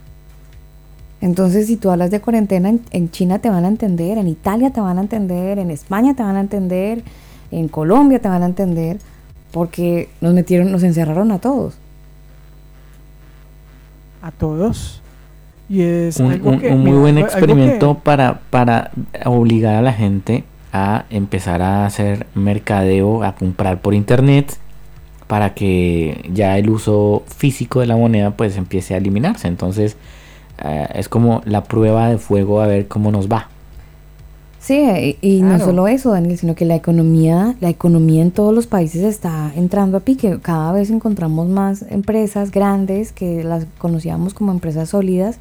Entonces, 1.22 1.68
si 1.68 1.76
tú 1.76 1.90
hablas 1.92 2.12
de 2.12 2.22
cuarentena, 2.22 2.70
en, 2.70 2.82
en 2.92 3.12
China 3.12 3.40
te 3.40 3.50
van 3.50 3.66
a 3.66 3.68
entender, 3.68 4.18
en 4.18 4.28
Italia 4.28 4.72
te 4.72 4.82
van 4.82 4.98
a 4.98 5.02
entender, 5.02 5.60
en 5.60 5.72
España 5.72 6.16
te 6.16 6.24
van 6.24 6.36
a 6.36 6.42
entender, 6.42 7.04
en 7.52 7.68
Colombia 7.68 8.20
te 8.20 8.30
van 8.30 8.44
a 8.44 8.46
entender, 8.46 9.00
porque 9.52 10.10
nos 10.22 10.34
metieron, 10.34 10.72
nos 10.72 10.84
encerraron 10.84 11.32
a 11.32 11.40
todos. 11.40 11.76
A 14.22 14.32
todos. 14.32 15.02
Y 15.70 15.82
es 15.82 16.18
un, 16.20 16.32
algo 16.32 16.50
un- 16.52 16.60
que, 16.60 16.70
un 16.72 16.80
muy 16.80 16.90
mira, 16.92 17.00
buen 17.02 17.16
que- 17.16 17.22
experimento 17.22 17.96
para, 17.96 18.40
para 18.50 18.92
obligar 19.26 19.76
a 19.76 19.82
la 19.82 19.94
gente 19.94 20.44
a 20.74 21.06
empezar 21.10 21.62
a 21.62 21.86
hacer 21.86 22.26
mercadeo, 22.36 23.24
a 23.24 23.36
comprar 23.36 23.80
por 23.82 23.94
internet, 23.94 24.58
para 25.28 25.54
que 25.54 26.28
ya 26.34 26.58
el 26.58 26.70
uso 26.72 27.24
físico 27.28 27.80
de 27.82 27.86
la 27.88 27.96
moneda 27.96 28.32
pues 28.32 28.58
empiece 28.58 28.96
a 28.96 28.98
eliminarse. 28.98 29.48
Entonces 29.48 29.96
eh, 30.64 30.88
es 30.96 31.08
como 31.08 31.42
la 31.46 31.64
prueba 31.64 32.10
de 32.10 32.18
fuego 32.18 32.62
a 32.62 32.68
ver 32.68 32.88
cómo 32.88 33.12
nos 33.12 33.28
va. 33.30 33.48
Sí, 34.60 35.18
y, 35.22 35.38
y 35.38 35.42
no 35.42 35.58
solo 35.58 35.88
eso, 35.88 36.12
Daniel, 36.12 36.38
sino 36.38 36.54
que 36.54 36.66
la 36.66 36.76
economía, 36.76 37.56
la 37.62 37.70
economía 37.70 38.22
en 38.22 38.32
todos 38.32 38.54
los 38.54 38.68
países 38.68 39.04
está 39.04 39.52
entrando 39.56 39.98
a 39.98 40.02
pique. 40.02 40.40
Cada 40.42 40.74
vez 40.74 40.90
encontramos 40.90 41.48
más 41.48 41.86
empresas 41.90 42.52
grandes 42.52 43.14
que 43.14 43.44
las 43.44 43.66
conocíamos 43.78 44.34
como 44.34 44.52
empresas 44.52 44.90
sólidas 44.90 45.38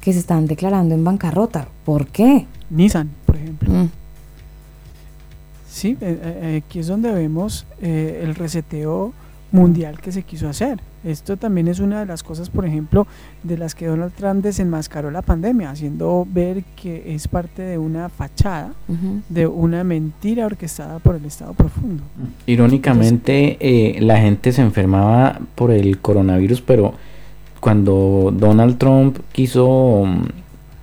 que 0.00 0.12
se 0.12 0.18
están 0.18 0.46
declarando 0.46 0.94
en 0.94 1.04
bancarrota. 1.04 1.68
¿Por 1.84 2.06
qué? 2.06 2.46
Nissan, 2.70 3.10
por 3.26 3.36
ejemplo. 3.36 3.70
Mm. 3.70 3.90
Sí, 5.70 5.96
eh, 6.00 6.18
eh, 6.22 6.62
aquí 6.64 6.78
es 6.78 6.86
donde 6.86 7.10
vemos 7.10 7.66
eh, 7.82 8.20
el 8.22 8.34
reseteo 8.34 9.12
mundial 9.54 10.00
que 10.00 10.10
se 10.10 10.24
quiso 10.24 10.48
hacer. 10.48 10.80
Esto 11.04 11.36
también 11.36 11.68
es 11.68 11.78
una 11.78 12.00
de 12.00 12.06
las 12.06 12.22
cosas, 12.22 12.50
por 12.50 12.66
ejemplo, 12.66 13.06
de 13.44 13.56
las 13.56 13.74
que 13.74 13.86
Donald 13.86 14.12
Trump 14.12 14.42
desenmascaró 14.42 15.10
la 15.10 15.22
pandemia, 15.22 15.70
haciendo 15.70 16.26
ver 16.28 16.64
que 16.74 17.14
es 17.14 17.28
parte 17.28 17.62
de 17.62 17.78
una 17.78 18.08
fachada, 18.08 18.72
de 19.28 19.46
una 19.46 19.84
mentira 19.84 20.46
orquestada 20.46 20.98
por 20.98 21.14
el 21.14 21.24
Estado 21.24 21.52
profundo. 21.52 22.02
Irónicamente, 22.46 23.56
eh, 23.60 24.00
la 24.00 24.18
gente 24.18 24.50
se 24.50 24.60
enfermaba 24.60 25.38
por 25.54 25.70
el 25.70 25.98
coronavirus, 25.98 26.60
pero 26.60 26.94
cuando 27.60 28.34
Donald 28.36 28.76
Trump 28.78 29.18
quiso, 29.30 30.04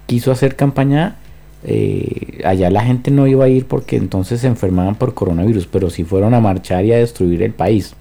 quiso 0.05 0.31
hacer 0.31 0.55
campaña, 0.55 1.17
eh, 1.63 2.41
allá 2.45 2.69
la 2.71 2.83
gente 2.83 3.11
no 3.11 3.27
iba 3.27 3.45
a 3.45 3.49
ir 3.49 3.65
porque 3.65 3.97
entonces 3.97 4.39
se 4.39 4.47
enfermaban 4.47 4.95
por 4.95 5.13
coronavirus, 5.13 5.67
pero 5.67 5.89
sí 5.89 6.05
fueron 6.05 6.33
a 6.33 6.39
marchar 6.39 6.85
y 6.85 6.93
a 6.93 6.97
destruir 6.97 7.43
el 7.43 7.51
país. 7.51 7.95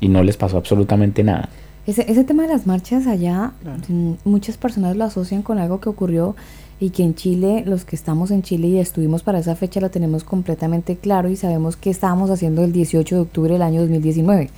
Y 0.00 0.08
no 0.08 0.22
les 0.22 0.36
pasó 0.36 0.56
absolutamente 0.56 1.22
nada. 1.22 1.48
Ese, 1.86 2.10
ese 2.10 2.24
tema 2.24 2.42
de 2.42 2.48
las 2.50 2.66
marchas 2.66 3.06
allá, 3.06 3.52
Claro. 3.62 3.80
mm, 3.88 4.12
muchas 4.24 4.56
personas 4.56 4.96
lo 4.96 5.04
asocian 5.04 5.42
con 5.42 5.58
algo 5.58 5.80
que 5.80 5.88
ocurrió 5.88 6.36
y 6.78 6.90
que 6.90 7.02
en 7.02 7.14
Chile, 7.14 7.62
los 7.66 7.84
que 7.84 7.96
estamos 7.96 8.30
en 8.30 8.42
Chile 8.42 8.68
y 8.68 8.78
estuvimos 8.78 9.22
para 9.22 9.38
esa 9.38 9.54
fecha, 9.56 9.80
lo 9.80 9.90
tenemos 9.90 10.24
completamente 10.24 10.96
claro 10.96 11.28
y 11.28 11.36
sabemos 11.36 11.76
qué 11.76 11.90
estábamos 11.90 12.30
haciendo 12.30 12.64
el 12.64 12.72
18 12.72 13.14
de 13.14 13.20
octubre 13.20 13.52
del 13.52 13.62
año 13.62 13.80
2019. 13.82 14.50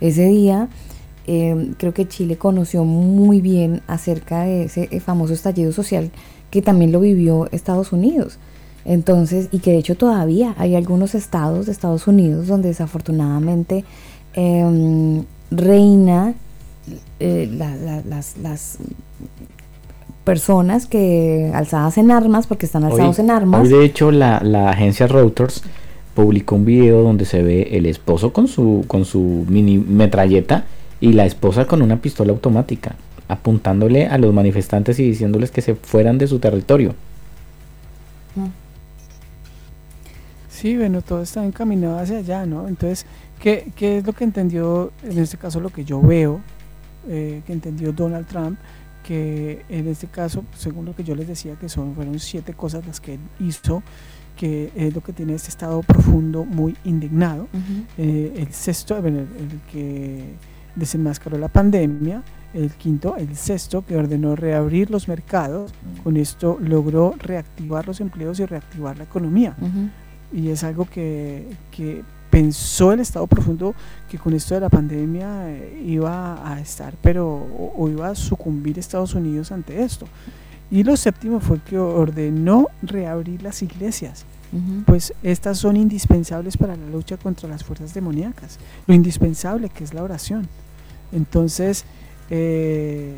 Ese 0.00 0.26
día, 0.26 0.68
eh, 1.26 1.72
creo 1.78 1.94
que 1.94 2.06
Chile 2.06 2.36
conoció 2.36 2.84
muy 2.84 3.40
bien 3.40 3.80
acerca 3.86 4.42
de 4.44 4.64
ese 4.64 4.88
eh, 4.90 5.00
famoso 5.00 5.32
estallido 5.32 5.72
social 5.72 6.10
que 6.50 6.60
también 6.60 6.92
lo 6.92 7.00
vivió 7.00 7.48
Estados 7.50 7.92
Unidos. 7.92 8.38
Entonces, 8.84 9.48
y 9.50 9.60
que 9.60 9.72
de 9.72 9.78
hecho 9.78 9.96
todavía 9.96 10.54
hay 10.58 10.74
algunos 10.76 11.14
estados 11.14 11.66
de 11.66 11.72
Estados 11.72 12.06
Unidos 12.06 12.46
donde 12.48 12.68
desafortunadamente 12.68 13.84
em, 14.34 15.24
reina 15.50 16.34
eh, 17.20 17.48
la- 17.52 17.74
la- 17.76 18.02
las, 18.08 18.36
las 18.38 18.78
personas 20.24 20.86
que 20.86 21.50
alzadas 21.54 21.98
en 21.98 22.10
armas, 22.10 22.46
porque 22.46 22.66
están 22.66 22.84
alzados 22.84 23.18
Hoy- 23.18 23.24
en 23.24 23.30
armas, 23.30 23.62
Hoy, 23.62 23.68
de 23.68 23.84
hecho, 23.84 24.10
la, 24.10 24.40
la 24.42 24.70
agencia 24.70 25.06
Reuters 25.06 25.62
publicó 26.14 26.54
un 26.56 26.64
video 26.64 27.02
donde 27.02 27.24
se 27.24 27.42
ve 27.42 27.68
el 27.72 27.86
esposo 27.86 28.32
con 28.32 28.48
su, 28.48 28.84
con 28.86 29.04
su 29.04 29.44
mini 29.48 29.78
metralleta 29.78 30.64
y 31.00 31.12
la 31.12 31.26
esposa 31.26 31.66
con 31.66 31.82
una 31.82 31.96
pistola 32.00 32.32
automática, 32.32 32.94
apuntándole 33.28 34.06
a 34.06 34.16
los 34.18 34.32
manifestantes 34.32 34.98
y 34.98 35.04
diciéndoles 35.04 35.50
que 35.50 35.60
se 35.60 35.74
fueran 35.74 36.18
de 36.18 36.26
su 36.26 36.38
territorio. 36.38 36.94
Sí, 40.48 40.76
bueno, 40.76 41.02
todo 41.02 41.22
está 41.22 41.44
encaminado 41.44 41.98
hacia 41.98 42.18
allá, 42.18 42.46
¿no? 42.46 42.68
Entonces, 42.68 43.06
¿qué, 43.44 43.70
qué 43.76 43.98
es 43.98 44.06
lo 44.06 44.14
que 44.14 44.24
entendió, 44.24 44.90
en 45.02 45.18
este 45.18 45.36
caso 45.36 45.60
lo 45.60 45.68
que 45.68 45.84
yo 45.84 46.00
veo, 46.00 46.40
eh, 47.06 47.42
que 47.46 47.52
entendió 47.52 47.92
Donald 47.92 48.26
Trump? 48.26 48.58
Que 49.02 49.66
en 49.68 49.86
este 49.86 50.06
caso, 50.06 50.44
según 50.56 50.86
lo 50.86 50.96
que 50.96 51.04
yo 51.04 51.14
les 51.14 51.28
decía, 51.28 51.54
que 51.60 51.68
son, 51.68 51.94
fueron 51.94 52.18
siete 52.18 52.54
cosas 52.54 52.86
las 52.86 53.02
que 53.02 53.14
él 53.14 53.20
hizo, 53.38 53.82
que 54.34 54.72
es 54.74 54.94
lo 54.94 55.02
que 55.02 55.12
tiene 55.12 55.34
este 55.34 55.50
estado 55.50 55.82
profundo 55.82 56.46
muy 56.46 56.74
indignado. 56.84 57.42
Ujú. 57.52 57.84
Eh, 57.98 58.32
el 58.38 58.50
sexto, 58.54 58.98
bueno, 59.02 59.18
el, 59.18 59.26
el 59.26 59.60
que 59.70 60.24
desenmascaró 60.74 61.36
la 61.36 61.48
pandemia, 61.48 62.22
el 62.54 62.70
quinto, 62.70 63.16
el 63.16 63.36
sexto, 63.36 63.84
que 63.84 63.94
ordenó 63.94 64.36
reabrir 64.36 64.90
los 64.90 65.06
mercados, 65.06 65.74
con 66.02 66.16
esto 66.16 66.56
logró 66.62 67.14
reactivar 67.18 67.86
los 67.86 68.00
empleos 68.00 68.40
y 68.40 68.46
reactivar 68.46 68.96
la 68.96 69.04
economía 69.04 69.54
Ujú. 69.60 69.90
y 70.32 70.48
es 70.48 70.64
algo 70.64 70.86
que, 70.88 71.46
que 71.70 72.02
pensó 72.34 72.90
el 72.90 72.98
Estado 72.98 73.28
profundo 73.28 73.76
que 74.10 74.18
con 74.18 74.34
esto 74.34 74.54
de 74.54 74.60
la 74.60 74.68
pandemia 74.68 75.48
eh, 75.52 75.84
iba 75.86 76.44
a 76.44 76.60
estar, 76.60 76.92
pero 77.00 77.28
o, 77.28 77.74
o 77.76 77.88
iba 77.88 78.08
a 78.08 78.16
sucumbir 78.16 78.76
Estados 78.76 79.14
Unidos 79.14 79.52
ante 79.52 79.84
esto. 79.84 80.08
Y 80.68 80.82
lo 80.82 80.96
séptimo 80.96 81.38
fue 81.38 81.60
que 81.60 81.78
ordenó 81.78 82.66
reabrir 82.82 83.40
las 83.44 83.62
iglesias, 83.62 84.24
pues 84.84 85.14
estas 85.22 85.58
son 85.58 85.76
indispensables 85.76 86.56
para 86.56 86.74
la 86.74 86.88
lucha 86.88 87.16
contra 87.18 87.48
las 87.48 87.62
fuerzas 87.62 87.94
demoníacas, 87.94 88.58
lo 88.88 88.94
indispensable 88.94 89.68
que 89.68 89.84
es 89.84 89.94
la 89.94 90.02
oración. 90.02 90.48
Entonces, 91.12 91.84
eh, 92.30 93.14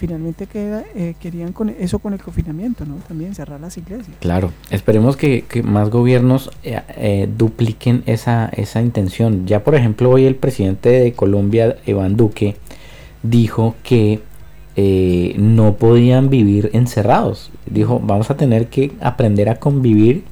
finalmente 0.00 0.46
queda, 0.46 0.82
eh, 0.94 1.14
querían 1.20 1.52
con 1.52 1.68
eso 1.68 1.98
con 1.98 2.14
el 2.14 2.22
confinamiento, 2.22 2.86
¿no? 2.86 2.96
También 3.06 3.34
cerrar 3.34 3.60
las 3.60 3.76
iglesias. 3.76 4.16
Claro, 4.18 4.50
esperemos 4.70 5.16
que, 5.16 5.42
que 5.42 5.62
más 5.62 5.90
gobiernos 5.90 6.50
eh, 6.64 6.80
eh, 6.96 7.28
dupliquen 7.36 8.02
esa, 8.06 8.48
esa 8.48 8.80
intención. 8.80 9.46
Ya 9.46 9.62
por 9.62 9.74
ejemplo 9.74 10.10
hoy 10.10 10.24
el 10.24 10.36
presidente 10.36 10.88
de 10.88 11.12
Colombia, 11.12 11.76
Iván 11.86 12.16
Duque, 12.16 12.56
dijo 13.22 13.74
que 13.82 14.20
eh, 14.76 15.34
no 15.38 15.74
podían 15.74 16.30
vivir 16.30 16.70
encerrados. 16.72 17.50
Dijo, 17.66 18.00
vamos 18.02 18.30
a 18.30 18.38
tener 18.38 18.68
que 18.68 18.92
aprender 19.00 19.50
a 19.50 19.56
convivir 19.56 20.24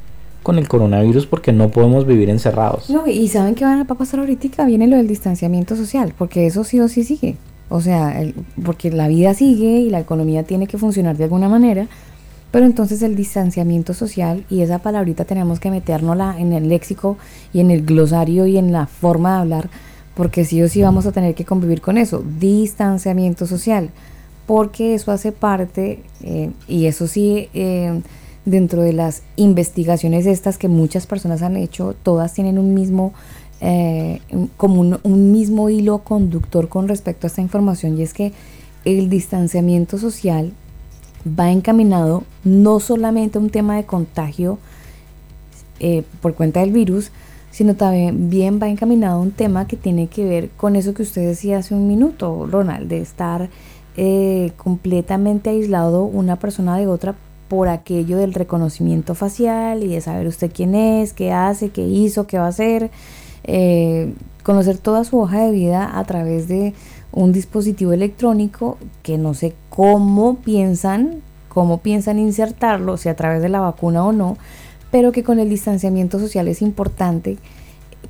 con 0.42 0.56
el 0.56 0.66
coronavirus 0.66 1.26
porque 1.26 1.52
no 1.52 1.68
podemos 1.68 2.06
vivir 2.06 2.30
encerrados. 2.30 2.88
No, 2.88 3.06
y 3.06 3.28
saben 3.28 3.54
que 3.54 3.66
van 3.66 3.80
a 3.80 3.84
pasar 3.84 4.20
ahorita, 4.20 4.64
viene 4.64 4.86
lo 4.86 4.96
del 4.96 5.08
distanciamiento 5.08 5.76
social, 5.76 6.14
porque 6.16 6.46
eso 6.46 6.64
sí 6.64 6.80
o 6.80 6.88
sí 6.88 7.04
sigue. 7.04 7.36
O 7.70 7.80
sea, 7.80 8.20
el- 8.20 8.34
porque 8.64 8.90
la 8.90 9.08
vida 9.08 9.34
sigue 9.34 9.80
y 9.80 9.90
la 9.90 10.00
economía 10.00 10.42
tiene 10.42 10.66
que 10.66 10.78
funcionar 10.78 11.16
de 11.16 11.24
alguna 11.24 11.48
manera, 11.48 11.86
pero 12.50 12.64
entonces 12.64 13.02
el 13.02 13.14
distanciamiento 13.14 13.92
social 13.92 14.44
y 14.48 14.62
esa 14.62 14.78
palabrita 14.78 15.24
tenemos 15.26 15.60
que 15.60 15.70
metérnosla 15.70 16.36
en 16.38 16.52
el 16.54 16.68
léxico 16.68 17.18
y 17.52 17.60
en 17.60 17.70
el 17.70 17.84
glosario 17.84 18.46
y 18.46 18.56
en 18.56 18.72
la 18.72 18.86
forma 18.86 19.34
de 19.34 19.40
hablar, 19.40 19.70
porque 20.14 20.44
sí 20.46 20.62
o 20.62 20.68
sí 20.68 20.80
vamos 20.82 21.04
a 21.06 21.12
tener 21.12 21.34
que 21.34 21.44
convivir 21.44 21.80
con 21.82 21.98
eso, 21.98 22.24
distanciamiento 22.40 23.46
social, 23.46 23.90
porque 24.46 24.94
eso 24.94 25.12
hace 25.12 25.30
parte, 25.30 26.02
eh, 26.22 26.50
y 26.66 26.86
eso 26.86 27.06
sí, 27.06 27.50
eh, 27.52 28.00
dentro 28.46 28.80
de 28.80 28.94
las 28.94 29.22
investigaciones 29.36 30.24
estas 30.24 30.56
que 30.56 30.68
muchas 30.68 31.06
personas 31.06 31.42
han 31.42 31.56
hecho, 31.58 31.94
todas 32.02 32.32
tienen 32.32 32.58
un 32.58 32.72
mismo 32.72 33.12
eh, 33.60 34.20
como 34.56 34.80
un, 35.02 35.32
mismo 35.32 35.68
hilo 35.68 35.98
conductor 35.98 36.68
con 36.68 36.88
respecto 36.88 37.26
a 37.26 37.28
esta 37.28 37.40
información 37.40 37.98
y 37.98 38.02
es 38.02 38.14
que 38.14 38.32
el 38.84 39.10
distanciamiento 39.10 39.98
social 39.98 40.52
va 41.26 41.50
encaminado 41.50 42.22
no 42.44 42.80
solamente 42.80 43.38
a 43.38 43.40
un 43.40 43.50
tema 43.50 43.76
de 43.76 43.84
contagio 43.84 44.58
eh, 45.80 46.04
por 46.20 46.34
cuenta 46.34 46.60
del 46.60 46.72
virus, 46.72 47.10
sino 47.50 47.74
también 47.74 48.60
va 48.62 48.68
encaminado 48.68 49.18
a 49.18 49.22
un 49.22 49.32
tema 49.32 49.66
que 49.66 49.76
tiene 49.76 50.06
que 50.06 50.24
ver 50.24 50.50
con 50.50 50.76
eso 50.76 50.94
que 50.94 51.02
usted 51.02 51.26
decía 51.26 51.58
hace 51.58 51.74
un 51.74 51.88
minuto, 51.88 52.46
Ronald, 52.48 52.88
de 52.88 53.00
estar 53.00 53.50
eh, 53.96 54.52
completamente 54.56 55.50
aislado 55.50 56.04
una 56.04 56.36
persona 56.36 56.76
de 56.76 56.86
otra 56.86 57.16
por 57.48 57.68
aquello 57.68 58.18
del 58.18 58.34
reconocimiento 58.34 59.14
facial 59.14 59.82
y 59.82 59.88
de 59.88 60.00
saber 60.00 60.26
usted 60.26 60.52
quién 60.54 60.74
es, 60.74 61.12
qué 61.12 61.32
hace, 61.32 61.70
qué 61.70 61.82
hizo, 61.82 62.26
qué 62.26 62.38
va 62.38 62.44
a 62.44 62.48
hacer, 62.48 62.90
eh, 63.50 64.12
conocer 64.42 64.76
toda 64.76 65.04
su 65.04 65.18
hoja 65.18 65.40
de 65.40 65.50
vida 65.50 65.98
a 65.98 66.04
través 66.04 66.48
de 66.48 66.74
un 67.12 67.32
dispositivo 67.32 67.94
electrónico 67.94 68.76
que 69.02 69.16
no 69.16 69.32
sé 69.32 69.54
cómo 69.70 70.36
piensan, 70.36 71.22
cómo 71.48 71.78
piensan 71.78 72.18
insertarlo, 72.18 72.98
si 72.98 73.08
a 73.08 73.16
través 73.16 73.40
de 73.40 73.48
la 73.48 73.60
vacuna 73.60 74.04
o 74.04 74.12
no, 74.12 74.36
pero 74.90 75.12
que 75.12 75.24
con 75.24 75.38
el 75.38 75.48
distanciamiento 75.48 76.18
social 76.18 76.46
es 76.46 76.60
importante 76.60 77.38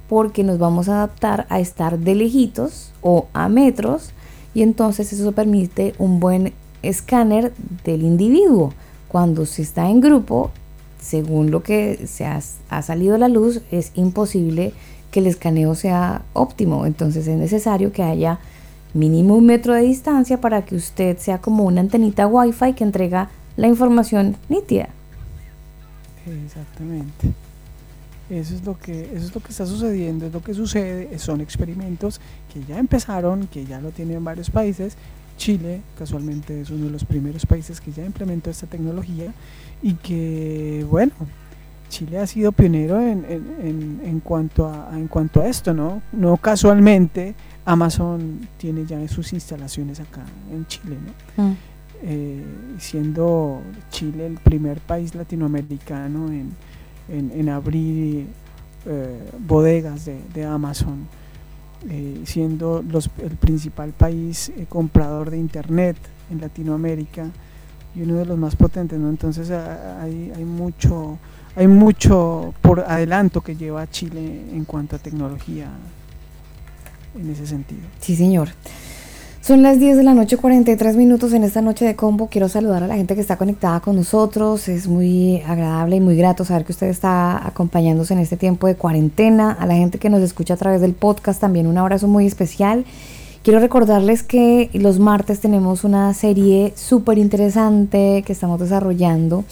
porque 0.09 0.43
nos 0.43 0.59
vamos 0.59 0.89
a 0.89 0.97
adaptar 0.97 1.47
a 1.51 1.61
estar 1.61 2.01
de 2.01 2.17
lejitos 2.17 2.93
o 3.01 3.29
a 3.33 3.49
metros 3.49 4.11
y 4.55 4.63
entonces 4.63 5.13
eso 5.13 5.31
permite 5.31 5.95
un 5.99 6.19
buen 6.19 6.53
escáner 6.83 7.53
del 7.85 8.03
individuo. 8.03 8.75
Cuando 9.07 9.47
se 9.47 9.63
está 9.63 9.89
en 9.89 10.01
grupo, 10.01 10.51
según 11.01 11.53
lo 11.53 11.63
que 11.63 12.09
se 12.09 12.27
ha, 12.27 12.41
ha 12.71 12.83
salido 12.83 13.15
a 13.15 13.19
la 13.19 13.29
luz, 13.29 13.61
es 13.71 13.93
imposible 13.95 14.73
que 15.11 15.21
el 15.21 15.27
escaneo 15.27 15.75
sea 15.75 16.23
óptimo. 16.33 16.87
Entonces 16.87 17.27
es 17.27 17.37
necesario 17.37 17.93
que 17.93 18.03
haya 18.03 18.39
mínimo 18.95 19.37
un 19.37 19.47
metro 19.47 19.75
de 19.75 19.83
distancia 19.83 20.41
para 20.41 20.65
que 20.65 20.75
usted 20.75 21.19
sea 21.19 21.39
como 21.39 21.65
una 21.65 21.81
antenita 21.81 22.27
wifi 22.27 22.73
que 22.75 22.85
entrega 22.85 23.31
la 23.57 23.69
información 23.69 24.37
nítida. 24.49 24.89
Exactamente. 26.45 27.33
Eso 28.31 28.55
es 28.55 28.65
lo 28.65 28.79
que 28.79 29.05
eso 29.05 29.27
es 29.27 29.35
lo 29.35 29.41
que 29.41 29.51
está 29.51 29.65
sucediendo, 29.65 30.27
es 30.27 30.33
lo 30.33 30.43
que 30.43 30.53
sucede, 30.53 31.19
son 31.19 31.41
experimentos 31.41 32.21
que 32.53 32.63
ya 32.65 32.79
empezaron, 32.79 33.47
que 33.47 33.65
ya 33.65 33.81
lo 33.81 33.91
tienen 33.91 34.23
varios 34.23 34.51
países. 34.51 34.97
Chile, 35.39 35.81
casualmente, 35.97 36.61
es 36.61 36.71
uno 36.71 36.87
de 36.87 36.91
los 36.91 37.05
primeros 37.05 37.47
países 37.47 37.81
que 37.81 37.93
ya 37.93 38.05
implementó 38.05 38.51
esta 38.51 38.67
tecnología 38.67 39.33
y 39.83 39.95
que, 39.95 40.85
bueno, 40.91 41.13
Chile 41.89 42.19
ha 42.19 42.27
sido 42.27 42.53
pionero 42.53 43.01
en, 43.01 43.25
en- 43.29 43.57
en- 43.63 44.01
en 44.05 44.21
cuanto 44.21 44.67
a, 44.69 44.91
en 44.93 45.09
cuanto 45.09 45.41
a 45.41 45.47
esto, 45.49 45.73
¿no? 45.75 46.03
No 46.13 46.37
casualmente 46.37 47.35
Amazon 47.65 48.41
tiene 48.57 48.85
ya 48.87 49.07
sus 49.09 49.33
instalaciones 49.33 50.01
acá 50.01 50.23
en 50.53 50.67
Chile, 50.67 50.97
¿no? 51.37 51.45
Mm. 51.45 51.57
Eh, 52.03 52.45
siendo 52.79 53.61
Chile 53.91 54.27
el 54.27 54.35
primer 54.35 54.79
país 54.81 55.15
latinoamericano 55.15 56.29
en, 56.29 56.51
en- 57.09 57.33
en 57.35 57.49
abrir 57.49 58.27
eh, 58.87 59.19
bodegas 59.47 60.05
de, 60.05 60.19
de 60.33 60.45
Amazon, 60.45 61.07
eh, 61.91 62.21
siendo 62.25 62.83
los- 62.89 63.11
el 63.23 63.37
principal 63.37 63.91
país 63.93 64.51
eh, 64.57 64.67
comprador 64.69 65.31
de 65.31 65.39
Internet 65.39 65.97
en 66.31 66.41
Latinoamérica 66.41 67.27
y 67.95 68.03
uno 68.03 68.15
de 68.17 68.27
los 68.27 68.39
más 68.39 68.55
potentes, 68.55 68.99
¿no? 68.99 69.09
Entonces 69.09 69.51
hay, 69.51 70.31
hay 70.37 70.45
mucho 70.45 71.19
hay 71.57 71.67
mucho 71.67 72.55
por 72.63 72.81
adelanto 72.81 73.41
que 73.41 73.57
lleva 73.57 73.89
Chile 73.91 74.45
en 74.53 74.65
cuanto 74.65 74.97
a 74.97 74.99
tecnología 74.99 75.69
en 77.19 77.31
ese 77.31 77.47
sentido. 77.47 77.83
Sí, 78.01 78.17
señor. 78.17 78.49
Son 79.41 79.63
las 79.63 79.79
10 79.79 79.97
de 79.97 80.03
la 80.03 80.13
noche, 80.13 80.37
43 80.37 80.97
minutos 80.97 81.33
en 81.33 81.43
esta 81.43 81.63
noche 81.63 81.87
de 81.87 81.97
combo. 81.97 82.27
Quiero 82.27 82.51
saludar 82.51 82.83
a 82.83 82.87
la 82.87 82.97
gente 82.97 83.15
que 83.15 83.23
está 83.23 83.39
conectada 83.39 83.81
con 83.81 83.97
nosotros. 83.97 84.69
Es 84.69 84.89
muy 84.89 85.41
agradable 85.41 85.97
y 85.97 86.01
muy 86.01 86.17
grato 86.17 86.45
saber 86.45 86.67
que 86.67 86.73
usted 86.73 86.89
está 86.89 87.47
acompañándose 87.47 88.13
en 88.13 88.21
este 88.21 88.37
tiempo 88.37 88.67
de 88.67 88.75
cuarentena. 88.75 89.53
A 89.53 89.65
la 89.67 89.75
gente 89.75 89.99
que 89.99 90.11
nos 90.11 90.21
escucha 90.21 90.53
a 90.53 90.59
través 90.59 90.83
del 90.83 90.93
podcast 90.93 91.41
también 91.41 91.67
un 91.67 91.79
abrazo 91.79 92.09
muy 92.09 92.27
especial. 92.27 92.85
Quiero 93.43 93.61
recordarles 93.61 94.23
que 94.23 94.69
los 94.75 94.99
martes 94.99 95.41
tenemos 95.41 95.83
una 95.83 96.13
serie 96.13 96.75
súper 96.77 97.17
interesante 97.17 98.23
que 98.27 98.35
estamos 98.35 98.61
desarrollando 98.61 99.45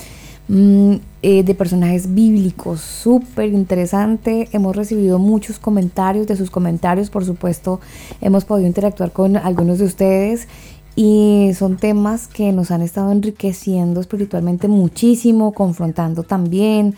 mm, 0.49 0.95
eh, 1.23 1.43
de 1.43 1.55
personajes 1.55 2.15
bíblicos, 2.15 2.81
súper 2.81 3.53
interesante. 3.53 4.49
Hemos 4.53 4.77
recibido 4.77 5.19
muchos 5.19 5.59
comentarios, 5.59 6.27
de 6.27 6.37
sus 6.37 6.51
comentarios, 6.51 7.11
por 7.11 7.25
supuesto, 7.25 7.81
hemos 8.21 8.45
podido 8.45 8.67
interactuar 8.67 9.13
con 9.13 9.37
algunos 9.37 9.79
de 9.79 9.85
ustedes 9.85 10.49
y 10.97 11.51
son 11.55 11.77
temas 11.77 12.27
que 12.27 12.53
nos 12.53 12.71
han 12.71 12.81
estado 12.81 13.13
enriqueciendo 13.13 14.01
espiritualmente 14.01 14.67
muchísimo, 14.67 15.53
confrontando 15.53 16.23
también. 16.23 16.95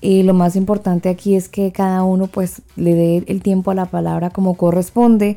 Y 0.00 0.22
lo 0.22 0.32
más 0.32 0.56
importante 0.56 1.08
aquí 1.08 1.34
es 1.34 1.48
que 1.48 1.72
cada 1.72 2.04
uno 2.04 2.26
pues 2.28 2.62
le 2.76 2.94
dé 2.94 3.24
el 3.26 3.42
tiempo 3.42 3.70
a 3.70 3.74
la 3.74 3.86
palabra 3.86 4.30
como 4.30 4.54
corresponde 4.54 5.36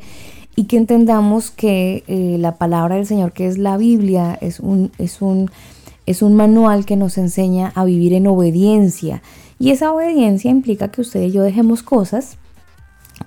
y 0.55 0.65
que 0.65 0.77
entendamos 0.77 1.49
que 1.49 2.03
eh, 2.07 2.37
la 2.39 2.55
palabra 2.55 2.95
del 2.95 3.07
Señor, 3.07 3.33
que 3.33 3.47
es 3.47 3.57
la 3.57 3.77
Biblia, 3.77 4.37
es 4.39 4.59
un, 4.59 4.91
es 4.99 5.21
un 5.21 5.49
es 6.05 6.21
un 6.21 6.35
manual 6.35 6.85
que 6.85 6.95
nos 6.95 7.17
enseña 7.17 7.71
a 7.75 7.85
vivir 7.85 8.13
en 8.13 8.27
obediencia. 8.27 9.21
Y 9.59 9.71
esa 9.71 9.93
obediencia 9.93 10.51
implica 10.51 10.89
que 10.89 11.01
usted 11.01 11.21
y 11.21 11.31
yo 11.31 11.43
dejemos 11.43 11.83
cosas 11.83 12.37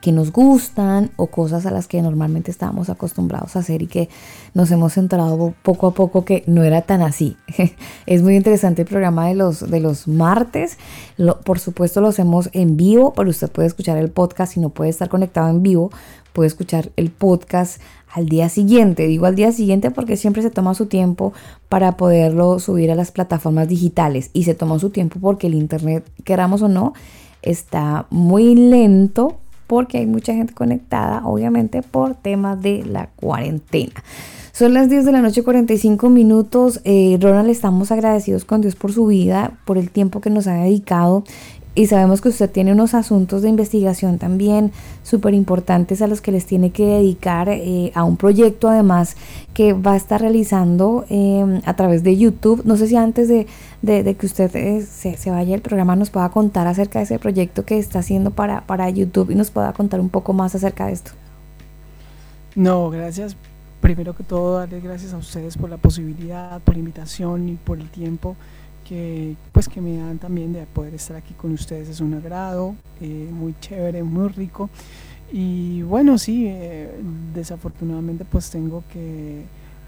que 0.00 0.12
nos 0.12 0.32
gustan 0.32 1.10
o 1.16 1.28
cosas 1.28 1.66
a 1.66 1.70
las 1.70 1.86
que 1.86 2.02
normalmente 2.02 2.50
estábamos 2.50 2.90
acostumbrados 2.90 3.56
a 3.56 3.60
hacer 3.60 3.82
y 3.82 3.86
que 3.86 4.08
nos 4.54 4.70
hemos 4.70 4.96
enterado 4.96 5.54
poco 5.62 5.86
a 5.86 5.94
poco 5.94 6.24
que 6.24 6.44
no 6.46 6.62
era 6.62 6.82
tan 6.82 7.02
así. 7.02 7.36
es 8.06 8.22
muy 8.22 8.36
interesante 8.36 8.82
el 8.82 8.88
programa 8.88 9.28
de 9.28 9.34
los, 9.34 9.68
de 9.70 9.80
los 9.80 10.08
martes. 10.08 10.78
Por 11.44 11.58
supuesto 11.58 12.00
lo 12.00 12.08
hacemos 12.08 12.50
en 12.52 12.76
vivo, 12.76 13.12
pero 13.14 13.30
usted 13.30 13.50
puede 13.50 13.68
escuchar 13.68 13.96
el 13.96 14.10
podcast 14.10 14.54
si 14.54 14.60
no 14.60 14.70
puede 14.70 14.90
estar 14.90 15.08
conectado 15.08 15.48
en 15.48 15.62
vivo. 15.62 15.90
Puede 16.32 16.48
escuchar 16.48 16.90
el 16.96 17.10
podcast 17.10 17.80
al 18.16 18.30
día 18.30 18.48
siguiente. 18.48 19.06
Digo 19.06 19.26
al 19.26 19.36
día 19.36 19.52
siguiente 19.52 19.90
porque 19.90 20.16
siempre 20.16 20.42
se 20.42 20.50
toma 20.50 20.74
su 20.74 20.86
tiempo 20.86 21.34
para 21.68 21.98
poderlo 21.98 22.58
subir 22.58 22.90
a 22.90 22.94
las 22.94 23.12
plataformas 23.12 23.68
digitales 23.68 24.30
y 24.32 24.44
se 24.44 24.54
toma 24.54 24.78
su 24.78 24.88
tiempo 24.88 25.20
porque 25.20 25.48
el 25.48 25.54
internet, 25.54 26.02
queramos 26.24 26.62
o 26.62 26.68
no, 26.68 26.94
está 27.42 28.06
muy 28.08 28.54
lento 28.54 29.36
porque 29.66 29.98
hay 29.98 30.06
mucha 30.06 30.32
gente 30.32 30.54
conectada, 30.54 31.26
obviamente 31.26 31.82
por 31.82 32.14
temas 32.14 32.62
de 32.62 32.86
la 32.86 33.08
cuarentena. 33.16 34.02
Son 34.52 34.72
las 34.72 34.88
10 34.88 35.04
de 35.04 35.12
la 35.12 35.20
noche, 35.20 35.42
45 35.42 36.08
minutos. 36.08 36.80
Eh, 36.84 37.18
Ronald, 37.20 37.50
estamos 37.50 37.92
agradecidos 37.92 38.46
con 38.46 38.62
Dios 38.62 38.74
por 38.74 38.90
su 38.90 39.04
vida, 39.04 39.58
por 39.66 39.76
el 39.76 39.90
tiempo 39.90 40.22
que 40.22 40.30
nos 40.30 40.46
ha 40.46 40.54
dedicado. 40.54 41.24
Y 41.78 41.86
sabemos 41.88 42.22
que 42.22 42.30
usted 42.30 42.50
tiene 42.50 42.72
unos 42.72 42.94
asuntos 42.94 43.42
de 43.42 43.50
investigación 43.50 44.16
también 44.18 44.72
súper 45.02 45.34
importantes 45.34 46.00
a 46.00 46.06
los 46.06 46.22
que 46.22 46.32
les 46.32 46.46
tiene 46.46 46.70
que 46.70 46.86
dedicar 46.86 47.50
eh, 47.50 47.92
a 47.94 48.02
un 48.04 48.16
proyecto 48.16 48.68
además 48.70 49.14
que 49.52 49.74
va 49.74 49.92
a 49.92 49.96
estar 49.96 50.22
realizando 50.22 51.04
eh, 51.10 51.60
a 51.66 51.74
través 51.76 52.02
de 52.02 52.16
YouTube. 52.16 52.62
No 52.64 52.78
sé 52.78 52.86
si 52.88 52.96
antes 52.96 53.28
de, 53.28 53.46
de- 53.82 54.02
de 54.02 54.14
que 54.16 54.24
usted 54.24 54.56
eh, 54.56 54.80
se, 54.90 55.18
se 55.18 55.30
vaya 55.30 55.54
el 55.54 55.60
programa 55.60 55.96
nos 55.96 56.08
pueda 56.08 56.30
contar 56.30 56.66
acerca 56.66 56.98
de 56.98 57.04
ese 57.04 57.18
proyecto 57.18 57.66
que 57.66 57.76
está 57.78 57.98
haciendo 57.98 58.30
para, 58.30 58.62
para 58.62 58.88
YouTube 58.88 59.30
y 59.30 59.34
nos 59.34 59.50
pueda 59.50 59.74
contar 59.74 60.00
un 60.00 60.08
poco 60.08 60.32
más 60.32 60.54
acerca 60.54 60.86
de 60.86 60.94
esto. 60.94 61.10
No, 62.54 62.88
gracias. 62.90 63.36
Primero 63.82 64.16
que 64.16 64.24
todo, 64.24 64.58
darles 64.58 64.82
gracias 64.82 65.12
a 65.12 65.18
ustedes 65.18 65.58
por 65.58 65.68
la 65.68 65.76
posibilidad, 65.76 66.58
por 66.62 66.74
la 66.74 66.78
invitación 66.80 67.50
y 67.50 67.54
por 67.56 67.78
el 67.78 67.88
tiempo 67.90 68.34
que 68.88 69.34
pues 69.52 69.68
que 69.68 69.80
me 69.80 69.96
dan 69.98 70.18
también 70.18 70.52
de 70.52 70.64
poder 70.66 70.94
estar 70.94 71.16
aquí 71.16 71.34
con 71.34 71.52
ustedes. 71.52 71.88
Es 71.88 72.00
un 72.00 72.14
agrado, 72.14 72.74
eh, 73.00 73.28
muy 73.32 73.54
chévere, 73.60 74.02
muy 74.02 74.28
rico. 74.28 74.70
Y 75.32 75.82
bueno, 75.82 76.18
sí, 76.18 76.44
eh, 76.46 76.90
desafortunadamente 77.34 78.24
pues 78.24 78.50
tengo 78.50 78.84
que 78.92 79.42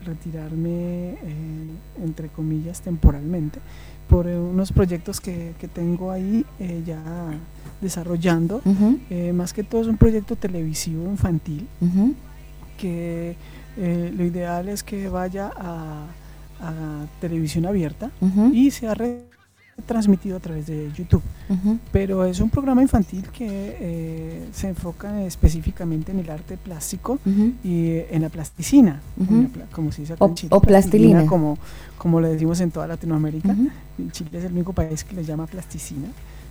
retirarme, 0.04 1.10
eh, 1.12 1.16
entre 2.02 2.28
comillas, 2.28 2.80
temporalmente 2.80 3.60
por 4.08 4.26
unos 4.26 4.72
proyectos 4.72 5.20
que, 5.20 5.52
que 5.60 5.68
tengo 5.68 6.10
ahí 6.10 6.44
eh, 6.58 6.82
ya 6.86 7.02
desarrollando. 7.80 8.62
Ujú. 8.64 8.98
Eh, 9.10 9.32
más 9.32 9.52
que 9.52 9.62
todo 9.62 9.82
es 9.82 9.86
un 9.86 9.98
proyecto 9.98 10.34
televisivo 10.34 11.04
infantil 11.10 11.68
Ujú. 11.80 12.14
que 12.78 13.36
eh, 13.76 14.12
lo 14.16 14.24
ideal 14.24 14.68
es 14.68 14.82
que 14.82 15.08
vaya 15.08 15.52
a, 15.54 16.06
a 16.60 17.06
televisión 17.20 17.66
abierta 17.66 18.10
Ujú. 18.20 18.50
y 18.52 18.70
sea 18.70 18.94
retransmitido 19.76 20.36
a 20.36 20.40
través 20.40 20.66
de 20.66 20.90
YouTube. 20.96 21.22
Ujú. 21.48 21.78
Pero 21.92 22.24
es 22.24 22.40
un 22.40 22.50
programa 22.50 22.82
infantil 22.82 23.24
que 23.30 23.46
eh, 23.80 24.48
se 24.52 24.68
enfoca 24.68 25.22
específicamente 25.24 26.10
en 26.12 26.18
el 26.18 26.30
arte 26.30 26.56
plástico 26.56 27.18
Ujú. 27.24 27.52
y 27.62 27.86
eh, 27.90 28.08
en 28.10 28.22
la 28.22 28.28
plasticina, 28.28 29.00
en 29.20 29.50
la 29.56 29.66
como 29.66 29.92
se 29.92 30.02
dice 30.02 30.14
acá 30.14 30.24
O- 30.24 30.28
en 30.28 30.34
Chile, 30.34 30.48
o 30.52 30.60
plastilina. 30.60 31.26
como, 31.26 31.58
como 31.96 32.20
le 32.20 32.28
decimos 32.28 32.60
en 32.60 32.70
toda 32.70 32.86
Latinoamérica. 32.86 33.54
Chile 34.12 34.30
es 34.38 34.44
el 34.44 34.52
único 34.52 34.72
país 34.72 35.04
que 35.04 35.14
le 35.14 35.24
llama 35.24 35.46
plasticina. 35.46 36.08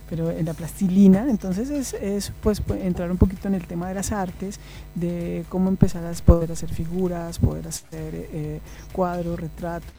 pero 0.08 0.30
en 0.30 0.46
la 0.46 0.54
plastilina. 0.54 1.28
Entonces 1.28 1.68
es, 1.68 1.92
es 1.92 2.32
pues 2.42 2.64
pu- 2.66 2.80
entrar 2.80 3.10
un 3.10 3.18
poquito 3.18 3.46
en 3.46 3.52
el 3.52 3.66
tema 3.66 3.88
de 3.88 3.94
las 3.94 4.10
artes, 4.10 4.58
de 4.94 5.44
cómo 5.50 5.68
empezar 5.68 6.02
a 6.06 6.12
poder 6.24 6.50
hacer 6.50 6.70
figuras, 6.72 7.38
poder 7.38 7.68
hacer 7.68 8.14
eh, 8.32 8.60
cuadros, 8.90 9.38
retratos 9.38 9.92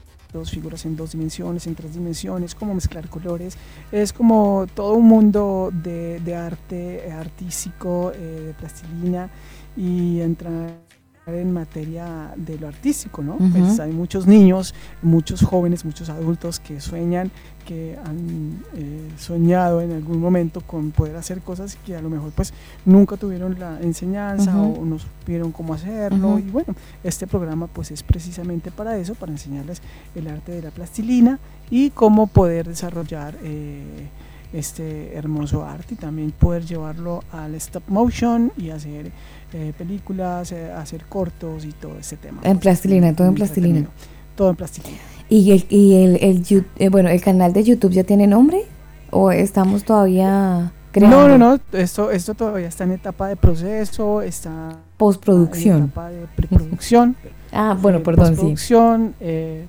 figuras 0.52 0.86
en 0.86 0.96
dos 0.96 1.12
dimensiones, 1.12 1.68
en 1.68 1.76
tres 1.76 1.94
dimensiones, 1.94 2.56
cómo 2.56 2.74
mezclar 2.74 3.10
colores. 3.10 3.58
Es 3.92 4.14
como 4.14 4.68
todo 4.74 4.94
un 4.94 5.08
mundo 5.08 5.72
de, 5.74 6.36
arte 6.36 7.08
eh, 7.08 7.12
artístico, 7.12 8.12
eh, 8.14 8.44
de 8.48 8.54
plastilina 8.54 9.30
y 9.76 10.20
entrar 10.22 10.89
en 11.34 11.52
materia 11.52 12.34
de 12.36 12.58
lo 12.60 12.68
artístico, 12.68 13.22
¿no? 13.22 13.38
Pues 13.38 13.80
hay 13.80 13.92
muchos 13.92 14.28
niños, 14.28 14.74
muchos 15.02 15.42
jóvenes, 15.44 15.86
muchos 15.86 16.10
adultos 16.10 16.60
que 16.60 16.80
sueñan, 16.82 17.32
que 17.66 17.98
han 18.04 18.64
eh, 18.76 19.10
soñado 19.18 19.82
en 19.82 19.92
algún 19.92 20.20
momento 20.20 20.62
con 20.62 20.92
poder 20.92 21.16
hacer 21.16 21.42
cosas 21.42 21.78
que 21.86 21.96
a 21.96 22.02
lo 22.02 22.10
mejor 22.10 22.32
pues 22.32 22.54
nunca 22.86 23.16
tuvieron 23.16 23.60
la 23.60 23.80
enseñanza 23.82 24.60
o 24.60 24.84
no 24.84 24.98
supieron 24.98 25.52
cómo 25.52 25.74
hacerlo. 25.74 26.40
Y 26.40 26.50
bueno, 26.50 26.76
este 27.04 27.28
programa 27.28 27.68
pues 27.68 27.92
es 27.92 28.02
precisamente 28.02 28.72
para 28.72 28.98
eso, 28.98 29.14
para 29.16 29.32
enseñarles 29.32 29.82
el 30.16 30.28
arte 30.28 30.52
de 30.52 30.64
la 30.64 30.72
plastilina 30.72 31.40
y 31.70 31.92
cómo 31.92 32.28
poder 32.28 32.68
desarrollar 32.68 33.38
eh, 33.44 34.10
este 34.54 35.16
hermoso 35.16 35.64
arte 35.64 35.94
y 35.94 35.98
también 35.98 36.32
poder 36.32 36.66
llevarlo 36.66 37.24
al 37.32 37.54
stop 37.56 37.84
motion 37.88 38.52
y 38.58 38.72
hacer 38.72 39.12
eh, 39.54 39.74
películas, 39.78 40.52
eh, 40.52 40.72
hacer 40.72 41.06
cortos 41.06 41.66
y 41.66 41.72
todo 41.72 41.98
ese 42.00 42.18
tema. 42.18 42.42
En 42.44 42.60
plastilina, 42.60 43.14
todo 43.16 43.28
en 43.28 43.36
plastilina. 43.36 43.88
Todo 44.36 44.50
en 44.52 44.56
plastilina. 44.56 44.98
¿Y 45.28 45.52
el, 45.52 45.66
y 45.70 45.96
el, 46.04 46.16
el 46.24 46.44
Yu- 46.44 46.66
eh, 46.78 46.90
bueno, 46.90 47.10
el 47.10 47.22
canal 47.22 47.54
de 47.54 47.64
YouTube 47.64 47.92
ya 47.92 48.04
tiene 48.04 48.26
nombre? 48.28 48.64
¿O 49.12 49.32
estamos 49.32 49.84
todavía 49.84 50.72
creando? 50.92 51.28
No, 51.28 51.38
no, 51.38 51.38
no, 51.38 51.60
esto, 51.78 52.10
esto 52.12 52.34
todavía 52.34 52.68
está 52.68 52.84
en 52.84 52.92
etapa 52.94 53.28
de 53.28 53.36
proceso, 53.36 54.22
está 54.22 54.78
Postproducción. 54.98 55.78
en 55.78 55.84
etapa 55.86 56.10
de 56.10 56.26
preproducción. 56.36 57.16
Ah, 57.52 57.76
bueno, 57.82 58.04
perdón, 58.04 58.26
sí. 58.28 58.32
postproducción, 58.34 59.16
eh, 59.20 59.66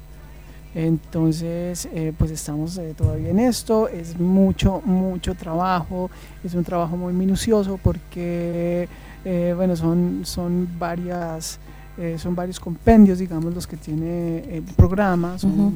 entonces, 0.75 1.89
eh, 1.93 2.13
pues 2.17 2.31
estamos 2.31 2.77
eh, 2.79 2.95
todavía 2.97 3.31
en 3.31 3.39
esto, 3.41 3.89
es 3.89 4.19
mucho, 4.21 4.83
mucho 4.85 5.35
trabajo, 5.35 6.11
es 6.45 6.55
un 6.55 6.63
trabajo 6.63 6.97
muy 6.97 7.13
minucioso 7.13 7.79
porque, 7.83 8.89
eh, 9.25 9.53
bueno, 9.57 9.77
son, 9.77 10.21
son 10.25 10.69
varias, 10.79 11.59
eh, 11.99 12.17
son 12.19 12.35
varios 12.35 12.59
compendios, 12.59 13.19
digamos, 13.19 13.55
los 13.55 13.67
que 13.67 13.77
tiene 13.77 14.39
el 14.57 14.63
programa, 14.63 15.39
son 15.39 15.53
Ujú. 15.53 15.73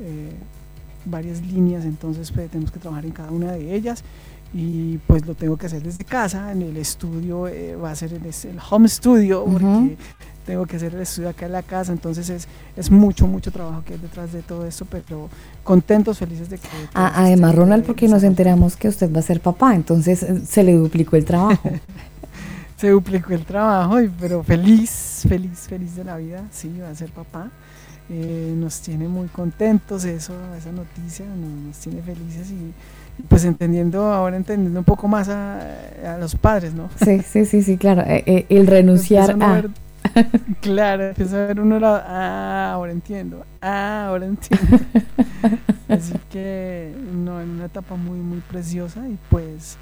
eh, 0.00 0.32
varias 1.04 1.40
líneas, 1.42 1.84
entonces 1.84 2.30
pues, 2.32 2.50
tenemos 2.50 2.70
que 2.70 2.78
trabajar 2.78 3.04
en 3.06 3.12
cada 3.12 3.30
una 3.30 3.52
de 3.52 3.74
ellas 3.74 4.02
y 4.52 4.98
pues 5.06 5.26
lo 5.26 5.34
tengo 5.34 5.56
que 5.56 5.66
hacer 5.66 5.82
desde 5.82 6.04
casa, 6.04 6.52
en 6.52 6.62
el 6.62 6.76
estudio 6.76 7.48
eh, 7.48 7.76
va 7.76 7.90
a 7.90 7.96
ser 7.96 8.12
el, 8.12 8.24
el 8.24 8.58
home 8.70 8.88
studio 8.88 9.44
porque 9.44 9.96
tengo 10.46 10.64
que 10.66 10.76
hacer 10.76 10.94
el 10.94 11.00
estudio 11.00 11.28
acá 11.28 11.46
en 11.46 11.52
la 11.52 11.62
casa, 11.62 11.92
entonces 11.92 12.30
es, 12.30 12.48
es 12.76 12.90
mucho, 12.90 13.26
mucho 13.26 13.50
trabajo 13.50 13.82
que 13.84 13.94
hay 13.94 13.98
detrás 13.98 14.32
de 14.32 14.42
todo 14.42 14.64
esto, 14.64 14.86
pero 14.88 15.28
contentos, 15.64 16.18
felices 16.18 16.48
de 16.48 16.58
que... 16.58 16.68
Ah, 16.94 17.12
además, 17.16 17.54
Ronald, 17.54 17.84
porque 17.84 18.06
nos 18.06 18.22
enteramos 18.22 18.76
que 18.76 18.88
usted 18.88 19.12
va 19.12 19.18
a 19.18 19.22
ser 19.22 19.40
papá, 19.40 19.74
entonces 19.74 20.22
eh, 20.22 20.40
se 20.46 20.62
le 20.62 20.74
duplicó 20.74 21.16
el 21.16 21.24
trabajo. 21.24 21.70
Se 22.76 22.90
duplicó 22.90 23.32
el 23.32 23.44
trabajo, 23.44 24.00
y- 24.00 24.08
pero 24.08 24.42
feliz, 24.42 25.24
feliz, 25.28 25.60
feliz 25.68 25.96
de 25.96 26.04
la 26.04 26.16
vida, 26.18 26.44
sí, 26.50 26.72
va 26.82 26.90
a 26.90 26.94
ser 26.94 27.10
papá. 27.10 27.50
Eh, 28.08 28.54
nos 28.56 28.80
tiene 28.82 29.08
muy 29.08 29.26
contentos 29.28 30.04
eso, 30.04 30.34
esa 30.56 30.70
noticia, 30.70 31.26
nos, 31.26 31.76
tiene 31.78 32.02
felices 32.02 32.50
y, 32.52 32.72
pues 33.28 33.44
entendiendo, 33.44 34.12
ahora 34.12 34.36
entendiendo 34.36 34.78
un 34.78 34.84
poco 34.84 35.08
más 35.08 35.28
a, 35.28 35.58
a 36.14 36.18
los 36.18 36.36
padres, 36.36 36.72
¿no? 36.72 36.88
sí, 37.04 37.20
sí, 37.28 37.44
sí, 37.46 37.62
sí, 37.62 37.76
claro. 37.76 38.02
eh, 38.02 38.22
eh, 38.26 38.46
el 38.48 38.68
renunciar 38.68 39.30
a... 39.40 39.52
ver- 39.54 39.70
claro, 40.60 41.08
empieza 41.08 41.36
a 41.42 41.46
ver 41.48 41.60
uno, 41.60 41.80
la- 41.80 42.04
ah, 42.06 42.72
ahora 42.74 42.92
entiendo, 42.92 43.44
ah, 43.60 44.06
ahora 44.08 44.26
entiendo. 44.26 44.78
Así 45.88 46.14
que, 46.30 46.94
no, 47.12 47.40
en 47.40 47.50
una 47.50 47.64
etapa 47.64 47.96
muy, 47.96 48.18
muy 48.18 48.38
preciosa 48.38 49.08
y 49.08 49.18
pues 49.30 49.76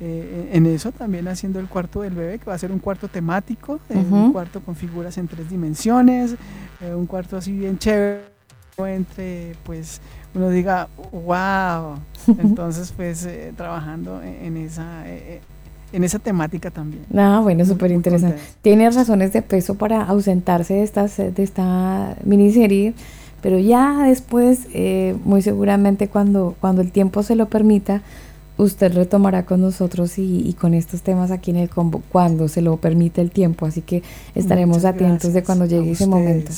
eh, 0.00 0.50
en 0.52 0.66
eso 0.66 0.92
también 0.92 1.28
haciendo 1.28 1.60
el 1.60 1.66
cuarto 1.68 2.02
del 2.02 2.14
bebé, 2.14 2.38
que 2.38 2.46
va 2.46 2.54
a 2.54 2.58
ser 2.58 2.72
un 2.72 2.78
cuarto 2.80 3.08
temático, 3.08 3.78
eh, 3.90 3.96
Ujú. 3.98 4.16
un 4.16 4.32
cuarto 4.32 4.60
con 4.60 4.74
figuras 4.76 5.16
en 5.18 5.28
tres 5.28 5.48
dimensiones, 5.50 6.34
eh, 6.80 6.94
un 6.94 7.06
cuarto 7.06 7.36
así 7.36 7.52
bien 7.52 7.78
chévere, 7.78 8.22
entre 8.78 9.54
pues 9.64 10.00
uno 10.34 10.50
diga, 10.50 10.88
wow, 11.12 11.96
entonces 12.38 12.92
pues 12.96 13.24
eh, 13.24 13.52
trabajando 13.56 14.20
en, 14.22 14.46
en 14.46 14.56
esa... 14.56 15.08
eh, 15.08 15.36
eh, 15.36 15.40
en 15.92 16.02
esa 16.02 16.18
temática 16.18 16.72
también. 16.72 17.04
Ah, 17.16 17.38
bueno, 17.40 17.64
súper 17.64 17.92
interesante. 17.92 18.34
contento. 18.38 18.58
Tiene 18.62 18.90
razones 18.90 19.32
de 19.32 19.42
peso 19.42 19.76
para 19.76 20.02
ausentarse 20.02 20.74
de, 20.74 20.82
estas, 20.82 21.16
de 21.18 21.32
esta 21.40 22.16
miniserie, 22.24 22.94
pero 23.40 23.60
ya 23.60 24.02
después, 24.02 24.66
eh, 24.74 25.14
muy 25.24 25.40
seguramente 25.40 26.08
cuando, 26.08 26.56
cuando 26.60 26.82
el 26.82 26.90
tiempo 26.90 27.22
se 27.22 27.36
lo 27.36 27.46
permita, 27.46 28.02
usted 28.56 28.92
retomará 28.94 29.44
con 29.44 29.60
nosotros 29.60 30.18
y, 30.18 30.40
y 30.48 30.52
con 30.54 30.74
estos 30.74 31.02
temas 31.02 31.30
aquí 31.30 31.50
en 31.50 31.56
el 31.56 31.68
combo, 31.68 32.02
cuando 32.10 32.48
se 32.48 32.62
lo 32.62 32.76
permite 32.76 33.20
el 33.20 33.30
tiempo. 33.30 33.66
Así 33.66 33.80
que 33.82 34.02
estaremos 34.34 34.78
Muchas 34.78 34.94
atentos 34.94 35.32
de 35.32 35.42
cuando 35.42 35.66
llegue 35.66 35.90
ese 35.92 36.06
momento. 36.06 36.50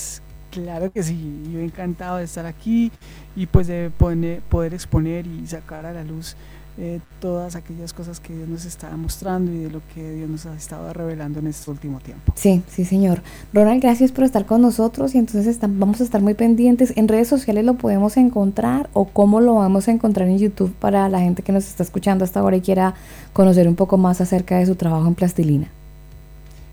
Claro 0.51 0.91
que 0.91 1.03
sí, 1.03 1.43
yo 1.53 1.61
encantado 1.61 2.17
de 2.17 2.25
estar 2.25 2.47
aquí 2.47 2.91
y 3.35 3.47
pues 3.47 3.67
de 3.67 3.91
poner- 3.91 4.41
poder 4.49 4.73
exponer 4.73 5.27
y 5.27 5.47
sacar 5.47 5.85
a 5.85 5.93
la 5.93 6.03
luz 6.05 6.35
eh, 6.79 7.01
todas 7.21 7.57
aquellas 7.57 7.93
cosas 7.93 8.21
que 8.21 8.35
Dios 8.35 8.49
nos 8.49 8.65
está 8.67 8.95
mostrando 8.97 9.51
y 9.51 9.59
de 9.59 9.71
lo 9.71 9.81
que 9.95 10.13
Dios 10.13 10.29
nos 10.29 10.47
ha 10.47 10.55
estado 10.55 10.93
revelando 10.93 11.39
en 11.39 11.47
este 11.47 11.71
último 11.71 12.01
tiempo. 12.01 12.33
Sí, 12.37 12.63
sí, 12.69 12.85
señor. 12.85 13.23
Ronald, 13.53 13.81
gracias 13.81 14.13
por 14.13 14.25
estar 14.25 14.45
con 14.45 14.61
nosotros 14.61 15.15
y 15.15 15.19
entonces 15.19 15.59
vamos 15.61 16.01
a 16.01 16.05
estar 16.05 16.21
muy 16.21 16.35
pendientes. 16.35 16.93
¿En 16.97 17.09
redes 17.09 17.29
sociales 17.29 17.65
lo 17.65 17.75
podemos 17.75 18.17
encontrar 18.17 18.91
o 18.93 19.07
cómo 19.07 19.41
lo 19.41 19.55
vamos 19.55 19.89
a 19.89 19.93
encontrar 19.93 20.29
en 20.29 20.39
YouTube 20.39 20.75
para 20.75 21.09
la 21.09 21.21
gente 21.21 21.43
que 21.43 21.53
nos 21.53 21.67
está 21.67 21.83
escuchando 21.83 22.25
hasta 22.25 22.41
ahora 22.41 22.57
y 22.57 22.61
quiera 22.61 22.95
conocer 23.33 23.69
un 23.69 23.75
poco 23.75 23.97
más 23.97 24.21
acerca 24.21 24.59
de 24.59 24.67
su 24.67 24.75
trabajo 24.75 25.09
en 25.09 25.15
plastilina? 25.15 25.71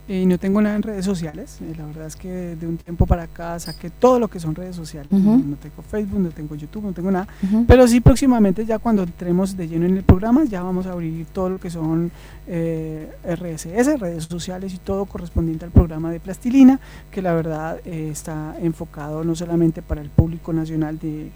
Y 0.06 0.26
no 0.26 0.38
tengo 0.38 0.62
nada 0.62 0.76
en 0.76 0.82
redes 0.84 1.06
sociales, 1.06 1.60
eh, 1.62 1.74
la 1.78 1.86
verdad 1.86 2.08
es 2.08 2.18
que 2.18 2.56
de 2.58 2.68
un 2.68 2.76
tiempo 2.78 3.06
para 3.06 3.24
acá 3.24 3.58
saqué 3.60 3.90
todo 3.90 4.20
lo 4.20 4.28
que 4.28 4.38
son 4.38 4.54
redes 4.54 4.76
sociales, 4.76 5.10
no, 5.10 5.38
no 5.38 5.56
tengo 5.56 5.82
Facebook, 5.82 6.20
no 6.20 6.30
tengo 6.30 6.56
YouTube, 6.56 6.84
no 6.84 6.92
tengo 6.92 7.10
nada, 7.10 7.26
pero 7.68 7.88
sí 7.88 8.02
próximamente 8.02 8.66
ya 8.66 8.80
cuando 8.80 9.04
entremos 9.04 9.56
de 9.56 9.68
lleno 9.70 9.86
en 9.86 9.96
el 9.96 10.04
programa 10.04 10.44
ya 10.44 10.62
vamos 10.62 10.88
a 10.88 10.92
abrir 10.92 11.26
todo 11.28 11.52
lo 11.52 11.58
que 11.58 11.70
son 11.70 12.12
eh, 12.48 13.10
RSS, 13.26 13.98
redes 14.00 14.26
sociales 14.26 14.74
y 14.74 14.78
todo 14.78 15.06
correspondiente 15.06 15.64
al 15.64 15.72
programa 15.72 16.12
de 16.12 16.20
Plastilina, 16.20 16.82
que 17.10 17.22
la 17.22 17.34
verdad 17.34 17.80
eh, 17.86 18.10
está 18.12 18.56
enfocado 18.62 19.24
no 19.24 19.36
solamente 19.36 19.82
para 19.82 20.02
el 20.02 20.10
público 20.10 20.52
nacional 20.52 21.00
de, 21.00 21.32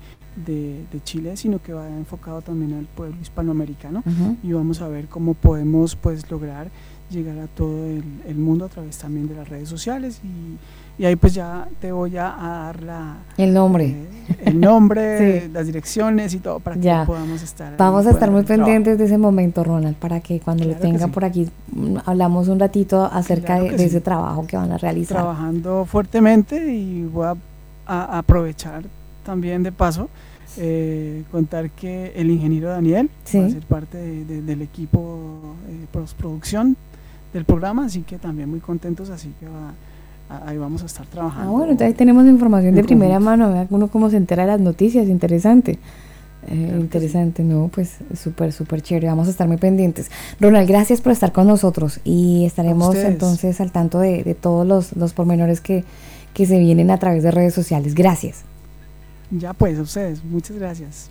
de- 0.46 0.84
de 0.92 1.04
Chile, 1.04 1.38
sino 1.38 1.62
que 1.62 1.72
va 1.74 1.88
enfocado 1.88 2.42
también 2.42 2.74
al 2.74 2.86
pueblo 2.86 3.16
hispanoamericano. 3.22 4.04
Y 4.44 4.52
vamos 4.52 4.82
a 4.82 4.88
ver 4.90 5.08
cómo 5.08 5.34
podemos 5.36 5.96
pues 5.96 6.30
lograr 6.30 6.70
llegar 7.10 7.38
a 7.40 7.48
todo 7.48 7.86
el, 7.86 8.04
el 8.28 8.36
mundo 8.36 8.66
a 8.66 8.70
través 8.70 8.98
también 8.98 9.28
de 9.28 9.36
las 9.36 9.48
redes 9.48 9.70
sociales 9.70 10.20
y, 10.24 11.02
y 11.02 11.06
ahí 11.06 11.16
pues 11.16 11.34
ya 11.34 11.68
te 11.80 11.92
voy 11.92 12.18
a, 12.18 12.28
a 12.36 12.64
dar 12.66 12.84
la, 12.84 13.16
El 13.38 13.54
nombre. 13.54 13.86
eh, 13.86 14.08
el 14.46 14.60
nombre, 14.60 15.42
Sí. 15.48 15.50
las 15.54 15.66
direcciones 15.68 16.34
y 16.34 16.40
todo 16.40 16.60
para 16.60 16.76
Ya. 16.78 17.02
que 17.02 17.08
podamos 17.08 17.42
estar. 17.42 17.76
Vamos 17.78 18.06
a 18.08 18.12
estar 18.12 18.30
muy 18.32 18.44
pendientes 18.44 18.98
de 18.98 19.06
ese 19.06 19.18
momento, 19.18 19.64
Ronald, 19.64 19.96
para 19.96 20.20
que 20.20 20.40
cuando 20.40 20.64
lo 20.66 20.72
Claro 20.72 20.82
que 20.82 20.88
tenga 20.92 21.06
sí. 21.06 21.12
por 21.12 21.24
aquí 21.26 21.50
mm, 21.72 21.98
hablamos 22.06 22.48
un 22.50 22.60
ratito 22.60 23.06
acerca 23.06 23.46
Claro 23.58 23.64
de, 23.66 23.72
de 23.72 23.78
sí. 23.80 23.84
ese 23.86 24.02
trabajo 24.02 24.46
que 24.48 24.58
van 24.58 24.72
a 24.72 24.78
realizar. 24.78 25.18
Trabajando 25.18 25.86
fuertemente 25.86 26.74
y 26.74 27.04
voy 27.06 27.26
a, 27.28 27.36
a 27.86 28.18
aprovechar 28.18 28.84
también 29.26 29.64
de 29.64 29.72
paso. 29.72 30.10
eh, 30.60 31.24
contar 31.32 31.70
que 31.70 32.14
el 32.16 32.32
ingeniero 32.32 32.70
Daniel 32.70 33.10
va 33.36 33.46
a 33.46 33.50
ser 33.50 33.62
parte 33.68 33.98
de- 34.00 34.26
de- 34.26 34.42
del 34.42 34.62
equipo 34.64 35.30
eh, 35.70 35.86
postproducción 35.92 36.76
del 37.38 37.46
programa, 37.46 37.86
así 37.86 38.02
que 38.02 38.18
también 38.18 38.50
muy 38.50 38.60
contentos, 38.60 39.10
así 39.10 39.34
que 39.40 39.46
va- 39.48 39.74
ahí 40.46 40.58
vamos 40.58 40.84
a 40.84 40.88
estar 40.88 41.06
trabajando. 41.06 41.50
Ah, 41.50 41.52
bueno, 41.52 41.72
entonces 41.72 41.88
ahí 41.88 41.94
tenemos 41.94 42.26
información 42.26 42.76
de 42.76 42.84
primera 42.84 43.16
conjunto. 43.20 43.48
mano, 43.48 43.68
uno 43.70 43.88
cómo 43.88 44.10
se 44.10 44.18
entera 44.18 44.44
de 44.44 44.52
las 44.52 44.60
noticias, 44.60 45.08
interesante. 45.08 45.80
Eh, 46.50 46.78
interesante, 46.80 47.44
no, 47.44 47.70
pues 47.74 47.98
súper, 48.16 48.54
súper 48.54 48.82
chévere, 48.82 49.08
vamos 49.08 49.28
a 49.28 49.32
estar 49.32 49.48
muy 49.48 49.58
pendientes. 49.58 50.10
Ronald, 50.40 50.68
gracias 50.68 51.02
por 51.02 51.12
estar 51.12 51.32
con 51.34 51.48
nosotros 51.48 52.00
y 52.06 52.46
estaremos 52.46 52.96
entonces 52.96 53.60
al 53.60 53.72
tanto 53.72 54.00
de, 54.00 54.24
de 54.24 54.34
todos 54.36 54.66
los, 54.66 54.96
los 54.96 55.14
pormenores 55.14 55.60
que, 55.62 55.84
que 56.34 56.46
se 56.46 56.58
vienen 56.60 56.90
a 56.92 57.00
través 57.00 57.24
de 57.24 57.32
redes 57.32 57.54
sociales. 57.54 57.96
Gracias. 57.96 58.44
Ya 59.32 59.54
pues, 59.54 59.78
a 59.78 59.82
ustedes, 59.82 60.24
muchas 60.24 60.58
gracias. 60.58 61.10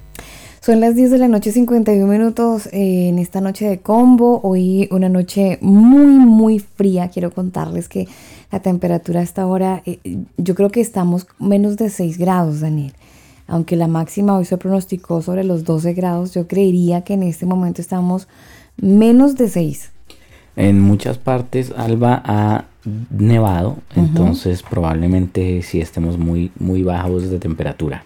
Son 0.66 0.80
las 0.80 0.96
10 0.96 1.12
de 1.12 1.18
la 1.18 1.28
noche, 1.28 1.52
51 1.52 2.12
minutos 2.12 2.66
eh, 2.72 3.06
en 3.08 3.20
esta 3.20 3.40
noche 3.40 3.68
de 3.68 3.78
combo. 3.78 4.40
Hoy 4.42 4.88
una 4.90 5.08
noche 5.08 5.58
muy, 5.60 6.18
muy 6.18 6.58
fría. 6.58 7.08
Quiero 7.08 7.30
contarles 7.30 7.88
que 7.88 8.08
la 8.50 8.58
temperatura 8.58 9.20
hasta 9.20 9.42
ahora, 9.42 9.84
eh, 9.86 10.00
yo 10.36 10.56
creo 10.56 10.70
que 10.70 10.80
estamos 10.80 11.28
menos 11.38 11.76
de 11.76 11.88
6 11.88 12.18
grados, 12.18 12.62
Daniel. 12.62 12.94
aunque 13.46 13.76
la 13.76 13.86
máxima 13.86 14.36
hoy 14.36 14.44
se 14.44 14.58
pronosticó 14.58 15.22
sobre 15.22 15.44
los 15.44 15.62
12 15.62 15.94
grados, 15.94 16.34
yo 16.34 16.48
creería 16.48 17.02
que 17.02 17.14
en 17.14 17.22
este 17.22 17.46
momento 17.46 17.80
estamos 17.80 18.26
menos 18.76 19.36
de 19.36 19.48
6. 19.48 19.92
En 20.56 20.80
muchas 20.80 21.16
partes 21.16 21.72
Alba 21.76 22.20
ha 22.24 22.64
nevado, 23.10 23.76
entonces 23.94 24.64
probablemente 24.64 25.62
sí 25.62 25.80
estemos 25.80 26.18
muy, 26.18 26.50
muy 26.58 26.82
bajos 26.82 27.30
de 27.30 27.38
temperatura. 27.38 28.02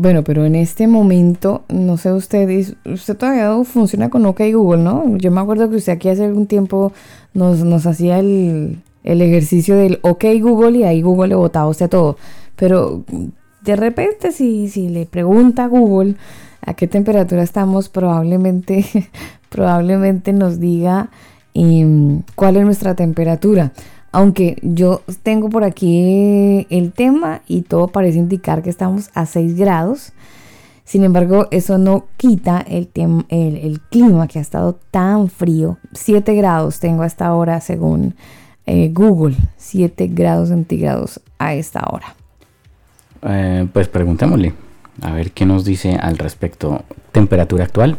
Bueno, 0.00 0.22
pero 0.22 0.44
en 0.44 0.54
este 0.54 0.86
momento, 0.86 1.64
no 1.68 1.96
sé 1.96 2.12
usted, 2.12 2.48
usted 2.84 3.16
todavía 3.16 3.52
funciona 3.64 4.10
con 4.10 4.24
OK 4.26 4.42
Google, 4.52 4.84
¿no? 4.84 5.16
Yo 5.16 5.32
me 5.32 5.40
acuerdo 5.40 5.68
que 5.68 5.74
usted 5.74 5.94
aquí 5.94 6.08
hace 6.08 6.24
algún 6.24 6.46
tiempo 6.46 6.92
nos, 7.34 7.84
hacía 7.84 8.20
el, 8.20 8.80
ejercicio 9.02 9.74
del 9.76 9.98
OK 10.02 10.24
Google 10.40 10.78
y 10.78 10.84
ahí 10.84 11.02
Google 11.02 11.30
le 11.30 11.34
botaba 11.34 11.64
a 11.66 11.70
usted 11.70 11.88
todo. 11.88 12.16
Pero 12.54 13.02
de 13.62 13.74
repente 13.74 14.30
si, 14.30 14.68
si 14.68 14.88
le 14.88 15.04
pregunta 15.04 15.64
a 15.64 15.66
Google 15.66 16.14
a 16.60 16.74
qué 16.74 16.86
temperatura 16.86 17.42
estamos, 17.42 17.88
probablemente, 17.88 18.86
probablemente 19.48 20.32
nos 20.32 20.60
diga 20.60 21.10
em, 21.54 22.22
cuál 22.36 22.56
es 22.56 22.64
nuestra 22.64 22.94
temperatura. 22.94 23.72
Aunque 24.10 24.58
yo 24.62 25.02
tengo 25.22 25.50
por 25.50 25.64
aquí 25.64 26.66
el 26.70 26.92
tema 26.92 27.42
y 27.46 27.62
todo 27.62 27.88
parece 27.88 28.18
indicar 28.18 28.62
que 28.62 28.70
estamos 28.70 29.10
a 29.14 29.26
6 29.26 29.56
grados. 29.56 30.12
Sin 30.84 31.04
embargo, 31.04 31.48
eso 31.50 31.76
no 31.76 32.06
quita 32.16 32.64
el, 32.66 32.88
el, 32.94 33.56
el, 33.56 33.80
clima 33.90 34.26
que 34.26 34.38
ha 34.38 34.42
estado 34.42 34.78
tan 34.90 35.28
frío. 35.28 35.76
7 35.92 36.34
grados 36.34 36.80
tengo 36.80 37.02
hasta 37.02 37.26
ahora 37.26 37.60
según 37.60 38.14
eh, 38.64 38.88
Google. 38.90 39.36
7 39.58 40.08
grados 40.08 40.48
centígrados 40.48 41.20
a 41.38 41.52
esta 41.52 41.84
hora. 41.90 42.14
Eh, 43.22 43.68
pues 43.70 43.88
preguntémosle, 43.88 44.54
a 45.02 45.12
ver 45.12 45.32
qué 45.32 45.44
nos 45.44 45.66
dice 45.66 45.96
al 45.96 46.16
respecto. 46.16 46.82
¿Temperatura 47.12 47.64
actual? 47.64 47.98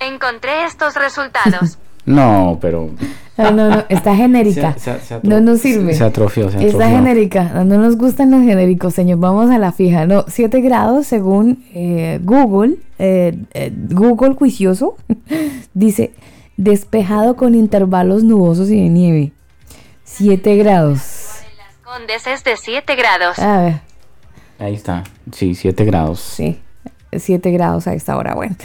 Encontré 0.00 0.64
estos 0.66 0.94
resultados. 0.94 1.78
no, 2.08 2.58
pero... 2.60 2.90
No, 3.36 3.52
no, 3.52 3.68
no, 3.70 3.84
está 3.88 4.16
genérica. 4.16 4.74
no 5.22 5.40
nos 5.40 5.60
sirve. 5.60 5.94
Se 5.94 6.02
atrofió, 6.02 6.50
se 6.50 6.56
atrofió. 6.56 6.68
Está 6.70 6.90
genérica. 6.90 7.44
No 7.64 7.78
nos 7.78 7.96
gustan 7.96 8.32
los 8.32 8.42
genéricos, 8.42 8.94
señor. 8.94 9.20
Vamos 9.20 9.50
a 9.50 9.58
la 9.58 9.70
fija. 9.70 10.06
No, 10.06 10.24
7 10.26 10.60
grados 10.60 11.06
según 11.06 11.64
eh, 11.72 12.18
Google. 12.24 12.78
Eh, 12.98 13.38
Google 13.90 14.34
juicioso 14.34 14.96
dice 15.74 16.10
despejado 16.56 17.36
con 17.36 17.54
intervalos 17.54 18.24
nubosos 18.24 18.68
y 18.68 18.82
de 18.82 18.88
nieve. 18.88 19.32
7 20.04 20.56
grados. 20.56 21.28
Condes 21.84 22.26
es 22.26 22.44
de 22.44 22.56
7 22.56 22.96
grados. 22.96 23.38
A 23.38 23.62
ver. 23.62 23.80
Ahí 24.58 24.74
está. 24.74 25.04
Sí, 25.32 25.54
7 25.54 25.84
grados. 25.84 26.18
Sí, 26.18 26.58
7 27.16 27.50
grados 27.52 27.86
a 27.86 27.94
esta 27.94 28.16
hora. 28.16 28.34
Bueno. 28.34 28.56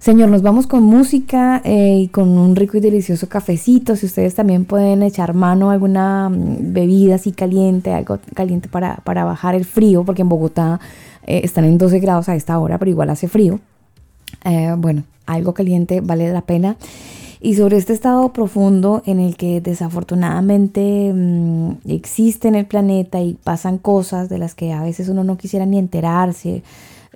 Señor, 0.00 0.30
nos 0.30 0.40
vamos 0.40 0.66
con 0.66 0.82
música 0.82 1.60
eh, 1.62 1.98
y 2.04 2.08
con 2.08 2.30
un 2.38 2.56
rico 2.56 2.78
y 2.78 2.80
delicioso 2.80 3.28
cafecito. 3.28 3.96
Si 3.96 4.06
ustedes 4.06 4.34
también 4.34 4.64
pueden 4.64 5.02
echar 5.02 5.34
mano 5.34 5.68
a 5.68 5.74
alguna 5.74 6.30
mm, 6.30 6.72
bebida 6.72 7.16
así 7.16 7.32
caliente, 7.32 7.92
algo 7.92 8.18
caliente 8.34 8.70
para, 8.70 8.96
para 9.04 9.24
bajar 9.24 9.54
el 9.54 9.66
frío, 9.66 10.02
porque 10.02 10.22
en 10.22 10.30
Bogotá 10.30 10.80
eh, 11.26 11.42
están 11.44 11.66
en 11.66 11.76
12 11.76 11.98
grados 11.98 12.30
a 12.30 12.34
esta 12.34 12.58
hora, 12.58 12.78
pero 12.78 12.90
igual 12.90 13.10
hace 13.10 13.28
frío. 13.28 13.60
Eh, 14.46 14.74
bueno, 14.78 15.02
algo 15.26 15.52
caliente 15.52 16.00
vale 16.00 16.32
la 16.32 16.40
pena 16.40 16.78
y 17.42 17.56
sobre 17.56 17.76
este 17.76 17.92
estado 17.92 18.32
profundo 18.32 19.02
en 19.04 19.20
el 19.20 19.36
que 19.36 19.60
desafortunadamente 19.60 21.12
mm, 21.14 21.72
existe 21.90 22.48
en 22.48 22.54
el 22.54 22.64
planeta 22.64 23.20
y 23.20 23.34
pasan 23.34 23.76
cosas 23.76 24.30
de 24.30 24.38
las 24.38 24.54
que 24.54 24.72
a 24.72 24.82
veces 24.82 25.10
uno 25.10 25.24
no 25.24 25.36
quisiera 25.36 25.66
ni 25.66 25.78
enterarse 25.78 26.62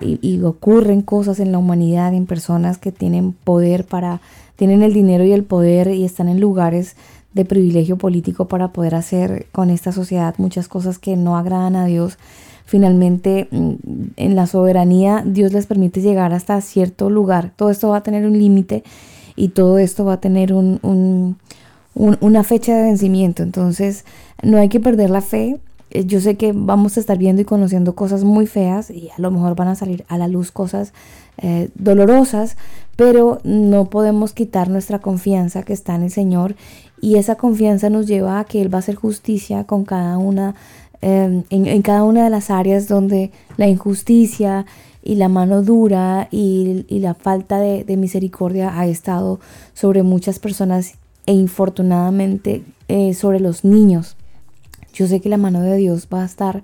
y, 0.01 0.43
ocurren 0.43 1.03
cosas 1.03 1.41
en 1.41 1.53
la 1.53 1.59
humanidad, 1.59 2.15
en 2.15 2.27
personas 2.27 2.79
que 2.79 2.93
tienen 2.93 3.33
poder 3.33 3.85
para, 3.85 4.21
tienen 4.57 4.83
el 4.83 4.93
dinero 4.93 5.25
y 5.25 5.33
el 5.33 5.45
poder 5.45 5.89
y 5.89 6.05
están 6.05 6.29
en 6.29 6.41
lugares 6.41 6.97
de 7.33 7.45
privilegio 7.45 7.97
político 7.97 8.47
para 8.47 8.69
poder 8.69 8.95
hacer 8.95 9.47
con 9.53 9.71
esta 9.71 9.93
sociedad 9.93 10.35
muchas 10.39 10.69
cosas 10.69 10.99
que 10.99 11.17
no 11.17 11.37
agradan 11.37 11.77
a 11.77 11.87
Dios. 11.87 12.19
Finalmente, 12.65 13.49
mm, 13.51 13.73
en 14.17 14.37
la 14.37 14.47
soberanía, 14.47 15.23
Dios 15.27 15.53
les 15.53 15.67
permite 15.67 16.01
llegar 16.01 16.33
hasta 16.33 16.61
cierto 16.61 17.11
lugar. 17.11 17.53
Todo 17.57 17.71
esto 17.71 17.89
va 17.91 17.99
a 17.99 18.03
tener 18.03 18.27
un 18.27 18.39
límite 18.39 18.85
y 19.37 19.49
todo 19.49 19.79
esto 19.79 20.05
va 20.05 20.15
a 20.15 20.21
tener 20.21 20.53
un, 20.53 21.37
una 21.95 22.45
fecha 22.45 22.75
de 22.77 22.83
vencimiento. 22.83 23.43
Entonces, 23.43 24.05
no 24.43 24.59
hay 24.59 24.69
que 24.69 24.81
perder 24.81 25.11
la 25.11 25.21
fe. 25.21 25.61
Eh, 25.95 26.05
yo 26.05 26.21
sé 26.21 26.37
que 26.37 26.53
vamos 26.53 26.97
a 26.97 27.01
estar 27.01 27.17
viendo 27.17 27.41
y 27.41 27.45
conociendo 27.45 27.95
cosas 27.95 28.25
muy 28.25 28.47
feas 28.47 28.91
y 28.91 29.09
a 29.11 29.21
lo 29.21 29.31
mejor 29.31 29.55
van 29.55 29.69
a 29.69 29.77
salir 29.77 30.05
a 30.09 30.19
la 30.19 30.29
luz 30.29 30.51
cosas 30.51 30.93
eh, 31.39 31.71
dolorosas, 31.77 32.57
pero 32.97 33.41
no 33.45 33.87
podemos 33.87 34.33
quitar 34.33 34.69
nuestra 34.69 34.99
confianza 34.99 35.63
que 35.63 35.73
está 35.73 35.95
en 35.95 36.03
el 36.03 36.11
Señor 36.11 36.57
y 37.01 37.17
esa 37.17 37.37
confianza 37.37 37.91
nos 37.91 38.07
lleva 38.07 38.41
a 38.41 38.45
que 38.45 38.61
Él 38.61 38.73
va 38.73 38.79
a 38.79 38.81
hacer 38.81 38.97
justicia 38.97 39.65
con 39.65 39.85
cada 39.85 40.19
una, 40.19 40.55
em, 41.01 41.45
en, 41.51 41.83
cada 41.83 42.05
una 42.05 42.25
de 42.25 42.31
las 42.31 42.51
áreas 42.51 42.89
donde 42.89 43.31
la 43.57 43.69
injusticia, 43.69 44.67
y 45.05 45.17
la 45.17 45.29
mano 45.29 45.63
dura 45.63 46.29
y, 46.31 46.87
la 46.89 47.13
falta 47.13 47.59
de, 47.59 47.97
misericordia 47.97 48.79
ha 48.79 48.87
estado 48.87 49.39
sobre 49.75 50.03
muchas 50.03 50.39
personas 50.39 50.95
e 51.27 51.33
infortunadamente 51.35 52.63
eh, 52.89 53.13
sobre 53.13 53.39
los 53.39 53.65
niños. 53.65 54.17
Yo 54.95 55.07
sé 55.07 55.21
que 55.21 55.29
la 55.29 55.37
mano 55.37 55.61
de 55.61 55.77
Dios 55.77 56.09
va 56.13 56.23
a 56.23 56.25
estar 56.25 56.63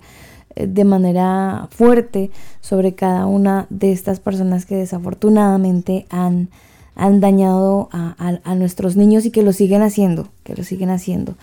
eh, 0.55 0.67
de 0.67 0.83
manera 0.85 1.67
fuerte 1.71 2.31
sobre 2.61 2.95
cada 2.95 3.25
una 3.25 3.67
de 3.69 3.91
estas 3.91 4.19
personas 4.19 4.65
que 4.65 4.75
desafortunadamente 4.75 6.05
han, 6.09 6.49
han 6.95 7.19
dañado 7.19 7.89
a, 7.91 8.55
nuestros 8.55 8.95
niños 8.95 9.25
y 9.25 9.31
que 9.31 9.43
lo 9.43 9.53
siguen 9.53 9.81
haciendo, 9.81 10.29
que 10.43 10.55
lo 10.55 10.63
siguen 10.63 10.89
haciendo. 10.89 11.35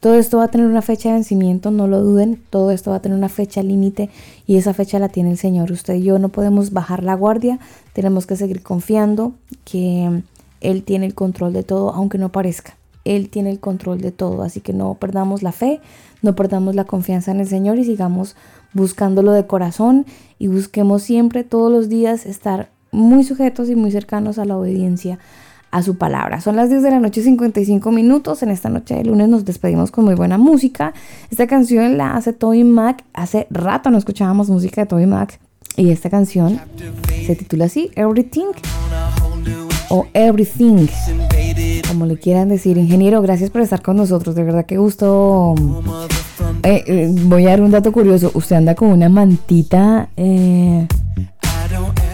Todo 0.00 0.14
esto 0.14 0.38
va 0.38 0.44
a 0.44 0.48
tener 0.48 0.66
una 0.66 0.82
fecha 0.82 1.08
de 1.08 1.14
vencimiento, 1.16 1.70
no 1.70 1.86
lo 1.86 2.00
duden, 2.00 2.40
todo 2.50 2.70
esto 2.70 2.90
va 2.90 2.96
a 2.98 3.02
tener 3.02 3.16
una 3.16 3.30
fecha 3.30 3.62
límite 3.62 4.10
y 4.46 4.56
esa 4.56 4.74
fecha 4.74 4.98
la 4.98 5.08
tiene 5.08 5.30
el 5.30 5.38
Señor. 5.38 5.72
Usted 5.72 5.94
y 5.94 6.02
yo 6.02 6.18
no 6.18 6.28
podemos 6.28 6.72
bajar 6.72 7.02
la 7.02 7.14
guardia, 7.14 7.58
tenemos 7.92 8.26
que 8.26 8.36
seguir 8.36 8.62
confiando 8.62 9.32
que 9.64 10.22
Él 10.60 10.82
tiene 10.82 11.06
el 11.06 11.14
control 11.14 11.52
de 11.52 11.62
todo, 11.62 11.90
aunque 11.92 12.18
no 12.18 12.30
parezca. 12.30 12.76
Él 13.06 13.30
tiene 13.30 13.50
el 13.50 13.60
control 13.60 14.00
de 14.00 14.10
todo, 14.10 14.42
así 14.42 14.60
que 14.60 14.72
no 14.72 14.94
perdamos 14.94 15.42
la 15.42 15.52
fe, 15.52 15.80
no 16.22 16.34
perdamos 16.34 16.74
la 16.74 16.84
confianza 16.84 17.30
en 17.30 17.40
el 17.40 17.48
Señor 17.48 17.78
y 17.78 17.84
sigamos 17.84 18.36
buscándolo 18.72 19.32
de 19.32 19.46
corazón 19.46 20.06
y 20.38 20.48
busquemos 20.48 21.02
siempre 21.02 21.44
todos 21.44 21.72
los 21.72 21.88
días 21.88 22.26
estar 22.26 22.70
muy 22.92 23.24
sujetos 23.24 23.68
y 23.68 23.76
muy 23.76 23.90
cercanos 23.90 24.38
a 24.38 24.44
la 24.44 24.56
obediencia 24.56 25.18
a 25.70 25.82
su 25.82 25.96
palabra. 25.98 26.40
Son 26.40 26.56
las 26.56 26.70
10 26.70 26.82
de 26.82 26.90
la 26.90 27.00
noche 27.00 27.22
55 27.22 27.90
minutos. 27.90 28.42
En 28.42 28.50
esta 28.50 28.68
noche 28.68 28.94
de 28.94 29.04
lunes 29.04 29.28
nos 29.28 29.44
despedimos 29.44 29.90
con 29.90 30.04
muy 30.04 30.14
buena 30.14 30.38
música. 30.38 30.94
Esta 31.30 31.46
canción 31.46 31.98
la 31.98 32.16
hace 32.16 32.32
Toby 32.32 32.64
Mac. 32.64 33.04
Hace 33.12 33.46
rato 33.50 33.90
no 33.90 33.98
escuchábamos 33.98 34.48
música 34.48 34.82
de 34.82 34.86
Toby 34.86 35.06
Mac. 35.06 35.38
Y 35.76 35.90
esta 35.90 36.08
canción 36.08 36.58
se 37.26 37.36
titula 37.36 37.66
así, 37.66 37.90
Everything 37.96 38.46
o 39.90 40.06
Everything, 40.14 40.86
como 41.88 42.06
le 42.06 42.16
quieran 42.16 42.48
decir. 42.48 42.76
Ingeniero, 42.76 43.22
gracias 43.22 43.50
por 43.50 43.60
estar 43.62 43.82
con 43.82 43.96
nosotros. 43.96 44.34
De 44.34 44.44
verdad 44.44 44.66
que 44.66 44.76
gusto. 44.76 45.54
Eh, 46.62 46.84
eh, 46.86 47.10
voy 47.24 47.46
a 47.46 47.50
dar 47.50 47.60
un 47.60 47.70
dato 47.70 47.92
curioso. 47.92 48.30
Usted 48.34 48.56
anda 48.56 48.74
con 48.74 48.88
una 48.88 49.08
mantita 49.08 50.08
eh, 50.16 50.86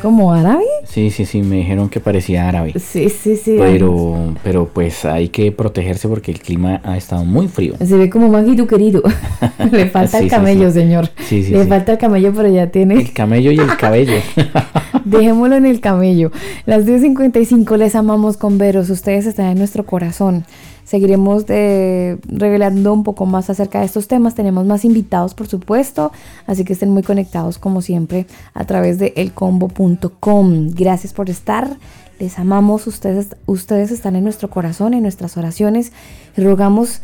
¿Como 0.00 0.32
árabe? 0.32 0.64
Sí, 0.84 1.10
sí, 1.10 1.24
sí, 1.24 1.42
me 1.42 1.56
dijeron 1.56 1.88
que 1.88 2.00
parecía 2.00 2.48
árabe. 2.48 2.72
Sí, 2.76 3.08
sí, 3.08 3.36
sí. 3.36 3.54
Pero, 3.56 4.34
pero 4.42 4.66
pues 4.66 5.04
hay 5.04 5.28
que 5.28 5.52
protegerse 5.52 6.08
porque 6.08 6.32
el 6.32 6.40
clima 6.40 6.80
ha 6.82 6.96
estado 6.96 7.24
muy 7.24 7.46
frío. 7.46 7.74
Se 7.78 7.96
ve 7.96 8.10
como 8.10 8.28
Magito 8.28 8.66
querido. 8.66 9.02
Le 9.70 9.88
falta 9.88 10.18
el 10.18 10.28
camello, 10.28 10.72
señor. 10.72 11.08
Sí, 11.24 11.44
sí. 11.44 11.52
Le 11.52 11.66
falta 11.66 11.92
el 11.92 11.98
camello, 11.98 12.32
pero 12.34 12.48
ya 12.48 12.66
tiene. 12.66 12.94
El 12.94 13.12
camello 13.12 13.52
y 13.52 13.58
el 13.58 13.76
cabello. 13.76 14.14
Dejémoslo 15.04 15.56
en 15.56 15.66
el 15.66 15.80
camello. 15.80 16.30
Las 16.66 16.84
10.55 16.84 17.76
les 17.76 17.94
amamos 17.94 18.36
con 18.36 18.58
veros. 18.58 18.90
Ustedes 18.90 19.26
están 19.26 19.46
en 19.46 19.58
nuestro 19.58 19.84
corazón. 19.86 20.44
Seguiremos 20.84 21.46
de, 21.46 22.18
revelando 22.26 22.92
un 22.92 23.04
poco 23.04 23.24
más 23.24 23.48
acerca 23.48 23.80
de 23.80 23.86
estos 23.86 24.08
temas. 24.08 24.34
Tenemos 24.34 24.66
más 24.66 24.84
invitados, 24.84 25.32
por 25.34 25.46
supuesto. 25.46 26.12
Así 26.46 26.64
que 26.64 26.72
estén 26.72 26.90
muy 26.90 27.02
conectados, 27.02 27.58
como 27.58 27.80
siempre, 27.82 28.26
a 28.52 28.64
través 28.64 28.98
de 28.98 29.12
elcombo.com. 29.16 30.70
Gracias 30.74 31.12
por 31.12 31.30
estar. 31.30 31.76
Les 32.18 32.38
amamos. 32.38 32.86
Ustedes, 32.86 33.28
ustedes 33.46 33.90
están 33.90 34.16
en 34.16 34.24
nuestro 34.24 34.50
corazón, 34.50 34.94
en 34.94 35.02
nuestras 35.02 35.36
oraciones. 35.36 35.92
Rogamos 36.36 37.00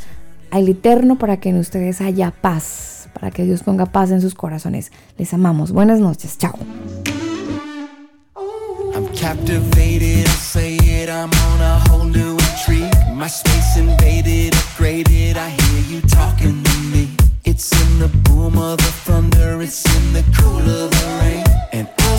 al 0.51 0.69
Eterno 0.69 1.19
para 1.19 1.39
que 1.39 1.51
en 1.51 1.59
ustedes 1.59 2.01
haya 2.01 2.31
paz. 2.31 3.09
Para 3.15 3.31
que 3.31 3.45
Dios 3.45 3.63
ponga 3.63 3.87
paz 3.87 4.11
en 4.11 4.21
sus 4.21 4.35
corazones. 4.35 4.93
Les 5.17 5.33
amamos. 5.35 5.73
Buenas 5.73 5.99
noches. 6.01 6.37
Chao. 6.37 6.55
Captivated, 9.19 10.29
I 10.29 10.31
say 10.31 10.77
it, 10.77 11.09
I'm 11.09 11.33
on 11.33 11.61
a 11.61 11.81
whole 11.89 12.05
new 12.05 12.39
intrigue. 12.39 12.95
My 13.13 13.27
space 13.27 13.77
invaded, 13.77 14.53
upgraded, 14.53 15.37
I 15.37 15.51
hear 15.51 15.81
you 15.91 16.01
talking 16.03 16.63
to 16.63 16.79
me. 16.83 17.09
It's 17.45 17.73
in 17.83 17.99
the 17.99 18.07
boom 18.23 18.57
of 18.57 18.77
the 18.79 18.93
thunder, 19.07 19.61
it's 19.61 19.85
in 19.97 20.13
the 20.13 20.23
cool 20.39 20.61
of 20.61 20.91
the 20.93 21.19
rain. 21.21 21.45
And 21.73 21.89
oh, 21.99 22.19